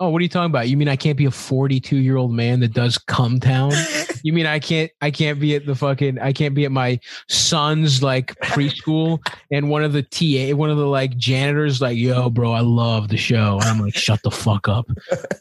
Oh, 0.00 0.08
what 0.10 0.18
are 0.18 0.22
you 0.24 0.28
talking 0.28 0.50
about? 0.50 0.68
You 0.68 0.76
mean 0.76 0.88
I 0.88 0.96
can't 0.96 1.16
be 1.16 1.24
a 1.24 1.30
42 1.30 1.96
year 1.96 2.16
old 2.16 2.32
man 2.32 2.60
that 2.60 2.72
does 2.72 2.98
Cumtown? 2.98 3.72
You 4.24 4.32
mean 4.32 4.46
I 4.46 4.58
can't 4.58 4.90
I 5.02 5.10
can't 5.10 5.38
be 5.38 5.54
at 5.54 5.66
the 5.66 5.74
fucking 5.74 6.18
I 6.18 6.32
can't 6.32 6.54
be 6.54 6.64
at 6.64 6.72
my 6.72 6.98
son's 7.28 8.02
like 8.02 8.34
preschool 8.36 9.18
and 9.50 9.68
one 9.68 9.84
of 9.84 9.92
the 9.92 10.02
TA 10.02 10.56
one 10.56 10.70
of 10.70 10.78
the 10.78 10.86
like 10.86 11.14
janitors 11.18 11.82
like 11.82 11.98
yo 11.98 12.30
bro 12.30 12.50
I 12.52 12.60
love 12.60 13.08
the 13.08 13.18
show 13.18 13.58
and 13.60 13.64
I'm 13.64 13.80
like 13.80 13.94
shut 13.94 14.22
the 14.22 14.30
fuck 14.30 14.66
up 14.66 14.86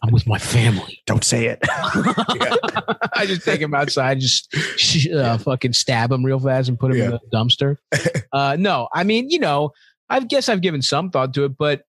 I'm 0.03 0.11
with 0.11 0.27
my 0.27 0.37
family 0.37 1.01
Don't 1.05 1.23
say 1.23 1.45
it. 1.45 1.59
I 3.15 3.23
just 3.25 3.45
take 3.45 3.61
him 3.61 3.73
outside 3.73 4.19
just 4.19 4.53
uh, 5.13 5.37
fucking 5.37 5.71
stab 5.71 6.11
him 6.11 6.25
real 6.25 6.39
fast 6.41 6.67
and 6.67 6.77
put 6.77 6.91
him 6.91 6.97
in 6.99 7.11
Yeah. 7.11 7.17
the 7.31 7.37
dumpster. 7.37 7.77
Uh, 8.33 8.57
no, 8.59 8.89
I 8.93 9.05
mean 9.05 9.29
you 9.29 9.39
know 9.39 9.71
I 10.09 10.19
guess 10.19 10.49
I've 10.49 10.59
given 10.61 10.81
some 10.81 11.09
thought 11.09 11.33
to 11.35 11.45
it, 11.45 11.57
but 11.57 11.83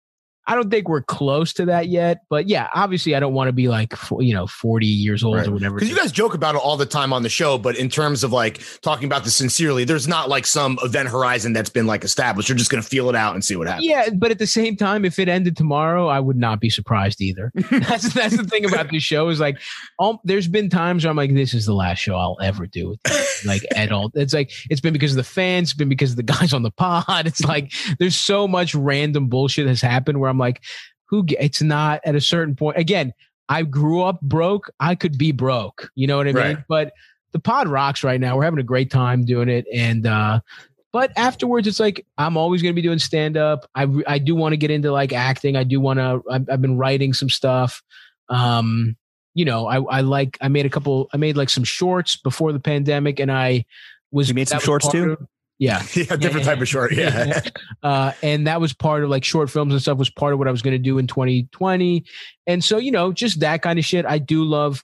I 0.47 0.55
don't 0.55 0.71
think 0.71 0.89
we're 0.89 1.03
close 1.03 1.53
to 1.55 1.65
that 1.67 1.89
yet. 1.89 2.23
But 2.29 2.49
yeah, 2.49 2.69
obviously 2.75 3.15
I 3.15 3.21
don't 3.21 3.33
want 3.35 3.49
to 3.49 3.53
be 3.53 3.69
like 3.69 3.93
you 4.19 4.35
know 4.35 4.47
40 4.47 4.87
years 4.87 5.25
old 5.25 5.37
Right. 5.37 5.47
or 5.49 5.53
whatever. 5.53 5.77
Because 5.77 5.89
you 5.91 5.97
guys 5.97 6.13
joke 6.13 6.35
about 6.35 6.55
it 6.55 6.59
all 6.59 6.77
the 6.77 6.87
time 6.87 7.13
on 7.13 7.23
the 7.23 7.29
show, 7.29 7.57
but 7.59 7.77
in 7.77 7.89
terms 7.89 8.23
of 8.25 8.33
like 8.33 8.61
talking 8.83 9.07
about 9.07 9.25
this 9.25 9.37
sincerely, 9.37 9.85
there's 9.85 10.07
not 10.09 10.29
like 10.29 10.47
some 10.47 10.79
event 10.83 11.09
horizon 11.09 11.53
that's 11.53 11.71
been 11.71 11.87
like 11.87 12.05
established. 12.05 12.49
You're 12.49 12.59
just 12.59 12.71
gonna 12.71 12.83
feel 12.83 13.09
it 13.09 13.17
out 13.17 13.35
and 13.35 13.45
see 13.45 13.57
what 13.57 13.67
happens. 13.67 13.87
Yeah, 13.87 14.09
but 14.15 14.31
at 14.31 14.39
the 14.39 14.47
same 14.47 14.77
time, 14.77 15.05
if 15.05 15.19
it 15.19 15.29
ended 15.29 15.57
tomorrow, 15.57 16.09
I 16.09 16.21
would 16.21 16.37
not 16.37 16.61
be 16.61 16.71
surprised 16.71 17.21
either. 17.21 17.51
that's 17.71 18.13
that's 18.13 18.37
the 18.37 18.45
thing 18.45 18.65
about 18.65 18.91
this 18.91 19.03
show 19.03 19.29
is 19.29 19.41
like, 19.41 19.59
um, 19.99 20.19
there's 20.25 20.49
been 20.49 20.69
times 20.69 21.05
where 21.05 21.11
I'm 21.11 21.17
like, 21.17 21.33
this 21.35 21.55
is 21.55 21.67
the 21.67 21.75
last 21.75 21.99
show 21.99 22.17
I'll 22.17 22.39
ever 22.43 22.67
do 22.67 22.97
like 23.47 23.63
at 23.77 23.93
all. 23.93 24.11
It's 24.15 24.35
like 24.35 24.51
it's 24.71 24.81
been 24.81 24.93
because 24.93 25.13
of 25.13 25.17
the 25.17 25.25
fans, 25.25 25.69
it's 25.71 25.75
been 25.75 25.89
because 25.89 26.11
of 26.11 26.17
the 26.17 26.23
guys 26.23 26.53
on 26.53 26.63
the 26.63 26.71
pod. 26.71 27.27
It's 27.27 27.45
like 27.45 27.73
there's 27.99 28.17
so 28.17 28.47
much 28.47 28.75
random 28.75 29.29
bullshit 29.29 29.67
has 29.67 29.81
happened 29.81 30.21
where 30.21 30.31
I'm 30.31 30.34
like, 30.39 30.63
who? 31.07 31.25
It's 31.29 31.63
not 31.63 32.01
at 32.05 32.15
a 32.15 32.21
certain 32.21 32.55
point. 32.57 32.77
Again, 32.79 33.13
I 33.49 33.63
grew 33.63 34.03
up 34.03 34.21
broke. 34.21 34.71
I 34.81 34.95
could 34.95 35.19
be 35.19 35.33
broke. 35.33 35.91
You 35.95 36.07
know 36.07 36.17
what 36.17 36.27
I 36.29 36.33
mean? 36.33 36.43
Right. 36.43 36.59
But 36.69 36.93
the 37.33 37.39
pod 37.41 37.69
rocks 37.69 38.03
right 38.05 38.21
now. 38.21 38.37
We're 38.37 38.45
having 38.45 38.61
a 38.61 38.65
great 38.65 38.91
time 38.91 39.25
doing 39.25 39.49
it, 39.49 39.67
and 39.73 40.07
uh, 40.07 40.41
but 40.95 41.11
afterwards 41.17 41.67
it's 41.67 41.81
like 41.81 42.07
i'm 42.17 42.37
always 42.37 42.63
going 42.63 42.73
to 42.73 42.75
be 42.75 42.81
doing 42.87 43.01
stand 43.01 43.37
up 43.37 43.69
i 43.75 43.85
i 44.07 44.17
do 44.17 44.35
want 44.35 44.53
to 44.53 44.57
get 44.57 44.71
into 44.71 44.93
like 44.93 45.13
acting 45.13 45.57
i 45.57 45.65
do 45.65 45.81
want 45.81 45.99
to 45.99 46.23
I've, 46.31 46.49
I've 46.49 46.63
been 46.63 46.79
writing 46.79 47.13
some 47.13 47.29
stuff 47.29 47.83
um 48.29 48.97
you 49.35 49.45
know 49.45 49.67
i 49.67 49.81
i 49.83 50.01
like 50.03 50.39
i 50.41 50.47
made 50.47 50.65
a 50.67 50.71
couple 50.71 51.11
i 51.13 51.17
made 51.17 51.37
like 51.37 51.51
some 51.51 51.65
shorts 51.65 52.15
before 52.17 52.53
the 52.53 52.61
pandemic 52.61 53.19
and 53.19 53.31
i 53.31 53.65
was 54.13 54.29
You 54.29 54.35
made 54.35 54.49
some 54.49 54.61
shorts 54.61 54.89
too? 54.89 55.13
of- 55.13 55.27
Yeah. 55.59 55.83
yeah, 55.95 56.17
different 56.17 56.47
type 56.47 56.61
of 56.61 56.69
short. 56.69 56.93
Yeah. 56.95 57.41
uh, 57.83 58.13
and 58.23 58.47
that 58.47 58.61
was 58.61 58.73
part 58.73 59.05
of 59.05 59.11
like 59.11 59.25
short 59.25 59.51
films 59.51 59.73
and 59.73 59.81
stuff 59.81 59.99
was 59.99 60.11
part 60.11 60.33
of 60.33 60.39
what 60.39 60.49
I 60.49 60.51
was 60.51 60.63
going 60.63 60.73
to 60.73 60.79
do 60.79 60.99
in 60.99 61.07
2020. 61.07 62.05
And 62.47 62.63
so, 62.63 62.79
you 62.79 62.91
know, 62.91 63.13
just 63.13 63.41
that 63.41 63.63
kind 63.63 63.79
of 63.79 63.85
shit. 63.85 64.05
I 64.07 64.19
do 64.19 64.45
love, 64.45 64.83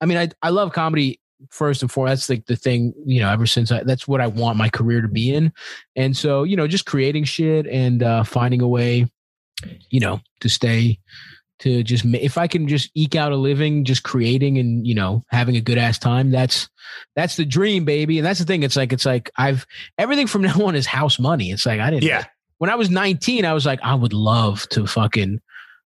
I 0.00 0.06
mean, 0.06 0.18
I, 0.18 0.28
I 0.42 0.50
love 0.50 0.72
comedy 0.72 1.20
first 1.50 1.82
and 1.82 1.90
foremost. 1.90 2.28
That's 2.28 2.30
like 2.30 2.46
the 2.46 2.56
thing, 2.56 2.94
you 3.04 3.20
know, 3.20 3.30
ever 3.30 3.46
since 3.46 3.70
I, 3.70 3.82
that's 3.82 4.08
what 4.08 4.20
I 4.20 4.26
want 4.26 4.58
my 4.58 4.68
career 4.68 5.00
to 5.02 5.08
be 5.08 5.34
in. 5.34 5.52
And 5.94 6.16
so, 6.16 6.42
you 6.42 6.56
know, 6.56 6.66
just 6.66 6.86
creating 6.86 7.24
shit 7.24 7.66
and 7.66 8.02
uh, 8.02 8.24
finding 8.24 8.62
a 8.62 8.68
way, 8.68 9.06
you 9.90 10.00
know, 10.00 10.20
to 10.40 10.48
stay 10.48 10.98
to 11.60 11.82
just 11.82 12.04
if 12.04 12.38
I 12.38 12.46
can 12.46 12.68
just 12.68 12.90
eke 12.94 13.14
out 13.14 13.32
a 13.32 13.36
living, 13.36 13.84
just 13.84 14.02
creating 14.02 14.58
and 14.58 14.86
you 14.86 14.94
know 14.94 15.24
having 15.28 15.56
a 15.56 15.60
good 15.60 15.78
ass 15.78 15.98
time. 15.98 16.30
That's 16.30 16.68
that's 17.14 17.36
the 17.36 17.44
dream, 17.44 17.84
baby. 17.84 18.18
And 18.18 18.26
that's 18.26 18.38
the 18.38 18.44
thing. 18.44 18.62
It's 18.62 18.76
like 18.76 18.92
it's 18.92 19.06
like 19.06 19.30
I've 19.36 19.66
everything 19.98 20.26
from 20.26 20.42
now 20.42 20.64
on 20.64 20.74
is 20.74 20.86
house 20.86 21.18
money. 21.18 21.50
It's 21.50 21.66
like 21.66 21.80
I 21.80 21.90
didn't. 21.90 22.04
Yeah. 22.04 22.24
When 22.58 22.70
I 22.70 22.74
was 22.74 22.88
19, 22.88 23.44
I 23.44 23.52
was 23.52 23.66
like, 23.66 23.80
I 23.82 23.94
would 23.94 24.14
love 24.14 24.66
to 24.70 24.86
fucking 24.86 25.40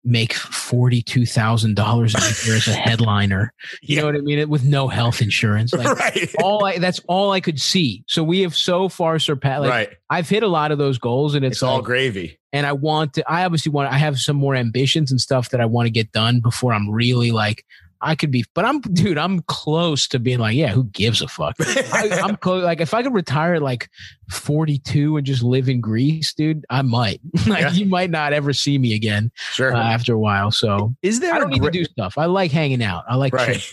make 0.03 0.33
forty 0.33 1.01
two 1.01 1.25
thousand 1.25 1.75
dollars 1.75 2.15
a 2.15 2.45
year 2.47 2.55
as 2.57 2.67
a 2.67 2.73
headliner. 2.87 3.53
You 3.81 3.95
Yeah. 3.95 4.01
know 4.01 4.07
what 4.07 4.15
I 4.15 4.21
mean? 4.21 4.49
With 4.49 4.63
no 4.63 4.87
health 4.87 5.21
insurance. 5.21 5.73
Like 5.73 5.87
right. 5.99 6.35
all 6.41 6.65
I 6.65 6.77
that's 6.79 6.99
all 7.07 7.31
I 7.31 7.39
could 7.39 7.59
see. 7.59 8.03
So 8.07 8.23
we 8.23 8.41
have 8.41 8.55
so 8.55 8.89
far 8.89 9.19
surpassed. 9.19 9.61
Like 9.61 9.69
right. 9.69 9.89
I've 10.09 10.27
hit 10.29 10.43
a 10.43 10.47
lot 10.47 10.71
of 10.71 10.77
those 10.77 10.97
goals, 10.97 11.35
and 11.35 11.45
it's, 11.45 11.57
It's 11.57 11.63
all 11.63 11.75
like- 11.77 11.85
gravy. 11.85 12.39
and 12.51 12.65
I 12.65 12.71
want 12.73 13.13
to. 13.15 13.31
I 13.31 13.45
obviously 13.45 13.71
want. 13.71 13.91
I 13.91 13.97
have 13.97 14.17
some 14.19 14.35
more 14.37 14.55
ambitions 14.55 15.11
and 15.11 15.21
stuff 15.21 15.49
that 15.51 15.61
I 15.61 15.65
want 15.65 15.85
to 15.87 15.91
get 15.91 16.11
done 16.11 16.39
before 16.41 16.73
I'm 16.73 16.89
really 16.89 17.31
like. 17.31 17.63
I 18.03 18.15
could 18.15 18.31
be, 18.31 18.45
but 18.55 18.65
I'm, 18.65 18.81
dude. 18.81 19.17
I'm 19.17 19.41
close 19.43 20.07
to 20.07 20.19
being 20.19 20.39
like, 20.39 20.55
yeah. 20.55 20.69
Who 20.69 20.85
gives 20.85 21.21
a 21.21 21.27
fuck? 21.27 21.55
I, 21.59 22.19
I'm 22.23 22.35
close. 22.37 22.63
Like, 22.63 22.81
if 22.81 22.93
I 22.93 23.03
could 23.03 23.13
retire 23.13 23.53
at 23.55 23.61
like 23.61 23.89
42 24.31 25.17
and 25.17 25.25
just 25.25 25.43
live 25.43 25.69
in 25.69 25.81
Greece, 25.81 26.33
dude, 26.33 26.65
I 26.69 26.81
might. 26.81 27.21
like, 27.47 27.61
Yeah. 27.61 27.71
you 27.71 27.85
might 27.85 28.09
not 28.09 28.33
ever 28.33 28.53
see 28.53 28.77
me 28.77 28.93
again 28.95 29.31
Sure. 29.51 29.73
uh, 29.73 29.81
after 29.83 30.13
a 30.13 30.19
while. 30.19 30.51
So 30.51 30.95
Is 31.01 31.19
there 31.19 31.33
I 31.33 31.39
don't 31.39 31.49
a 31.49 31.53
need 31.53 31.63
to 31.63 31.71
do 31.71 31.85
stuff. 31.85 32.17
I 32.17 32.25
like 32.25 32.51
hanging 32.51 32.81
out. 32.83 33.03
I 33.07 33.15
like 33.15 33.33
right. 33.33 33.63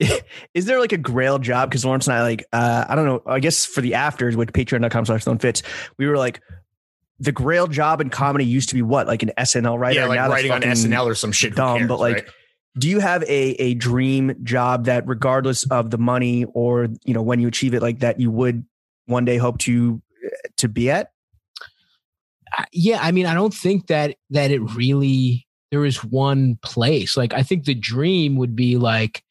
is 0.54 0.64
there 0.64 0.80
like 0.80 0.92
a 0.92 0.98
grail 0.98 1.38
job? 1.38 1.70
Because 1.70 1.84
Lawrence 1.84 2.06
and 2.06 2.16
I 2.16 2.22
like 2.22 2.44
uh, 2.52 2.86
I 2.88 2.94
don't 2.94 3.04
know. 3.06 3.22
I 3.26 3.38
guess 3.40 3.66
for 3.66 3.80
the 3.82 3.94
afters 3.94 4.36
with 4.36 4.52
patreon.com 4.52 5.06
slash 5.06 5.24
throwing 5.24 5.38
fits, 5.38 5.62
we 5.98 6.06
were 6.06 6.16
like 6.16 6.40
the 7.18 7.32
grail 7.32 7.66
job 7.66 8.00
in 8.00 8.08
comedy 8.08 8.46
used 8.46 8.70
to 8.70 8.74
be 8.74 8.80
what 8.82 9.06
like 9.06 9.22
an 9.22 9.30
SNL 9.38 9.78
writer. 9.78 10.00
yeah, 10.00 10.06
like 10.06 10.16
Now 10.16 10.28
that's 10.28 10.42
writing 10.42 10.52
on 10.52 10.62
SNL 10.62 11.04
or 11.06 11.14
some 11.14 11.32
shit. 11.32 11.54
dumb, 11.54 11.78
cares, 11.78 11.88
but 11.88 12.00
like. 12.00 12.14
right? 12.16 12.24
Do 12.78 12.88
you 12.88 13.00
have 13.00 13.22
a, 13.24 13.50
a 13.60 13.74
dream 13.74 14.34
job 14.44 14.84
that, 14.84 15.06
regardless 15.06 15.64
of 15.70 15.90
the 15.90 15.98
money 15.98 16.44
or 16.54 16.88
you 17.04 17.14
know 17.14 17.22
when 17.22 17.40
you 17.40 17.48
achieve 17.48 17.74
it, 17.74 17.82
like 17.82 17.98
that, 18.00 18.20
you 18.20 18.30
would 18.30 18.64
one 19.06 19.24
day 19.24 19.36
hope 19.38 19.58
to 19.58 20.00
uh, 20.24 20.48
to 20.58 20.68
be 20.68 20.90
at? 20.90 21.10
Yeah 22.72 22.98
i 23.00 23.12
mean 23.12 23.26
i 23.26 23.34
don't 23.34 23.54
think 23.54 23.86
that 23.86 24.16
that 24.30 24.50
it 24.50 24.60
really 24.74 25.46
there 25.70 25.84
is 25.84 26.02
one 26.02 26.58
place. 26.62 27.16
Like 27.16 27.32
i 27.32 27.42
think 27.42 27.64
the 27.64 27.74
dream 27.74 28.36
would 28.36 28.56
be 28.56 28.76
like 28.76 29.22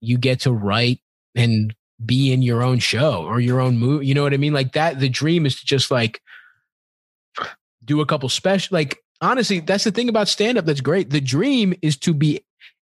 you 0.00 0.18
get 0.18 0.40
to 0.40 0.52
write 0.52 1.00
and 1.34 1.74
be 2.04 2.32
in 2.32 2.42
your 2.42 2.62
own 2.62 2.78
show 2.78 3.24
or 3.24 3.40
your 3.40 3.60
own 3.60 3.78
movie 3.78 4.06
you 4.06 4.14
know 4.14 4.22
what 4.22 4.34
i 4.34 4.36
mean? 4.36 4.52
Like 4.52 4.72
that 4.72 4.98
the 4.98 5.08
dream 5.08 5.46
is 5.46 5.60
to 5.60 5.66
just 5.66 5.90
like 5.90 6.20
do 7.84 8.00
a 8.00 8.06
couple 8.06 8.28
special 8.28 8.74
like 8.74 8.98
honestly 9.20 9.60
that's 9.60 9.84
the 9.84 9.92
thing 9.92 10.08
about 10.08 10.28
stand 10.28 10.58
up 10.58 10.64
that's 10.66 10.80
great. 10.80 11.10
The 11.10 11.20
dream 11.20 11.74
is 11.82 11.96
to 11.98 12.12
be 12.12 12.40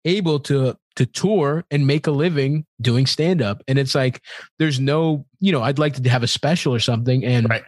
able 0.09 0.41
to 0.41 0.77
to 0.97 1.07
tour 1.07 1.65
and 1.71 1.87
make 1.87 2.07
a 2.09 2.11
living 2.11 2.65
doing 2.81 3.07
stand 3.07 3.41
up 3.41 3.63
and 3.69 3.79
it's 3.79 3.95
like 3.95 4.21
there's 4.59 4.81
no 4.81 5.25
you 5.39 5.53
know 5.53 5.63
i'd 5.63 5.79
like 5.79 5.95
to 5.95 6.09
have 6.11 6.25
a 6.25 6.27
special 6.29 6.75
or 6.75 6.81
something. 6.81 7.25
And 7.25 7.49
Right. 7.49 7.63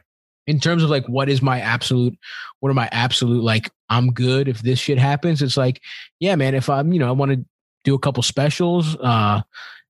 in 0.48 0.58
terms 0.58 0.82
of 0.82 0.90
like 0.90 1.06
what 1.06 1.28
is 1.28 1.40
my 1.40 1.60
absolute 1.60 2.18
what 2.58 2.70
are 2.70 2.74
my 2.74 2.88
absolute 2.90 3.44
like 3.44 3.70
i'm 3.88 4.12
good 4.12 4.48
if 4.48 4.62
this 4.62 4.78
shit 4.80 4.98
happens 4.98 5.42
it's 5.42 5.56
like 5.56 5.80
yeah 6.18 6.34
man 6.34 6.54
if 6.56 6.68
i'm 6.68 6.92
you 6.92 6.98
know 6.98 7.06
i 7.08 7.12
want 7.12 7.30
to 7.30 7.44
do 7.84 7.94
a 7.94 7.98
couple 8.00 8.22
specials 8.22 8.96
uh 8.96 9.40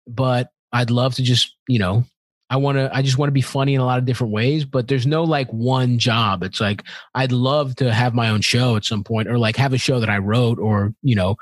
but 0.06 0.50
i'd 0.72 0.90
love 0.90 1.14
to 1.14 1.22
just 1.22 1.56
you 1.66 1.78
know 1.78 2.04
i 2.50 2.56
want 2.56 2.76
to 2.76 2.90
i 2.94 3.00
just 3.00 3.16
want 3.16 3.28
to 3.28 3.32
be 3.32 3.40
funny 3.40 3.74
in 3.74 3.80
a 3.80 3.86
lot 3.86 3.98
of 3.98 4.04
different 4.04 4.32
ways 4.34 4.64
but 4.66 4.86
there's 4.88 5.06
no 5.06 5.24
like 5.24 5.48
one 5.50 5.98
job. 5.98 6.42
It's 6.42 6.60
like 6.60 6.82
i'd 7.14 7.32
love 7.32 7.74
to 7.76 7.92
have 7.92 8.12
my 8.14 8.28
own 8.28 8.42
show 8.42 8.76
at 8.76 8.84
some 8.84 9.02
point 9.02 9.28
or 9.28 9.38
like 9.38 9.56
have 9.56 9.72
a 9.72 9.78
show 9.78 9.98
that 10.00 10.10
i 10.10 10.18
wrote 10.18 10.58
or 10.58 10.92
you 11.02 11.14
know 11.14 11.36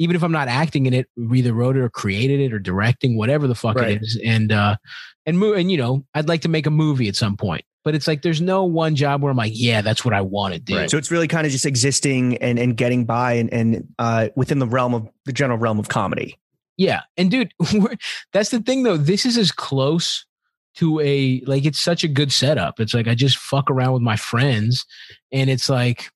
even 0.00 0.16
if 0.16 0.22
i'm 0.24 0.32
not 0.32 0.48
acting 0.48 0.86
in 0.86 0.92
it 0.94 1.06
either 1.32 1.52
wrote 1.52 1.76
it 1.76 1.80
or 1.80 1.88
created 1.88 2.40
it 2.40 2.52
or 2.52 2.58
directing 2.58 3.16
whatever 3.16 3.46
the 3.46 3.54
fuck 3.54 3.76
Right. 3.76 3.92
it 3.92 4.02
is 4.02 4.20
and 4.24 4.50
uh 4.50 4.76
and 5.26 5.38
mo- 5.38 5.52
and 5.52 5.70
you 5.70 5.76
know 5.78 6.04
i'd 6.14 6.26
like 6.28 6.40
to 6.42 6.48
make 6.48 6.66
a 6.66 6.70
movie 6.70 7.06
at 7.08 7.14
some 7.16 7.36
point 7.36 7.64
but 7.84 7.94
it's 7.94 8.06
like 8.08 8.22
there's 8.22 8.40
no 8.40 8.64
one 8.64 8.94
job 8.96 9.22
where 9.22 9.30
i'm 9.30 9.36
like 9.36 9.52
yeah 9.54 9.80
that's 9.82 10.04
what 10.04 10.12
i 10.14 10.20
want 10.20 10.54
to 10.54 10.60
do 10.60 10.76
Right. 10.76 10.90
So 10.90 10.98
it's 10.98 11.10
really 11.10 11.28
kind 11.28 11.46
of 11.46 11.52
just 11.52 11.66
existing 11.66 12.36
and 12.38 12.58
and 12.58 12.76
getting 12.76 13.04
by 13.04 13.34
and 13.34 13.52
and 13.52 13.86
uh, 13.98 14.28
within 14.36 14.58
the 14.58 14.66
realm 14.66 14.94
of 14.94 15.08
the 15.26 15.32
general 15.32 15.58
realm 15.58 15.78
of 15.78 15.88
comedy. 15.88 16.36
Yeah. 16.76 17.02
And 17.18 17.30
dude, 17.30 17.52
that's 18.32 18.48
the 18.50 18.60
thing 18.60 18.82
though. 18.84 18.96
This 18.96 19.26
is 19.26 19.36
as 19.36 19.52
close 19.52 20.24
to 20.76 20.98
a 21.00 21.42
like 21.46 21.64
it's 21.66 21.80
such 21.80 22.04
a 22.04 22.08
good 22.08 22.32
setup. 22.32 22.80
It's 22.80 22.94
like 22.94 23.06
I 23.08 23.14
just 23.14 23.36
fuck 23.36 23.70
around 23.70 23.92
with 23.92 24.02
my 24.02 24.16
friends 24.16 24.86
and 25.32 25.50
it's 25.50 25.68
like 25.68 26.08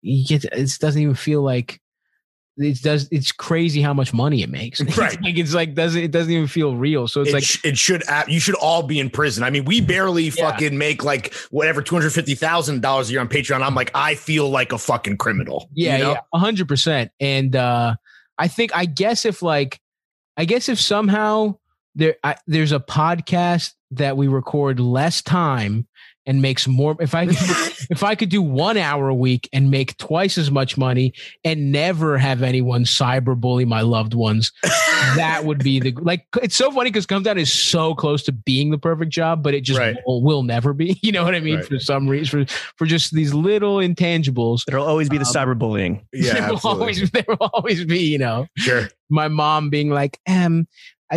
you 0.00 0.26
get 0.26 0.44
it 0.44 0.70
doesn't 0.80 1.00
even 1.00 1.14
feel 1.14 1.42
like 1.42 1.80
it 2.58 2.82
does 2.82 3.08
it's 3.10 3.32
crazy 3.32 3.80
how 3.80 3.94
much 3.94 4.12
money 4.12 4.42
it 4.42 4.50
makes. 4.50 4.80
It's 4.92 4.96
Right. 4.98 5.20
like 5.22 5.38
it's 5.38 5.54
like 5.54 5.74
doesn't 5.74 6.02
it 6.02 6.10
doesn't 6.10 6.30
even 6.32 6.46
feel 6.46 6.76
real. 6.76 7.08
So 7.08 7.20
it's 7.22 7.30
it, 7.30 7.34
like 7.34 7.44
sh- 7.44 7.64
it 7.64 7.78
should 7.78 8.02
you 8.28 8.40
should 8.40 8.54
all 8.56 8.82
be 8.82 9.00
in 9.00 9.08
prison. 9.10 9.42
I 9.42 9.50
mean, 9.50 9.64
we 9.64 9.80
barely 9.80 10.24
Yeah. 10.24 10.50
fucking 10.50 10.76
make 10.76 11.02
like 11.04 11.32
whatever 11.50 11.80
two 11.82 11.94
hundred 11.94 12.10
fifty 12.12 12.34
thousand 12.34 12.82
dollars 12.82 13.08
a 13.08 13.12
year 13.12 13.20
on 13.20 13.28
Patreon. 13.28 13.62
I'm 13.62 13.74
like, 13.74 13.90
I 13.94 14.14
feel 14.14 14.50
like 14.50 14.72
a 14.72 14.78
fucking 14.78 15.16
criminal. 15.18 15.70
Yeah, 15.74 15.96
you 15.96 16.02
know? 16.04 16.10
yeah, 16.12 16.20
a 16.32 16.38
hundred 16.38 16.68
percent. 16.68 17.10
And 17.20 17.56
uh, 17.56 17.94
I 18.38 18.48
think, 18.48 18.74
I 18.76 18.84
guess 18.86 19.24
if 19.24 19.40
like, 19.42 19.80
I 20.36 20.44
guess 20.44 20.68
if 20.68 20.80
somehow 20.80 21.56
there, 21.94 22.16
I, 22.24 22.36
there's 22.46 22.72
a 22.72 22.80
podcast 22.80 23.72
that 23.92 24.16
we 24.16 24.26
record 24.28 24.80
less 24.80 25.20
time 25.22 25.86
and 26.26 26.40
makes 26.42 26.66
more. 26.68 26.96
If 27.00 27.14
I, 27.14 27.22
if 27.90 28.02
I 28.02 28.14
could 28.14 28.28
do 28.28 28.42
one 28.42 28.76
hour 28.76 29.08
a 29.08 29.14
week 29.14 29.48
and 29.52 29.70
make 29.70 29.96
twice 29.96 30.38
as 30.38 30.50
much 30.50 30.76
money 30.78 31.12
and 31.44 31.72
never 31.72 32.18
have 32.18 32.42
anyone 32.42 32.84
cyberbully 32.84 33.66
my 33.66 33.80
loved 33.82 34.14
ones, 34.14 34.52
that 34.62 35.44
would 35.44 35.62
be 35.62 35.80
the 35.80 35.92
like. 36.00 36.26
It's 36.42 36.56
so 36.56 36.70
funny 36.70 36.90
because 36.90 37.06
Cumtown 37.06 37.38
is 37.38 37.52
so 37.52 37.94
close 37.94 38.22
to 38.24 38.32
being 38.32 38.70
the 38.70 38.78
perfect 38.78 39.10
job, 39.10 39.42
but 39.42 39.54
it 39.54 39.62
just 39.62 39.78
Right. 39.78 39.96
will, 40.06 40.22
will 40.22 40.42
never 40.42 40.72
be. 40.72 40.98
You 41.02 41.10
know 41.10 41.24
what 41.24 41.34
I 41.34 41.40
mean? 41.40 41.56
Right. 41.56 41.64
For 41.66 41.78
some 41.78 42.06
reason, 42.08 42.46
for 42.46 42.54
for 42.76 42.86
just 42.86 43.12
these 43.12 43.34
little 43.34 43.76
intangibles. 43.76 44.62
It'll 44.68 44.86
always 44.86 45.08
be 45.08 45.18
the 45.18 45.24
Um, 45.26 45.32
cyberbullying. 45.32 46.02
Yeah, 46.12 46.34
there 46.34 46.48
will 46.50 46.60
always 46.64 47.10
there 47.10 47.24
will 47.26 47.50
always 47.52 47.84
be, 47.84 47.98
you 48.00 48.18
know, 48.18 48.46
sure. 48.56 48.88
my 49.10 49.28
mom 49.28 49.68
being 49.70 49.90
like, 49.90 50.18
um, 50.28 50.66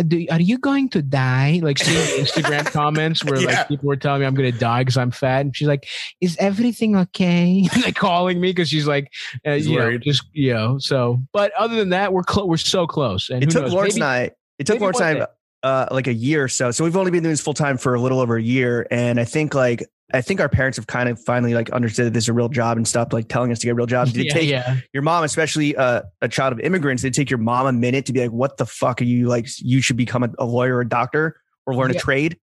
do, 0.02 0.26
are 0.30 0.40
you 0.40 0.58
going 0.58 0.88
to 0.90 1.02
die? 1.02 1.60
Like 1.62 1.78
seeing 1.78 1.98
Instagram 2.24 2.66
comments 2.66 3.24
where 3.24 3.40
Yeah. 3.40 3.46
like 3.60 3.68
people 3.68 3.86
were 3.88 3.96
telling 3.96 4.20
me 4.20 4.26
I'm 4.26 4.34
going 4.34 4.50
to 4.52 4.58
die 4.58 4.82
because 4.82 4.96
I'm 4.96 5.10
fat, 5.10 5.40
and 5.42 5.56
she's 5.56 5.68
like, 5.68 5.86
"Is 6.20 6.36
everything 6.38 6.96
okay?" 6.96 7.68
like 7.82 7.96
calling 7.96 8.40
me 8.40 8.50
because 8.50 8.68
she's 8.68 8.86
like, 8.86 9.12
uh, 9.46 9.54
She's 9.56 9.68
you 9.68 9.78
know, 9.78 9.98
just 9.98 10.24
you 10.32 10.52
know. 10.54 10.78
So, 10.78 11.22
but 11.32 11.52
other 11.58 11.76
than 11.76 11.90
that, 11.90 12.12
we're 12.12 12.22
we're 12.44 12.56
so 12.56 12.86
close. 12.86 13.30
And 13.30 13.42
It 13.42 13.50
took 13.50 13.62
knows? 13.64 13.72
Lawrence 13.72 13.94
Maybe- 13.94 14.02
and 14.02 14.10
I. 14.10 14.30
It 14.58 14.66
took 14.66 14.74
maybe 14.76 14.80
Lawrence 14.82 15.00
one 15.00 15.08
and 15.10 15.22
I 15.22 15.26
day. 15.26 15.32
uh, 15.62 15.86
like 15.90 16.06
a 16.06 16.14
year 16.14 16.44
or 16.44 16.48
so. 16.48 16.70
So 16.70 16.82
we've 16.84 16.96
only 16.96 17.10
been 17.10 17.22
doing 17.22 17.32
this 17.32 17.40
full 17.42 17.54
time 17.54 17.76
for 17.76 17.94
a 17.94 18.00
little 18.00 18.20
over 18.20 18.36
a 18.36 18.42
year, 18.42 18.86
and 18.90 19.20
I 19.20 19.24
think 19.24 19.54
like 19.54 19.86
I 20.14 20.20
think 20.20 20.40
our 20.40 20.48
parents 20.48 20.76
have 20.76 20.86
kind 20.86 21.08
of 21.08 21.20
finally 21.24 21.54
like 21.54 21.70
understood 21.70 22.06
that 22.06 22.12
this 22.14 22.24
is 22.24 22.28
a 22.28 22.32
real 22.32 22.48
job 22.48 22.76
and 22.76 22.86
stopped 22.86 23.12
like 23.12 23.28
telling 23.28 23.50
us 23.50 23.58
to 23.58 23.66
get 23.66 23.74
real 23.74 23.86
jobs. 23.86 24.12
Did 24.14 24.22
it 24.22 24.26
yeah, 24.26 24.32
take 24.32 24.48
yeah. 24.48 24.76
your 24.92 25.02
mom, 25.02 25.24
especially 25.24 25.74
uh, 25.76 26.02
a 26.22 26.28
child 26.28 26.52
of 26.52 26.60
immigrants, 26.60 27.02
did 27.02 27.08
it 27.08 27.14
take 27.14 27.28
your 27.30 27.38
mom 27.38 27.66
a 27.66 27.72
minute 27.72 28.06
to 28.06 28.12
be 28.12 28.20
like, 28.20 28.30
"What 28.30 28.56
the 28.56 28.66
fuck 28.66 29.00
are 29.00 29.04
you 29.04 29.26
like? 29.26 29.46
You 29.58 29.80
should 29.80 29.96
become 29.96 30.22
a, 30.22 30.30
a 30.38 30.44
lawyer, 30.44 30.76
or 30.76 30.80
a 30.82 30.88
doctor, 30.88 31.40
or 31.66 31.74
learn 31.74 31.90
Yeah. 31.90 31.96
a 31.96 32.00
trade." 32.00 32.38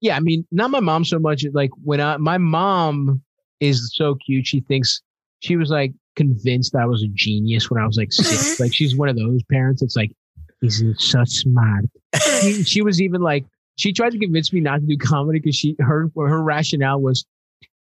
yeah, 0.00 0.16
I 0.16 0.20
mean, 0.20 0.46
not 0.50 0.70
my 0.70 0.80
mom 0.80 1.04
so 1.04 1.18
much. 1.18 1.44
Like 1.52 1.70
when 1.82 2.00
I, 2.00 2.16
my 2.18 2.38
mom 2.38 3.22
is 3.60 3.92
so 3.94 4.16
cute. 4.26 4.46
She 4.46 4.60
thinks 4.60 5.00
she 5.40 5.56
was 5.56 5.70
like 5.70 5.92
convinced 6.16 6.74
I 6.74 6.86
was 6.86 7.02
a 7.02 7.08
genius 7.08 7.70
when 7.70 7.82
I 7.82 7.86
was 7.86 7.96
like 7.96 8.12
six. 8.12 8.60
like 8.60 8.74
she's 8.74 8.96
one 8.96 9.08
of 9.08 9.16
those 9.16 9.42
parents. 9.50 9.82
It's 9.82 9.96
like 9.96 10.12
he's 10.60 10.82
so 10.98 11.24
smart. 11.24 11.84
she, 12.40 12.62
she 12.64 12.82
was 12.82 13.00
even 13.00 13.20
like 13.20 13.44
she 13.76 13.92
tried 13.92 14.10
to 14.10 14.18
convince 14.18 14.52
me 14.52 14.60
not 14.60 14.80
to 14.80 14.86
do 14.86 14.96
comedy 14.96 15.38
because 15.38 15.56
she 15.56 15.76
her 15.78 16.10
her 16.16 16.42
rationale 16.42 17.00
was 17.00 17.24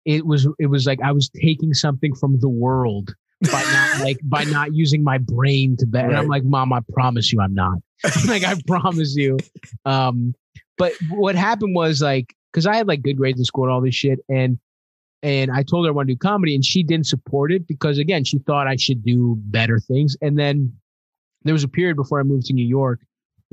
it 0.04 0.26
was 0.26 0.46
it 0.58 0.66
was 0.66 0.86
like 0.86 1.00
I 1.02 1.12
was 1.12 1.30
taking 1.30 1.72
something 1.72 2.14
from 2.14 2.38
the 2.40 2.48
world 2.48 3.14
by 3.50 3.62
not 3.62 4.00
like 4.04 4.18
by 4.22 4.44
not 4.44 4.74
using 4.74 5.02
my 5.02 5.18
brain 5.18 5.76
to 5.78 5.86
bet. 5.86 6.04
And 6.04 6.16
I'm 6.16 6.28
like, 6.28 6.44
Mom, 6.44 6.72
I 6.72 6.80
promise 6.92 7.32
you, 7.32 7.40
I'm 7.40 7.54
not. 7.54 7.78
like 8.26 8.44
I 8.44 8.54
promise 8.66 9.16
you. 9.16 9.38
Um, 9.84 10.34
but 10.76 10.92
what 11.10 11.36
happened 11.36 11.74
was 11.74 12.02
like 12.02 12.34
because 12.52 12.66
I 12.66 12.76
had 12.76 12.88
like 12.88 13.02
good 13.02 13.16
grades 13.16 13.38
in 13.38 13.44
school 13.44 13.64
and 13.64 13.72
all 13.72 13.80
this 13.80 13.94
shit, 13.94 14.18
and 14.28 14.58
and 15.22 15.50
I 15.50 15.62
told 15.62 15.86
her 15.86 15.90
I 15.90 15.94
want 15.94 16.08
to 16.08 16.14
do 16.14 16.18
comedy, 16.18 16.54
and 16.54 16.64
she 16.64 16.82
didn't 16.82 17.06
support 17.06 17.52
it 17.52 17.66
because 17.66 17.98
again, 17.98 18.24
she 18.24 18.38
thought 18.38 18.66
I 18.66 18.76
should 18.76 19.04
do 19.04 19.36
better 19.38 19.78
things. 19.78 20.16
And 20.20 20.38
then 20.38 20.74
there 21.44 21.54
was 21.54 21.64
a 21.64 21.68
period 21.68 21.96
before 21.96 22.20
I 22.20 22.24
moved 22.24 22.46
to 22.46 22.52
New 22.52 22.66
York 22.66 23.00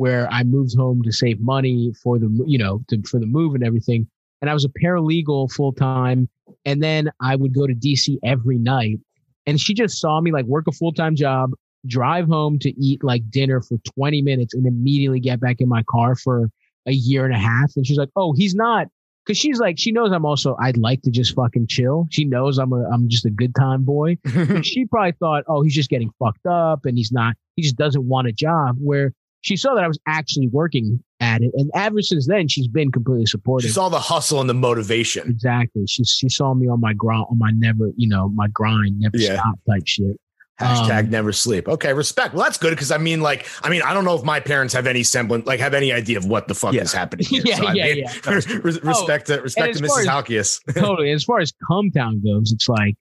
where 0.01 0.27
I 0.31 0.41
moved 0.43 0.75
home 0.75 1.03
to 1.03 1.11
save 1.11 1.39
money 1.39 1.93
for 2.01 2.17
the 2.17 2.27
you 2.47 2.57
know 2.57 2.81
to, 2.89 2.99
for 3.03 3.19
the 3.19 3.27
move 3.27 3.53
and 3.53 3.63
everything. 3.63 4.07
and 4.41 4.49
I 4.49 4.53
was 4.55 4.65
a 4.65 4.69
paralegal 4.69 5.51
full 5.51 5.73
time. 5.73 6.27
And 6.65 6.81
then 6.81 7.11
I 7.21 7.35
would 7.35 7.53
go 7.53 7.67
to 7.67 7.75
DC 7.75 8.17
every 8.23 8.57
night. 8.57 8.97
And 9.45 9.61
she 9.61 9.75
just 9.75 9.99
saw 9.99 10.19
me 10.19 10.31
like 10.31 10.45
work 10.45 10.65
a 10.67 10.71
full 10.71 10.91
time 10.91 11.15
job, 11.15 11.51
drive 11.85 12.27
home 12.27 12.57
to 12.59 12.69
eat 12.81 13.03
like 13.03 13.29
dinner 13.29 13.61
for 13.61 13.77
20 13.95 14.23
minutes, 14.23 14.55
and 14.55 14.65
immediately 14.65 15.19
get 15.19 15.39
back 15.39 15.57
in 15.59 15.69
my 15.69 15.83
car 15.83 16.15
for 16.15 16.49
a 16.87 16.93
year 16.93 17.23
and 17.23 17.35
a 17.35 17.37
half. 17.37 17.71
And 17.75 17.85
she's 17.85 17.99
like, 17.99 18.09
oh, 18.15 18.33
he's 18.33 18.55
not. 18.55 18.87
Cause 19.27 19.37
she's 19.37 19.59
like, 19.59 19.77
she 19.77 19.91
knows 19.91 20.11
I'm 20.11 20.25
also, 20.25 20.57
I'd 20.59 20.77
like 20.77 21.03
to 21.03 21.11
just 21.11 21.35
fucking 21.35 21.67
chill. 21.67 22.07
She 22.09 22.25
knows 22.25 22.57
I'm 22.57 22.73
a, 22.73 22.89
I'm 22.89 23.07
just 23.07 23.23
a 23.23 23.29
good 23.29 23.53
time 23.53 23.83
boy. 23.83 24.17
She 24.63 24.85
probably 24.85 25.13
thought, 25.19 25.43
oh, 25.47 25.61
he's 25.61 25.75
just 25.75 25.91
getting 25.91 26.11
fucked 26.17 26.47
up 26.47 26.85
and 26.85 26.97
he's 26.97 27.11
not, 27.11 27.35
he 27.55 27.61
just 27.61 27.75
doesn't 27.75 28.03
want 28.03 28.27
a 28.27 28.31
job. 28.31 28.77
Where 28.79 29.13
she 29.41 29.55
saw 29.57 29.73
that 29.75 29.83
I 29.83 29.87
was 29.87 29.99
actually 30.07 30.47
working 30.47 31.03
at 31.19 31.41
it. 31.41 31.51
And 31.55 31.69
ever 31.75 32.01
since 32.01 32.27
then, 32.27 32.47
she's 32.47 32.67
been 32.67 32.91
completely 32.91 33.25
supportive. 33.25 33.67
She 33.69 33.73
saw 33.73 33.89
the 33.89 33.99
hustle 33.99 34.39
and 34.39 34.49
the 34.49 34.53
motivation. 34.53 35.29
Exactly. 35.29 35.83
She 35.87 36.03
she 36.03 36.29
saw 36.29 36.53
me 36.53 36.67
on 36.67 36.79
my 36.79 36.93
grind, 36.93 37.25
on 37.29 37.37
my 37.37 37.51
never, 37.55 37.89
you 37.95 38.07
know, 38.07 38.29
my 38.29 38.47
grind, 38.47 38.99
never 38.99 39.17
Yeah. 39.17 39.35
stop 39.35 39.55
type 39.69 39.83
shit. 39.85 40.15
Hashtag 40.59 41.05
Um, 41.05 41.09
never 41.09 41.31
sleep. 41.31 41.67
Okay, 41.67 41.91
respect. 41.91 42.35
Well, 42.35 42.43
that's 42.43 42.57
good 42.59 42.69
because 42.71 42.91
I 42.91 42.99
mean, 42.99 43.21
like, 43.21 43.47
I 43.63 43.69
mean, 43.69 43.81
I 43.81 43.95
don't 43.95 44.05
know 44.05 44.13
if 44.15 44.23
my 44.23 44.39
parents 44.39 44.75
have 44.75 44.85
any 44.85 45.01
semblance, 45.01 45.47
like, 45.47 45.59
have 45.59 45.73
any 45.73 45.91
idea 45.91 46.19
of 46.19 46.25
what 46.25 46.47
the 46.47 46.53
fuck 46.53 46.73
Yeah. 46.75 46.81
is 46.83 46.93
happening. 46.93 47.25
Here. 47.29 47.41
Yeah, 47.43 47.55
so, 47.55 47.65
I 47.65 47.73
yeah, 47.73 47.85
mean, 47.85 47.97
yeah. 47.97 48.13
res- 48.63 48.83
respect 48.83 49.27
to 49.27 49.41
respect 49.41 49.77
to 49.77 49.83
Mrs. 49.83 50.01
as- 50.01 50.07
Halkias. 50.07 50.59
totally. 50.79 51.11
As 51.11 51.23
far 51.23 51.39
as 51.39 51.51
Cumtown 51.67 52.23
goes, 52.23 52.51
it's 52.51 52.69
like 52.69 52.93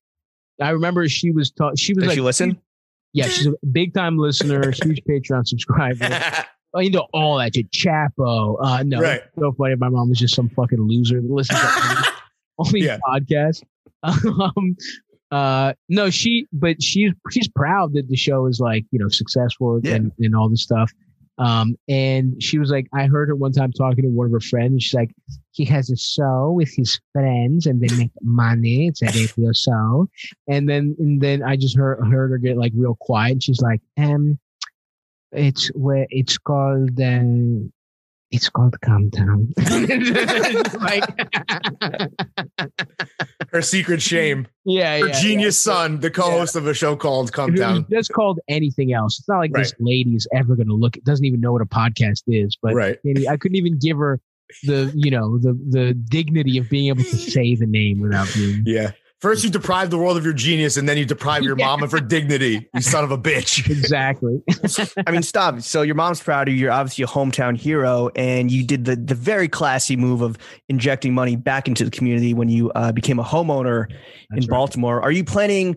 I 0.63 0.71
remember 0.71 1.07
she 1.09 1.33
was 1.33 1.51
ta- 1.51 1.73
she 1.77 1.93
was 1.93 2.03
Does 2.05 2.09
like 2.09 2.15
she 2.17 2.23
listen? 2.23 2.59
Yeah, 3.13 3.27
she's 3.27 3.47
a 3.47 3.53
big 3.73 3.93
time 3.95 4.19
listener, 4.19 4.71
huge 4.71 5.03
Patreon 5.09 5.47
subscriber. 5.47 6.09
Oh, 6.73 6.79
you 6.79 6.91
know 6.93 7.09
all 7.13 7.37
that 7.39 7.57
shit. 7.57 7.69
Chapo. 7.73 8.57
Uh, 8.63 8.85
no, 8.85 9.01
Right. 9.01 9.23
so 9.37 9.51
funny. 9.59 9.75
My 9.75 9.89
mom 9.89 10.09
was 10.09 10.21
just 10.21 10.37
some 10.37 10.49
fucking 10.51 10.79
loser 10.81 11.21
that 11.21 11.29
listens 11.29 11.59
to 11.59 12.13
only 12.59 12.81
Yeah. 12.85 12.99
podcasts. 13.05 13.65
Um, 14.05 14.77
uh, 15.33 15.73
no, 15.89 16.11
she, 16.11 16.47
but 16.53 16.81
she's 16.81 17.11
she's 17.33 17.49
proud 17.49 17.95
that 17.95 18.07
the 18.09 18.15
show 18.15 18.47
is 18.47 18.61
like 18.61 18.85
you 18.93 19.01
know 19.01 19.09
successful 19.09 19.81
Yeah. 19.83 19.95
and, 19.97 20.13
and 20.21 20.37
all 20.37 20.49
this 20.49 20.63
stuff. 20.63 20.93
Um, 21.39 21.75
and 21.89 22.41
she 22.41 22.61
was 22.61 22.71
like, 22.71 22.87
I 22.95 23.07
heard 23.07 23.31
her 23.31 23.35
one 23.35 23.51
time 23.51 23.73
talking 23.73 24.05
to 24.05 24.09
one 24.09 24.27
of 24.27 24.33
her 24.33 24.39
friends. 24.39 24.85
She's 24.85 24.95
like, 24.95 25.11
he 25.53 25.65
has 25.65 25.91
a 25.91 25.97
show 25.97 26.53
with 26.53 26.73
his 26.75 27.01
friends 27.13 27.67
and 27.67 27.81
they 27.81 27.95
make 27.97 28.11
money. 28.23 28.87
It's 28.89 29.03
a 29.03 29.07
radio 29.07 29.53
show. 29.53 30.09
And 30.49 30.69
then, 30.69 30.95
and 30.99 31.21
then 31.21 31.43
I 31.43 31.57
just 31.57 31.77
heard, 31.77 31.99
heard 32.07 32.31
her 32.31 32.39
get 32.39 32.57
like 32.57 32.73
real 32.75 32.97
quiet. 33.01 33.43
She's 33.43 33.61
like, 33.61 33.81
um, 33.99 34.39
it's 35.33 35.69
where 35.75 36.07
it's 36.11 36.39
called, 36.39 37.01
um, 37.01 37.73
it's 38.31 38.49
called 38.49 38.77
Cumtown. 38.85 39.49
like, 40.81 42.11
Her 43.51 43.63
secret 43.63 44.01
shame. 44.01 44.47
yeah, 44.65 45.01
Her 45.01 45.09
yeah, 45.09 45.21
genius 45.21 45.59
son, 45.59 45.99
the 45.99 46.11
co-host 46.11 46.55
of 46.55 46.69
a 46.69 46.75
show 46.75 46.95
called 46.95 47.33
Come 47.33 47.55
it 47.55 47.59
Down. 47.59 47.87
just 47.91 48.13
called 48.13 48.39
anything 48.49 48.93
else, 48.93 49.19
it's 49.19 49.29
not 49.29 49.39
like 49.39 49.53
this 49.53 49.75
lady 49.81 50.11
is 50.15 50.29
ever 50.33 50.55
going 50.55 50.69
to 50.69 50.75
look. 50.75 50.95
Doesn't 51.03 51.25
even 51.25 51.41
know 51.41 51.53
what 51.53 51.63
a 51.63 51.67
podcast 51.67 52.23
is. 52.29 52.57
But 52.63 52.75
Right. 52.75 52.99
I 53.29 53.37
couldn't 53.37 53.57
even 53.57 53.79
give 53.79 53.97
her 53.99 54.21
the 54.65 54.93
you 54.95 55.11
know 55.11 55.39
the 55.39 55.53
the 55.69 55.95
dignity 55.95 56.59
of 56.59 56.69
being 56.69 56.89
able 56.89 57.05
to 57.05 57.17
say 57.17 57.55
the 57.55 57.67
name 57.67 58.01
without 58.01 58.29
being. 58.35 58.63
Yeah. 58.67 58.93
First, 59.21 59.45
you 59.45 59.51
deprive 59.51 59.91
the 59.91 59.99
world 59.99 60.17
of 60.17 60.25
your 60.25 60.33
genius, 60.33 60.79
and 60.79 60.89
then 60.89 60.97
you 60.97 61.05
deprive 61.05 61.43
your 61.43 61.55
Yeah. 61.59 61.67
mom 61.67 61.83
of 61.83 61.93
her 61.93 62.01
dignity. 62.01 62.67
You 62.73 62.81
son 62.81 63.05
of 63.05 63.11
a 63.11 63.19
bitch. 63.19 63.69
Exactly. 63.71 64.41
I 65.07 65.11
mean, 65.11 65.23
stop. 65.23 65.61
So 65.61 65.83
your 65.83 65.95
mom's 65.95 66.23
proud 66.23 66.49
of 66.49 66.55
you. 66.55 66.61
You're 66.61 66.73
obviously 66.73 67.05
a 67.05 67.07
hometown 67.07 67.55
hero, 67.55 68.09
and 68.17 68.51
you 68.51 68.65
did 68.65 68.87
the 68.87 68.97
the 68.97 69.15
very 69.15 69.47
classy 69.47 69.95
move 69.95 70.23
of 70.23 70.39
injecting 70.71 71.13
money 71.13 71.37
back 71.37 71.69
into 71.69 71.85
the 71.85 71.91
community 71.91 72.33
when 72.33 72.49
you 72.49 72.71
uh, 72.71 72.93
became 72.93 73.19
a 73.19 73.25
homeowner 73.25 73.91
in 73.91 74.39
right. 74.39 74.49
Baltimore. 74.49 75.03
Are 75.03 75.13
you 75.13 75.23
planning 75.23 75.77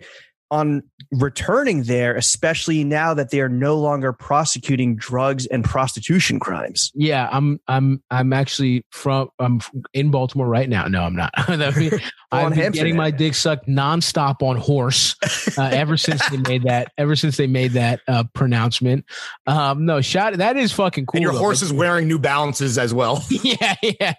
on 0.54 0.84
returning 1.12 1.84
there, 1.84 2.16
especially 2.16 2.84
now 2.84 3.16
that 3.16 3.32
they 3.32 3.42
are 3.42 3.50
no 3.50 3.76
longer 3.76 4.14
prosecuting 4.14 4.96
drugs 4.96 5.48
and 5.48 5.66
prostitution 5.66 6.40
crimes? 6.40 6.92
Yeah, 6.94 7.28
I'm 7.32 7.60
I'm 7.68 8.04
I'm 8.12 8.32
actually 8.34 8.86
from 8.92 9.30
I'm 9.40 9.62
in 9.94 10.12
Baltimore 10.12 10.48
right 10.48 10.70
now. 10.70 10.88
No, 10.88 11.02
I'm 11.04 11.16
not. 11.16 11.34
Be- 11.48 11.92
I've 12.32 12.54
been 12.54 12.72
getting 12.72 12.96
my 12.96 13.12
dick 13.12 13.34
sucked 13.34 13.68
nonstop 13.68 14.42
on 14.42 14.58
horse 14.58 15.16
uh, 15.58 15.70
ever 15.72 15.98
since 15.98 16.28
they 16.30 16.38
made 16.38 16.64
that. 16.64 16.92
Ever 16.98 17.16
since 17.16 17.38
they 17.38 17.48
made 17.48 17.72
that 17.72 18.02
uh, 18.08 18.24
pronouncement. 18.34 19.06
Um, 19.48 19.86
no, 19.86 20.02
shot. 20.02 20.34
That 20.36 20.56
is 20.56 20.72
fucking 20.72 21.08
cool. 21.08 21.18
and 21.18 21.24
your 21.24 21.34
though. 21.34 21.40
horse 21.40 21.62
is 21.62 21.74
wearing 21.74 22.08
New 22.08 22.20
Balances 22.20 22.78
as 22.78 22.94
well. 22.94 23.24
yeah, 23.30 23.76
yeah. 23.82 24.14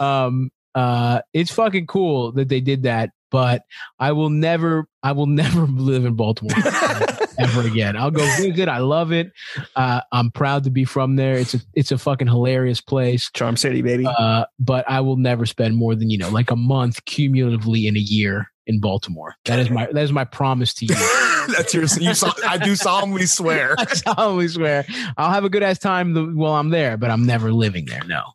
um, 0.00 0.50
uh, 0.74 1.20
it's 1.32 1.50
fucking 1.52 1.86
cool 1.86 2.32
that 2.32 2.48
they 2.48 2.60
did 2.60 2.84
that, 2.84 3.10
but 3.30 3.62
I 3.98 4.12
will 4.12 4.30
never, 4.30 4.88
I 5.02 5.12
will 5.12 5.26
never 5.42 5.62
live 5.62 6.04
in 6.04 6.14
Baltimore 6.14 6.56
ever 7.38 7.62
again. 7.62 7.96
I'll 7.96 8.10
go 8.10 8.24
visit. 8.36 8.68
I 8.68 8.78
love 8.78 9.12
it. 9.12 9.32
Uh, 9.76 10.00
I'm 10.12 10.30
proud 10.30 10.64
to 10.64 10.70
be 10.70 10.84
from 10.84 11.16
there. 11.16 11.34
It's 11.34 11.54
a, 11.54 11.60
it's 11.74 11.92
a 11.92 11.98
fucking 11.98 12.26
hilarious 12.26 12.80
place. 12.80 13.30
Charm 13.32 13.56
City, 13.56 13.82
baby. 13.82 14.06
Uh, 14.06 14.44
but 14.58 14.88
I 14.88 15.00
will 15.00 15.16
never 15.16 15.46
spend 15.46 15.76
more 15.76 15.94
than 15.94 16.10
you 16.10 16.18
know, 16.18 16.30
like 16.30 16.50
a 16.50 16.56
month 16.56 17.04
cumulatively 17.04 17.86
in 17.86 17.96
a 17.96 18.00
year 18.00 18.50
in 18.66 18.80
Baltimore. 18.80 19.34
That 19.46 19.58
is 19.58 19.70
my, 19.70 19.86
that 19.86 20.02
is 20.02 20.12
my 20.12 20.24
promise 20.24 20.74
to 20.74 20.86
you. 20.86 20.94
That's 21.56 21.72
your. 21.72 21.84
You. 21.84 22.14
sol- 22.14 22.34
I 22.46 22.58
do 22.58 22.76
solemnly 22.76 23.24
swear. 23.26 23.74
I 23.78 23.86
solemnly 23.94 24.48
swear, 24.48 24.84
I'll 25.16 25.30
have 25.30 25.44
a 25.44 25.48
good 25.48 25.62
ass 25.62 25.78
time 25.78 26.36
while 26.36 26.52
I'm 26.52 26.68
there, 26.68 26.98
but 26.98 27.10
I'm 27.10 27.24
never 27.24 27.52
living 27.52 27.86
there. 27.86 28.02
No. 28.04 28.32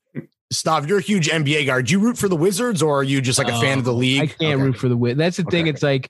Stav, 0.54 0.88
you're 0.88 1.00
a 1.00 1.02
huge 1.02 1.28
NBA 1.30 1.66
guy. 1.66 1.82
Do 1.82 1.92
you 1.92 2.00
root 2.00 2.18
for 2.18 2.28
the 2.30 2.36
Wizards, 2.36 2.82
or 2.82 3.00
are 3.00 3.04
you 3.04 3.22
just 3.22 3.38
like 3.40 3.48
a 3.50 3.60
fan 3.60 3.80
of 3.80 3.86
the 3.86 3.94
Oh, 3.94 3.98
league? 3.98 4.22
I 4.22 4.28
can't 4.28 4.40
Okay. 4.42 4.56
root 4.64 4.78
for 4.78 4.88
the 4.90 4.98
win. 4.98 5.18
That's 5.18 5.38
the 5.38 5.44
thing. 5.44 5.68
It's 5.68 5.84
like 5.84 6.10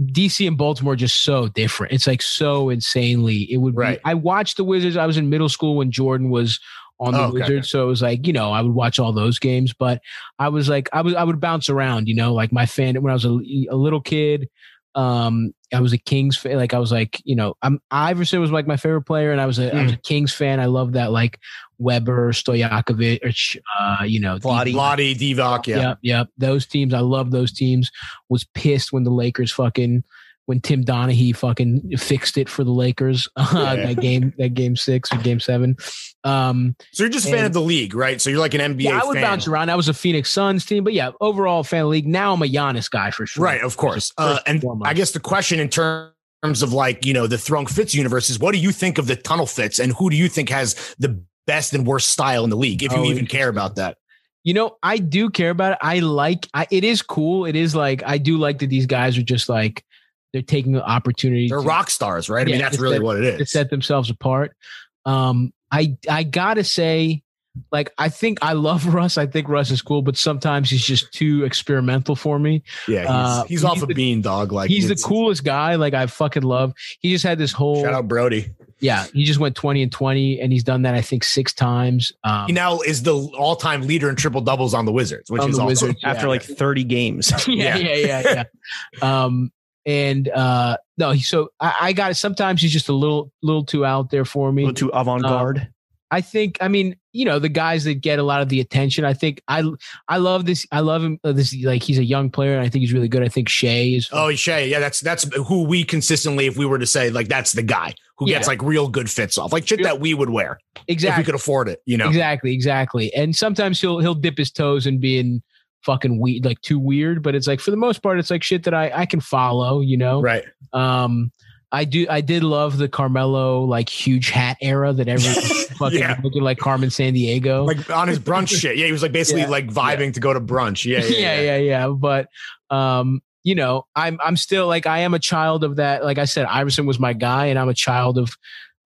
DC 0.00 0.46
and 0.46 0.56
Baltimore 0.56 0.94
are 0.94 0.96
just 0.96 1.22
so 1.22 1.48
different. 1.48 1.92
It's 1.92 2.06
like 2.06 2.22
so 2.22 2.70
insanely. 2.70 3.50
It 3.52 3.58
would 3.58 3.76
Right. 3.76 3.98
be. 3.98 4.10
I 4.10 4.14
watched 4.14 4.56
the 4.56 4.64
Wizards. 4.64 4.96
I 4.96 5.06
was 5.06 5.16
in 5.16 5.28
middle 5.28 5.48
school 5.48 5.76
when 5.76 5.90
Jordan 5.90 6.30
was 6.30 6.58
on 7.00 7.14
the 7.14 7.20
Oh, 7.20 7.24
okay. 7.24 7.32
Wizards, 7.32 7.70
so 7.70 7.82
it 7.82 7.86
was 7.86 8.00
like 8.02 8.26
you 8.26 8.32
know 8.32 8.52
I 8.52 8.60
would 8.62 8.74
watch 8.74 8.98
all 8.98 9.12
those 9.12 9.38
games. 9.38 9.74
But 9.76 10.00
I 10.38 10.48
was 10.48 10.68
like 10.68 10.88
I 10.92 11.02
was 11.02 11.14
I 11.14 11.24
would 11.24 11.40
bounce 11.40 11.68
around. 11.68 12.08
You 12.08 12.14
know, 12.14 12.32
like 12.32 12.52
my 12.52 12.66
fan 12.66 13.00
when 13.02 13.10
I 13.10 13.14
was 13.14 13.24
a, 13.24 13.38
a 13.70 13.76
little 13.76 14.00
kid. 14.00 14.48
Um, 14.94 15.52
I 15.72 15.80
was 15.80 15.92
a 15.92 15.98
Kings 15.98 16.36
fan. 16.36 16.56
Like 16.56 16.74
I 16.74 16.78
was 16.78 16.92
like, 16.92 17.20
you 17.24 17.34
know, 17.34 17.54
I'm 17.62 17.80
Iverson 17.90 18.40
was 18.40 18.50
like 18.50 18.66
my 18.66 18.76
favorite 18.76 19.02
player, 19.02 19.32
and 19.32 19.40
I 19.40 19.46
was 19.46 19.58
a, 19.58 19.74
I 19.74 19.82
was 19.84 19.92
a 19.92 19.96
Mm. 19.96 20.02
Kings 20.02 20.34
fan. 20.34 20.60
I 20.60 20.66
love 20.66 20.92
that 20.92 21.12
like 21.12 21.38
Webber, 21.78 22.32
Stojakovic, 22.32 23.56
uh, 23.80 24.04
you 24.04 24.20
know, 24.20 24.36
Vlade. 24.38 24.74
Vlade, 24.74 25.14
Divac, 25.16 25.66
yeah. 25.66 25.76
Yep, 25.76 25.98
yep. 26.02 26.28
Those 26.36 26.66
teams, 26.66 26.92
I 26.92 27.00
love 27.00 27.30
those 27.30 27.52
teams. 27.52 27.90
Was 28.28 28.44
pissed 28.54 28.92
when 28.92 29.04
the 29.04 29.10
Lakers 29.10 29.50
fucking 29.52 30.04
when 30.46 30.60
Tim 30.60 30.84
Donaghy 30.84 31.34
fucking 31.36 31.96
fixed 31.98 32.36
it 32.36 32.48
for 32.48 32.64
the 32.64 32.70
Lakers. 32.72 33.28
Uh, 33.36 33.74
Yeah. 33.76 33.86
that 33.86 34.00
game, 34.00 34.32
that 34.38 34.54
game 34.54 34.76
six 34.76 35.12
or 35.12 35.18
game 35.18 35.40
seven. 35.40 35.76
Um, 36.24 36.74
So 36.92 37.04
you're 37.04 37.10
just 37.10 37.26
a 37.26 37.30
fan 37.30 37.44
of 37.44 37.52
the 37.52 37.60
league, 37.60 37.94
right? 37.94 38.20
So 38.20 38.30
you're 38.30 38.38
like 38.40 38.54
an 38.54 38.60
NBA 38.60 38.82
yeah, 38.82 39.00
I 39.02 39.04
would 39.06 39.14
fan. 39.14 39.22
bounce 39.22 39.46
around. 39.46 39.70
I 39.70 39.74
was 39.76 39.88
a 39.88 39.94
Phoenix 39.94 40.30
Suns 40.30 40.64
team, 40.64 40.84
but 40.84 40.92
yeah, 40.92 41.10
overall 41.20 41.62
fan 41.64 41.80
of 41.80 41.84
the 41.86 41.88
league. 41.90 42.06
Now 42.06 42.32
I'm 42.32 42.42
a 42.42 42.46
Giannis 42.46 42.90
guy 42.90 43.10
for 43.10 43.26
sure. 43.26 43.44
Right, 43.44 43.60
of 43.62 43.76
course. 43.76 44.12
Uh, 44.18 44.38
and. 44.46 44.64
I 44.84 44.94
guess 44.94 45.12
the 45.12 45.20
question 45.20 45.60
in 45.60 45.68
terms 45.68 46.62
of 46.62 46.72
like, 46.72 47.04
you 47.06 47.14
know, 47.14 47.26
the 47.26 47.38
Throwing 47.38 47.66
Fits 47.66 47.94
universe 47.94 48.30
is 48.30 48.38
what 48.38 48.52
do 48.52 48.58
you 48.58 48.72
think 48.72 48.98
of 48.98 49.06
the 49.06 49.16
tunnel 49.16 49.46
fits 49.46 49.78
and 49.78 49.92
who 49.92 50.10
do 50.10 50.16
you 50.16 50.28
think 50.28 50.48
has 50.48 50.94
the 50.98 51.22
best 51.46 51.72
and 51.74 51.86
worst 51.86 52.08
style 52.10 52.44
in 52.44 52.50
the 52.50 52.56
league, 52.56 52.82
if 52.82 52.92
you 52.92 52.98
Oh, 52.98 53.04
even 53.04 53.26
care 53.26 53.48
about 53.48 53.76
that? 53.76 53.96
You 54.44 54.54
know, 54.54 54.76
I 54.82 54.98
do 54.98 55.30
care 55.30 55.50
about 55.50 55.72
it. 55.72 55.78
I 55.82 56.00
like. 56.00 56.48
I, 56.52 56.66
it 56.70 56.82
is 56.82 57.00
cool. 57.00 57.44
It 57.44 57.54
is 57.54 57.76
like 57.76 58.02
I 58.04 58.18
do 58.18 58.38
like 58.38 58.58
that 58.58 58.70
these 58.70 58.86
guys 58.86 59.16
are 59.16 59.22
just 59.22 59.48
like 59.48 59.84
they're 60.32 60.42
taking 60.42 60.72
the 60.72 60.84
opportunity. 60.84 61.48
They're 61.48 61.60
to- 61.60 61.66
rock 61.66 61.90
stars, 61.90 62.28
right? 62.28 62.46
I 62.46 62.50
Yeah, 62.50 62.56
mean, 62.56 62.62
that's 62.62 62.78
really 62.78 62.98
that- 62.98 63.04
what 63.04 63.18
it 63.18 63.24
is. 63.24 63.38
to 63.38 63.46
set 63.46 63.70
themselves 63.70 64.10
apart. 64.10 64.56
Um, 65.04 65.52
I 65.70 65.96
I 66.08 66.22
gotta 66.22 66.64
say, 66.64 67.22
like 67.70 67.92
I 67.98 68.08
think 68.08 68.38
I 68.40 68.52
love 68.54 68.86
Russ. 68.94 69.18
I 69.18 69.26
think 69.26 69.48
Russ 69.48 69.70
is 69.70 69.82
cool, 69.82 70.00
but 70.02 70.16
sometimes 70.16 70.70
he's 70.70 70.84
just 70.84 71.12
too 71.12 71.44
experimental 71.44 72.14
for 72.16 72.38
me. 72.38 72.62
Yeah, 72.88 73.00
he's, 73.00 73.08
uh, 73.10 73.44
he's 73.48 73.64
off 73.64 73.74
he's 73.74 73.82
a 73.82 73.86
the- 73.86 73.94
bean 73.94 74.22
dog. 74.22 74.52
Like 74.52 74.70
he's 74.70 74.88
the 74.88 74.96
coolest 74.96 75.44
guy. 75.44 75.74
Like 75.74 75.92
I 75.94 76.06
fucking 76.06 76.42
love. 76.44 76.72
He 77.00 77.10
just 77.12 77.24
had 77.24 77.38
this 77.38 77.52
whole 77.52 77.82
Shout 77.82 77.92
out 77.94 78.06
Brodie. 78.08 78.50
yeah. 78.80 79.06
He 79.12 79.24
just 79.24 79.40
went 79.40 79.56
twenty 79.56 79.82
and 79.82 79.90
twenty, 79.90 80.40
and 80.40 80.52
he's 80.52 80.62
done 80.64 80.82
that 80.82 80.94
I 80.94 81.00
think 81.02 81.24
six 81.24 81.52
times. 81.52 82.12
Um, 82.22 82.46
He 82.46 82.52
now 82.52 82.78
is 82.80 83.02
the 83.02 83.14
all-time 83.16 83.82
leader 83.82 84.08
in 84.08 84.14
triple 84.16 84.40
doubles 84.40 84.72
on 84.72 84.84
the 84.84 84.92
Wizards, 84.92 85.30
which 85.30 85.40
is 85.42 85.48
the 85.48 85.52
awesome. 85.62 85.66
Wizards. 85.66 86.00
After 86.04 86.26
yeah. 86.26 86.30
like 86.30 86.42
30 86.42 86.84
games. 86.84 87.32
yeah, 87.48 87.76
yeah, 87.76 87.94
yeah, 87.96 88.44
yeah. 89.02 89.24
um, 89.24 89.50
and 89.86 90.28
uh, 90.28 90.76
no, 90.98 91.14
so 91.16 91.50
I, 91.60 91.74
I 91.80 91.92
got 91.92 92.10
it. 92.10 92.14
Sometimes 92.14 92.62
he's 92.62 92.72
just 92.72 92.88
a 92.88 92.92
little, 92.94 93.32
little 93.42 93.64
too 93.64 93.84
out 93.84 94.10
there 94.10 94.24
for 94.24 94.50
A 94.50 94.52
me. 94.52 94.62
little 94.66 94.74
too 94.74 94.90
avant 94.94 95.22
garde. 95.22 95.68
I 96.10 96.20
think, 96.20 96.58
I 96.60 96.68
mean, 96.68 96.96
you 97.12 97.24
know, 97.24 97.38
the 97.38 97.48
guys 97.48 97.84
that 97.84 97.94
get 97.94 98.18
a 98.18 98.22
lot 98.22 98.42
of 98.42 98.50
the 98.50 98.60
attention. 98.60 99.02
I 99.06 99.14
think 99.14 99.40
I, 99.48 99.64
I 100.08 100.18
love 100.18 100.44
this. 100.44 100.66
I 100.70 100.80
love 100.80 101.02
him. 101.02 101.18
uh, 101.24 101.32
This 101.32 101.54
like 101.64 101.82
he's 101.82 101.98
a 101.98 102.04
young 102.04 102.28
player, 102.28 102.52
and 102.52 102.60
I 102.60 102.68
think 102.68 102.82
he's 102.82 102.92
really 102.92 103.08
good. 103.08 103.22
I 103.22 103.28
think 103.28 103.48
Shai 103.48 103.94
is. 103.96 104.10
Oh, 104.12 104.30
Shai. 104.34 104.60
Yeah, 104.64 104.78
that's 104.78 105.00
that's 105.00 105.24
who 105.46 105.64
we 105.64 105.84
consistently, 105.84 106.44
if 106.46 106.58
we 106.58 106.66
were 106.66 106.78
to 106.78 106.86
say 106.86 107.08
like 107.08 107.28
that's 107.28 107.52
the 107.52 107.62
guy 107.62 107.94
who 108.18 108.26
gets 108.26 108.46
like 108.46 108.62
real 108.62 108.88
good 108.88 109.10
fits 109.10 109.38
off, 109.38 109.54
like 109.54 109.66
shit 109.66 109.82
that 109.84 110.00
we 110.00 110.12
would 110.12 110.28
wear 110.30 110.58
if 110.86 111.16
we 111.16 111.24
could 111.24 111.34
afford 111.34 111.68
it. 111.68 111.80
You 111.86 111.96
know, 111.96 112.08
exactly, 112.08 112.52
exactly. 112.52 113.12
And 113.14 113.34
sometimes 113.34 113.80
he'll 113.80 113.98
he'll 114.00 114.14
dip 114.14 114.36
his 114.36 114.50
toes 114.50 114.86
and 114.86 115.00
be 115.00 115.18
in 115.18 115.22
being 115.22 115.42
fucking 115.84 116.18
weird, 116.18 116.44
like 116.44 116.60
too 116.60 116.78
weird. 116.78 117.22
But 117.22 117.34
it's 117.34 117.46
like 117.46 117.60
for 117.60 117.70
the 117.70 117.76
most 117.76 118.02
part, 118.02 118.18
it's 118.18 118.30
like 118.30 118.42
shit 118.42 118.64
that 118.64 118.74
I 118.74 118.90
I 118.94 119.06
can 119.06 119.20
follow. 119.20 119.80
You 119.80 119.96
know, 119.96 120.20
right? 120.20 120.44
Um, 120.72 121.32
I 121.74 121.84
do. 121.84 122.06
I 122.10 122.20
did 122.20 122.42
love 122.44 122.76
the 122.76 122.88
Carmelo 122.88 123.62
like 123.64 123.88
huge 123.88 124.28
hat 124.30 124.58
era 124.60 124.92
that 124.92 125.08
everyone 125.08 125.40
fucking 125.78 125.98
Yeah. 125.98 126.20
looking 126.22 126.42
like 126.42 126.58
Carmen 126.58 126.90
Sandiego. 126.90 127.66
Like 127.66 127.88
on 127.90 128.08
his 128.08 128.18
brunch 128.18 128.48
shit. 128.60 128.76
Yeah, 128.76 128.86
he 128.86 128.92
was 128.92 129.02
like 129.02 129.12
basically 129.12 129.42
Yeah. 129.42 129.48
like 129.48 129.68
vibing 129.68 130.12
to 130.14 130.20
go 130.20 130.34
to 130.34 130.40
brunch. 130.40 130.84
Yeah, 130.84 130.98
yeah, 131.04 131.18
yeah, 131.18 131.40
yeah, 131.40 131.56
yeah. 131.56 131.86
But 131.88 132.28
um, 132.70 133.22
you 133.42 133.54
know, 133.54 133.86
I'm 133.96 134.18
I'm 134.22 134.36
still 134.36 134.66
like 134.66 134.86
I 134.86 134.98
am 135.00 135.14
a 135.14 135.18
child 135.18 135.64
of 135.64 135.76
that. 135.76 136.04
Like 136.04 136.18
I 136.18 136.26
said, 136.26 136.44
Iverson 136.44 136.84
was 136.86 136.98
my 137.00 137.12
guy, 137.14 137.46
and 137.46 137.58
I'm 137.58 137.68
a 137.70 137.74
child 137.74 138.18
of 138.18 138.36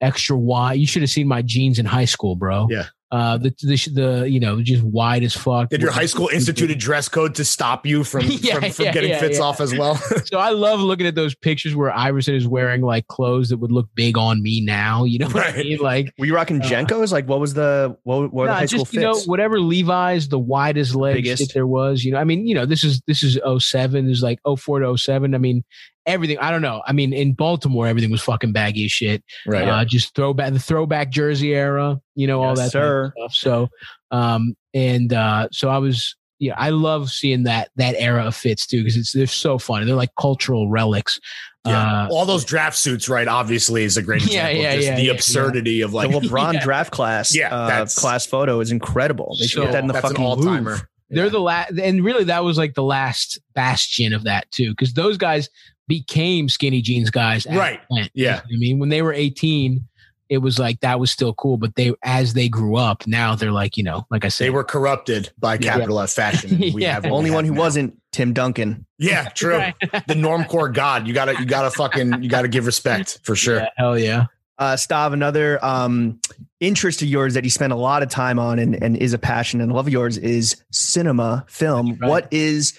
extra 0.01 0.37
wide. 0.39 0.75
You 0.75 0.87
should 0.87 1.03
have 1.03 1.11
seen 1.11 1.27
my 1.27 1.43
jeans 1.43 1.79
in 1.81 1.87
high 1.87 2.05
school, 2.05 2.37
bro. 2.37 2.69
Yeah. 2.71 2.85
Uh, 3.13 3.39
the 3.39 3.55
the, 3.63 3.91
the 3.93 4.29
you 4.31 4.41
know 4.41 4.61
just 4.61 4.83
wide 4.83 5.23
as 5.23 5.33
fuck. 5.37 5.69
Did 5.71 5.81
your 5.81 5.93
high 5.93 6.07
school 6.07 6.29
instituted 6.33 6.79
dress 6.81 7.09
code 7.09 7.37
to 7.37 7.45
stop 7.45 7.87
you 7.87 8.03
from 8.03 8.23
Yeah, 8.27 8.59
from, 8.59 8.71
from 8.73 8.85
yeah, 8.87 8.93
getting 8.93 9.11
yeah, 9.11 9.21
fits 9.21 9.39
yeah. 9.39 9.45
off 9.45 9.61
as 9.61 9.73
well? 9.77 9.95
So 10.27 10.39
I 10.39 10.51
love 10.51 10.81
looking 10.81 11.07
at 11.07 11.15
those 11.15 11.35
pictures 11.37 11.77
where 11.77 11.91
Iverson 11.93 12.35
is 12.35 12.49
wearing 12.49 12.83
like 12.83 13.07
clothes 13.07 13.51
that 13.51 13.59
would 13.59 13.71
look 13.71 13.89
big 13.95 14.19
on 14.19 14.43
me 14.43 14.61
now. 14.61 15.05
You 15.05 15.21
know 15.21 15.29
what 15.29 15.47
I 15.55 15.57
mean? 15.63 15.79
Like 15.79 16.13
Were 16.19 16.27
you 16.27 16.35
rocking 16.35 16.61
Uh, 16.61 16.65
JNCOs? 16.65 17.13
Like, 17.13 17.29
what 17.29 17.39
was 17.39 17.55
the 17.55 17.97
what, 18.03 18.23
what 18.23 18.33
were 18.33 18.47
the 18.47 18.53
Nah, 18.53 18.59
high 18.59 18.67
school 18.67 18.81
just 18.81 18.95
you 18.95 19.01
know 19.01 19.15
fits? 19.15 19.29
whatever 19.29 19.61
Levi's 19.61 20.29
the 20.29 20.39
widest 20.39 20.97
legs 20.97 21.17
Biggest. 21.19 21.43
that 21.49 21.55
there 21.55 21.67
was. 21.67 22.03
You 22.03 22.13
know, 22.13 22.19
I 22.19 22.25
mean, 22.25 22.47
you 22.49 22.57
know, 22.57 22.67
this 22.67 22.83
is 22.83 23.01
this 23.07 23.23
is 23.23 23.39
07. 23.59 24.07
There's 24.07 24.23
like 24.23 24.41
04 24.59 24.81
to 24.81 24.97
07. 24.99 25.33
I 25.35 25.39
mean, 25.39 25.63
everything. 26.07 26.39
I 26.39 26.51
don't 26.51 26.63
know. 26.63 26.83
I 26.87 26.93
mean, 26.93 27.13
in 27.13 27.33
Baltimore, 27.35 27.87
everything 27.87 28.11
was 28.11 28.23
fucking 28.23 28.53
baggy 28.53 28.85
as 28.87 28.93
shit. 28.93 29.23
right. 29.47 29.67
Uh, 29.69 29.85
just 29.85 30.15
throwback 30.15 30.53
the 30.53 30.59
throwback 30.59 31.11
jersey 31.11 31.55
era. 31.55 32.01
You 32.15 32.27
know, 32.27 32.43
all 32.43 32.57
Yes, 32.57 32.73
that 32.73 32.79
type 32.79 32.83
of 32.85 32.89
sir. 32.89 33.13
stuff. 33.17 33.33
So, 33.35 33.69
um, 34.11 34.55
and 34.75 35.13
uh, 35.13 35.49
so 35.53 35.69
I 35.69 35.79
was. 35.79 36.17
Yeah, 36.39 36.53
I 36.59 36.69
love 36.69 37.09
seeing 37.09 37.45
that 37.45 37.71
that 37.77 37.95
era 37.97 38.27
of 38.27 38.37
fits 38.37 38.67
too 38.67 38.81
because 38.83 38.95
it's 38.99 39.13
they're 39.13 39.27
so 39.27 39.57
funny. 39.57 39.87
They're 39.87 39.95
like 39.95 40.15
cultural 40.21 40.69
relics. 40.69 41.19
yeah. 41.67 42.05
Uh, 42.05 42.09
All 42.11 42.27
those 42.27 42.45
draft 42.45 42.77
suits, 42.77 43.09
right? 43.09 43.27
Obviously, 43.27 43.85
is 43.85 43.97
a 43.97 44.03
great 44.03 44.23
example. 44.23 44.61
yeah, 44.61 44.69
of 44.73 44.75
just 44.77 44.89
yeah, 44.89 44.97
the 44.97 45.03
yeah, 45.05 45.13
absurdity 45.13 45.81
of 45.81 45.95
like 45.95 46.11
the 46.11 46.21
LeBron 46.29 46.53
Yeah. 46.53 46.61
draft 46.63 46.93
class, 46.93 47.35
Yeah, 47.35 47.55
uh, 47.55 47.67
that's- 47.69 47.95
class 47.99 48.27
photo 48.27 48.61
is 48.61 48.71
incredible. 48.71 49.35
They 49.41 49.47
should 49.47 49.61
So- 49.61 49.63
get 49.63 49.73
that 49.73 49.81
in 49.85 49.87
the 49.87 49.95
fucking 49.95 50.23
all 50.23 50.37
Louvre. 50.37 50.53
timer. 50.77 50.89
they're 51.09 51.31
the 51.31 51.41
last 51.41 51.71
and 51.79 52.05
really 52.05 52.25
that 52.25 52.45
was 52.45 52.59
like 52.59 52.75
the 52.75 52.83
last 52.83 53.39
bastion 53.55 54.13
of 54.13 54.25
that 54.25 54.51
too 54.51 54.73
because 54.73 54.93
those 54.93 55.17
guys 55.17 55.49
became 55.89 56.49
skinny 56.49 56.81
jeans 56.83 57.11
guys 57.11 57.47
at 57.47 57.57
Right. 57.57 57.81
Flint. 57.89 58.11
Yeah. 58.15 58.41
You 58.49 58.55
know 58.55 58.57
i 58.57 58.59
mean 58.59 58.79
when 58.79 58.89
they 58.89 59.03
were 59.03 59.13
18 59.13 59.85
it 60.29 60.39
was 60.39 60.59
like 60.59 60.81
that 60.81 60.99
was 60.99 61.11
still 61.11 61.33
cool 61.35 61.57
but 61.57 61.75
they 61.77 61.93
as 62.03 62.35
they 62.35 62.49
grew 62.49 62.75
up 62.77 63.07
now 63.07 63.35
they're 63.37 63.53
like 63.53 63.77
you 63.77 63.85
know 63.85 64.05
like 64.11 64.25
i 64.25 64.29
said 64.29 64.45
They 64.47 64.51
were 64.51 64.65
corrupted 64.65 65.31
by 65.39 65.55
Yeah. 65.55 65.75
capital 65.75 66.01
F 66.01 66.11
fashion. 66.13 66.59
we 66.75 66.83
Yeah. 66.83 66.95
have 66.95 67.05
The 67.05 67.11
only 67.11 67.31
one 67.31 67.45
who 67.45 67.55
now. 67.55 67.61
wasn't 67.61 67.97
Tim 68.13 68.33
Duncan. 68.33 68.87
Yeah, 68.99 69.29
true. 69.35 69.59
the 69.83 70.15
normcore 70.15 70.73
god. 70.73 71.07
You 71.07 71.13
gotta, 71.13 71.33
you 71.39 71.45
gotta 71.45 71.71
fucking, 71.71 72.23
you 72.23 72.31
gotta 72.31 72.49
give 72.49 72.65
respect 72.65 73.19
for 73.25 73.37
sure. 73.37 73.57
yeah, 73.59 73.69
hell 73.77 73.99
yeah 73.99 74.25
Uh, 74.59 74.73
Stav, 74.75 75.13
another 75.13 75.63
um, 75.63 76.19
interest 76.61 77.03
of 77.03 77.09
yours 77.09 77.35
that 77.35 77.45
you 77.45 77.51
spend 77.51 77.75
a 77.75 77.77
lot 77.77 78.03
of 78.03 78.09
time 78.09 78.39
on 78.39 78.59
and, 78.59 78.75
and 78.83 78.97
is 78.97 79.13
a 79.13 79.19
passion 79.19 79.61
and 79.61 79.71
love 79.71 79.87
of 79.87 79.93
yours 79.93 80.17
is 80.17 80.57
cinema, 80.73 81.45
film. 81.47 81.99
Right. 82.01 82.09
What 82.09 82.29
is 82.33 82.73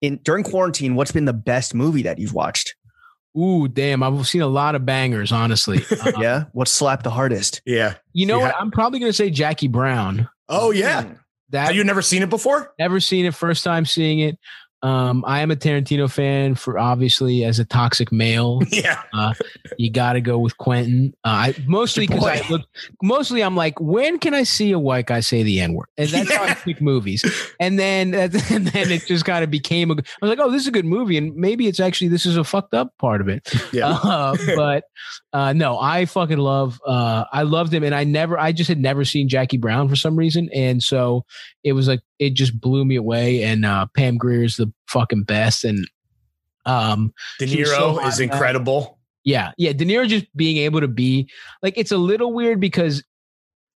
in 0.00 0.16
during 0.24 0.44
quarantine? 0.44 0.94
What's 0.94 1.12
been 1.12 1.24
the 1.26 1.32
best 1.32 1.74
movie 1.74 2.02
that 2.02 2.18
you've 2.18 2.34
watched? 2.34 2.74
ooh 3.38 3.68
damn 3.68 4.02
i've 4.02 4.26
seen 4.26 4.42
a 4.42 4.46
lot 4.48 4.74
of 4.74 4.84
bangers 4.84 5.30
honestly 5.30 5.84
Uh, 6.04 6.10
yeah, 6.18 6.44
what 6.52 6.66
slapped 6.66 7.04
the 7.04 7.10
hardest? 7.10 7.62
Yeah. 7.64 7.94
you 8.12 8.26
know 8.26 8.38
You 8.38 8.42
what 8.42 8.56
i'm 8.58 8.72
probably 8.72 8.98
gonna 8.98 9.12
say 9.12 9.30
jackie 9.30 9.68
brown 9.68 10.28
Oh 10.48 10.72
yeah. 10.72 11.06
that 11.50 11.68
Have 11.68 11.76
you 11.76 11.84
never 11.84 12.02
seen 12.02 12.24
it 12.24 12.28
before? 12.28 12.74
never 12.76 12.98
seen 12.98 13.24
it 13.26 13.34
first 13.36 13.62
time 13.62 13.86
seeing 13.86 14.18
it 14.18 14.36
um 14.82 15.24
i 15.26 15.40
am 15.40 15.50
a 15.50 15.56
tarantino 15.56 16.10
fan 16.10 16.54
for 16.54 16.78
obviously 16.78 17.44
as 17.44 17.58
a 17.58 17.64
toxic 17.64 18.10
male 18.10 18.60
Yeah. 18.70 19.02
you 19.78 19.90
got 19.90 20.14
to 20.14 20.20
go 20.20 20.38
with 20.38 20.56
Quentin. 20.56 21.12
Uh, 21.24 21.28
I 21.28 21.54
mostly 21.66 22.06
because 22.06 22.24
I 22.24 22.42
look. 22.48 22.62
Mostly, 23.02 23.42
I'm 23.42 23.56
like, 23.56 23.78
when 23.80 24.18
can 24.18 24.32
I 24.34 24.42
see 24.44 24.72
a 24.72 24.78
white 24.78 25.06
guy 25.06 25.20
say 25.20 25.42
the 25.42 25.60
N 25.60 25.74
word? 25.74 25.86
And 25.98 26.08
that's 26.08 26.32
how 26.32 26.42
I 26.42 26.46
Yeah. 26.48 26.54
pick 26.54 26.80
movies. 26.80 27.24
And 27.58 27.78
then, 27.78 28.14
and 28.14 28.32
then 28.32 28.90
it 28.90 29.06
just 29.06 29.24
kind 29.24 29.44
of 29.44 29.50
became. 29.50 29.90
A, 29.90 29.94
I 29.94 29.96
was 30.22 30.28
like, 30.30 30.38
oh, 30.38 30.50
this 30.50 30.62
is 30.62 30.68
a 30.68 30.72
good 30.72 30.84
movie, 30.84 31.16
and 31.18 31.34
maybe 31.34 31.66
it's 31.66 31.80
actually 31.80 32.08
this 32.08 32.24
is 32.26 32.36
a 32.36 32.44
fucked 32.44 32.74
up 32.74 32.96
part 32.98 33.20
of 33.20 33.28
it. 33.28 33.52
Yeah. 33.72 33.98
Uh, 34.10 34.36
but 34.56 34.84
uh, 35.32 35.52
no, 35.52 35.78
I 35.78 36.04
fucking 36.06 36.38
love. 36.38 36.80
Uh, 36.86 37.24
I 37.32 37.42
loved 37.42 37.72
him, 37.72 37.84
and 37.84 37.94
I 37.94 38.04
never. 38.04 38.38
I 38.38 38.52
just 38.52 38.68
had 38.68 38.78
never 38.78 39.04
seen 39.04 39.28
Jackie 39.28 39.56
Brown 39.58 39.88
for 39.88 39.96
some 39.96 40.16
reason, 40.16 40.48
and 40.54 40.82
so 40.82 41.24
it 41.64 41.72
was 41.72 41.86
like 41.88 42.00
it 42.18 42.34
just 42.34 42.58
blew 42.60 42.84
me 42.84 42.96
away. 42.96 43.42
And 43.44 43.64
uh, 43.64 43.86
Pam 43.96 44.16
Grier 44.16 44.42
is 44.44 44.56
the 44.56 44.69
fucking 44.88 45.24
best, 45.24 45.64
and 45.64 45.88
um 46.66 47.12
De 47.38 47.58
was 47.58 47.70
so 47.70 47.94
Niro 47.94 48.06
is 48.06 48.20
incredible. 48.20 48.98
yeah, 49.24 49.52
yeah. 49.56 49.72
De 49.72 49.84
Niro 49.84 50.06
just 50.06 50.26
being 50.36 50.58
able 50.58 50.80
to 50.80 50.88
be 50.88 51.28
like 51.62 51.74
it's 51.76 51.92
a 51.92 51.96
little 51.98 52.32
weird 52.32 52.60
because 52.60 53.02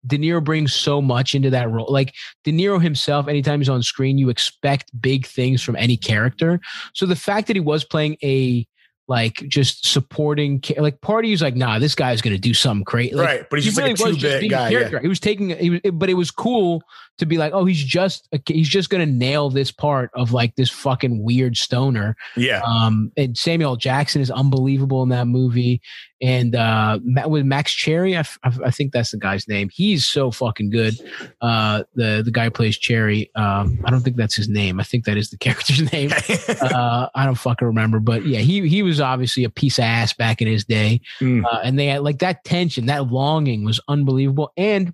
De 0.07 0.17
Niro 0.17 0.43
brings 0.43 0.73
so 0.73 1.01
much 1.01 1.35
into 1.35 1.49
that 1.51 1.69
role. 1.69 1.87
Like 1.89 2.15
De 2.43 2.51
Niro 2.51 2.81
himself, 2.81 3.27
anytime 3.27 3.59
he's 3.59 3.69
on 3.69 3.83
screen, 3.83 4.17
you 4.17 4.29
expect 4.29 4.89
big 4.99 5.27
things 5.27 5.61
from 5.61 5.75
any 5.75 5.95
character. 5.95 6.59
So 6.93 7.05
the 7.05 7.15
fact 7.15 7.47
that 7.47 7.55
he 7.55 7.59
was 7.59 7.83
playing 7.83 8.17
a 8.23 8.65
like 9.07 9.35
just 9.47 9.85
supporting, 9.85 10.63
like 10.77 11.01
part 11.01 11.25
of 11.25 11.29
you's 11.29 11.41
like, 11.41 11.55
nah, 11.55 11.79
this 11.79 11.95
guy's 11.95 12.21
gonna 12.21 12.37
do 12.37 12.53
something 12.53 12.83
great. 12.83 13.13
Like, 13.13 13.27
right. 13.27 13.49
But 13.49 13.59
he's 13.59 13.65
he 13.65 13.69
just 13.69 13.77
like 13.77 13.85
a 13.85 13.93
really 13.93 14.13
was 14.13 14.15
two 14.15 14.21
just 14.21 14.33
bit 14.33 14.39
being 14.41 14.51
a 14.51 14.55
guy. 14.55 14.69
Yeah. 14.69 14.99
He 15.01 15.07
was 15.07 15.19
taking, 15.19 15.49
he 15.49 15.69
was, 15.71 15.81
but 15.93 16.09
it 16.09 16.13
was 16.13 16.31
cool 16.31 16.83
to 17.17 17.25
be 17.25 17.37
like, 17.37 17.53
oh, 17.53 17.65
he's 17.65 17.83
just, 17.83 18.29
he's 18.47 18.69
just 18.69 18.89
gonna 18.89 19.05
nail 19.05 19.49
this 19.49 19.71
part 19.71 20.11
of 20.13 20.31
like 20.31 20.55
this 20.55 20.69
fucking 20.69 21.23
weird 21.23 21.57
stoner. 21.57 22.15
Yeah. 22.37 22.61
Um, 22.65 23.11
and 23.17 23.37
Samuel 23.37 23.75
Jackson 23.75 24.21
is 24.21 24.31
unbelievable 24.31 25.03
in 25.03 25.09
that 25.09 25.27
movie. 25.27 25.81
And 26.21 26.55
uh, 26.55 26.99
with 27.25 27.45
Max 27.45 27.73
Cherry, 27.73 28.15
I, 28.15 28.19
f- 28.19 28.37
I 28.43 28.69
think 28.69 28.93
that's 28.93 29.11
the 29.11 29.17
guy's 29.17 29.47
name. 29.47 29.69
He's 29.73 30.05
so 30.05 30.29
fucking 30.29 30.69
good. 30.69 30.93
Uh, 31.41 31.83
the 31.95 32.21
the 32.23 32.31
guy 32.31 32.49
plays 32.49 32.77
Cherry. 32.77 33.31
Um, 33.35 33.79
I 33.85 33.89
don't 33.89 34.01
think 34.01 34.17
that's 34.17 34.35
his 34.35 34.47
name. 34.47 34.79
I 34.79 34.83
think 34.83 35.05
that 35.05 35.17
is 35.17 35.31
the 35.31 35.37
character's 35.39 35.91
name. 35.91 36.11
uh, 36.61 37.07
I 37.15 37.25
don't 37.25 37.35
fucking 37.35 37.67
remember, 37.67 37.99
but 37.99 38.25
yeah, 38.25 38.39
he 38.39 38.67
he 38.67 38.83
was 38.83 39.01
obviously 39.01 39.43
a 39.43 39.49
piece 39.49 39.79
of 39.79 39.85
ass 39.85 40.13
back 40.13 40.41
in 40.41 40.47
his 40.47 40.63
day. 40.63 41.01
Mm. 41.19 41.43
Uh, 41.43 41.59
and 41.63 41.79
they 41.79 41.87
had 41.87 42.03
like 42.03 42.19
that 42.19 42.43
tension, 42.43 42.85
that 42.85 43.07
longing 43.07 43.65
was 43.65 43.79
unbelievable, 43.87 44.51
and 44.55 44.93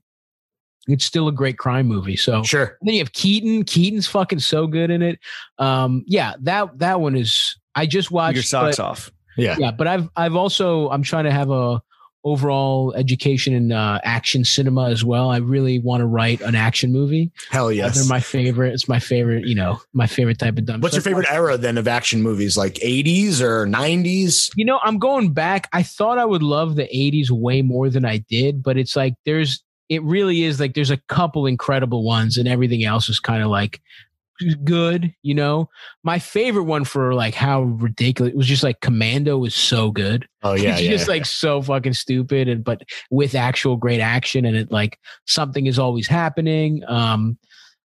it's 0.88 1.04
still 1.04 1.28
a 1.28 1.34
great 1.34 1.58
crime 1.58 1.88
movie. 1.88 2.16
So 2.16 2.44
sure. 2.44 2.78
and 2.80 2.88
then 2.88 2.94
you 2.96 3.02
have 3.02 3.12
Keaton. 3.12 3.66
Keaton's 3.66 4.08
fucking 4.08 4.40
so 4.40 4.68
good 4.68 4.90
in 4.90 5.02
it. 5.02 5.20
Um, 5.60 6.04
yeah, 6.08 6.36
that 6.42 6.80
that 6.80 7.02
one 7.02 7.18
is. 7.18 7.58
I 7.76 7.86
just 7.86 8.12
watched. 8.12 8.36
your 8.36 8.44
socks 8.44 8.78
but- 8.78 8.84
off. 8.84 9.12
Yeah. 9.38 9.56
Yeah, 9.60 9.72
but 9.72 9.88
I've 9.88 10.10
I've 10.16 10.36
also 10.36 10.90
I'm 10.90 11.04
trying 11.04 11.26
to 11.26 11.32
have 11.32 11.50
a 11.50 11.82
overall 12.24 12.94
education 12.96 13.54
in 13.54 13.72
uh, 13.72 14.00
action 14.04 14.44
cinema 14.44 14.90
as 14.90 15.04
well. 15.04 15.30
I 15.30 15.38
really 15.38 15.80
want 15.80 16.02
to 16.02 16.06
write 16.06 16.42
an 16.42 16.56
action 16.56 16.92
movie. 16.92 17.32
Hell 17.50 17.68
Uh, 17.70 17.90
they're 17.90 18.06
my 18.06 18.20
favorite. 18.20 18.74
It's 18.74 18.90
my 18.90 19.00
favorite. 19.00 19.46
You 19.46 19.56
know, 19.56 19.80
my 19.94 20.08
favorite 20.08 20.38
type 20.38 20.58
of 20.58 20.66
dumb. 20.66 20.82
What's 20.82 20.96
your 20.96 21.02
favorite 21.02 21.28
era 21.32 21.58
then 21.58 21.78
of 21.78 21.88
action 21.88 22.22
movies? 22.22 22.58
Like 22.58 22.74
80s 22.76 23.40
or 23.40 23.66
90s? 23.66 24.52
You 24.56 24.66
know, 24.66 24.80
I'm 24.84 25.00
going 25.00 25.32
back. 25.34 25.70
I 25.72 25.84
thought 25.84 26.18
I 26.18 26.26
would 26.26 26.44
love 26.44 26.76
the 26.76 26.84
80s 26.94 27.30
way 27.32 27.62
more 27.62 27.90
than 27.90 28.04
I 28.04 28.18
did, 28.18 28.62
but 28.62 28.78
it's 28.78 28.96
like 28.96 29.14
there's 29.26 29.64
it 29.90 30.04
really 30.04 30.44
is 30.44 30.60
like 30.60 30.74
there's 30.74 30.92
a 30.92 30.98
couple 31.08 31.46
incredible 31.46 32.04
ones 32.04 32.36
and 32.36 32.46
everything 32.48 32.84
else 32.84 33.08
is 33.08 33.22
kind 33.22 33.42
of 33.42 33.50
like 33.50 33.80
good, 34.64 35.14
you 35.24 35.34
know. 35.34 35.70
My 36.04 36.20
favorite 36.20 36.64
one 36.64 36.84
for 36.84 37.14
like 37.14 37.34
how 37.34 37.64
ridiculous 37.64 38.32
it 38.34 38.38
was 38.38 38.48
just 38.48 38.64
like 38.64 38.82
Commando 38.82 39.38
was 39.38 39.56
so 39.56 39.92
good. 39.92 40.28
Oh 40.44 40.54
yeah, 40.54 40.72
it's 40.74 40.82
yeah. 40.82 40.92
just 40.92 41.08
like 41.08 41.26
so 41.26 41.62
fucking 41.62 41.94
stupid 41.94 42.48
and 42.48 42.64
but 42.64 42.82
with 43.12 43.36
actual 43.36 43.76
great 43.78 44.00
action 44.00 44.46
and 44.46 44.56
it 44.58 44.72
like 44.72 45.00
something 45.26 45.66
is 45.66 45.80
always 45.80 46.08
happening. 46.08 46.84
Um 46.88 47.38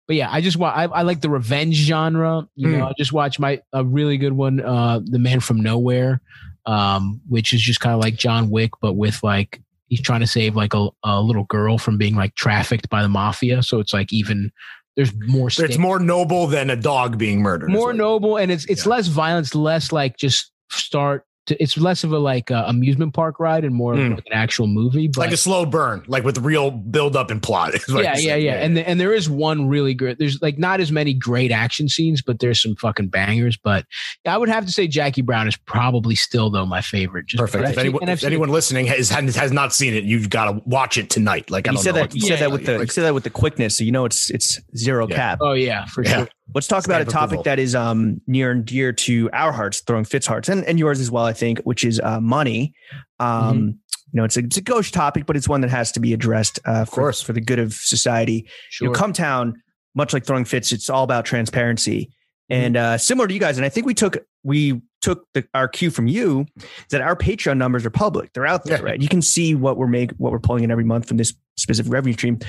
but 0.06 0.16
yeah, 0.16 0.28
I 0.32 0.40
just 0.40 0.56
want 0.56 0.76
I, 0.76 0.84
I 0.84 1.02
like 1.02 1.20
the 1.20 1.30
revenge 1.30 1.76
genre. 1.76 2.48
You 2.56 2.68
Hmm. 2.68 2.78
know, 2.78 2.86
I 2.88 2.92
just 2.98 3.12
watched 3.12 3.38
my 3.38 3.60
a 3.72 3.84
really 3.84 4.16
good 4.18 4.32
one, 4.32 4.60
uh 4.60 5.00
The 5.04 5.18
Man 5.20 5.40
from 5.40 5.60
Nowhere, 5.60 6.20
um, 6.66 7.20
which 7.28 7.52
is 7.52 7.60
just 7.62 7.80
kind 7.80 7.94
of 7.94 8.00
like 8.00 8.16
John 8.16 8.50
Wick, 8.50 8.72
but 8.82 8.94
with 8.94 9.22
like 9.22 9.62
he's 9.88 10.00
trying 10.00 10.20
to 10.20 10.26
save 10.26 10.54
like 10.54 10.72
a, 10.74 10.88
a 11.04 11.20
little 11.20 11.44
girl 11.44 11.76
from 11.78 11.98
being 11.98 12.14
like 12.14 12.34
trafficked 12.36 12.88
by 12.90 13.02
the 13.02 13.08
mafia. 13.08 13.60
So 13.62 13.80
it's 13.80 13.92
like 13.92 14.12
even 14.12 14.52
there's 15.00 15.14
more 15.28 15.48
it's 15.48 15.78
more 15.78 15.98
noble 15.98 16.46
than 16.46 16.68
a 16.68 16.76
dog 16.76 17.16
being 17.16 17.40
murdered. 17.40 17.70
more 17.70 17.92
noble 17.94 18.36
and 18.36 18.52
it's 18.52 18.66
it's 18.66 18.84
Yeah. 18.84 18.90
less 18.90 19.06
violence 19.06 19.54
less 19.54 19.92
like 19.92 20.16
just 20.18 20.52
start 20.70 21.24
to, 21.50 21.62
it's 21.62 21.76
less 21.78 22.02
of 22.02 22.12
a 22.12 22.18
like 22.18 22.50
uh, 22.50 22.64
amusement 22.66 23.14
park 23.14 23.38
ride 23.38 23.64
and 23.64 23.74
more 23.74 23.92
of 23.92 24.00
Mm. 24.00 24.14
like 24.16 24.26
an 24.26 24.32
actual 24.32 24.66
movie. 24.66 25.06
But 25.08 25.18
like 25.18 25.32
a 25.32 25.36
slow 25.36 25.66
burn, 25.66 26.02
like 26.08 26.24
with 26.24 26.38
real 26.38 26.70
build 26.70 27.14
up 27.16 27.30
and 27.30 27.42
plot. 27.42 27.74
is 27.74 27.86
what 27.92 28.02
yeah, 28.04 28.16
yeah, 28.16 28.34
yeah, 28.36 28.54
and 28.54 28.76
the, 28.76 28.88
and 28.88 28.98
there 28.98 29.12
is 29.12 29.28
one 29.28 29.68
really 29.68 29.92
great. 29.94 30.18
There's 30.18 30.40
like 30.42 30.58
not 30.58 30.80
as 30.80 30.90
many 30.90 31.12
great 31.14 31.52
action 31.52 31.88
scenes, 31.88 32.22
but 32.22 32.38
there's 32.40 32.60
some 32.62 32.74
fucking 32.76 33.08
bangers. 33.08 33.56
But 33.56 33.84
I 34.26 34.38
would 34.38 34.48
have 34.48 34.64
to 34.66 34.72
say 34.72 34.86
Jackie 34.88 35.22
Brown 35.22 35.46
is 35.46 35.56
probably 35.56 36.14
still 36.14 36.50
though 36.50 36.66
my 36.66 36.80
favorite. 36.80 37.26
Just 37.26 37.40
Perfect. 37.40 37.64
If 37.64 37.70
I've 37.70 37.78
anyone, 37.78 38.02
and 38.02 38.10
if 38.10 38.20
seen- 38.20 38.26
anyone 38.28 38.48
listening 38.48 38.86
has 38.86 39.10
has 39.10 39.52
not 39.52 39.72
seen 39.74 39.92
it, 39.94 40.04
you've 40.04 40.30
got 40.30 40.46
to 40.50 40.62
watch 40.64 40.96
it 40.98 41.10
tonight. 41.10 41.50
Like 41.50 41.68
I 41.68 41.72
You 41.72 41.76
don't 41.76 41.84
said 41.84 41.94
know 41.94 42.00
that 42.02 42.14
you 42.14 42.20
to 42.22 42.26
said 42.26 42.38
say. 42.38 42.44
that 42.44 42.50
with 42.52 42.66
the 42.66 42.78
you 42.78 42.86
said 42.86 43.02
that 43.04 43.14
with 43.14 43.24
the 43.24 43.30
quickness, 43.30 43.76
so 43.76 43.84
you 43.84 43.92
know 43.92 44.04
it's 44.04 44.30
it's 44.30 44.60
zero 44.76 45.06
Yeah. 45.08 45.16
cap. 45.16 45.38
oh 45.42 45.52
yeah, 45.52 45.84
for 45.86 46.04
Yeah. 46.04 46.16
sure. 46.18 46.28
Let's 46.54 46.66
talk 46.66 46.84
about 46.84 47.00
a 47.00 47.04
topic 47.04 47.26
approval. 47.38 47.42
that 47.44 47.58
is 47.58 47.74
um, 47.74 48.20
near 48.26 48.50
and 48.50 48.64
dear 48.64 48.92
to 48.92 49.30
our 49.32 49.52
hearts, 49.52 49.80
throwing 49.80 50.04
fits 50.04 50.26
hearts, 50.26 50.48
and, 50.48 50.64
and 50.64 50.78
yours 50.78 51.00
as 51.00 51.10
well, 51.10 51.24
I 51.24 51.32
think, 51.32 51.60
which 51.60 51.84
is 51.84 52.00
uh, 52.00 52.20
money. 52.20 52.74
Um, 53.18 53.28
Mm-hmm. 53.28 53.70
You 54.12 54.18
know, 54.18 54.24
it's 54.24 54.36
a, 54.36 54.40
it's 54.40 54.56
a 54.56 54.60
gauche 54.60 54.90
topic, 54.90 55.24
but 55.24 55.36
it's 55.36 55.48
one 55.48 55.60
that 55.60 55.70
has 55.70 55.92
to 55.92 56.00
be 56.00 56.12
addressed 56.12 56.58
uh, 56.64 56.84
for, 56.84 56.96
course. 57.02 57.22
for 57.22 57.32
the 57.32 57.40
good 57.40 57.60
of 57.60 57.74
society. 57.74 58.48
Sure. 58.68 58.88
You 58.88 58.92
know, 58.92 58.98
Cumtown, 58.98 59.52
much 59.94 60.12
like 60.12 60.26
throwing 60.26 60.44
fits, 60.44 60.72
it's 60.72 60.90
all 60.90 61.04
about 61.04 61.24
transparency. 61.24 62.06
Mm-hmm. 62.50 62.62
And 62.64 62.76
uh, 62.76 62.98
similar 62.98 63.28
to 63.28 63.32
you 63.34 63.38
guys, 63.38 63.56
and 63.56 63.64
I 63.64 63.68
think 63.68 63.86
we 63.86 63.94
took 63.94 64.16
we 64.42 64.82
took 65.00 65.28
the, 65.34 65.46
our 65.54 65.68
cue 65.68 65.90
from 65.90 66.08
you 66.08 66.44
is 66.58 66.64
that 66.90 67.02
our 67.02 67.14
Patreon 67.14 67.56
numbers 67.56 67.86
are 67.86 67.90
public; 67.90 68.32
they're 68.32 68.48
out 68.48 68.64
there, 68.64 68.78
Yeah. 68.78 68.84
right? 68.84 69.00
You 69.00 69.06
can 69.08 69.22
see 69.22 69.54
what 69.54 69.76
we're 69.76 69.86
make 69.86 70.10
what 70.16 70.32
we're 70.32 70.40
pulling 70.40 70.64
in 70.64 70.72
every 70.72 70.82
month 70.82 71.06
from 71.06 71.16
this 71.16 71.32
specific 71.56 71.92
revenue 71.92 72.14
stream. 72.14 72.40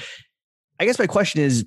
I 0.80 0.86
guess 0.86 0.98
my 0.98 1.06
question 1.06 1.42
is, 1.44 1.64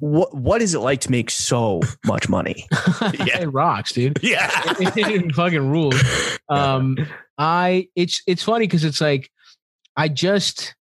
what 0.00 0.34
what 0.34 0.62
is 0.62 0.74
it 0.74 0.80
like 0.80 1.00
to 1.02 1.10
make 1.10 1.30
so 1.30 1.80
much 2.06 2.28
money? 2.28 2.66
Yeah. 3.24 3.42
it 3.42 3.52
rocks, 3.52 3.92
dude. 3.92 4.18
yeah. 4.22 4.48
it 4.54 5.34
fucking 5.34 5.70
rules. 5.70 6.00
Um, 6.48 6.96
I 7.38 7.88
it's 7.96 8.22
it's 8.26 8.42
funny 8.42 8.66
because 8.66 8.84
it's 8.84 9.00
like 9.00 9.30
I 9.96 10.08
just 10.08 10.74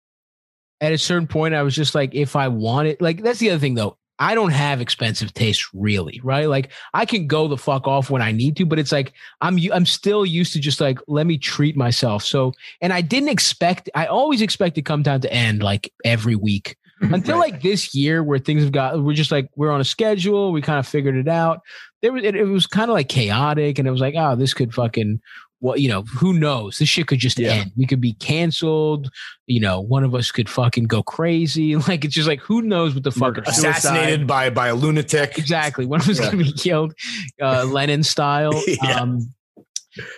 at 0.80 0.92
a 0.92 0.98
certain 0.98 1.28
point 1.28 1.54
I 1.54 1.64
was 1.64 1.76
just 1.76 1.96
like 1.96 2.14
if 2.14 2.36
I 2.36 2.48
want 2.48 2.88
it, 2.88 3.02
like 3.02 3.24
that's 3.24 3.40
the 3.40 3.50
other 3.50 3.60
thing 3.60 3.76
though. 3.76 3.98
I 4.20 4.36
don't 4.36 4.52
have 4.52 4.82
expensive 4.82 5.34
taste 5.34 5.68
really, 5.74 6.22
right? 6.24 6.48
Like 6.48 6.72
I 6.94 7.06
can 7.06 7.26
go 7.26 7.48
the 7.48 7.58
fuck 7.58 7.88
off 7.88 8.12
when 8.12 8.22
I 8.22 8.32
need 8.32 8.56
to, 8.58 8.66
but 8.66 8.78
it's 8.78 8.92
like 8.92 9.14
I'm 9.42 9.58
I'm 9.74 9.86
still 9.86 10.26
used 10.26 10.54
to 10.54 10.60
just 10.60 10.80
like 10.80 11.00
let 11.08 11.26
me 11.26 11.40
treat 11.40 11.76
myself. 11.76 12.24
So, 12.24 12.54
and 12.82 12.94
I 12.94 13.02
didn't 13.02 13.30
expect. 13.30 13.90
I 13.96 14.06
always 14.06 14.42
expect 14.42 14.76
to 14.76 14.84
come 14.84 15.02
down 15.02 15.22
to 15.22 15.34
end 15.34 15.64
like 15.64 15.92
every 16.06 16.36
week 16.36 16.78
until 17.02 17.38
Right. 17.40 17.52
like 17.54 17.62
this 17.62 17.94
year 17.96 18.24
where 18.24 18.40
things 18.40 18.64
have 18.64 18.72
got 18.72 19.02
we're 19.04 19.14
just 19.14 19.32
like 19.32 19.50
we're 19.56 19.72
on 19.72 19.82
a 19.82 19.86
schedule 19.86 20.52
we 20.52 20.62
kind 20.62 20.80
of 20.80 20.88
figured 20.88 21.16
it 21.18 21.28
out 21.28 21.60
there 22.02 22.12
was 22.14 22.24
it, 22.24 22.36
it 22.36 22.46
was 22.46 22.68
kind 22.68 22.90
of 22.90 22.94
like 22.94 23.10
chaotic 23.10 23.80
and 23.80 23.88
it 23.88 23.92
was 23.92 24.02
like 24.02 24.14
oh 24.18 24.36
this 24.36 24.54
could 24.54 24.74
fucking 24.74 25.20
what 25.60 25.80
you 25.80 25.88
know 25.90 26.02
who 26.18 26.34
knows 26.34 26.78
this 26.80 26.90
shit 26.90 27.08
could 27.08 27.20
just 27.20 27.38
Yeah. 27.40 27.52
end 27.54 27.72
we 27.78 27.86
could 27.86 28.02
be 28.02 28.14
canceled 28.14 29.10
you 29.48 29.60
know 29.60 29.80
one 29.82 30.04
of 30.04 30.14
us 30.16 30.32
could 30.32 30.50
fucking 30.50 30.86
go 30.86 31.02
crazy 31.04 31.76
like 31.88 32.06
it's 32.06 32.14
just 32.16 32.28
like 32.28 32.40
who 32.42 32.62
knows 32.62 32.94
what 32.94 33.04
the 33.04 33.12
fuck. 33.12 33.38
Assassinated 33.40 34.26
by 34.28 34.50
by 34.50 34.68
a 34.70 34.76
lunatic. 34.76 35.38
exactly 35.38 35.86
one 35.86 36.02
of 36.02 36.10
us 36.10 36.20
Yeah. 36.20 36.26
gonna 36.32 36.44
be 36.44 36.52
killed 36.52 36.94
uh 37.42 37.66
lennon 37.70 38.04
style 38.04 38.54
Yeah. 38.68 39.00
um 39.02 39.34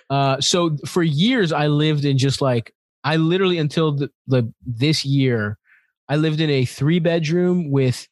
uh 0.10 0.40
so 0.40 0.78
for 0.86 1.02
years 1.02 1.52
i 1.52 1.68
lived 1.68 2.06
in 2.06 2.18
just 2.18 2.42
like 2.42 2.74
i 3.04 3.16
literally 3.16 3.58
until 3.58 3.92
the, 3.94 4.10
the 4.28 4.52
this 4.66 5.04
year 5.04 5.58
i 6.10 6.16
lived 6.16 6.42
in 6.42 6.50
a 6.50 6.66
three 6.66 7.00
bedroom 7.00 7.72
with 7.72 8.08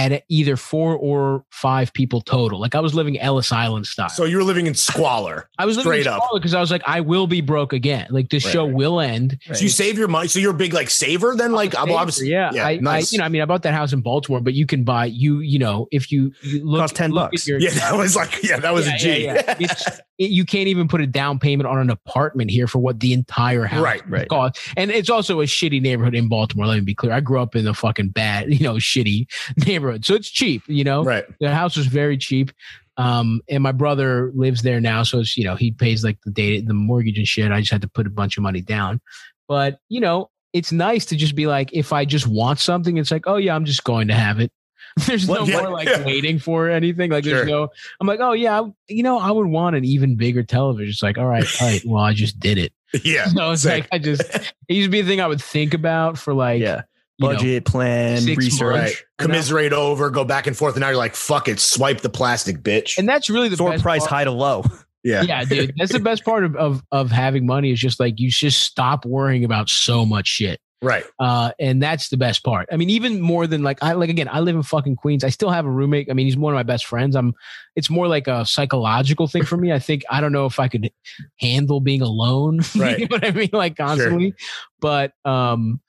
at 0.00 0.24
either 0.28 0.56
four 0.56 0.96
or 0.96 1.44
five 1.50 1.92
people 1.92 2.20
total 2.20 2.58
like 2.60 2.74
i 2.74 2.80
was 2.80 2.94
living 2.94 3.18
ellis 3.20 3.52
island 3.52 3.86
style 3.86 4.08
So 4.08 4.24
you 4.24 4.36
were 4.36 4.42
living 4.44 4.66
in 4.66 4.74
squalor. 4.74 5.48
i 5.58 5.66
was 5.66 5.76
living 5.76 5.90
straight 5.92 6.06
up. 6.06 6.22
because 6.34 6.54
i 6.54 6.60
was 6.60 6.70
like 6.70 6.82
i 6.86 7.00
will 7.00 7.26
be 7.26 7.40
broke 7.40 7.72
again 7.72 8.06
like 8.10 8.30
this 8.30 8.44
Right. 8.44 8.52
show 8.52 8.64
will 8.66 9.00
end 9.00 9.38
So 9.52 9.60
you 9.62 9.68
save 9.68 9.98
your 9.98 10.08
money. 10.08 10.28
So 10.28 10.38
you're 10.38 10.52
a 10.52 10.54
big 10.54 10.72
like 10.72 10.88
saver 10.90 11.34
then? 11.36 11.52
Like 11.52 11.76
I'm 11.76 11.86
Saver, 11.88 11.98
obviously 11.98 12.28
yeah, 12.30 12.50
yeah, 12.54 12.66
I, 12.66 12.76
nice. 12.76 13.12
I, 13.12 13.14
you 13.14 13.18
know, 13.18 13.24
I 13.24 13.28
mean, 13.28 13.42
I 13.42 13.44
bought 13.44 13.62
that 13.64 13.74
house 13.74 13.92
in 13.92 14.00
Baltimore, 14.00 14.40
but 14.40 14.54
you 14.54 14.66
can 14.66 14.84
buy 14.84 15.06
you, 15.06 15.40
you 15.40 15.58
know, 15.58 15.86
if 15.90 16.10
you, 16.10 16.32
you 16.42 16.64
look, 16.64 16.80
Cost 16.80 16.96
10 16.96 17.10
look 17.10 17.30
bucks. 17.32 17.46
your- 17.46 17.58
yeah, 17.58 17.70
that 17.70 17.94
was 17.96 18.16
like 18.16 18.42
yeah, 18.42 18.58
that 18.60 18.72
was 18.72 18.86
Yeah, 18.86 18.94
a 18.94 18.98
G. 18.98 19.24
yeah, 19.24 19.34
yeah. 19.34 19.54
It's, 19.60 19.88
it, 20.18 20.30
you 20.30 20.44
can't 20.44 20.68
even 20.68 20.86
put 20.88 21.00
a 21.00 21.06
down 21.06 21.38
payment 21.38 21.66
on 21.66 21.78
an 21.78 21.90
apartment 21.90 22.50
here 22.50 22.66
for 22.66 22.78
what 22.78 23.00
the 23.00 23.12
entire 23.14 23.64
house 23.64 23.82
Right, 23.82 24.02
right. 24.08 24.28
costs. 24.28 24.60
And 24.76 24.90
it's 24.90 25.08
also 25.10 25.40
a 25.40 25.44
shitty 25.44 25.80
neighborhood 25.80 26.14
in 26.14 26.28
Baltimore. 26.28 26.66
Let 26.66 26.74
me 26.74 26.80
be 26.82 26.94
clear. 26.94 27.12
I 27.12 27.20
grew 27.20 27.40
up 27.40 27.56
in 27.56 27.66
a 27.66 27.72
fucking 27.74 28.10
bad, 28.10 28.52
you 28.54 28.64
know, 28.64 28.74
shitty 28.74 29.26
neighborhood, 29.66 29.89
so 30.02 30.14
it's 30.14 30.30
cheap. 30.30 30.62
You 30.66 30.84
know, 30.84 31.04
right. 31.04 31.24
the 31.40 31.54
house 31.54 31.76
was 31.76 31.86
very 31.86 32.16
cheap. 32.16 32.52
Um, 32.96 33.40
and 33.48 33.62
my 33.62 33.72
brother 33.72 34.30
lives 34.34 34.62
there 34.62 34.80
now, 34.80 35.04
so 35.04 35.20
it's 35.20 35.36
you 35.36 35.44
know 35.44 35.54
he 35.56 35.70
pays 35.70 36.04
like 36.04 36.18
the 36.24 36.30
data, 36.30 36.66
the 36.66 36.74
mortgage 36.74 37.16
and 37.18 37.26
shit. 37.26 37.50
I 37.50 37.60
just 37.60 37.72
had 37.72 37.82
to 37.82 37.88
put 37.88 38.06
a 38.06 38.10
bunch 38.10 38.36
of 38.36 38.42
money 38.42 38.60
down, 38.60 39.00
but 39.48 39.78
you 39.88 40.00
know 40.00 40.30
it's 40.52 40.72
nice 40.72 41.04
to 41.06 41.16
just 41.16 41.34
be 41.34 41.46
like, 41.46 41.72
if 41.72 41.92
I 41.92 42.04
just 42.04 42.26
want 42.26 42.58
something, 42.58 42.96
it's 42.96 43.10
like, 43.10 43.24
oh 43.26 43.36
yeah, 43.36 43.54
I'm 43.54 43.64
just 43.64 43.84
going 43.84 44.08
to 44.08 44.14
have 44.14 44.40
it. 44.40 44.52
There's 45.06 45.28
no 45.28 45.44
yeah, 45.44 45.60
more 45.60 45.70
like 45.70 45.88
yeah. 45.88 46.04
waiting 46.04 46.38
for 46.40 46.68
anything. 46.68 47.10
Like 47.12 47.22
Sure. 47.22 47.36
there's 47.36 47.48
no. 47.48 47.68
I'm 48.00 48.08
like, 48.08 48.18
oh 48.20 48.32
yeah, 48.32 48.60
I- 48.60 48.72
you 48.88 49.04
know, 49.04 49.18
I 49.20 49.30
would 49.30 49.46
want 49.46 49.76
an 49.76 49.84
even 49.84 50.16
bigger 50.16 50.42
television. 50.42 50.90
It's 50.90 51.02
like, 51.02 51.16
all 51.16 51.26
right, 51.26 51.46
all 51.60 51.68
right, 51.68 51.82
well, 51.86 52.02
I 52.02 52.12
just 52.12 52.40
did 52.40 52.58
it. 52.58 52.72
Yeah. 53.04 53.26
So 53.34 53.52
it's 53.52 53.62
sick. 53.62 53.84
like 53.84 53.88
I 53.92 53.98
just 53.98 54.22
it 54.22 54.52
used 54.74 54.86
to 54.86 54.90
be 54.90 55.00
a 55.00 55.04
thing 55.04 55.20
I 55.20 55.28
would 55.28 55.40
think 55.40 55.74
about 55.74 56.18
for 56.18 56.34
like 56.34 56.60
yeah, 56.60 56.82
you 57.20 57.28
know, 57.28 57.34
budget 57.34 57.64
plan, 57.64 58.24
research. 58.24 58.60
months. 58.60 58.94
Right. 58.94 59.04
Commiserate 59.18 59.72
over, 59.72 60.10
go 60.10 60.24
back 60.24 60.46
and 60.46 60.56
forth, 60.56 60.74
and 60.74 60.80
now 60.80 60.88
you're 60.88 60.96
like, 60.96 61.14
fuck 61.14 61.48
it, 61.48 61.60
swipe 61.60 62.00
the 62.00 62.08
plastic, 62.10 62.62
bitch. 62.62 62.98
and 62.98 63.08
that's 63.08 63.28
really 63.28 63.48
the 63.48 63.56
Sort 63.56 63.72
best 63.72 63.82
price 63.82 64.00
part. 64.00 64.10
high 64.10 64.24
to 64.24 64.30
low. 64.30 64.64
yeah. 65.04 65.22
yeah, 65.22 65.44
dude. 65.44 65.74
That's 65.76 65.92
the 65.92 66.00
best 66.00 66.24
part 66.24 66.44
of, 66.44 66.56
of 66.56 66.82
of 66.90 67.10
having 67.10 67.46
money 67.46 67.70
is 67.70 67.80
just 67.80 68.00
like 68.00 68.18
you 68.18 68.30
just 68.30 68.62
stop 68.62 69.04
worrying 69.04 69.44
about 69.44 69.68
so 69.68 70.04
much 70.04 70.26
shit. 70.26 70.60
Right. 70.82 71.04
Uh, 71.18 71.52
and 71.60 71.82
that's 71.82 72.08
the 72.08 72.16
best 72.16 72.42
part. 72.42 72.66
I 72.72 72.78
mean, 72.78 72.88
even 72.88 73.20
more 73.20 73.46
than 73.46 73.62
like 73.62 73.82
I 73.82 73.92
like 73.92 74.08
again, 74.08 74.28
I 74.32 74.40
live 74.40 74.56
in 74.56 74.62
fucking 74.62 74.96
Queens. 74.96 75.24
I 75.24 75.28
still 75.28 75.50
have 75.50 75.66
a 75.66 75.70
roommate. 75.70 76.08
I 76.10 76.14
mean, 76.14 76.26
he's 76.26 76.38
one 76.38 76.54
of 76.54 76.56
my 76.56 76.62
best 76.62 76.86
friends. 76.86 77.16
I'm 77.16 77.34
it's 77.76 77.90
more 77.90 78.08
like 78.08 78.26
a 78.28 78.46
psychological 78.46 79.26
thing 79.26 79.44
for 79.44 79.58
me. 79.58 79.72
I 79.72 79.78
think 79.78 80.04
I 80.08 80.22
don't 80.22 80.32
know 80.32 80.46
if 80.46 80.58
I 80.58 80.68
could 80.68 80.90
handle 81.38 81.80
being 81.80 82.00
alone. 82.02 82.60
Right. 82.76 82.98
you 82.98 83.08
know 83.08 83.16
what 83.16 83.26
I 83.26 83.30
mean? 83.32 83.50
Like 83.52 83.76
constantly. 83.76 84.34
But 84.80 85.12
um 85.26 85.80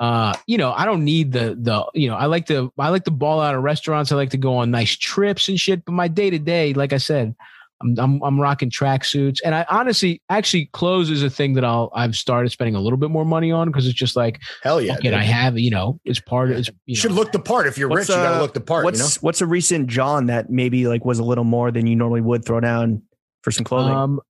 uh, 0.00 0.34
you 0.46 0.58
know, 0.58 0.72
I 0.72 0.84
don't 0.84 1.04
need 1.04 1.32
the 1.32 1.56
the 1.60 1.84
you 1.94 2.08
know, 2.08 2.16
I 2.16 2.26
like 2.26 2.46
to 2.46 2.72
I 2.78 2.88
like 2.88 3.04
to 3.04 3.10
ball 3.10 3.40
out 3.40 3.54
of 3.54 3.62
restaurants. 3.62 4.12
I 4.12 4.16
like 4.16 4.30
to 4.30 4.36
go 4.36 4.56
on 4.56 4.70
nice 4.70 4.96
trips 4.96 5.48
and 5.48 5.58
shit. 5.58 5.84
But 5.84 5.92
my 5.92 6.08
day 6.08 6.30
to 6.30 6.38
day, 6.38 6.72
like 6.74 6.92
I 6.92 6.98
said, 6.98 7.34
I'm 7.80 7.98
I'm, 7.98 8.22
I'm 8.22 8.40
rocking 8.40 8.70
tracksuits, 8.70 9.38
and 9.44 9.54
I 9.54 9.66
honestly 9.68 10.22
actually 10.28 10.66
clothes 10.72 11.10
is 11.10 11.22
a 11.22 11.30
thing 11.30 11.54
that 11.54 11.64
I'll 11.64 11.90
I've 11.94 12.16
started 12.16 12.50
spending 12.50 12.74
a 12.74 12.80
little 12.80 12.96
bit 12.96 13.10
more 13.10 13.24
money 13.24 13.50
on 13.50 13.68
because 13.68 13.86
it's 13.86 13.98
just 13.98 14.16
like 14.16 14.40
Hell 14.62 14.80
yeah. 14.80 14.92
fuck 14.92 15.00
it, 15.00 15.10
dude. 15.10 15.14
I 15.14 15.22
have 15.22 15.58
you 15.58 15.70
know 15.70 16.00
it's 16.04 16.20
part 16.20 16.50
of 16.50 16.58
it's 16.58 16.68
you 16.68 16.74
you 16.86 16.96
should 16.96 17.10
know, 17.10 17.16
look 17.16 17.32
the 17.32 17.40
part. 17.40 17.66
If 17.66 17.76
you're 17.76 17.88
What's, 17.88 18.08
rich, 18.08 18.16
you 18.16 18.22
gotta 18.22 18.36
uh, 18.36 18.40
look 18.40 18.54
the 18.54 18.60
part. 18.60 18.84
what's 18.84 18.98
You 18.98 19.04
know? 19.04 19.10
what's 19.20 19.40
a 19.40 19.46
recent 19.46 19.88
John 19.88 20.26
that 20.26 20.50
maybe 20.50 20.86
like 20.86 21.04
was 21.04 21.18
a 21.18 21.24
little 21.24 21.44
more 21.44 21.70
than 21.70 21.86
you 21.86 21.96
normally 21.96 22.20
would 22.20 22.44
throw 22.44 22.60
down 22.60 23.02
for 23.42 23.50
some 23.50 23.64
clothing? 23.64 23.94
Um, 23.94 24.20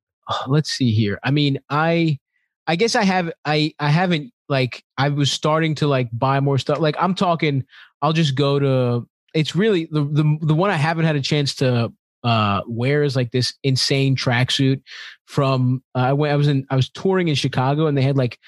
let's 0.47 0.70
see 0.70 0.93
here. 0.93 1.19
I 1.23 1.31
mean, 1.31 1.59
I, 1.70 2.19
I 2.66 2.77
guess 2.77 2.95
I 2.95 3.05
have, 3.05 3.32
I, 3.45 3.74
I 3.78 3.90
haven't 3.90 4.32
like, 4.49 4.83
I 4.97 5.09
was 5.09 5.31
starting 5.31 5.75
to 5.77 5.87
like 5.87 6.09
buy 6.12 6.41
more 6.41 6.59
stuff. 6.59 6.79
Like 6.79 6.97
I'm 6.99 7.15
talking, 7.15 7.65
I'll 8.03 8.12
just 8.12 8.35
go 8.35 8.59
to. 8.59 9.09
It's 9.35 9.55
really 9.55 9.89
the 9.91 10.05
the 10.05 10.39
the 10.41 10.55
one 10.55 10.70
I 10.70 10.77
haven't 10.77 11.05
had 11.05 11.16
a 11.16 11.20
chance 11.20 11.55
to 11.57 11.93
uh 12.25 12.62
wear 12.66 13.03
is 13.03 13.15
like 13.15 13.31
this 13.31 13.55
insane 13.62 14.16
tracksuit 14.16 14.83
from. 15.27 15.83
Uh, 15.95 15.99
I 15.99 16.12
went. 16.15 16.33
I 16.33 16.37
was 16.37 16.49
in. 16.49 16.66
I 16.70 16.77
was 16.77 16.89
touring 16.91 17.29
in 17.29 17.35
Chicago, 17.35 17.87
and 17.87 17.97
they 17.97 18.03
had 18.03 18.16
like 18.16 18.39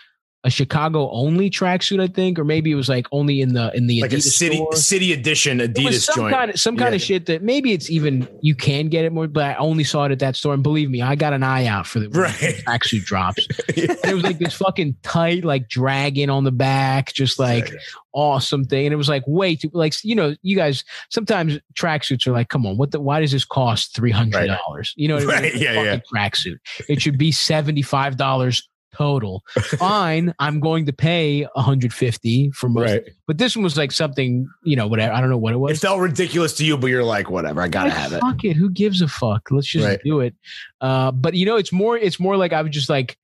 a 0.42 0.48
Chicago 0.50 1.10
only 1.10 1.50
tracksuit, 1.50 2.00
I 2.00 2.06
think, 2.06 2.38
or 2.38 2.44
maybe 2.44 2.70
it 2.70 2.74
was 2.74 2.88
like 2.88 3.06
only 3.12 3.42
in 3.42 3.52
the 3.52 3.70
in 3.76 3.86
the 3.88 4.00
like 4.00 4.14
a 4.14 4.20
city 4.22 4.56
store. 4.56 4.74
city 4.74 5.12
edition 5.12 5.58
Adidas 5.58 6.04
some 6.04 6.14
joint. 6.14 6.34
kind 6.34 6.50
of 6.50 6.58
some 6.58 6.76
kind 6.78 6.92
Yeah. 6.92 6.96
of 6.96 7.02
shit 7.02 7.26
that 7.26 7.42
maybe 7.42 7.72
it's 7.72 7.90
even 7.90 8.26
you 8.40 8.54
can 8.54 8.88
get 8.88 9.04
it 9.04 9.12
more, 9.12 9.28
but 9.28 9.44
I 9.44 9.54
only 9.56 9.84
saw 9.84 10.04
it 10.06 10.12
at 10.12 10.18
that 10.20 10.36
store. 10.36 10.54
And 10.54 10.62
believe 10.62 10.88
me, 10.88 11.02
I 11.02 11.14
got 11.14 11.34
an 11.34 11.42
eye 11.42 11.66
out 11.66 11.86
for 11.86 12.00
the 12.00 12.08
Right. 12.08 12.32
tracksuit 12.66 13.04
drops. 13.04 13.46
And 13.76 13.98
it 14.02 14.14
was 14.14 14.22
like 14.22 14.38
this 14.38 14.54
fucking 14.54 14.96
tight, 15.02 15.44
like 15.44 15.68
dragon 15.68 16.30
on 16.30 16.44
the 16.44 16.52
back, 16.52 17.12
just 17.12 17.38
like 17.38 17.70
awesome 18.14 18.64
thing. 18.64 18.86
And 18.86 18.94
it 18.94 18.96
was 18.96 19.10
like 19.10 19.22
way 19.26 19.56
too 19.56 19.70
like 19.74 19.92
you 20.02 20.14
know, 20.14 20.34
you 20.40 20.56
guys 20.56 20.84
sometimes 21.10 21.58
tracksuits 21.74 22.26
are 22.26 22.32
like, 22.32 22.48
come 22.48 22.64
on, 22.64 22.78
what 22.78 22.92
the 22.92 23.00
why 23.00 23.20
does 23.20 23.32
this 23.32 23.44
cost 23.44 23.94
three 23.94 24.10
hundred 24.10 24.46
dollars? 24.46 24.94
You 24.96 25.08
know 25.08 25.16
what 25.16 25.24
I 25.24 25.26
mean? 25.26 25.52
Right, 25.52 25.54
yeah, 25.56 25.82
yeah. 25.82 25.98
Tracksuit. 26.10 26.56
It 26.88 27.02
should 27.02 27.18
be 27.18 27.30
seventy 27.30 27.82
five 27.82 28.16
dollars 28.16 28.66
total. 28.96 29.42
Fine, 29.78 30.34
I'm 30.38 30.60
going 30.60 30.86
to 30.86 30.92
pay 30.92 31.42
150 31.54 32.50
for 32.52 32.68
most 32.68 32.90
right. 32.90 33.02
but 33.26 33.38
this 33.38 33.56
one 33.56 33.62
was 33.62 33.76
like 33.76 33.92
something, 33.92 34.48
you 34.64 34.76
know, 34.76 34.86
whatever. 34.86 35.12
I 35.12 35.20
don't 35.20 35.30
know 35.30 35.38
what 35.38 35.52
it 35.52 35.58
was. 35.58 35.78
It 35.78 35.80
felt 35.80 36.00
ridiculous 36.00 36.54
to 36.54 36.64
you, 36.64 36.76
but 36.76 36.88
you're 36.88 37.04
like, 37.04 37.30
whatever, 37.30 37.62
I 37.62 37.68
gotta 37.68 37.90
Like, 37.90 37.98
have 37.98 38.12
it. 38.12 38.20
Fuck 38.20 38.44
it. 38.44 38.54
Who 38.56 38.70
gives 38.70 39.00
a 39.02 39.08
fuck? 39.08 39.48
Let's 39.50 39.66
just 39.66 39.86
Right. 39.86 40.00
do 40.04 40.20
it. 40.20 40.34
Uh, 40.80 41.10
but 41.12 41.34
you 41.34 41.46
know, 41.46 41.56
it's 41.56 41.72
more. 41.72 41.96
It's 41.96 42.18
more 42.20 42.36
like 42.36 42.52
I 42.52 42.62
was 42.62 42.72
just 42.72 42.88
like, 42.90 43.16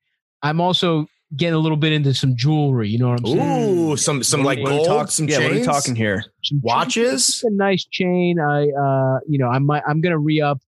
I'm 0.43 0.61
also 0.61 1.07
getting 1.37 1.55
a 1.55 1.59
little 1.59 1.77
bit 1.77 1.93
into 1.93 2.15
some 2.15 2.37
jewelry. 2.37 2.89
You 2.89 2.99
know 2.99 3.09
what 3.09 3.19
I'm 3.21 3.27
saying? 3.27 3.79
Ooh, 3.79 3.97
some 3.97 4.23
some 4.23 4.45
What 4.45 4.59
like 4.59 4.65
gold, 4.65 4.87
talk- 4.87 5.11
some 5.11 5.29
yeah, 5.29 5.39
what 5.39 5.51
are 5.53 5.55
we 5.55 5.63
talking 5.63 5.97
here? 5.97 6.25
Some 6.45 6.61
watches. 6.63 7.27
Just 7.27 7.45
a 7.45 7.51
nice 7.51 7.85
chain. 7.85 8.39
I, 8.39 8.69
uh, 8.71 9.19
you 9.29 9.39
know, 9.39 9.49
I 9.49 9.59
might. 9.59 9.83
I'm 9.89 10.01
gonna 10.01 10.19
re 10.19 10.41
up. 10.41 10.61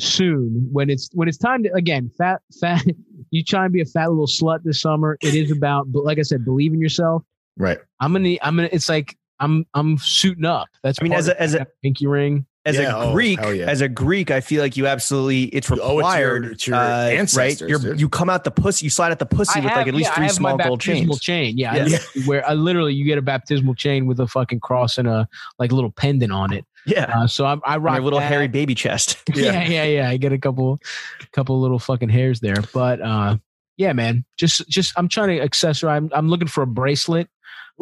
Soon 0.00 0.68
when 0.72 0.90
it's 0.90 1.08
when 1.12 1.28
it's 1.28 1.38
time 1.38 1.62
to 1.62 1.72
again 1.74 2.10
fat 2.18 2.40
fat 2.60 2.82
you 3.30 3.44
try 3.44 3.64
and 3.64 3.72
be 3.72 3.80
a 3.80 3.84
fat 3.84 4.08
little 4.10 4.26
slut 4.26 4.62
this 4.64 4.80
summer 4.80 5.16
it 5.22 5.34
is 5.34 5.50
about 5.50 5.90
but 5.92 6.04
like 6.04 6.18
i 6.18 6.22
said 6.22 6.44
believe 6.44 6.72
in 6.72 6.80
yourself 6.80 7.22
Right. 7.56 7.78
i'm 8.00 8.12
gonna 8.12 8.36
i'm 8.42 8.56
gonna 8.56 8.68
it's 8.72 8.88
like 8.88 9.16
i'm 9.38 9.66
i'm 9.74 9.98
suiting 9.98 10.44
up 10.46 10.68
that's 10.82 10.98
I 11.00 11.04
mean, 11.04 11.12
as 11.12 11.28
a- 11.28 11.40
as 11.40 11.54
a- 11.54 11.62
it. 11.62 11.68
pinky 11.82 12.06
ring 12.06 12.46
As 12.64 12.76
Yeah, 12.76 12.92
a 12.94 13.08
oh, 13.08 13.12
Greek, 13.12 13.40
hell 13.40 13.52
yeah. 13.52 13.66
as 13.66 13.80
a 13.80 13.88
Greek, 13.88 14.30
I 14.30 14.40
feel 14.40 14.62
like 14.62 14.76
you 14.76 14.86
absolutely 14.86 15.44
it's 15.46 15.68
You 15.68 15.80
owe 15.82 15.98
it 15.98 16.02
to 16.02 16.18
your- 16.20 16.34
required. 16.34 16.66
your 16.66 16.76
uh, 16.76 17.26
right? 17.36 17.60
You're, 17.60 17.94
you 17.94 18.08
come 18.08 18.30
out 18.30 18.44
the 18.44 18.52
pussy, 18.52 18.86
you 18.86 18.90
slide 18.90 19.10
out 19.10 19.18
the 19.18 19.26
pussy 19.26 19.58
I 19.58 19.64
with 19.64 19.72
like 19.74 19.88
at 19.88 19.94
least 19.94 20.10
yeah, 20.10 20.12
I 20.12 20.14
three 20.14 20.26
have 20.28 20.40
my 20.40 20.50
small 20.52 20.58
gold 20.68 20.78
baptismal 20.78 21.16
chains. 21.16 21.56
chain 21.56 21.58
yeah, 21.58 21.86
Yeah. 21.86 21.98
I- 21.98 22.20
where 22.26 22.48
i 22.48 22.54
literally 22.54 22.94
you 22.94 23.04
get 23.04 23.18
a 23.18 23.22
baptismal 23.22 23.74
chain 23.74 24.06
with 24.06 24.20
a 24.20 24.28
fucking 24.28 24.60
cross 24.60 24.96
and 24.96 25.08
a 25.08 25.26
like 25.58 25.72
little 25.72 25.90
pendant 25.90 26.32
on 26.32 26.52
it 26.52 26.64
Yeah, 26.86 27.12
uh, 27.14 27.26
so 27.26 27.44
i 27.44 27.56
i 27.64 27.74
and 27.74 27.84
rock 27.84 27.94
your 27.96 28.04
little 28.04 28.18
that. 28.18 28.26
hairy 28.30 28.48
baby 28.48 28.74
chest. 28.74 29.18
yeah. 29.34 29.64
yeah, 29.64 29.84
yeah, 29.84 30.08
I 30.08 30.16
get 30.16 30.32
a 30.32 30.38
couple, 30.38 30.80
couple 31.32 31.60
little 31.60 31.78
fucking 31.78 32.08
hairs 32.08 32.40
there, 32.40 32.56
but 32.74 33.00
uh, 33.00 33.36
yeah, 33.76 33.92
man, 33.92 34.24
just, 34.38 34.68
just 34.68 34.92
I'm 34.96 35.08
trying 35.08 35.38
to 35.38 35.46
accessorize. 35.46 35.96
I'm, 35.96 36.10
I'm 36.12 36.28
looking 36.28 36.48
for 36.48 36.62
a 36.62 36.66
bracelet. 36.66 37.28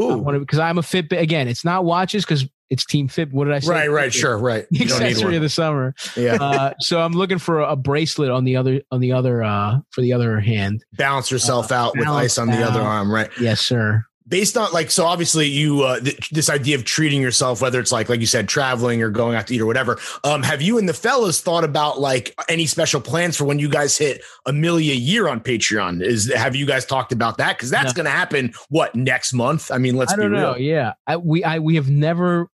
Ooh. 0.01 0.23
because 0.39 0.59
I'm 0.59 0.79
a 0.79 0.83
Fitbit. 0.83 1.19
Again, 1.21 1.49
it's 1.49 1.65
not 1.65 1.85
watches 1.85 2.25
because 2.25 2.47
it's 2.71 2.87
Team 2.87 3.09
Fit. 3.09 3.33
What 3.33 3.47
did 3.47 3.55
I 3.55 3.59
say? 3.59 3.71
Right, 3.71 3.91
right, 3.91 4.11
Fitbit. 4.11 4.15
sure, 4.15 4.39
right. 4.39 4.67
The 4.71 4.79
You 4.79 4.87
don't 4.87 5.01
need 5.01 5.07
accessory 5.09 5.37
of 5.37 5.43
the 5.43 5.49
summer. 5.49 5.95
Yeah. 6.17 6.35
Uh, 6.41 6.73
so 6.79 7.01
I'm 7.01 7.13
looking 7.13 7.39
for 7.39 7.61
a, 7.61 7.73
a 7.73 7.77
bracelet 7.77 8.31
on 8.31 8.45
the 8.45 8.57
other, 8.57 8.81
on 8.93 9.01
the 9.01 9.13
other, 9.13 9.43
uh, 9.43 9.81
for 9.91 10.01
the 10.01 10.13
other 10.13 10.41
hand. 10.41 10.85
Balance 10.93 11.31
yourself 11.31 11.73
Uh, 11.73 11.75
out 11.75 11.99
with 11.99 12.07
ice 12.09 12.39
on 12.39 12.47
the 12.49 12.63
other 12.63 12.81
arm, 12.81 13.13
right? 13.13 13.29
Yes, 13.41 13.61
sir. 13.61 14.05
Based 14.31 14.57
on 14.57 14.73
like 14.73 14.91
so 14.91 15.05
obviously 15.05 15.47
you 15.47 15.83
uh 15.83 16.01
th- 16.01 16.31
this 16.31 16.49
idea 16.49 16.75
of 16.77 16.85
treating 16.85 17.21
yourself 17.21 17.61
whether 17.61 17.79
it's 17.79 17.93
like 17.93 18.09
like 18.09 18.21
you 18.21 18.27
said 18.27 18.49
traveling 18.49 19.03
or 19.03 19.11
going 19.11 19.35
out 19.37 19.47
to 19.49 19.55
eat 19.55 19.61
or 19.61 19.67
whatever 19.67 19.99
um 20.25 20.43
have 20.43 20.63
you 20.63 20.79
and 20.79 20.89
the 20.89 20.95
fellas 20.95 21.41
thought 21.43 21.65
about 21.65 22.01
like 22.01 22.35
any 22.49 22.65
special 22.65 23.01
plans 23.01 23.37
for 23.37 23.45
when 23.45 23.59
you 23.59 23.69
guys 23.69 23.99
hit 23.99 24.23
a 24.47 24.53
million 24.53 24.93
a 24.95 24.97
year 24.99 25.29
on 25.29 25.41
patreon? 25.41 26.03
Is 26.03 26.33
have 26.33 26.57
you 26.57 26.65
guys 26.65 26.87
talked 26.87 27.13
about 27.13 27.37
that? 27.39 27.57
Because 27.57 27.69
that's 27.71 27.93
No. 27.95 28.05
gonna 28.05 28.11
happen 28.11 28.55
what 28.71 28.95
next 28.95 29.33
month? 29.35 29.71
I 29.71 29.79
mean 29.79 29.97
let's 29.97 30.13
I 30.13 30.17
be 30.17 30.23
know. 30.29 30.53
real. 30.55 30.59
Yeah, 30.59 30.93
I, 31.07 31.17
we, 31.19 31.45
I, 31.45 31.59
we 31.59 31.75
have 31.75 31.91
never 31.91 32.49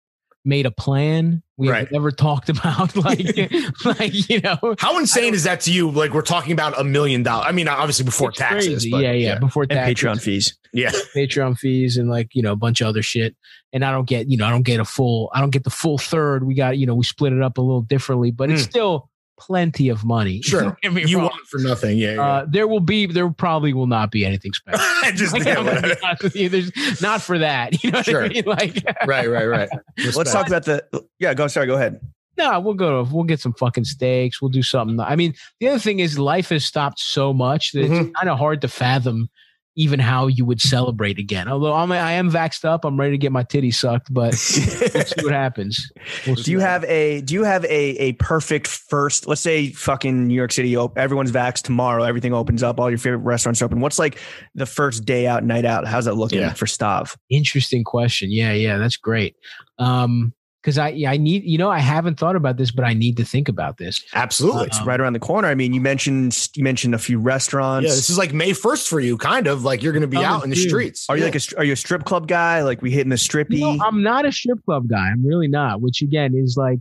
made 0.45 0.67
a 0.67 0.71
plan. 0.71 1.43
We 1.57 1.69
have 1.69 1.75
Right. 1.77 1.93
never 1.93 2.11
talked 2.11 2.49
about 2.49 2.95
like, 3.05 3.25
like 3.85 4.29
you 4.29 4.41
know, 4.41 4.75
how 4.79 4.99
insane 4.99 5.35
is 5.35 5.45
that 5.45 5.61
to 5.63 5.73
you 5.73 5.91
like 5.91 6.13
we're 6.13 6.23
talking 6.23 6.53
about 6.53 6.79
a 6.79 6.85
million 6.85 7.23
dollars 7.23 7.47
i 7.49 7.53
mean 7.53 7.69
obviously 7.69 8.05
before 8.05 8.31
taxes 8.33 8.87
but 8.91 8.99
yeah, 9.03 9.13
yeah, 9.13 9.39
before 9.39 9.63
and 9.63 9.71
taxes. 9.71 9.95
Patreon 10.05 10.21
fees. 10.21 10.59
yeah 10.73 10.91
Patreon 11.17 11.57
fees 11.57 11.97
and 11.97 12.11
like 12.11 12.35
you 12.35 12.43
know 12.43 12.53
a 12.53 12.57
bunch 12.57 12.81
of 12.81 12.89
other 12.89 13.03
shit. 13.03 13.37
And 13.73 13.85
I 13.85 13.91
don't 13.91 14.07
get 14.09 14.29
you 14.29 14.37
know 14.37 14.47
I 14.47 14.51
don't 14.51 14.63
get 14.63 14.81
a 14.81 14.85
full 14.85 15.31
I 15.35 15.41
don't 15.41 15.51
get 15.51 15.65
the 15.65 15.71
full 15.71 15.99
third. 15.99 16.45
We 16.47 16.55
got 16.55 16.77
you 16.79 16.87
know 16.87 16.95
we 16.95 17.05
split 17.05 17.33
it 17.33 17.43
up 17.43 17.59
a 17.59 17.61
little 17.61 17.81
differently, 17.83 18.31
but 18.31 18.51
it's 18.51 18.63
Mm. 18.63 18.71
still 18.71 19.11
plenty 19.39 19.89
of 19.89 20.05
money. 20.05 20.41
Sure. 20.45 20.63
Don't 20.63 20.81
get 20.81 20.93
me 20.93 21.05
you 21.07 21.19
wrong. 21.19 21.27
want 21.31 21.47
for 21.49 21.59
nothing 21.59 21.99
yeah, 21.99 22.15
yeah. 22.15 22.23
Uh, 22.23 22.47
there 22.49 22.67
will 22.69 22.81
be 22.81 23.07
there 23.07 23.29
probably 23.31 23.73
will 23.73 23.87
not 23.87 24.11
be 24.11 24.25
anything 24.25 24.53
special. 24.53 24.81
just 25.15 25.33
Like, 25.33 25.45
yeah, 25.45 25.59
I'm 25.59 25.65
gonna 25.67 25.81
be 25.83 25.89
whatever. 25.89 26.01
honest 26.07 26.23
with 26.23 26.37
you, 26.37 26.49
there's 26.49 27.03
not 27.03 27.23
for 27.23 27.39
that. 27.39 27.83
You 27.85 27.91
know 27.91 28.03
Sure. 28.03 28.25
I 28.25 28.29
mean? 28.29 28.45
Like 28.47 28.83
right 29.07 29.29
right 29.29 29.47
right 29.47 29.69
Let's 30.15 30.33
talk 30.33 30.47
about 30.47 30.65
the. 30.65 30.85
Yeah, 31.19 31.35
go. 31.35 31.47
Sorry, 31.49 31.67
go 31.67 31.75
ahead. 31.75 32.01
no, 32.37 32.59
we'll 32.61 32.75
go 32.75 33.05
to 33.05 33.15
we'll 33.15 33.25
get 33.25 33.41
some 33.41 33.55
fucking 33.55 33.85
steaks. 33.85 34.41
We'll 34.43 34.51
do 34.51 34.63
something. 34.63 34.99
I 35.01 35.17
mean, 35.17 35.35
the 35.61 35.69
other 35.69 35.79
thing 35.79 36.01
is 36.01 36.19
life 36.19 36.49
has 36.51 36.65
stopped 36.65 36.99
so 37.01 37.33
much 37.33 37.73
that 37.73 37.85
Mhm. 37.91 38.01
it's 38.09 38.17
kind 38.19 38.29
of 38.29 38.39
hard 38.39 38.61
to 38.63 38.69
fathom 38.69 39.29
even 39.77 39.99
how 39.99 40.29
you 40.29 40.45
would 40.45 40.61
celebrate 40.61 41.19
again. 41.19 41.49
Although 41.49 41.75
I'm 41.75 41.91
I 41.91 42.13
am 42.13 42.31
vaxxed 42.31 42.65
up, 42.65 42.85
I'm 42.85 42.99
ready 42.99 43.13
to 43.13 43.19
get 43.19 43.33
my 43.33 43.43
titty 43.43 43.71
sucked, 43.73 44.13
but 44.13 44.31
we'll 44.31 44.33
see 44.33 45.25
what 45.25 45.33
happens. 45.33 45.91
We'll 46.27 46.37
see 46.37 46.43
Do 46.45 46.51
you 46.53 46.59
what 46.59 46.67
have 46.69 46.85
a 46.85 47.21
do 47.23 47.35
you 47.35 47.43
have 47.45 47.65
a 47.65 47.69
a 47.99 48.13
perfect 48.15 48.67
first? 48.69 49.27
Let's 49.27 49.41
say 49.41 49.71
fucking 49.71 50.29
New 50.29 50.35
York 50.35 50.53
City, 50.53 50.77
op- 50.77 50.97
everyone's 50.97 51.33
vaxxed 51.33 51.63
tomorrow. 51.63 52.05
Everything 52.05 52.33
opens 52.33 52.63
up. 52.63 52.79
All 52.79 52.89
your 52.89 52.99
favorite 52.99 53.19
restaurants 53.19 53.61
open. 53.63 53.81
What's 53.81 53.99
like 53.99 54.19
the 54.55 54.67
first 54.67 55.05
day 55.05 55.27
out, 55.27 55.43
night 55.45 55.65
out? 55.65 55.87
How's 55.87 56.05
that 56.05 56.15
looking 56.15 56.39
Yeah. 56.41 56.53
for 56.53 56.67
Stav? 56.67 57.17
interesting 57.31 57.83
question. 57.85 58.31
Yeah, 58.31 58.53
yeah, 58.53 58.79
that's 58.79 58.97
great. 58.97 59.35
Um, 59.79 60.33
because 60.65 60.79
I 60.79 61.05
I 61.07 61.19
need 61.19 61.45
you 61.45 61.59
know 61.59 61.71
I 61.71 61.79
haven't 61.79 62.19
thought 62.19 62.37
about 62.37 62.57
this, 62.57 62.71
but 62.71 62.85
I 62.87 62.95
need 62.95 63.19
to 63.19 63.25
think 63.25 63.49
about 63.51 63.77
this. 63.77 64.03
absolutely 64.15 64.65
It's 64.69 64.81
Um, 64.81 64.89
right 64.89 64.99
around 64.99 65.13
the 65.13 65.19
corner. 65.19 65.47
I 65.49 65.55
mean, 65.55 65.75
you 65.75 65.81
mentioned 65.81 66.49
you 66.55 66.65
mentioned 66.65 66.95
a 66.95 66.99
few 66.99 67.19
restaurants. 67.19 67.85
yeah 67.89 67.95
this 67.95 68.09
is 68.09 68.17
like 68.17 68.33
may 68.33 68.53
1st 68.53 68.89
for 68.89 68.99
you 69.01 69.19
kind 69.19 69.47
of 69.47 69.63
like 69.65 69.83
you're 69.83 69.93
gonna 69.93 70.07
be 70.07 70.17
Oh, 70.17 70.23
out 70.25 70.45
in 70.45 70.49
the 70.51 70.57
dude. 70.57 70.69
streets 70.69 71.05
are 71.11 71.17
you 71.19 71.25
like 71.25 71.35
a 71.37 71.41
are 71.59 71.65
you 71.65 71.75
a 71.75 71.77
strip 71.77 72.05
club 72.05 72.27
guy? 72.29 72.63
Like 72.63 72.81
we 72.81 72.91
hitting 72.91 73.11
the 73.11 73.17
strippy? 73.17 73.59
You 73.59 73.77
know, 73.77 73.85
I'm 73.85 74.03
not 74.03 74.25
a 74.25 74.33
strip 74.33 74.65
club 74.65 74.89
guy. 74.89 75.07
I'm 75.11 75.25
really 75.27 75.49
not. 75.49 75.83
Which 75.83 76.01
again 76.03 76.33
is 76.35 76.57
like, 76.57 76.79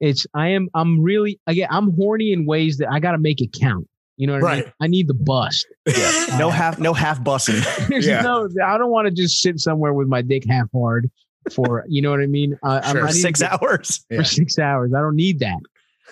it's 0.00 0.26
I 0.34 0.48
am. 0.48 0.68
I'm 0.74 1.02
really 1.02 1.38
again. 1.46 1.68
I'm 1.70 1.92
horny 1.96 2.32
in 2.32 2.46
ways 2.46 2.78
that 2.78 2.88
I 2.90 2.98
got 3.00 3.12
to 3.12 3.18
make 3.18 3.40
it 3.42 3.50
count. 3.52 3.86
You 4.16 4.26
know 4.26 4.32
what 4.40 4.44
I 4.52 4.56
mean? 4.56 4.72
I 4.80 4.86
need 4.88 5.06
the 5.06 5.14
bust. 5.14 5.66
yeah. 5.86 6.36
No 6.38 6.50
half 6.50 6.78
no 6.80 6.92
half 6.92 7.20
bussing. 7.20 7.60
There's 7.88 8.06
Yeah. 8.06 8.22
no. 8.22 8.48
I 8.64 8.78
don't 8.78 8.90
want 8.90 9.06
to 9.06 9.12
just 9.14 9.40
sit 9.42 9.60
somewhere 9.60 9.92
with 9.92 10.08
my 10.08 10.22
dick 10.22 10.44
half 10.48 10.66
hard 10.74 11.10
for 11.52 11.84
you 11.88 12.02
know 12.02 12.10
what 12.10 12.20
I 12.20 12.26
mean. 12.26 12.58
Uh, 12.62 12.80
I'm- 12.82 12.96
Sure. 12.96 13.04
I 13.04 13.08
need 13.08 13.20
Six 13.20 13.42
hours. 13.42 14.04
Yeah. 14.10 14.16
for 14.18 14.24
six 14.24 14.58
hours. 14.58 14.92
I 14.94 15.00
don't 15.00 15.16
need 15.16 15.40
that. 15.40 15.58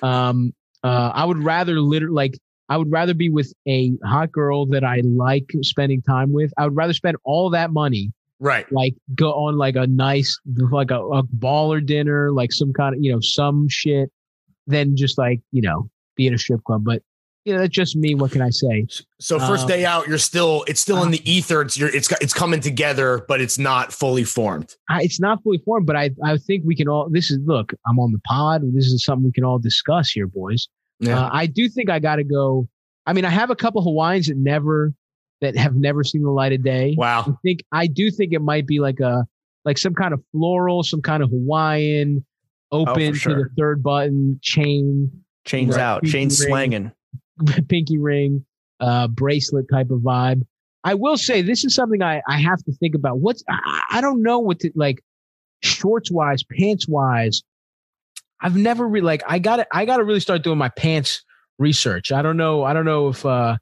Um, 0.03 0.53
uh, 0.85 1.11
I 1.15 1.25
would 1.25 1.39
rather 1.43 1.81
literally 1.81 2.15
like 2.15 2.39
I 2.69 2.77
would 2.77 2.91
rather 2.91 3.15
be 3.15 3.31
with 3.31 3.53
a 3.69 3.93
hot 4.05 4.33
girl 4.33 4.67
that 4.67 4.85
I 4.85 5.01
like 5.05 5.51
spending 5.63 6.03
time 6.03 6.33
with. 6.33 6.53
I 6.59 6.65
would 6.65 6.77
rather 6.77 6.93
spend 6.93 7.17
all 7.25 7.51
that 7.51 7.71
money 7.71 8.13
right 8.39 8.71
like 8.71 8.95
go 9.15 9.33
on 9.33 9.57
like 9.57 9.77
a 9.77 9.87
nice 9.87 10.39
like 10.71 10.91
a, 10.91 11.01
a 11.01 11.23
baller 11.25 11.85
dinner, 11.85 12.33
like 12.33 12.53
some 12.53 12.73
kind 12.73 12.95
of 12.95 13.03
you 13.03 13.13
know 13.13 13.21
some 13.21 13.69
shit, 13.69 14.11
than 14.67 14.97
just 14.97 15.17
like 15.19 15.41
you 15.53 15.63
know 15.63 15.89
be 16.17 16.27
in 16.27 16.35
a 16.35 16.39
strip 16.39 16.63
club. 16.65 16.85
But 16.85 17.03
you 17.47 17.55
know 17.55 17.61
that's 17.61 17.73
just 17.73 17.97
me. 17.97 18.15
What 18.15 18.33
can 18.33 18.43
I 18.43 18.51
say? 18.51 18.87
So 19.21 19.39
first 19.39 19.63
Um, 19.63 19.69
day 19.69 19.85
out, 19.85 20.09
you're 20.09 20.19
still 20.19 20.65
it's 20.67 20.81
still 20.81 21.03
in 21.05 21.11
the 21.13 21.31
ether. 21.31 21.63
It's 21.63 21.79
you're, 21.79 21.95
it's 21.95 22.11
it's 22.21 22.35
coming 22.35 22.61
together, 22.61 23.25
but 23.29 23.41
it's 23.41 23.57
not 23.59 23.93
fully 23.93 24.25
formed. 24.25 24.75
I, 24.91 25.03
it's 25.03 25.21
not 25.21 25.43
fully 25.43 25.59
formed, 25.65 25.87
but 25.87 25.95
I 25.97 26.11
I 26.25 26.37
think 26.39 26.65
we 26.67 26.75
can 26.75 26.89
all. 26.89 27.09
This 27.09 27.31
is 27.31 27.39
look. 27.45 27.73
I'm 27.89 27.99
on 27.99 28.13
the 28.13 28.19
pod. 28.27 28.63
This 28.75 28.87
is 28.87 29.05
something 29.05 29.25
we 29.25 29.33
can 29.33 29.45
all 29.45 29.59
discuss 29.61 30.11
here, 30.11 30.27
boys. 30.27 30.69
Uh, 31.07 31.29
I 31.33 31.47
do 31.47 31.69
think 31.69 31.89
I 31.91 31.99
got 31.99 32.17
to 32.17 32.25
go. 32.25 32.69
I 33.07 33.13
mean, 33.13 33.25
I 33.25 33.31
have 33.31 33.51
a 33.51 33.57
couple 33.57 33.83
Hawaiians 33.83 34.27
that 34.27 34.37
never 34.37 34.93
that 35.41 35.57
have 35.57 35.77
never 35.77 36.03
seen 36.03 36.23
the 36.23 36.31
light 36.31 36.53
of 36.53 36.65
day. 36.65 36.95
Wow. 36.99 37.25
I 37.27 37.29
wow. 37.31 37.39
think 37.45 37.61
I 37.71 37.87
do 37.87 38.11
think 38.11 38.33
it 38.33 38.41
might 38.41 38.67
be 38.67 38.81
like 38.81 38.99
a 39.01 39.25
like 39.65 39.79
some 39.79 39.95
kind 39.95 40.13
of 40.15 40.23
floral, 40.33 40.83
some 40.83 41.03
kind 41.03 41.23
of 41.23 41.31
Hawaiian, 41.31 42.25
open 42.73 43.13
to 43.13 43.19
sure. 43.19 43.35
the 43.35 43.49
third 43.57 43.83
button 43.83 44.41
chain, 44.43 45.11
Chains 45.45 45.77
Right. 45.77 45.83
out. 45.83 46.03
Pinky 46.03 46.13
Chains 46.13 46.41
ring. 46.41 46.49
slanging. 46.49 46.93
pinky 47.69 47.99
ring, 47.99 48.45
uh, 48.81 49.09
bracelet 49.09 49.67
type 49.73 49.91
of 49.91 50.01
vibe. 50.01 50.43
I 50.85 50.95
will 50.95 51.17
say 51.17 51.43
this 51.43 51.65
is 51.65 51.75
something 51.75 52.03
I 52.03 52.23
I 52.29 52.39
have 52.39 52.63
to 52.65 52.73
think 52.73 52.95
about. 52.95 53.19
What's 53.19 53.43
I, 53.49 53.83
I 53.93 54.01
don't 54.01 54.23
know 54.23 54.39
what 54.39 54.61
to 54.61 54.71
like 54.75 55.03
shorts 55.63 56.11
wise, 56.11 56.45
pants 56.45 56.87
wise. 56.87 57.43
I've 58.41 58.57
never 58.57 58.87
really 58.87 59.05
like 59.05 59.23
I 59.27 59.39
got 59.39 59.67
I 59.73 59.85
got 59.85 59.97
to 59.97 60.05
really 60.05 60.21
start 60.21 60.43
doing 60.43 60.59
my 60.59 60.69
pants 60.69 61.25
research. 61.59 62.13
I 62.13 62.23
don't 62.23 62.37
know. 62.37 62.63
I 62.63 62.73
don't 62.73 62.85
know 62.85 63.09
if 63.09 63.27
uh 63.27 63.57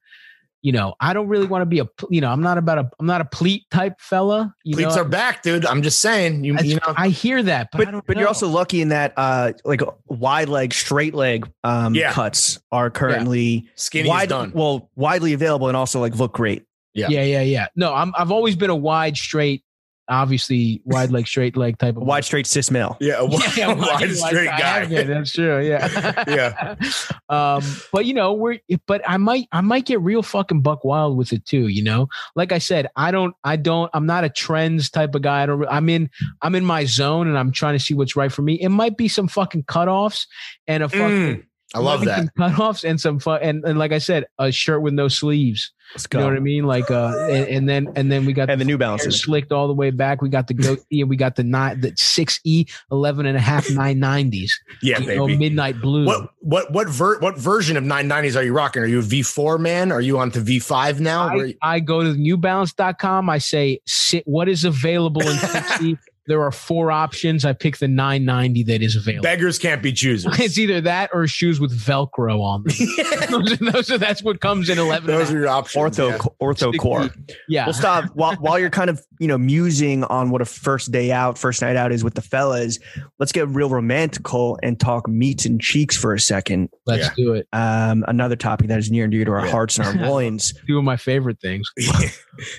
you 0.64 0.72
know, 0.72 0.94
I 0.98 1.12
don't 1.12 1.28
really 1.28 1.46
want 1.46 1.60
to 1.60 1.66
be 1.66 1.78
a 1.80 1.86
you 2.08 2.22
know, 2.22 2.30
I'm 2.30 2.40
not 2.40 2.56
about 2.56 2.78
a 2.78 2.90
I'm 2.98 3.04
not 3.04 3.20
a 3.20 3.26
pleat 3.26 3.68
type 3.70 4.00
fella, 4.00 4.54
you 4.64 4.74
Pleats 4.74 4.96
know. 4.96 5.02
are 5.02 5.04
back, 5.04 5.42
dude. 5.42 5.66
I'm 5.66 5.82
just 5.82 6.00
saying. 6.00 6.42
You, 6.42 6.56
you 6.62 6.76
know. 6.76 6.94
I 6.96 7.08
hear 7.10 7.42
that, 7.42 7.68
but, 7.70 7.82
I 7.82 7.84
But 7.84 7.90
don't 7.90 8.06
but 8.06 8.16
you're 8.16 8.26
also 8.28 8.48
lucky 8.48 8.80
in 8.80 8.88
that 8.88 9.12
uh 9.18 9.52
like 9.66 9.82
wide 10.06 10.48
leg, 10.48 10.72
straight 10.72 11.12
leg 11.14 11.52
um 11.64 11.94
Yeah. 11.94 12.12
cuts 12.14 12.58
are 12.72 12.90
currently 12.90 13.68
Skinny 13.74 14.08
wide 14.08 14.30
done. 14.30 14.52
well 14.54 14.88
widely 14.96 15.34
available 15.34 15.68
and 15.68 15.76
also 15.76 16.00
like 16.00 16.14
look 16.16 16.32
great. 16.32 16.64
Yeah. 16.94 17.08
yeah, 17.10 17.24
yeah, 17.24 17.42
yeah. 17.42 17.66
No, 17.76 17.92
I'm 17.92 18.14
I've 18.16 18.30
always 18.32 18.56
been 18.56 18.70
a 18.70 18.76
wide 18.76 19.18
straight, 19.18 19.64
obviously 20.08 20.82
wide 20.84 21.10
leg, 21.10 21.26
straight 21.26 21.56
leg 21.56 21.78
type 21.78 21.96
of 21.96 22.02
Wide 22.02 22.24
straight 22.24 22.46
cis 22.46 22.70
male. 22.70 22.96
yeah, 23.00 23.18
a 23.20 23.24
wide, 23.26 23.56
yeah, 23.56 23.72
wide 23.74 24.10
straight 24.12 24.48
I 24.48 24.58
guy. 24.58 24.84
been, 24.86 25.08
that's 25.08 25.32
true. 25.32 25.60
Yeah. 25.66 26.24
Yeah. 26.28 26.74
Um, 27.30 27.62
but 27.92 28.04
you 28.04 28.12
know, 28.14 28.32
we're 28.34 28.58
but 28.86 29.00
I 29.08 29.16
might 29.16 29.48
I 29.50 29.60
might 29.62 29.86
get 29.86 30.00
real 30.02 30.22
fucking 30.22 30.60
buck 30.60 30.84
wild 30.84 31.16
with 31.16 31.32
it 31.32 31.44
too, 31.46 31.68
you 31.68 31.82
know? 31.82 32.08
Like 32.36 32.52
I 32.52 32.58
said, 32.58 32.86
I 32.96 33.10
don't 33.10 33.34
I 33.42 33.56
don't 33.56 33.90
I'm 33.94 34.04
not 34.06 34.24
a 34.24 34.28
trends 34.28 34.90
type 34.90 35.14
of 35.14 35.22
guy. 35.22 35.42
I 35.42 35.46
don't 35.46 35.66
I'm 35.68 35.88
in 35.88 36.10
I'm 36.42 36.54
in 36.54 36.64
my 36.64 36.84
zone 36.84 37.26
and 37.26 37.38
I'm 37.38 37.50
trying 37.50 37.74
to 37.76 37.82
see 37.82 37.94
what's 37.94 38.14
right 38.14 38.30
for 38.30 38.42
me. 38.42 38.54
It 38.60 38.68
might 38.68 38.96
be 38.96 39.08
some 39.08 39.26
fucking 39.26 39.64
cutoffs 39.64 40.26
and 40.66 40.82
a 40.82 40.88
fucking 40.88 41.04
Mm, 41.14 41.44
I 41.74 41.80
love 41.80 42.04
that. 42.04 42.34
cutoffs 42.36 42.84
and 42.88 43.00
some 43.00 43.18
fun 43.18 43.40
and, 43.42 43.64
and 43.64 43.78
like 43.78 43.92
I 43.92 43.98
said, 43.98 44.26
a 44.38 44.50
shirt 44.52 44.80
with 44.82 44.94
no 44.94 45.08
sleeves. 45.08 45.72
Let's 45.92 46.06
go. 46.06 46.18
You 46.18 46.24
know 46.24 46.30
what 46.30 46.36
I 46.36 46.40
mean? 46.40 46.64
Like 46.64 46.90
uh 46.90 47.12
and, 47.30 47.46
and 47.48 47.68
then 47.68 47.92
and 47.94 48.10
then 48.10 48.24
we 48.24 48.32
got 48.32 48.48
And 48.48 48.60
the 48.60 48.64
New 48.64 48.72
hair 48.72 48.78
Balances. 48.78 49.20
slicked 49.20 49.52
all 49.52 49.66
the 49.68 49.74
way 49.74 49.90
back. 49.90 50.22
We 50.22 50.28
got 50.30 50.46
the 50.46 50.54
goatee 50.54 51.00
and 51.02 51.10
we 51.10 51.16
got 51.16 51.36
the 51.36 51.44
nine, 51.44 51.80
the 51.80 51.92
six 51.96 52.40
E, 52.44 52.64
11 52.90 53.26
and 53.26 53.36
a 53.36 53.40
half 53.40 53.66
990s. 53.66 54.50
Yeah, 54.82 54.98
You 55.00 55.14
know, 55.16 55.26
baby. 55.26 55.38
midnight 55.38 55.80
blue. 55.80 56.06
What 56.06 56.30
what 56.40 56.72
what 56.72 56.88
ver- 56.88 57.18
what 57.20 57.36
version 57.38 57.76
of 57.76 57.84
990s 57.84 58.34
are 58.36 58.42
you 58.42 58.54
rocking? 58.54 58.82
Are 58.82 58.86
you 58.86 59.00
a 59.00 59.02
V4 59.02 59.60
man? 59.60 59.92
Are 59.92 60.00
you 60.00 60.18
on 60.18 60.30
to 60.32 60.40
V5 60.40 61.00
now? 61.00 61.34
Where 61.34 61.46
I, 61.62 61.74
I 61.74 61.80
go 61.80 62.02
to 62.02 62.10
newbalance.com. 62.10 63.28
I 63.28 63.38
say, 63.38 63.80
sit, 63.86 64.26
what 64.26 64.48
is 64.48 64.64
available 64.64 65.22
in 65.22 65.36
6E? 65.36 65.98
There 66.26 66.42
are 66.42 66.50
four 66.50 66.90
options. 66.90 67.44
I 67.44 67.52
pick 67.52 67.76
the 67.78 67.88
990 67.88 68.62
that 68.64 68.82
is 68.82 68.96
available. 68.96 69.22
Beggars 69.22 69.58
can't 69.58 69.82
be 69.82 69.92
choosers. 69.92 70.38
it's 70.40 70.56
either 70.56 70.80
that 70.80 71.10
or 71.12 71.26
shoes 71.26 71.60
with 71.60 71.78
Velcro 71.78 72.40
on 72.40 72.62
them. 72.62 72.72
those, 73.30 73.52
are, 73.52 73.72
those 73.72 73.90
are 73.90 73.98
that's 73.98 74.22
what 74.22 74.40
comes 74.40 74.70
in 74.70 74.78
11. 74.78 75.06
Those 75.06 75.30
are 75.30 75.38
your 75.38 75.48
options. 75.48 75.98
Ortho 75.98 76.10
yeah. 76.10 76.18
ortho 76.40 76.78
core. 76.78 77.10
yeah. 77.48 77.66
Well, 77.66 77.74
stop 77.74 78.04
while 78.14 78.36
while 78.36 78.58
you're 78.58 78.70
kind 78.70 78.88
of 78.88 79.04
you 79.18 79.28
know 79.28 79.36
musing 79.36 80.04
on 80.04 80.30
what 80.30 80.40
a 80.40 80.46
first 80.46 80.90
day 80.92 81.12
out, 81.12 81.36
first 81.36 81.60
night 81.60 81.76
out 81.76 81.92
is 81.92 82.02
with 82.02 82.14
the 82.14 82.22
fellas. 82.22 82.78
Let's 83.18 83.32
get 83.32 83.46
real 83.48 83.68
romantical 83.68 84.58
and 84.62 84.80
talk 84.80 85.08
meats 85.08 85.44
and 85.44 85.60
cheeks 85.60 85.96
for 85.96 86.14
a 86.14 86.20
second. 86.20 86.70
Let's 86.86 87.04
Yeah. 87.04 87.10
do 87.16 87.34
it. 87.34 87.48
Um, 87.52 88.04
another 88.08 88.36
topic 88.36 88.68
that 88.68 88.78
is 88.78 88.90
near 88.90 89.04
and 89.04 89.12
dear 89.12 89.24
to 89.26 89.30
our 89.32 89.44
Yeah. 89.44 89.50
hearts 89.52 89.78
and 89.78 89.86
our 90.00 90.08
loins. 90.08 90.54
Two 90.66 90.78
of 90.78 90.84
my 90.84 90.96
favorite 90.96 91.40
things. 91.40 91.70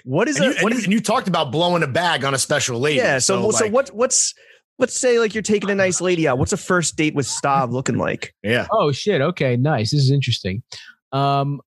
What 0.03 0.27
is 0.27 0.37
and, 0.37 0.45
you, 0.45 0.51
it? 0.51 0.57
and, 0.57 0.63
What 0.63 0.73
you, 0.73 0.79
is 0.79 0.83
and 0.85 0.93
you 0.93 1.01
talked 1.01 1.27
about 1.27 1.51
blowing 1.51 1.83
a 1.83 1.87
bag 1.87 2.23
on 2.23 2.33
a 2.33 2.37
special 2.37 2.79
lady. 2.79 2.97
yeah? 2.97 3.19
So 3.19 3.51
so, 3.51 3.54
like, 3.61 3.71
what 3.71 3.89
what's 3.89 4.33
let's 4.77 4.97
say 4.97 5.19
like 5.19 5.33
you're 5.33 5.41
taking 5.41 5.69
a 5.69 5.75
nice 5.75 6.01
lady 6.01 6.27
out. 6.27 6.37
What's 6.37 6.53
a 6.53 6.57
first 6.57 6.95
date 6.95 7.15
with 7.15 7.25
Stav 7.25 7.71
looking 7.71 7.97
like? 7.97 8.33
Yeah. 8.43 8.67
Oh 8.71 8.91
shit. 8.91 9.21
Okay, 9.21 9.55
nice. 9.55 9.91
This 9.91 10.01
is 10.01 10.11
interesting. 10.11 10.63
Um 11.11 11.61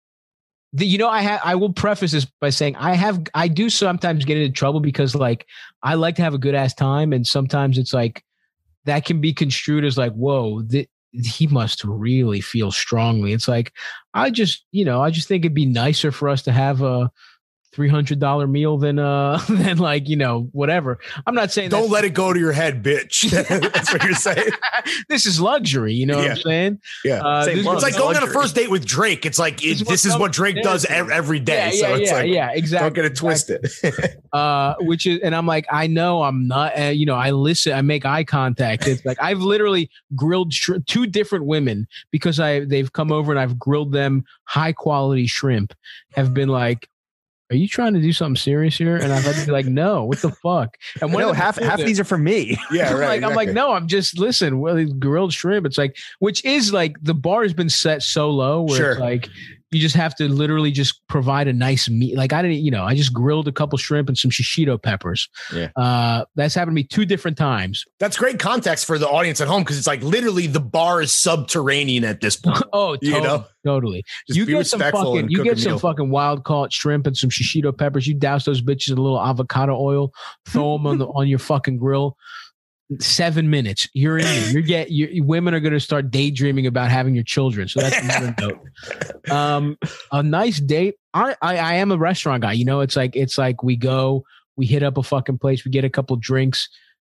the, 0.75 0.87
you 0.87 0.99
know, 0.99 1.09
I 1.09 1.23
have 1.23 1.41
I 1.43 1.55
will 1.55 1.73
preface 1.73 2.13
this 2.13 2.27
by 2.41 2.51
saying 2.51 2.77
I 2.77 2.95
have 2.95 3.23
I 3.35 3.49
do 3.49 3.71
sometimes 3.71 4.25
get 4.25 4.37
into 4.37 4.53
trouble 4.53 4.81
because 4.81 5.15
like 5.15 5.47
I 5.83 5.95
like 5.95 6.17
to 6.17 6.23
have 6.23 6.35
a 6.35 6.39
good 6.39 6.55
ass 6.55 6.75
time, 6.75 7.13
and 7.13 7.27
sometimes 7.27 7.79
it's 7.79 7.95
like 7.95 8.23
that 8.85 9.07
can 9.07 9.21
be 9.21 9.33
construed 9.33 9.85
as 9.85 9.97
like, 9.97 10.13
whoa, 10.13 10.63
th- 10.63 10.89
he 11.13 11.47
must 11.47 11.85
really 11.85 12.43
feel 12.43 12.71
strongly. 12.71 13.33
It's 13.33 13.49
like 13.49 13.73
I 14.13 14.31
just, 14.31 14.67
you 14.71 14.85
know, 14.85 15.01
I 15.01 15.11
just 15.11 15.27
think 15.27 15.43
it'd 15.43 15.55
be 15.55 15.65
nicer 15.65 16.13
for 16.13 16.29
us 16.29 16.43
to 16.43 16.53
have 16.53 16.83
a 16.83 17.11
three 17.73 17.89
hundred 17.89 18.19
dollar 18.19 18.47
meal 18.47 18.79
than 18.79 18.99
uh 18.99 19.39
than 19.49 19.79
like 19.79 20.09
you 20.09 20.17
know 20.17 20.49
whatever. 20.53 20.99
I'm 21.27 21.35
not 21.35 21.53
saying 21.53 21.71
Don't 21.71 21.91
let 21.91 22.05
it 22.05 22.11
go 22.15 22.33
to 22.33 22.39
your 22.41 22.53
head, 22.53 22.83
bitch. 22.83 23.31
That's 23.73 23.93
what 23.93 24.03
you're 24.05 24.15
saying. 24.15 24.51
this 25.09 25.27
is 25.27 25.41
luxury. 25.41 25.93
You 25.95 26.07
know 26.07 26.17
what 26.19 26.31
I'm 26.31 26.37
saying? 26.39 26.81
Yeah. 27.05 27.21
Uh, 27.25 27.45
Same. 27.45 27.59
It's 27.59 27.83
like 27.83 27.97
going 27.97 28.17
on 28.17 28.23
a 28.23 28.27
first 28.27 28.55
date 28.55 28.71
with 28.71 28.87
Drake. 28.87 29.27
It's 29.27 29.39
like 29.39 29.63
it, 29.65 29.79
This 29.79 29.81
is 29.83 29.87
this 29.89 30.05
what 30.07 30.15
is 30.15 30.19
what 30.21 30.33
Drake 30.33 30.63
does 30.63 30.89
naturally. 30.89 31.13
every 31.13 31.41
day. 31.41 31.71
Yeah, 31.75 31.81
so 31.81 31.89
yeah, 31.89 31.97
it's 31.97 32.11
yeah, 32.11 32.17
like 32.17 32.29
yeah, 32.31 32.51
exactly. 32.53 32.87
don't 32.87 32.95
get 32.95 33.05
it 33.05 33.17
twisted. 33.17 33.71
uh 34.33 34.75
which 34.81 35.07
is 35.07 35.21
and 35.23 35.35
i'm 35.35 35.47
like 35.47 35.67
i 35.71 35.87
know 35.87 36.23
i'm 36.23 36.47
not 36.47 36.79
uh, 36.79 36.85
you 36.85 37.07
know 37.07 37.15
i 37.15 37.31
listen 37.31 37.73
i 37.73 37.81
make 37.81 38.05
eye 38.05 38.23
contact 38.25 38.87
it's 38.87 39.05
like 39.05 39.17
i've 39.23 39.41
literally 39.41 39.91
grilled 40.15 40.53
sh- 40.53 40.71
two 40.87 41.07
different 41.07 41.47
women 41.47 41.87
because 42.11 42.39
i 42.39 42.61
they've 42.67 42.93
come 42.93 43.11
over 43.11 43.33
and 43.33 43.41
i've 43.41 43.59
grilled 43.59 43.93
them 43.93 44.25
high 44.45 44.73
quality 44.73 45.27
shrimp 45.27 45.73
have 46.13 46.35
been 46.35 46.49
like 46.49 46.89
are 47.51 47.57
you 47.57 47.67
trying 47.69 47.95
to 47.95 48.01
do 48.01 48.13
something 48.13 48.37
serious 48.37 48.77
here 48.77 48.97
and 48.97 49.13
i've 49.13 49.25
had 49.25 49.35
to 49.35 49.47
be 49.47 49.53
like 49.53 49.67
no 49.67 50.05
what 50.05 50.19
the 50.19 50.31
fuck 50.31 50.77
and 51.01 51.13
one 51.13 51.23
No, 51.23 51.31
of 51.31 51.37
half 51.37 51.57
half 51.59 51.81
it- 51.81 51.87
these 51.87 51.99
are 52.01 52.05
for 52.05 52.19
me. 52.19 52.59
yeah, 52.71 52.91
I'm 52.93 52.99
right. 52.99 53.21
like, 53.21 53.31
I'm 53.31 53.35
like, 53.37 53.51
no, 53.51 53.73
I'm 53.73 53.87
just 53.89 54.19
listen. 54.19 54.61
Well, 54.61 54.85
grilled 54.85 55.33
shrimp. 55.33 55.67
It's 55.67 55.79
like, 55.79 55.97
which 56.19 56.45
is 56.45 56.73
like 56.73 56.97
the 57.03 57.15
bar 57.15 57.43
has 57.43 57.55
been 57.55 57.69
set 57.71 58.03
so 58.03 58.31
low 58.31 58.63
where 58.63 58.71
it's 58.71 58.77
Sure. 58.77 58.99
like 59.01 59.29
you 59.71 59.81
just 59.81 59.95
have 59.97 60.15
to 60.17 60.29
literally 60.29 60.71
just 60.71 61.07
provide 61.09 61.47
a 61.47 61.53
nice 61.53 61.89
meat. 61.91 62.17
Like 62.17 62.33
I 62.33 62.41
didn't, 62.43 62.59
you 62.59 62.71
know, 62.71 62.85
I 62.85 62.95
just 62.95 63.13
grilled 63.13 63.49
a 63.49 63.53
couple 63.53 63.77
shrimp 63.79 64.09
and 64.09 64.17
some 64.17 64.31
shishito 64.31 64.83
peppers. 64.83 65.29
Yeah. 65.55 65.69
Uh, 65.77 66.25
that's 66.37 66.55
happened 66.55 66.73
to 66.73 66.81
me 66.81 66.85
two 66.85 67.05
different 67.05 67.37
times. 67.37 67.85
That's 68.01 68.17
great 68.17 68.39
context 68.39 68.87
for 68.87 68.99
the 68.99 69.09
audience 69.09 69.41
at 69.41 69.49
home 69.49 69.63
because 69.63 69.77
it's 69.77 69.87
like 69.87 70.03
literally 70.03 70.47
the 70.47 70.61
bar 70.61 71.03
is 71.03 71.13
subterranean 71.13 72.05
at 72.05 72.21
this 72.21 72.37
point. 72.37 72.63
Oh, 72.73 72.97
You 73.03 73.13
totally, 73.13 73.29
know? 73.29 73.45
totally. 73.65 74.05
Just 74.27 74.39
you 74.39 74.47
be 74.47 74.53
get 74.53 74.67
some 74.67 74.81
fucking, 74.81 75.31
you 75.31 75.43
get 75.45 75.59
some 75.59 75.73
meal. 75.73 75.79
fucking 75.79 76.11
wild 76.11 76.45
caught 76.45 76.73
shrimp 76.73 77.07
and 77.07 77.17
some 77.17 77.31
shishito 77.31 77.77
peppers. 77.77 78.07
You 78.07 78.15
douse 78.15 78.45
those 78.45 78.63
bitches 78.63 78.93
in 78.93 78.99
a 78.99 79.03
little 79.03 79.21
avocado 79.21 79.77
oil, 79.79 80.13
throw 80.47 80.77
them 80.77 80.87
on 80.87 80.99
the 80.99 81.07
on 81.07 81.29
your 81.29 81.39
fucking 81.39 81.77
grill. 81.79 82.17
Seven 83.01 83.51
minutes, 83.51 83.87
you're 83.93 84.19
in. 84.19 84.25
it. 84.27 84.53
You're 84.53 84.63
get. 84.63 84.89
women 85.27 85.53
are 85.53 85.61
going 85.61 85.75
to 85.75 85.81
start 85.81 86.11
daydreaming 86.11 86.67
about 86.67 86.91
having 86.91 87.15
your 87.15 87.25
children. 87.25 87.69
So 87.69 87.81
that's 87.81 87.99
another 87.99 88.35
note. 88.41 89.31
Um, 89.31 89.77
a 90.11 90.23
nice 90.23 90.59
date. 90.59 90.95
I, 91.13 91.37
I 91.43 91.59
I 91.59 91.75
am 91.75 91.93
a 91.93 91.99
restaurant 91.99 92.43
guy. 92.43 92.53
You 92.53 92.65
know, 92.65 92.81
it's 92.81 92.97
like 92.97 93.15
it's 93.15 93.37
like 93.37 93.63
we 93.63 93.77
go, 93.77 94.25
we 94.57 94.65
hit 94.65 94.83
up 94.83 94.97
a 94.97 95.03
fucking 95.03 95.37
place, 95.39 95.67
we 95.67 95.71
get 95.71 95.85
a 95.85 95.91
couple 95.91 96.17
drinks. 96.17 96.69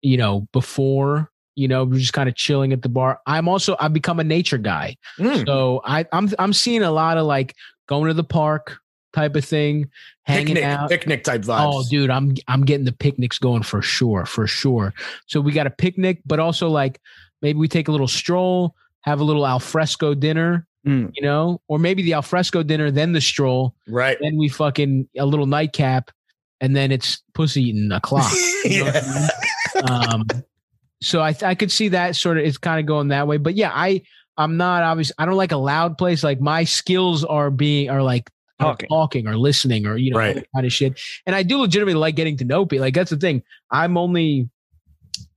You 0.01 0.17
know, 0.17 0.47
before 0.53 1.29
you 1.59 1.67
know, 1.67 1.83
we're 1.83 1.99
just 1.99 2.13
kind 2.13 2.29
of 2.29 2.35
chilling 2.35 2.71
at 2.71 2.81
the 2.81 2.89
bar. 2.89 3.19
I'm 3.25 3.49
also 3.49 3.75
I've 3.81 3.91
become 3.91 4.19
a 4.21 4.23
nature 4.23 4.57
guy. 4.57 4.95
Mm. 5.17 5.45
So 5.45 5.81
I, 5.83 6.05
I'm 6.13 6.29
I'm 6.39 6.53
seeing 6.53 6.83
a 6.83 6.91
lot 6.91 7.17
of 7.17 7.25
like 7.25 7.53
going 7.85 8.07
to 8.07 8.13
the 8.13 8.23
park 8.23 8.77
type 9.13 9.35
of 9.35 9.43
thing, 9.45 9.89
hanging 10.23 10.55
Picnic, 10.55 10.63
out. 10.63 10.89
picnic 10.89 11.23
type 11.23 11.41
vibes. 11.41 11.73
Oh, 11.73 11.83
dude, 11.89 12.09
I'm 12.09 12.33
I'm 12.47 12.63
getting 12.65 12.85
the 12.85 12.91
picnics 12.93 13.39
going 13.39 13.63
for 13.63 13.81
sure, 13.81 14.25
for 14.25 14.47
sure. 14.47 14.93
So 15.27 15.41
we 15.41 15.51
got 15.51 15.67
a 15.67 15.71
picnic, 15.71 16.21
but 16.25 16.39
also 16.39 16.69
like 16.69 16.99
maybe 17.41 17.57
we 17.59 17.67
take 17.67 17.87
a 17.87 17.91
little 17.91 18.07
stroll, 18.07 18.75
have 19.01 19.19
a 19.19 19.23
little 19.23 19.45
alfresco 19.47 20.13
dinner, 20.13 20.65
Mm. 20.87 21.11
you 21.13 21.21
know, 21.21 21.59
or 21.67 21.77
maybe 21.77 22.01
the 22.03 22.13
alfresco 22.13 22.63
dinner, 22.63 22.89
then 22.89 23.11
the 23.11 23.19
stroll, 23.19 23.75
right. 23.89 24.17
then 24.21 24.37
we 24.37 24.47
fucking 24.47 25.09
a 25.17 25.25
little 25.25 25.45
nightcap, 25.45 26.09
and 26.61 26.73
then 26.73 26.89
it's 26.93 27.21
pussy 27.33 27.63
eating 27.63 27.91
o'clock. 27.91 28.31
You 28.63 28.85
know 28.85 28.91
what 28.91 29.03
I 29.03 30.17
mean? 30.17 30.23
um, 30.23 30.27
so 31.01 31.19
I 31.21 31.35
I 31.43 31.55
could 31.55 31.71
see 31.71 31.89
that 31.89 32.15
sort 32.15 32.37
of 32.37 32.45
it's 32.45 32.57
kind 32.57 32.79
of 32.79 32.85
going 32.85 33.09
that 33.09 33.27
way. 33.27 33.37
But 33.37 33.55
yeah, 33.55 33.71
I 33.73 34.03
I'm 34.37 34.55
not 34.57 34.83
obvious. 34.83 35.11
I 35.17 35.25
don't 35.25 35.35
like 35.35 35.51
a 35.51 35.57
loud 35.57 35.97
place. 35.97 36.23
Like 36.23 36.39
my 36.39 36.63
skills 36.63 37.23
are 37.25 37.51
being 37.51 37.89
are 37.89 38.01
like 38.03 38.29
Talking. 38.59 38.89
talking 38.89 39.27
or 39.27 39.37
listening 39.37 39.85
or 39.87 39.95
you 39.97 40.11
know 40.11 40.17
Right. 40.19 40.45
kind 40.55 40.65
of 40.65 40.73
shit. 40.73 40.99
And 41.25 41.35
I 41.35 41.43
do 41.43 41.59
legitimately 41.59 41.99
like 41.99 42.15
getting 42.15 42.37
to 42.37 42.45
know 42.45 42.65
people. 42.65 42.81
Like 42.85 42.93
that's 42.93 43.09
the 43.11 43.17
thing. 43.17 43.43
I'm 43.71 43.97
only 43.97 44.49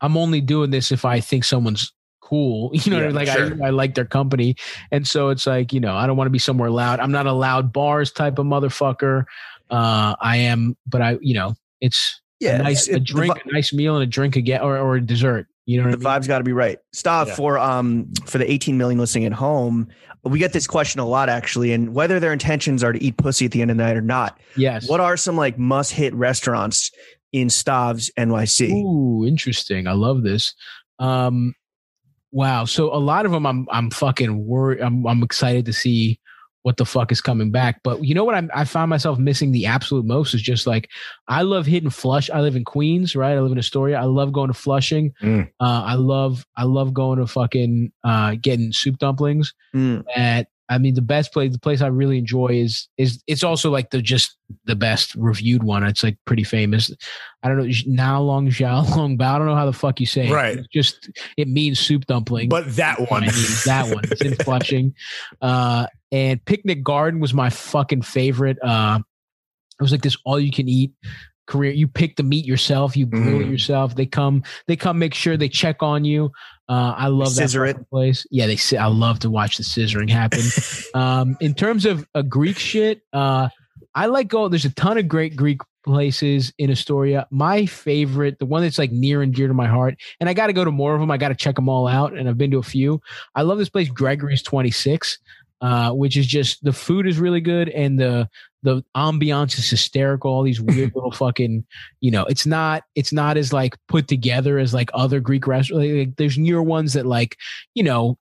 I'm 0.01 0.17
only 0.17 0.41
doing 0.41 0.71
this 0.71 0.91
if 0.93 1.05
I 1.05 1.21
think 1.21 1.45
someone's 1.45 1.93
cool. 2.21 2.71
You 2.75 2.91
know, 2.91 2.97
what 2.99 3.05
I 3.05 3.07
mean? 3.09 3.15
like 3.17 3.29
sure. 3.29 3.65
I, 3.65 3.69
I 3.69 3.71
like 3.71 3.95
their 3.95 4.05
company. 4.07 4.57
And 4.91 5.07
so 5.07 5.29
it's 5.29 5.47
like, 5.47 5.73
you 5.73 5.81
know, 5.81 5.95
I 5.95 6.07
don't 6.07 6.17
want 6.17 6.27
to 6.27 6.31
be 6.33 6.39
somewhere 6.39 6.71
loud. 6.71 6.99
I'm 7.01 7.13
not 7.13 7.27
a 7.27 7.33
loud 7.33 7.73
bars 7.73 8.11
type 8.11 8.39
of 8.39 8.47
motherfucker. 8.47 9.25
Uh 9.71 10.15
I 10.21 10.39
am, 10.39 10.77
but 10.87 11.01
I, 11.03 11.19
you 11.21 11.35
know, 11.35 11.55
it's 11.81 12.21
Yeah, 12.41 12.57
a 12.57 12.63
nice 12.63 12.89
a 12.89 12.99
drink, 13.01 13.37
a 13.45 13.53
nice 13.53 13.73
meal 13.73 13.95
and 13.97 14.03
a 14.03 14.07
drink 14.07 14.37
again 14.37 14.61
or, 14.63 14.77
or 14.79 14.97
a 14.97 15.01
dessert. 15.01 15.47
You 15.67 15.79
know 15.83 15.85
the 15.91 15.97
I 16.09 16.15
mean? 16.17 16.23
vibes 16.23 16.27
got 16.29 16.39
to 16.39 16.45
be 16.45 16.53
right. 16.53 16.79
Stav 16.95 17.29
Yeah. 17.29 17.35
for 17.35 17.59
um 17.59 18.11
for 18.27 18.39
the 18.39 18.51
18 18.51 18.77
million 18.77 18.99
listening 18.99 19.25
at 19.27 19.33
home. 19.33 19.89
We 20.25 20.39
get 20.39 20.53
this 20.53 20.67
question 20.67 21.01
a 21.01 21.07
lot 21.07 21.29
actually, 21.29 21.73
and 21.73 21.95
whether 21.95 22.19
their 22.21 22.33
intentions 22.33 22.83
are 22.85 22.93
to 22.93 23.03
eat 23.03 23.17
pussy 23.17 23.45
at 23.47 23.51
the 23.53 23.63
end 23.63 23.71
of 23.71 23.77
the 23.77 23.83
night 23.83 23.97
or 23.97 24.01
not. 24.03 24.39
Yes. 24.57 24.89
What 24.89 25.01
are 25.01 25.17
some 25.17 25.37
like 25.37 25.59
must 25.59 25.93
hit 25.93 26.15
restaurants 26.15 26.91
in 27.33 27.49
Stavs 27.49 28.11
NYC? 28.19 28.71
Ooh, 28.73 29.27
interesting. 29.27 29.87
I 29.87 29.93
love 29.93 30.23
this. 30.23 30.55
Um, 30.99 31.55
wow. 32.31 32.65
So 32.65 32.95
a 32.95 32.99
lot 32.99 33.27
of 33.27 33.33
them, 33.33 33.47
I'm 33.47 33.67
I'm 33.71 33.91
fucking 33.91 34.45
worried. 34.47 34.81
I'm 34.81 35.07
I'm 35.07 35.23
excited 35.23 35.65
to 35.67 35.73
see 35.73 36.19
what 36.63 36.77
the 36.77 36.85
fuck 36.87 37.11
is 37.13 37.21
coming 37.21 37.51
back. 37.51 37.81
But 37.83 38.05
you 38.05 38.15
know 38.15 38.25
what? 38.25 38.35
I'm, 38.35 38.51
I 38.55 38.65
found 38.65 38.89
myself 38.91 39.19
missing 39.19 39.53
the 39.53 39.67
absolute 39.67 40.05
most 40.05 40.33
is 40.35 40.43
just 40.43 40.67
like 40.67 40.89
I 41.29 41.43
love 41.43 41.67
hitting 41.67 41.91
Flush. 41.91 42.31
I 42.31 42.41
live 42.41 42.57
in 42.57 42.65
Queens, 42.65 43.15
right? 43.17 43.33
I 43.37 43.41
live 43.41 43.53
in 43.53 43.59
Astoria. 43.59 43.99
I 44.01 44.05
love 44.05 44.33
going 44.33 44.49
to 44.49 44.55
Flushing. 44.55 45.13
Mm. 45.23 45.49
Uh, 45.61 45.83
I 45.87 45.95
love 45.95 46.47
I 46.57 46.65
love 46.65 46.95
going 46.95 47.19
to 47.19 47.27
fucking 47.27 47.93
uh, 48.05 48.37
getting 48.41 48.73
soup 48.73 48.99
dumplings 48.99 49.53
Mm. 49.75 50.05
at 50.15 50.49
I 50.69 50.79
mean 50.79 50.95
the 50.95 51.03
best 51.03 51.33
place 51.33 51.53
the 51.53 51.59
place 51.59 51.83
I 51.83 51.89
really 51.89 52.17
enjoy 52.17 52.49
is 52.49 52.89
is 52.97 53.23
it's 53.27 53.43
also 53.43 53.71
like 53.71 53.91
the 53.91 54.01
just 54.01 54.37
the 54.65 54.77
best 54.77 55.15
reviewed 55.17 55.63
one. 55.65 55.83
It's 55.83 56.03
like 56.03 56.17
pretty 56.25 56.45
famous. 56.45 56.91
I 57.43 57.49
don't 57.49 57.59
know 57.59 57.73
now 57.87 58.23
long 58.23 58.49
Xiao 58.49 58.89
Long 58.97 59.19
Bao. 59.19 59.35
I 59.35 59.39
don't 59.39 59.47
know 59.49 59.57
how 59.57 59.67
the 59.67 59.73
fuck 59.73 59.99
you 60.01 60.07
say 60.07 60.29
it. 60.29 60.33
Right. 60.33 60.57
It's 60.59 60.69
just 60.69 61.11
it 61.37 61.49
means 61.49 61.79
soup 61.79 62.07
dumpling. 62.07 62.49
But 62.49 62.77
that 62.77 63.11
one. 63.11 63.25
I 63.25 63.27
mean, 63.33 63.45
that 63.67 63.93
one. 63.93 64.05
It's 64.05 64.23
in 64.23 64.35
Flushing. 64.45 64.95
Uh 65.43 65.87
and 66.13 66.45
Picnic 66.45 66.85
Garden 66.85 67.19
was 67.21 67.35
my 67.35 67.51
fucking 67.51 68.03
favorite. 68.03 68.59
Uh 68.63 69.01
it 69.81 69.83
was 69.83 69.91
like 69.91 70.03
this 70.03 70.17
all 70.25 70.39
you 70.39 70.53
can 70.53 70.69
eat 70.69 70.93
career. 71.49 71.73
You 71.73 71.89
pick 71.89 72.15
the 72.17 72.23
meat 72.23 72.45
yourself, 72.47 72.97
you 72.97 73.07
grill 73.07 73.41
it 73.41 73.47
Mm. 73.47 73.51
yourself. 73.51 73.97
They 73.97 74.07
come, 74.07 74.45
they 74.69 74.77
come 74.77 74.99
make 75.01 75.13
sure 75.15 75.37
they 75.37 75.49
check 75.49 75.83
on 75.83 76.05
you. 76.05 76.31
Uh 76.69 76.95
I 76.97 77.09
love 77.09 77.35
that 77.35 77.49
Scissor 77.51 77.67
it. 77.67 77.91
place. 77.91 78.25
Yeah, 78.31 78.47
they 78.47 78.59
I 78.79 78.87
love 78.87 79.19
to 79.21 79.31
watch 79.31 79.57
the 79.57 79.65
scissoring 79.65 80.09
happen. 80.11 80.43
um 80.95 81.37
in 81.41 81.55
terms 81.55 81.85
of 81.87 82.07
a 82.15 82.23
Greek 82.23 82.59
shit, 82.59 83.01
uh 83.13 83.49
I 83.95 84.07
like 84.07 84.29
go 84.29 84.49
there's 84.49 84.65
a 84.65 84.71
ton 84.75 84.99
of 84.99 85.09
great 85.09 85.35
Greek 85.35 85.59
places 85.85 86.53
in 86.59 86.71
Astoria. 86.71 87.27
My 87.33 87.67
favorite, 87.67 88.39
the 88.39 88.47
one 88.47 88.63
that's 88.63 88.79
like 88.79 88.93
near 88.93 89.21
and 89.21 89.35
dear 89.35 89.49
to 89.49 89.55
my 89.55 89.67
heart, 89.67 89.97
and 90.21 90.29
I 90.29 90.33
got 90.33 90.47
to 90.47 90.53
go 90.53 90.65
to 90.65 90.71
more 90.71 90.95
of 90.95 91.01
them. 91.01 91.11
I 91.11 91.17
got 91.17 91.29
to 91.31 91.35
check 91.35 91.57
them 91.57 91.69
all 91.69 91.89
out, 91.89 92.17
and 92.17 92.29
I've 92.29 92.39
been 92.39 92.53
to 92.53 92.59
a 92.59 92.63
few. 92.63 93.01
I 93.35 93.43
love 93.43 93.59
this 93.59 93.69
place, 93.69 93.89
Gregory's 93.89 94.43
Twenty 94.43 94.71
Six, 94.71 95.19
uh, 95.63 95.93
which 95.93 96.17
is 96.17 96.27
just 96.27 96.63
the 96.65 96.73
food 96.73 97.07
is 97.07 97.19
really 97.19 97.41
good, 97.41 97.69
and 97.71 97.99
the 97.99 98.29
the 98.65 98.85
ambiance 98.97 99.59
is 99.59 99.71
hysterical. 99.71 100.31
All 100.31 100.43
these 100.43 100.61
weird 100.61 100.93
little 100.95 101.13
fucking, 101.13 101.65
you 102.01 102.11
know, 102.11 102.25
it's 102.25 102.45
not 102.47 102.83
it's 102.95 103.13
not 103.13 103.37
as 103.37 103.53
like 103.53 103.77
put 103.89 104.09
together 104.09 104.59
as 104.59 104.75
like 104.75 104.91
other 104.93 105.21
Greek 105.21 105.47
restaurants. 105.47 105.89
Like, 105.89 106.17
there's 106.17 106.37
newer 106.37 106.63
ones 106.63 106.93
that 106.93 107.07
like, 107.07 107.37
you 107.75 107.83
know. 107.83 108.19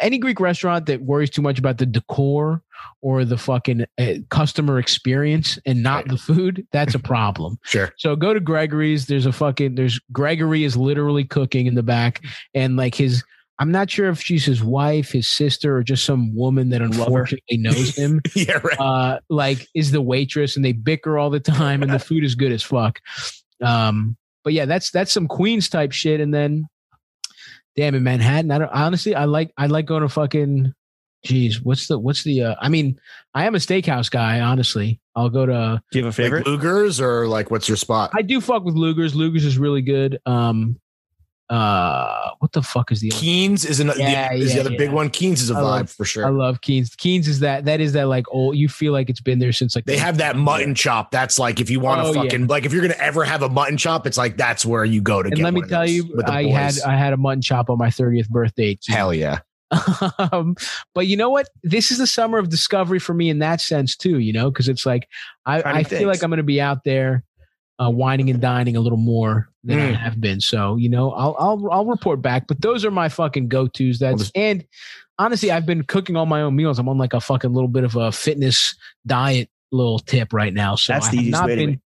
any 0.00 0.18
Greek 0.18 0.40
restaurant 0.40 0.86
that 0.86 1.02
worries 1.02 1.30
too 1.30 1.42
much 1.42 1.58
about 1.58 1.76
the 1.78 1.86
decor 1.86 2.62
or 3.02 3.24
the 3.24 3.36
fucking 3.36 3.84
uh, 3.98 4.14
customer 4.30 4.78
experience 4.78 5.58
and 5.66 5.82
not 5.82 6.08
the 6.08 6.16
food, 6.16 6.66
that's 6.72 6.94
a 6.94 6.98
problem. 6.98 7.58
Sure. 7.66 7.92
So 7.98 8.16
go 8.16 8.32
to 8.34 8.40
Gregory's. 8.40 9.06
There's 9.06 9.26
a 9.26 9.32
fucking 9.32 9.74
there's 9.74 10.00
Gregory 10.12 10.64
is 10.64 10.76
literally 10.76 11.24
cooking 11.24 11.66
in 11.66 11.74
the 11.74 11.82
back, 11.82 12.22
and 12.54 12.76
like 12.76 12.94
his. 12.94 13.22
I'm 13.60 13.70
not 13.70 13.90
sure 13.90 14.08
if 14.08 14.22
she's 14.22 14.46
his 14.46 14.64
wife, 14.64 15.12
his 15.12 15.28
sister, 15.28 15.76
or 15.76 15.82
just 15.82 16.06
some 16.06 16.34
woman 16.34 16.70
that 16.70 16.80
unfortunately 16.80 17.58
knows 17.58 17.94
him. 17.94 18.22
yeah, 18.34 18.58
right. 18.64 18.80
Uh, 18.80 19.20
like 19.28 19.68
is 19.74 19.90
the 19.90 20.00
waitress, 20.00 20.56
and 20.56 20.64
they 20.64 20.72
bicker 20.72 21.18
all 21.18 21.28
the 21.28 21.40
time, 21.40 21.82
and 21.82 21.92
the 21.92 21.98
food 21.98 22.24
is 22.24 22.34
good 22.34 22.52
as 22.52 22.62
fuck. 22.62 23.00
Um, 23.62 24.16
but 24.44 24.54
yeah, 24.54 24.64
that's 24.64 24.90
that's 24.90 25.12
some 25.12 25.28
Queens 25.28 25.68
type 25.68 25.92
shit, 25.92 26.22
and 26.22 26.32
then 26.32 26.68
damn 27.76 27.94
in 27.94 28.02
Manhattan. 28.02 28.50
I 28.50 28.58
don't 28.58 28.72
honestly. 28.72 29.14
I 29.14 29.26
like 29.26 29.52
I 29.58 29.66
like 29.66 29.84
going 29.84 30.02
to 30.02 30.08
fucking. 30.08 30.72
Geez, 31.22 31.60
what's 31.60 31.86
the 31.86 31.98
what's 31.98 32.24
the? 32.24 32.42
Uh, 32.44 32.54
I 32.62 32.70
mean, 32.70 32.98
I 33.34 33.44
am 33.44 33.54
a 33.54 33.58
steakhouse 33.58 34.10
guy. 34.10 34.40
Honestly, 34.40 35.00
I'll 35.14 35.28
go 35.28 35.44
to. 35.44 35.82
Do 35.92 35.98
you 35.98 36.04
have 36.06 36.14
a 36.14 36.16
favorite? 36.16 36.46
Like 36.46 36.46
Luger's 36.46 36.98
or 36.98 37.28
like 37.28 37.50
what's 37.50 37.68
your 37.68 37.76
spot? 37.76 38.12
I 38.14 38.22
do 38.22 38.40
fuck 38.40 38.64
with 38.64 38.74
Luger's. 38.74 39.14
Luger's 39.14 39.44
is 39.44 39.58
really 39.58 39.82
good. 39.82 40.18
Um, 40.24 40.80
uh, 41.50 42.30
what 42.38 42.52
the 42.52 42.62
fuck 42.62 42.92
is 42.92 43.00
the? 43.00 43.10
other- 43.10 43.20
Keen's 43.20 43.64
is, 43.64 43.80
an, 43.80 43.90
Yeah, 43.96 44.28
the, 44.28 44.34
is 44.40 44.54
the 44.54 44.70
yeah, 44.70 44.78
big 44.78 44.92
one. 44.92 45.10
Keen's 45.10 45.42
is 45.42 45.50
a 45.50 45.54
I 45.54 45.58
vibe 45.58 45.62
love- 45.62 45.90
for 45.90 46.04
sure. 46.04 46.24
I 46.26 46.30
love 46.30 46.60
Keens. 46.60 46.94
Keens 46.96 47.26
is 47.28 47.40
that 47.40 47.64
that 47.64 47.80
is 47.80 47.92
that 47.94 48.04
like 48.08 48.24
old. 48.30 48.56
You 48.56 48.68
feel 48.68 48.92
like 48.92 49.10
it's 49.10 49.20
been 49.20 49.40
there 49.40 49.52
since 49.52 49.74
like 49.74 49.84
they 49.84 49.98
have 49.98 50.18
that 50.18 50.36
mutton 50.36 50.74
chop. 50.74 51.10
That's 51.10 51.38
like 51.38 51.60
if 51.60 51.68
you 51.68 51.80
want 51.80 52.00
to 52.02 52.06
Oh, 52.08 52.12
yeah. 52.12 52.22
fucking 52.22 52.46
like 52.46 52.64
if 52.64 52.72
you're 52.72 52.82
gonna 52.82 52.94
ever 52.98 53.24
have 53.24 53.42
a 53.42 53.48
mutton 53.48 53.76
chop, 53.76 54.06
it's 54.06 54.16
like 54.16 54.36
that's 54.36 54.64
where 54.64 54.84
you 54.84 55.00
go 55.02 55.22
to 55.22 55.26
And 55.28 55.36
get. 55.36 55.42
let 55.44 55.52
me 55.54 55.62
tell 55.62 55.88
you, 55.88 56.04
with 56.14 56.28
I 56.28 56.44
boys. 56.44 56.54
had 56.54 56.74
I 56.86 56.96
had 56.96 57.12
a 57.12 57.16
mutton 57.16 57.42
chop 57.42 57.68
on 57.68 57.78
my 57.78 57.88
30th 57.88 58.28
birthday. 58.28 58.76
too. 58.80 58.92
hell 58.92 59.12
yeah. 59.12 59.40
um, 60.32 60.56
but 60.94 61.06
you 61.06 61.16
know 61.16 61.30
what? 61.30 61.48
This 61.62 61.90
is 61.90 61.98
the 61.98 62.06
summer 62.06 62.38
of 62.38 62.48
discovery 62.48 62.98
for 62.98 63.14
me 63.14 63.28
in 63.30 63.38
that 63.40 63.60
sense 63.60 63.96
too. 63.96 64.18
You 64.18 64.32
know, 64.32 64.50
because 64.50 64.68
it's 64.68 64.84
like 64.86 65.08
I, 65.46 65.62
I 65.62 65.82
feel 65.84 65.98
things. 65.98 66.06
like 66.06 66.22
I'm 66.22 66.30
going 66.30 66.38
to 66.38 66.42
be 66.42 66.60
out 66.60 66.84
there, 66.84 67.22
uh, 67.78 67.90
whining 67.90 68.30
and 68.30 68.40
dining 68.40 68.76
a 68.76 68.80
little 68.80 68.98
more 68.98 69.48
than 69.64 69.78
I 69.78 69.92
Mm. 69.92 69.96
have 69.96 70.20
been. 70.20 70.40
So 70.40 70.76
you 70.76 70.88
know, 70.88 71.12
I'll 71.12 71.36
I'll 71.38 71.68
I'll 71.70 71.86
report 71.86 72.22
back. 72.22 72.46
But 72.46 72.60
those 72.62 72.84
are 72.84 72.90
my 72.90 73.08
fucking 73.08 73.48
go 73.48 73.66
tos. 73.66 73.98
That's 73.98 74.18
this- 74.22 74.32
and 74.34 74.64
honestly, 75.18 75.50
I've 75.50 75.66
been 75.66 75.82
cooking 75.84 76.16
all 76.16 76.26
my 76.26 76.42
own 76.42 76.56
meals. 76.56 76.78
I'm 76.78 76.88
on 76.88 76.98
like 76.98 77.12
a 77.14 77.20
fucking 77.20 77.52
little 77.52 77.68
bit 77.68 77.84
of 77.84 77.96
a 77.96 78.10
fitness 78.12 78.74
diet 79.06 79.48
little 79.72 79.98
tip 79.98 80.32
right 80.32 80.52
now. 80.54 80.74
So 80.74 80.92
That's 80.94 81.10
the 81.10 81.18
easiest 81.18 81.32
not 81.40 81.46
way 81.46 81.54
to 81.56 81.60
been. 81.60 81.70
make- 81.70 81.78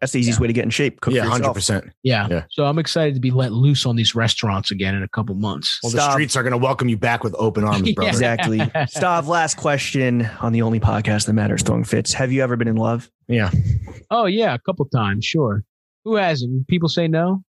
That's 0.00 0.12
the 0.12 0.18
easiest 0.20 0.40
way 0.40 0.48
to 0.48 0.52
get 0.52 0.64
in 0.64 0.70
shape. 0.70 1.00
Cook 1.00 1.14
yeah, 1.14 1.24
hundred 1.24 1.54
percent. 1.54 1.84
Yeah. 2.02 2.26
Yeah. 2.28 2.42
So 2.50 2.64
I'm 2.66 2.78
excited 2.80 3.14
to 3.14 3.20
be 3.20 3.30
let 3.30 3.52
loose 3.52 3.86
on 3.86 3.94
these 3.96 4.14
restaurants 4.16 4.70
again 4.72 4.94
in 4.96 5.02
a 5.04 5.08
couple 5.08 5.34
months. 5.36 5.78
Well, 5.82 5.92
the 5.92 6.10
streets 6.10 6.34
are 6.36 6.42
gonna 6.42 6.56
welcome 6.58 6.88
you 6.88 6.96
back 6.96 7.22
with 7.24 7.34
open 7.38 7.62
arms, 7.64 7.82
Yeah. 7.88 7.94
brother. 7.94 8.10
Exactly. 8.10 8.58
Stav, 8.58 9.26
last 9.28 9.56
question 9.56 10.28
on 10.40 10.52
the 10.52 10.62
only 10.62 10.80
podcast 10.80 11.26
that 11.26 11.32
matters, 11.34 11.62
Throwing 11.62 11.84
Fits. 11.84 12.12
Have 12.14 12.30
you 12.32 12.42
ever 12.42 12.56
been 12.56 12.68
in 12.68 12.76
love? 12.76 13.10
Yeah. 13.28 13.50
Oh 14.10 14.26
yeah, 14.26 14.54
a 14.54 14.58
couple 14.58 14.84
times, 14.86 15.24
sure. 15.24 15.64
Who 16.04 16.16
hasn't? 16.16 16.66
People 16.68 16.88
say 16.88 17.08
no. 17.08 17.42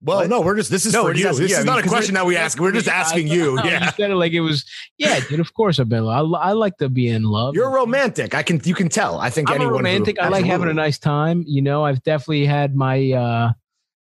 Well, 0.00 0.18
What? 0.18 0.30
no, 0.30 0.40
we're 0.42 0.54
just 0.56 0.70
this 0.70 0.86
is 0.86 0.92
No, 0.92 1.02
for 1.06 1.12
you. 1.14 1.26
asking- 1.26 1.42
This 1.42 1.50
yeah, 1.52 1.58
is 1.58 1.64
not 1.64 1.84
a 1.84 1.88
question 1.88 2.14
that 2.14 2.24
we 2.24 2.36
ask. 2.36 2.58
We're 2.60 2.70
just 2.70 2.86
asking 2.88 3.26
you. 3.26 3.58
I- 3.58 3.64
Yeah. 3.66 3.84
you 3.86 3.90
said 3.96 4.10
it 4.12 4.14
like 4.14 4.32
it 4.32 4.40
was. 4.40 4.64
Yeah, 4.96 5.18
dude. 5.28 5.40
Of 5.40 5.54
course, 5.54 5.80
I've 5.80 5.88
been. 5.88 6.04
I, 6.06 6.20
I 6.20 6.52
like 6.52 6.76
to 6.76 6.88
be 6.88 7.08
in 7.08 7.24
love. 7.24 7.56
You're 7.56 7.70
romantic. 7.70 8.32
I 8.32 8.44
can 8.44 8.60
you 8.64 8.74
can 8.74 8.88
tell. 8.88 9.18
I 9.18 9.28
think 9.28 9.48
I'm 9.50 9.54
a 9.54 9.56
anyone 9.56 9.72
who- 9.72 9.78
romantic. 9.78 10.18
I 10.20 10.28
like 10.28 10.44
having 10.44 10.68
a 10.68 10.74
nice 10.74 10.98
time. 10.98 11.42
You 11.48 11.62
know, 11.62 11.84
I've 11.84 12.02
definitely 12.04 12.46
had 12.46 12.76
my. 12.76 13.12
uh 13.12 13.52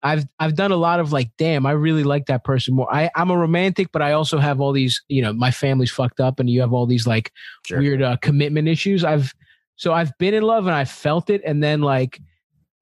I've 0.02 0.24
I've 0.38 0.54
done 0.54 0.70
a 0.70 0.76
lot 0.76 1.00
of 1.00 1.12
like, 1.12 1.30
damn, 1.38 1.64
I 1.66 1.72
really 1.72 2.02
like 2.04 2.26
that 2.26 2.44
person 2.44 2.74
more. 2.74 2.92
I 2.94 3.10
I'm 3.14 3.30
a 3.30 3.36
romantic, 3.38 3.88
but 3.92 4.00
I 4.02 4.12
also 4.12 4.38
have 4.38 4.60
all 4.60 4.72
these. 4.72 5.02
You 5.08 5.20
know, 5.22 5.32
my 5.34 5.50
family's 5.50 5.90
fucked 5.90 6.18
up, 6.20 6.40
and 6.40 6.48
you 6.48 6.60
have 6.62 6.72
all 6.72 6.86
these 6.86 7.06
like 7.06 7.30
Sure. 7.66 7.78
weird 7.78 8.02
uh, 8.02 8.16
commitment 8.22 8.68
issues. 8.68 9.04
I've 9.04 9.32
so 9.76 9.92
I've 9.92 10.16
been 10.18 10.32
in 10.34 10.42
love 10.44 10.66
and 10.66 10.74
I 10.74 10.84
felt 10.86 11.28
it, 11.30 11.42
and 11.44 11.62
then 11.62 11.80
like 11.82 12.20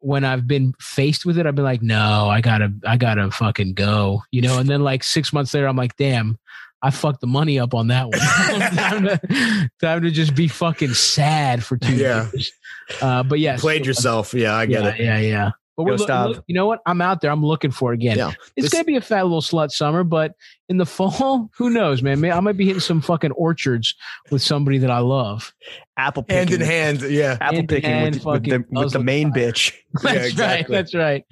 when 0.02 0.24
I've 0.24 0.46
been 0.46 0.74
faced 0.80 1.24
with 1.24 1.38
it, 1.38 1.46
I've 1.46 1.54
been 1.54 1.64
like, 1.64 1.80
no, 1.82 2.28
I 2.28 2.40
gotta, 2.40 2.72
I 2.86 2.96
gotta 2.96 3.30
fucking 3.30 3.74
go, 3.74 4.22
you 4.30 4.42
know. 4.42 4.58
And 4.58 4.68
then 4.68 4.82
like 4.82 5.02
six 5.04 5.32
months 5.32 5.54
later, 5.54 5.66
I'm 5.68 5.76
like, 5.76 5.96
damn, 5.96 6.38
I 6.82 6.90
fucked 6.90 7.20
the 7.20 7.26
money 7.28 7.58
up 7.60 7.72
on 7.74 7.86
that 7.88 8.08
one. 8.08 8.18
time, 8.76 9.04
to, 9.04 9.70
time 9.80 10.02
to 10.02 10.10
just 10.10 10.34
be 10.34 10.48
fucking 10.48 10.94
sad 10.94 11.64
for 11.64 11.76
two 11.76 11.94
Yeah. 11.96 12.28
years. 12.32 12.52
Uh, 13.00 13.22
but 13.22 13.38
yeah, 13.38 13.56
Played 13.56 13.86
yourself. 13.86 14.34
Yeah, 14.34 14.54
I 14.54 14.66
get 14.66 14.82
yeah, 14.82 14.88
it. 14.90 15.00
yeah, 15.00 15.18
yeah. 15.18 15.50
But 15.76 15.84
we're 15.84 15.96
Yo, 15.96 16.26
look, 16.28 16.44
you 16.46 16.54
know 16.54 16.66
what? 16.66 16.80
I'm 16.84 17.00
out 17.00 17.22
there. 17.22 17.30
I'm 17.30 17.44
looking 17.44 17.70
for 17.70 17.92
it 17.92 17.96
again. 17.96 18.18
Yeah. 18.18 18.32
It's 18.56 18.66
This- 18.66 18.72
gonna 18.72 18.84
be 18.84 18.96
a 18.96 19.00
fat 19.00 19.22
little 19.22 19.40
slut 19.40 19.70
summer, 19.70 20.04
but 20.04 20.34
in 20.68 20.76
the 20.76 20.84
fall, 20.86 21.50
who 21.56 21.70
knows, 21.70 22.02
man? 22.02 22.20
May- 22.20 22.30
I 22.30 22.40
might 22.40 22.56
be 22.58 22.66
hitting 22.66 22.80
some 22.80 23.00
fucking 23.00 23.32
orchards 23.32 23.94
with 24.30 24.42
somebody 24.42 24.78
that 24.78 24.90
I 24.90 24.98
love. 24.98 25.52
Apple 25.96 26.22
picking. 26.24 26.60
Hand 26.60 26.62
in 26.62 26.68
hand. 26.68 27.02
Yeah. 27.12 27.38
Apple 27.40 27.56
Hand 27.56 27.68
picking 27.68 27.90
hand 27.90 28.14
with, 28.16 28.24
with 28.26 28.44
the, 28.44 28.64
with 28.70 28.92
the 28.92 28.98
main 29.02 29.32
fire. 29.32 29.52
bitch. 29.52 29.72
That's 30.02 30.26
exactly. 30.28 30.74
right. 30.76 30.84
That's 30.84 30.94
right. 30.94 31.24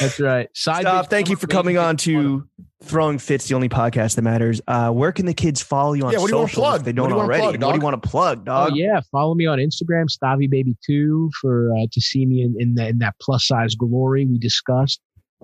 That's 0.00 0.20
right. 0.20 0.48
Side 0.54 0.80
Stop. 0.82 1.10
Thank 1.10 1.28
you 1.30 1.36
for 1.36 1.46
coming 1.46 1.78
on 1.78 1.96
to 1.98 2.48
Throwing 2.84 3.18
Fits, 3.18 3.48
the 3.48 3.54
only 3.54 3.68
podcast 3.68 4.14
that 4.16 4.22
matters. 4.22 4.60
Uh, 4.68 4.90
where 4.90 5.10
can 5.12 5.26
the 5.26 5.34
kids 5.34 5.62
follow 5.62 5.94
you 5.94 6.04
on 6.04 6.12
Yeah, 6.12 6.18
what 6.18 6.26
do 6.28 6.32
you 6.34 6.38
wanna 6.40 6.52
plug? 6.52 6.80
if 6.80 6.84
they 6.84 6.92
don't 6.92 7.08
do 7.08 7.14
you 7.14 7.20
already? 7.20 7.40
plug, 7.40 7.52
what 7.54 7.60
do 7.60 7.66
you 7.66 7.72
dog? 7.72 7.82
want 7.82 8.02
to 8.02 8.08
plug, 8.08 8.38
Oh 8.42 8.44
dog? 8.68 8.76
yeah, 8.76 9.00
follow 9.10 9.34
me 9.34 9.46
on 9.46 9.58
Instagram, 9.58 10.06
StavvyBaby2 10.08 11.30
for 11.40 11.72
uh, 11.76 11.86
to 11.92 12.00
see 12.00 12.26
me 12.26 12.42
in 12.42 12.54
in, 12.58 12.74
the, 12.74 12.88
in 12.88 12.98
that 12.98 13.14
plus 13.20 13.46
size 13.46 13.74
glory 13.74 14.26
we 14.26 14.38
discussed. 14.38 15.00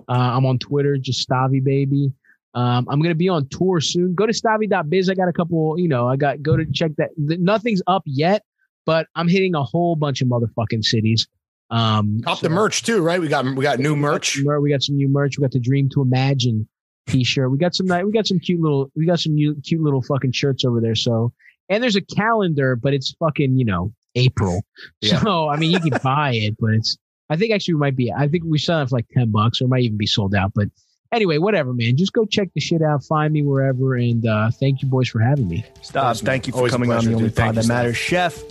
Uh, 0.09 0.13
I'm 0.13 0.45
on 0.45 0.57
Twitter, 0.59 0.97
just 0.97 1.19
Stavvy 1.19 1.59
Baby. 1.59 2.11
Um, 2.53 2.85
I'm 2.89 3.01
gonna 3.01 3.15
be 3.15 3.29
on 3.29 3.47
tour 3.49 3.79
soon. 3.79 4.13
Go 4.15 4.25
to 4.25 4.33
stavvy.biz. 4.33 5.09
I 5.09 5.13
got 5.13 5.27
a 5.29 5.33
couple, 5.33 5.75
you 5.79 5.87
know, 5.87 6.07
I 6.07 6.15
got 6.17 6.41
go 6.41 6.57
to 6.57 6.65
check 6.71 6.91
that. 6.97 7.09
th- 7.27 7.39
Nothing's 7.39 7.81
up 7.87 8.03
yet, 8.05 8.43
but 8.85 9.07
I'm 9.15 9.27
hitting 9.27 9.55
a 9.55 9.63
whole 9.63 9.95
bunch 9.95 10.21
of 10.21 10.27
motherfucking 10.27 10.83
cities. 10.83 11.27
Um, 11.69 12.19
Cop 12.25 12.39
so- 12.39 12.47
the 12.47 12.53
merch 12.53 12.83
too, 12.83 13.01
right? 13.01 13.21
We 13.21 13.27
got 13.29 13.45
we 13.45 13.61
got 13.63 13.79
new 13.79 13.93
we 13.93 14.01
got 14.01 14.11
merch. 14.11 14.37
We 14.61 14.69
got 14.69 14.81
some 14.83 14.97
new 14.97 15.07
merch. 15.07 15.37
We 15.37 15.43
got 15.43 15.51
the 15.51 15.59
Dream 15.59 15.87
to 15.93 16.01
Imagine 16.01 16.67
T-shirt. 17.07 17.51
We 17.51 17.57
got 17.57 17.75
some. 17.75 17.87
ni- 17.87 18.03
We 18.03 18.11
got 18.11 18.27
some 18.27 18.39
cute 18.39 18.61
little. 18.61 18.91
We 18.95 19.05
got 19.05 19.19
some 19.19 19.33
new, 19.33 19.55
cute 19.65 19.81
little 19.81 20.01
fucking 20.01 20.31
shirts 20.33 20.63
over 20.65 20.79
there. 20.81 20.95
So, 20.95 21.33
and 21.69 21.81
there's 21.83 21.95
a 21.95 22.01
calendar, 22.01 22.75
but 22.75 22.93
it's 22.93 23.11
fucking 23.19 23.57
you 23.57 23.65
know 23.65 23.91
April. 24.15 24.61
Yeah. 25.01 25.19
So 25.21 25.49
I 25.49 25.57
mean, 25.57 25.71
you 25.71 25.79
can 25.79 25.99
buy 26.03 26.33
it, 26.33 26.55
but 26.59 26.71
it's. 26.73 26.97
I 27.29 27.37
think 27.37 27.53
actually 27.53 27.75
we 27.75 27.79
might 27.79 27.95
be. 27.95 28.11
I 28.11 28.27
think 28.27 28.43
we 28.45 28.57
sell 28.57 28.81
it 28.81 28.89
for 28.89 28.95
like 28.97 29.07
ten 29.09 29.31
bucks, 29.31 29.61
or 29.61 29.65
it 29.65 29.69
might 29.69 29.83
even 29.83 29.97
be 29.97 30.05
sold 30.05 30.35
out. 30.35 30.51
But 30.53 30.67
anyway, 31.11 31.37
whatever, 31.37 31.73
man. 31.73 31.95
Just 31.97 32.13
go 32.13 32.25
check 32.25 32.49
the 32.53 32.61
shit 32.61 32.81
out. 32.81 33.03
Find 33.05 33.33
me 33.33 33.41
wherever, 33.41 33.95
and 33.95 34.25
uh, 34.27 34.51
thank 34.51 34.81
you, 34.81 34.87
boys, 34.89 35.07
for 35.09 35.19
having 35.19 35.47
me. 35.47 35.65
Stop. 35.81 36.03
Always, 36.03 36.21
Thank 36.21 36.47
you 36.47 36.51
for 36.53 36.57
always 36.59 36.73
a 36.73 36.75
coming 36.75 36.91
on 36.91 37.03
the 37.05 37.13
only 37.13 37.29
dude. 37.29 37.35
Pod 37.37 37.55
that 37.55 37.63
Stav. 37.65 37.67
matters. 37.69 37.97
Chef, 37.97 38.43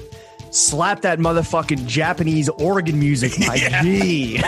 slap 0.51 1.03
that 1.03 1.19
motherfucking 1.19 1.87
Japanese 1.87 2.49
organ 2.49 2.99
music, 2.99 3.39
my 3.47 3.55
Yeah. 3.57 3.83
G. 3.83 4.43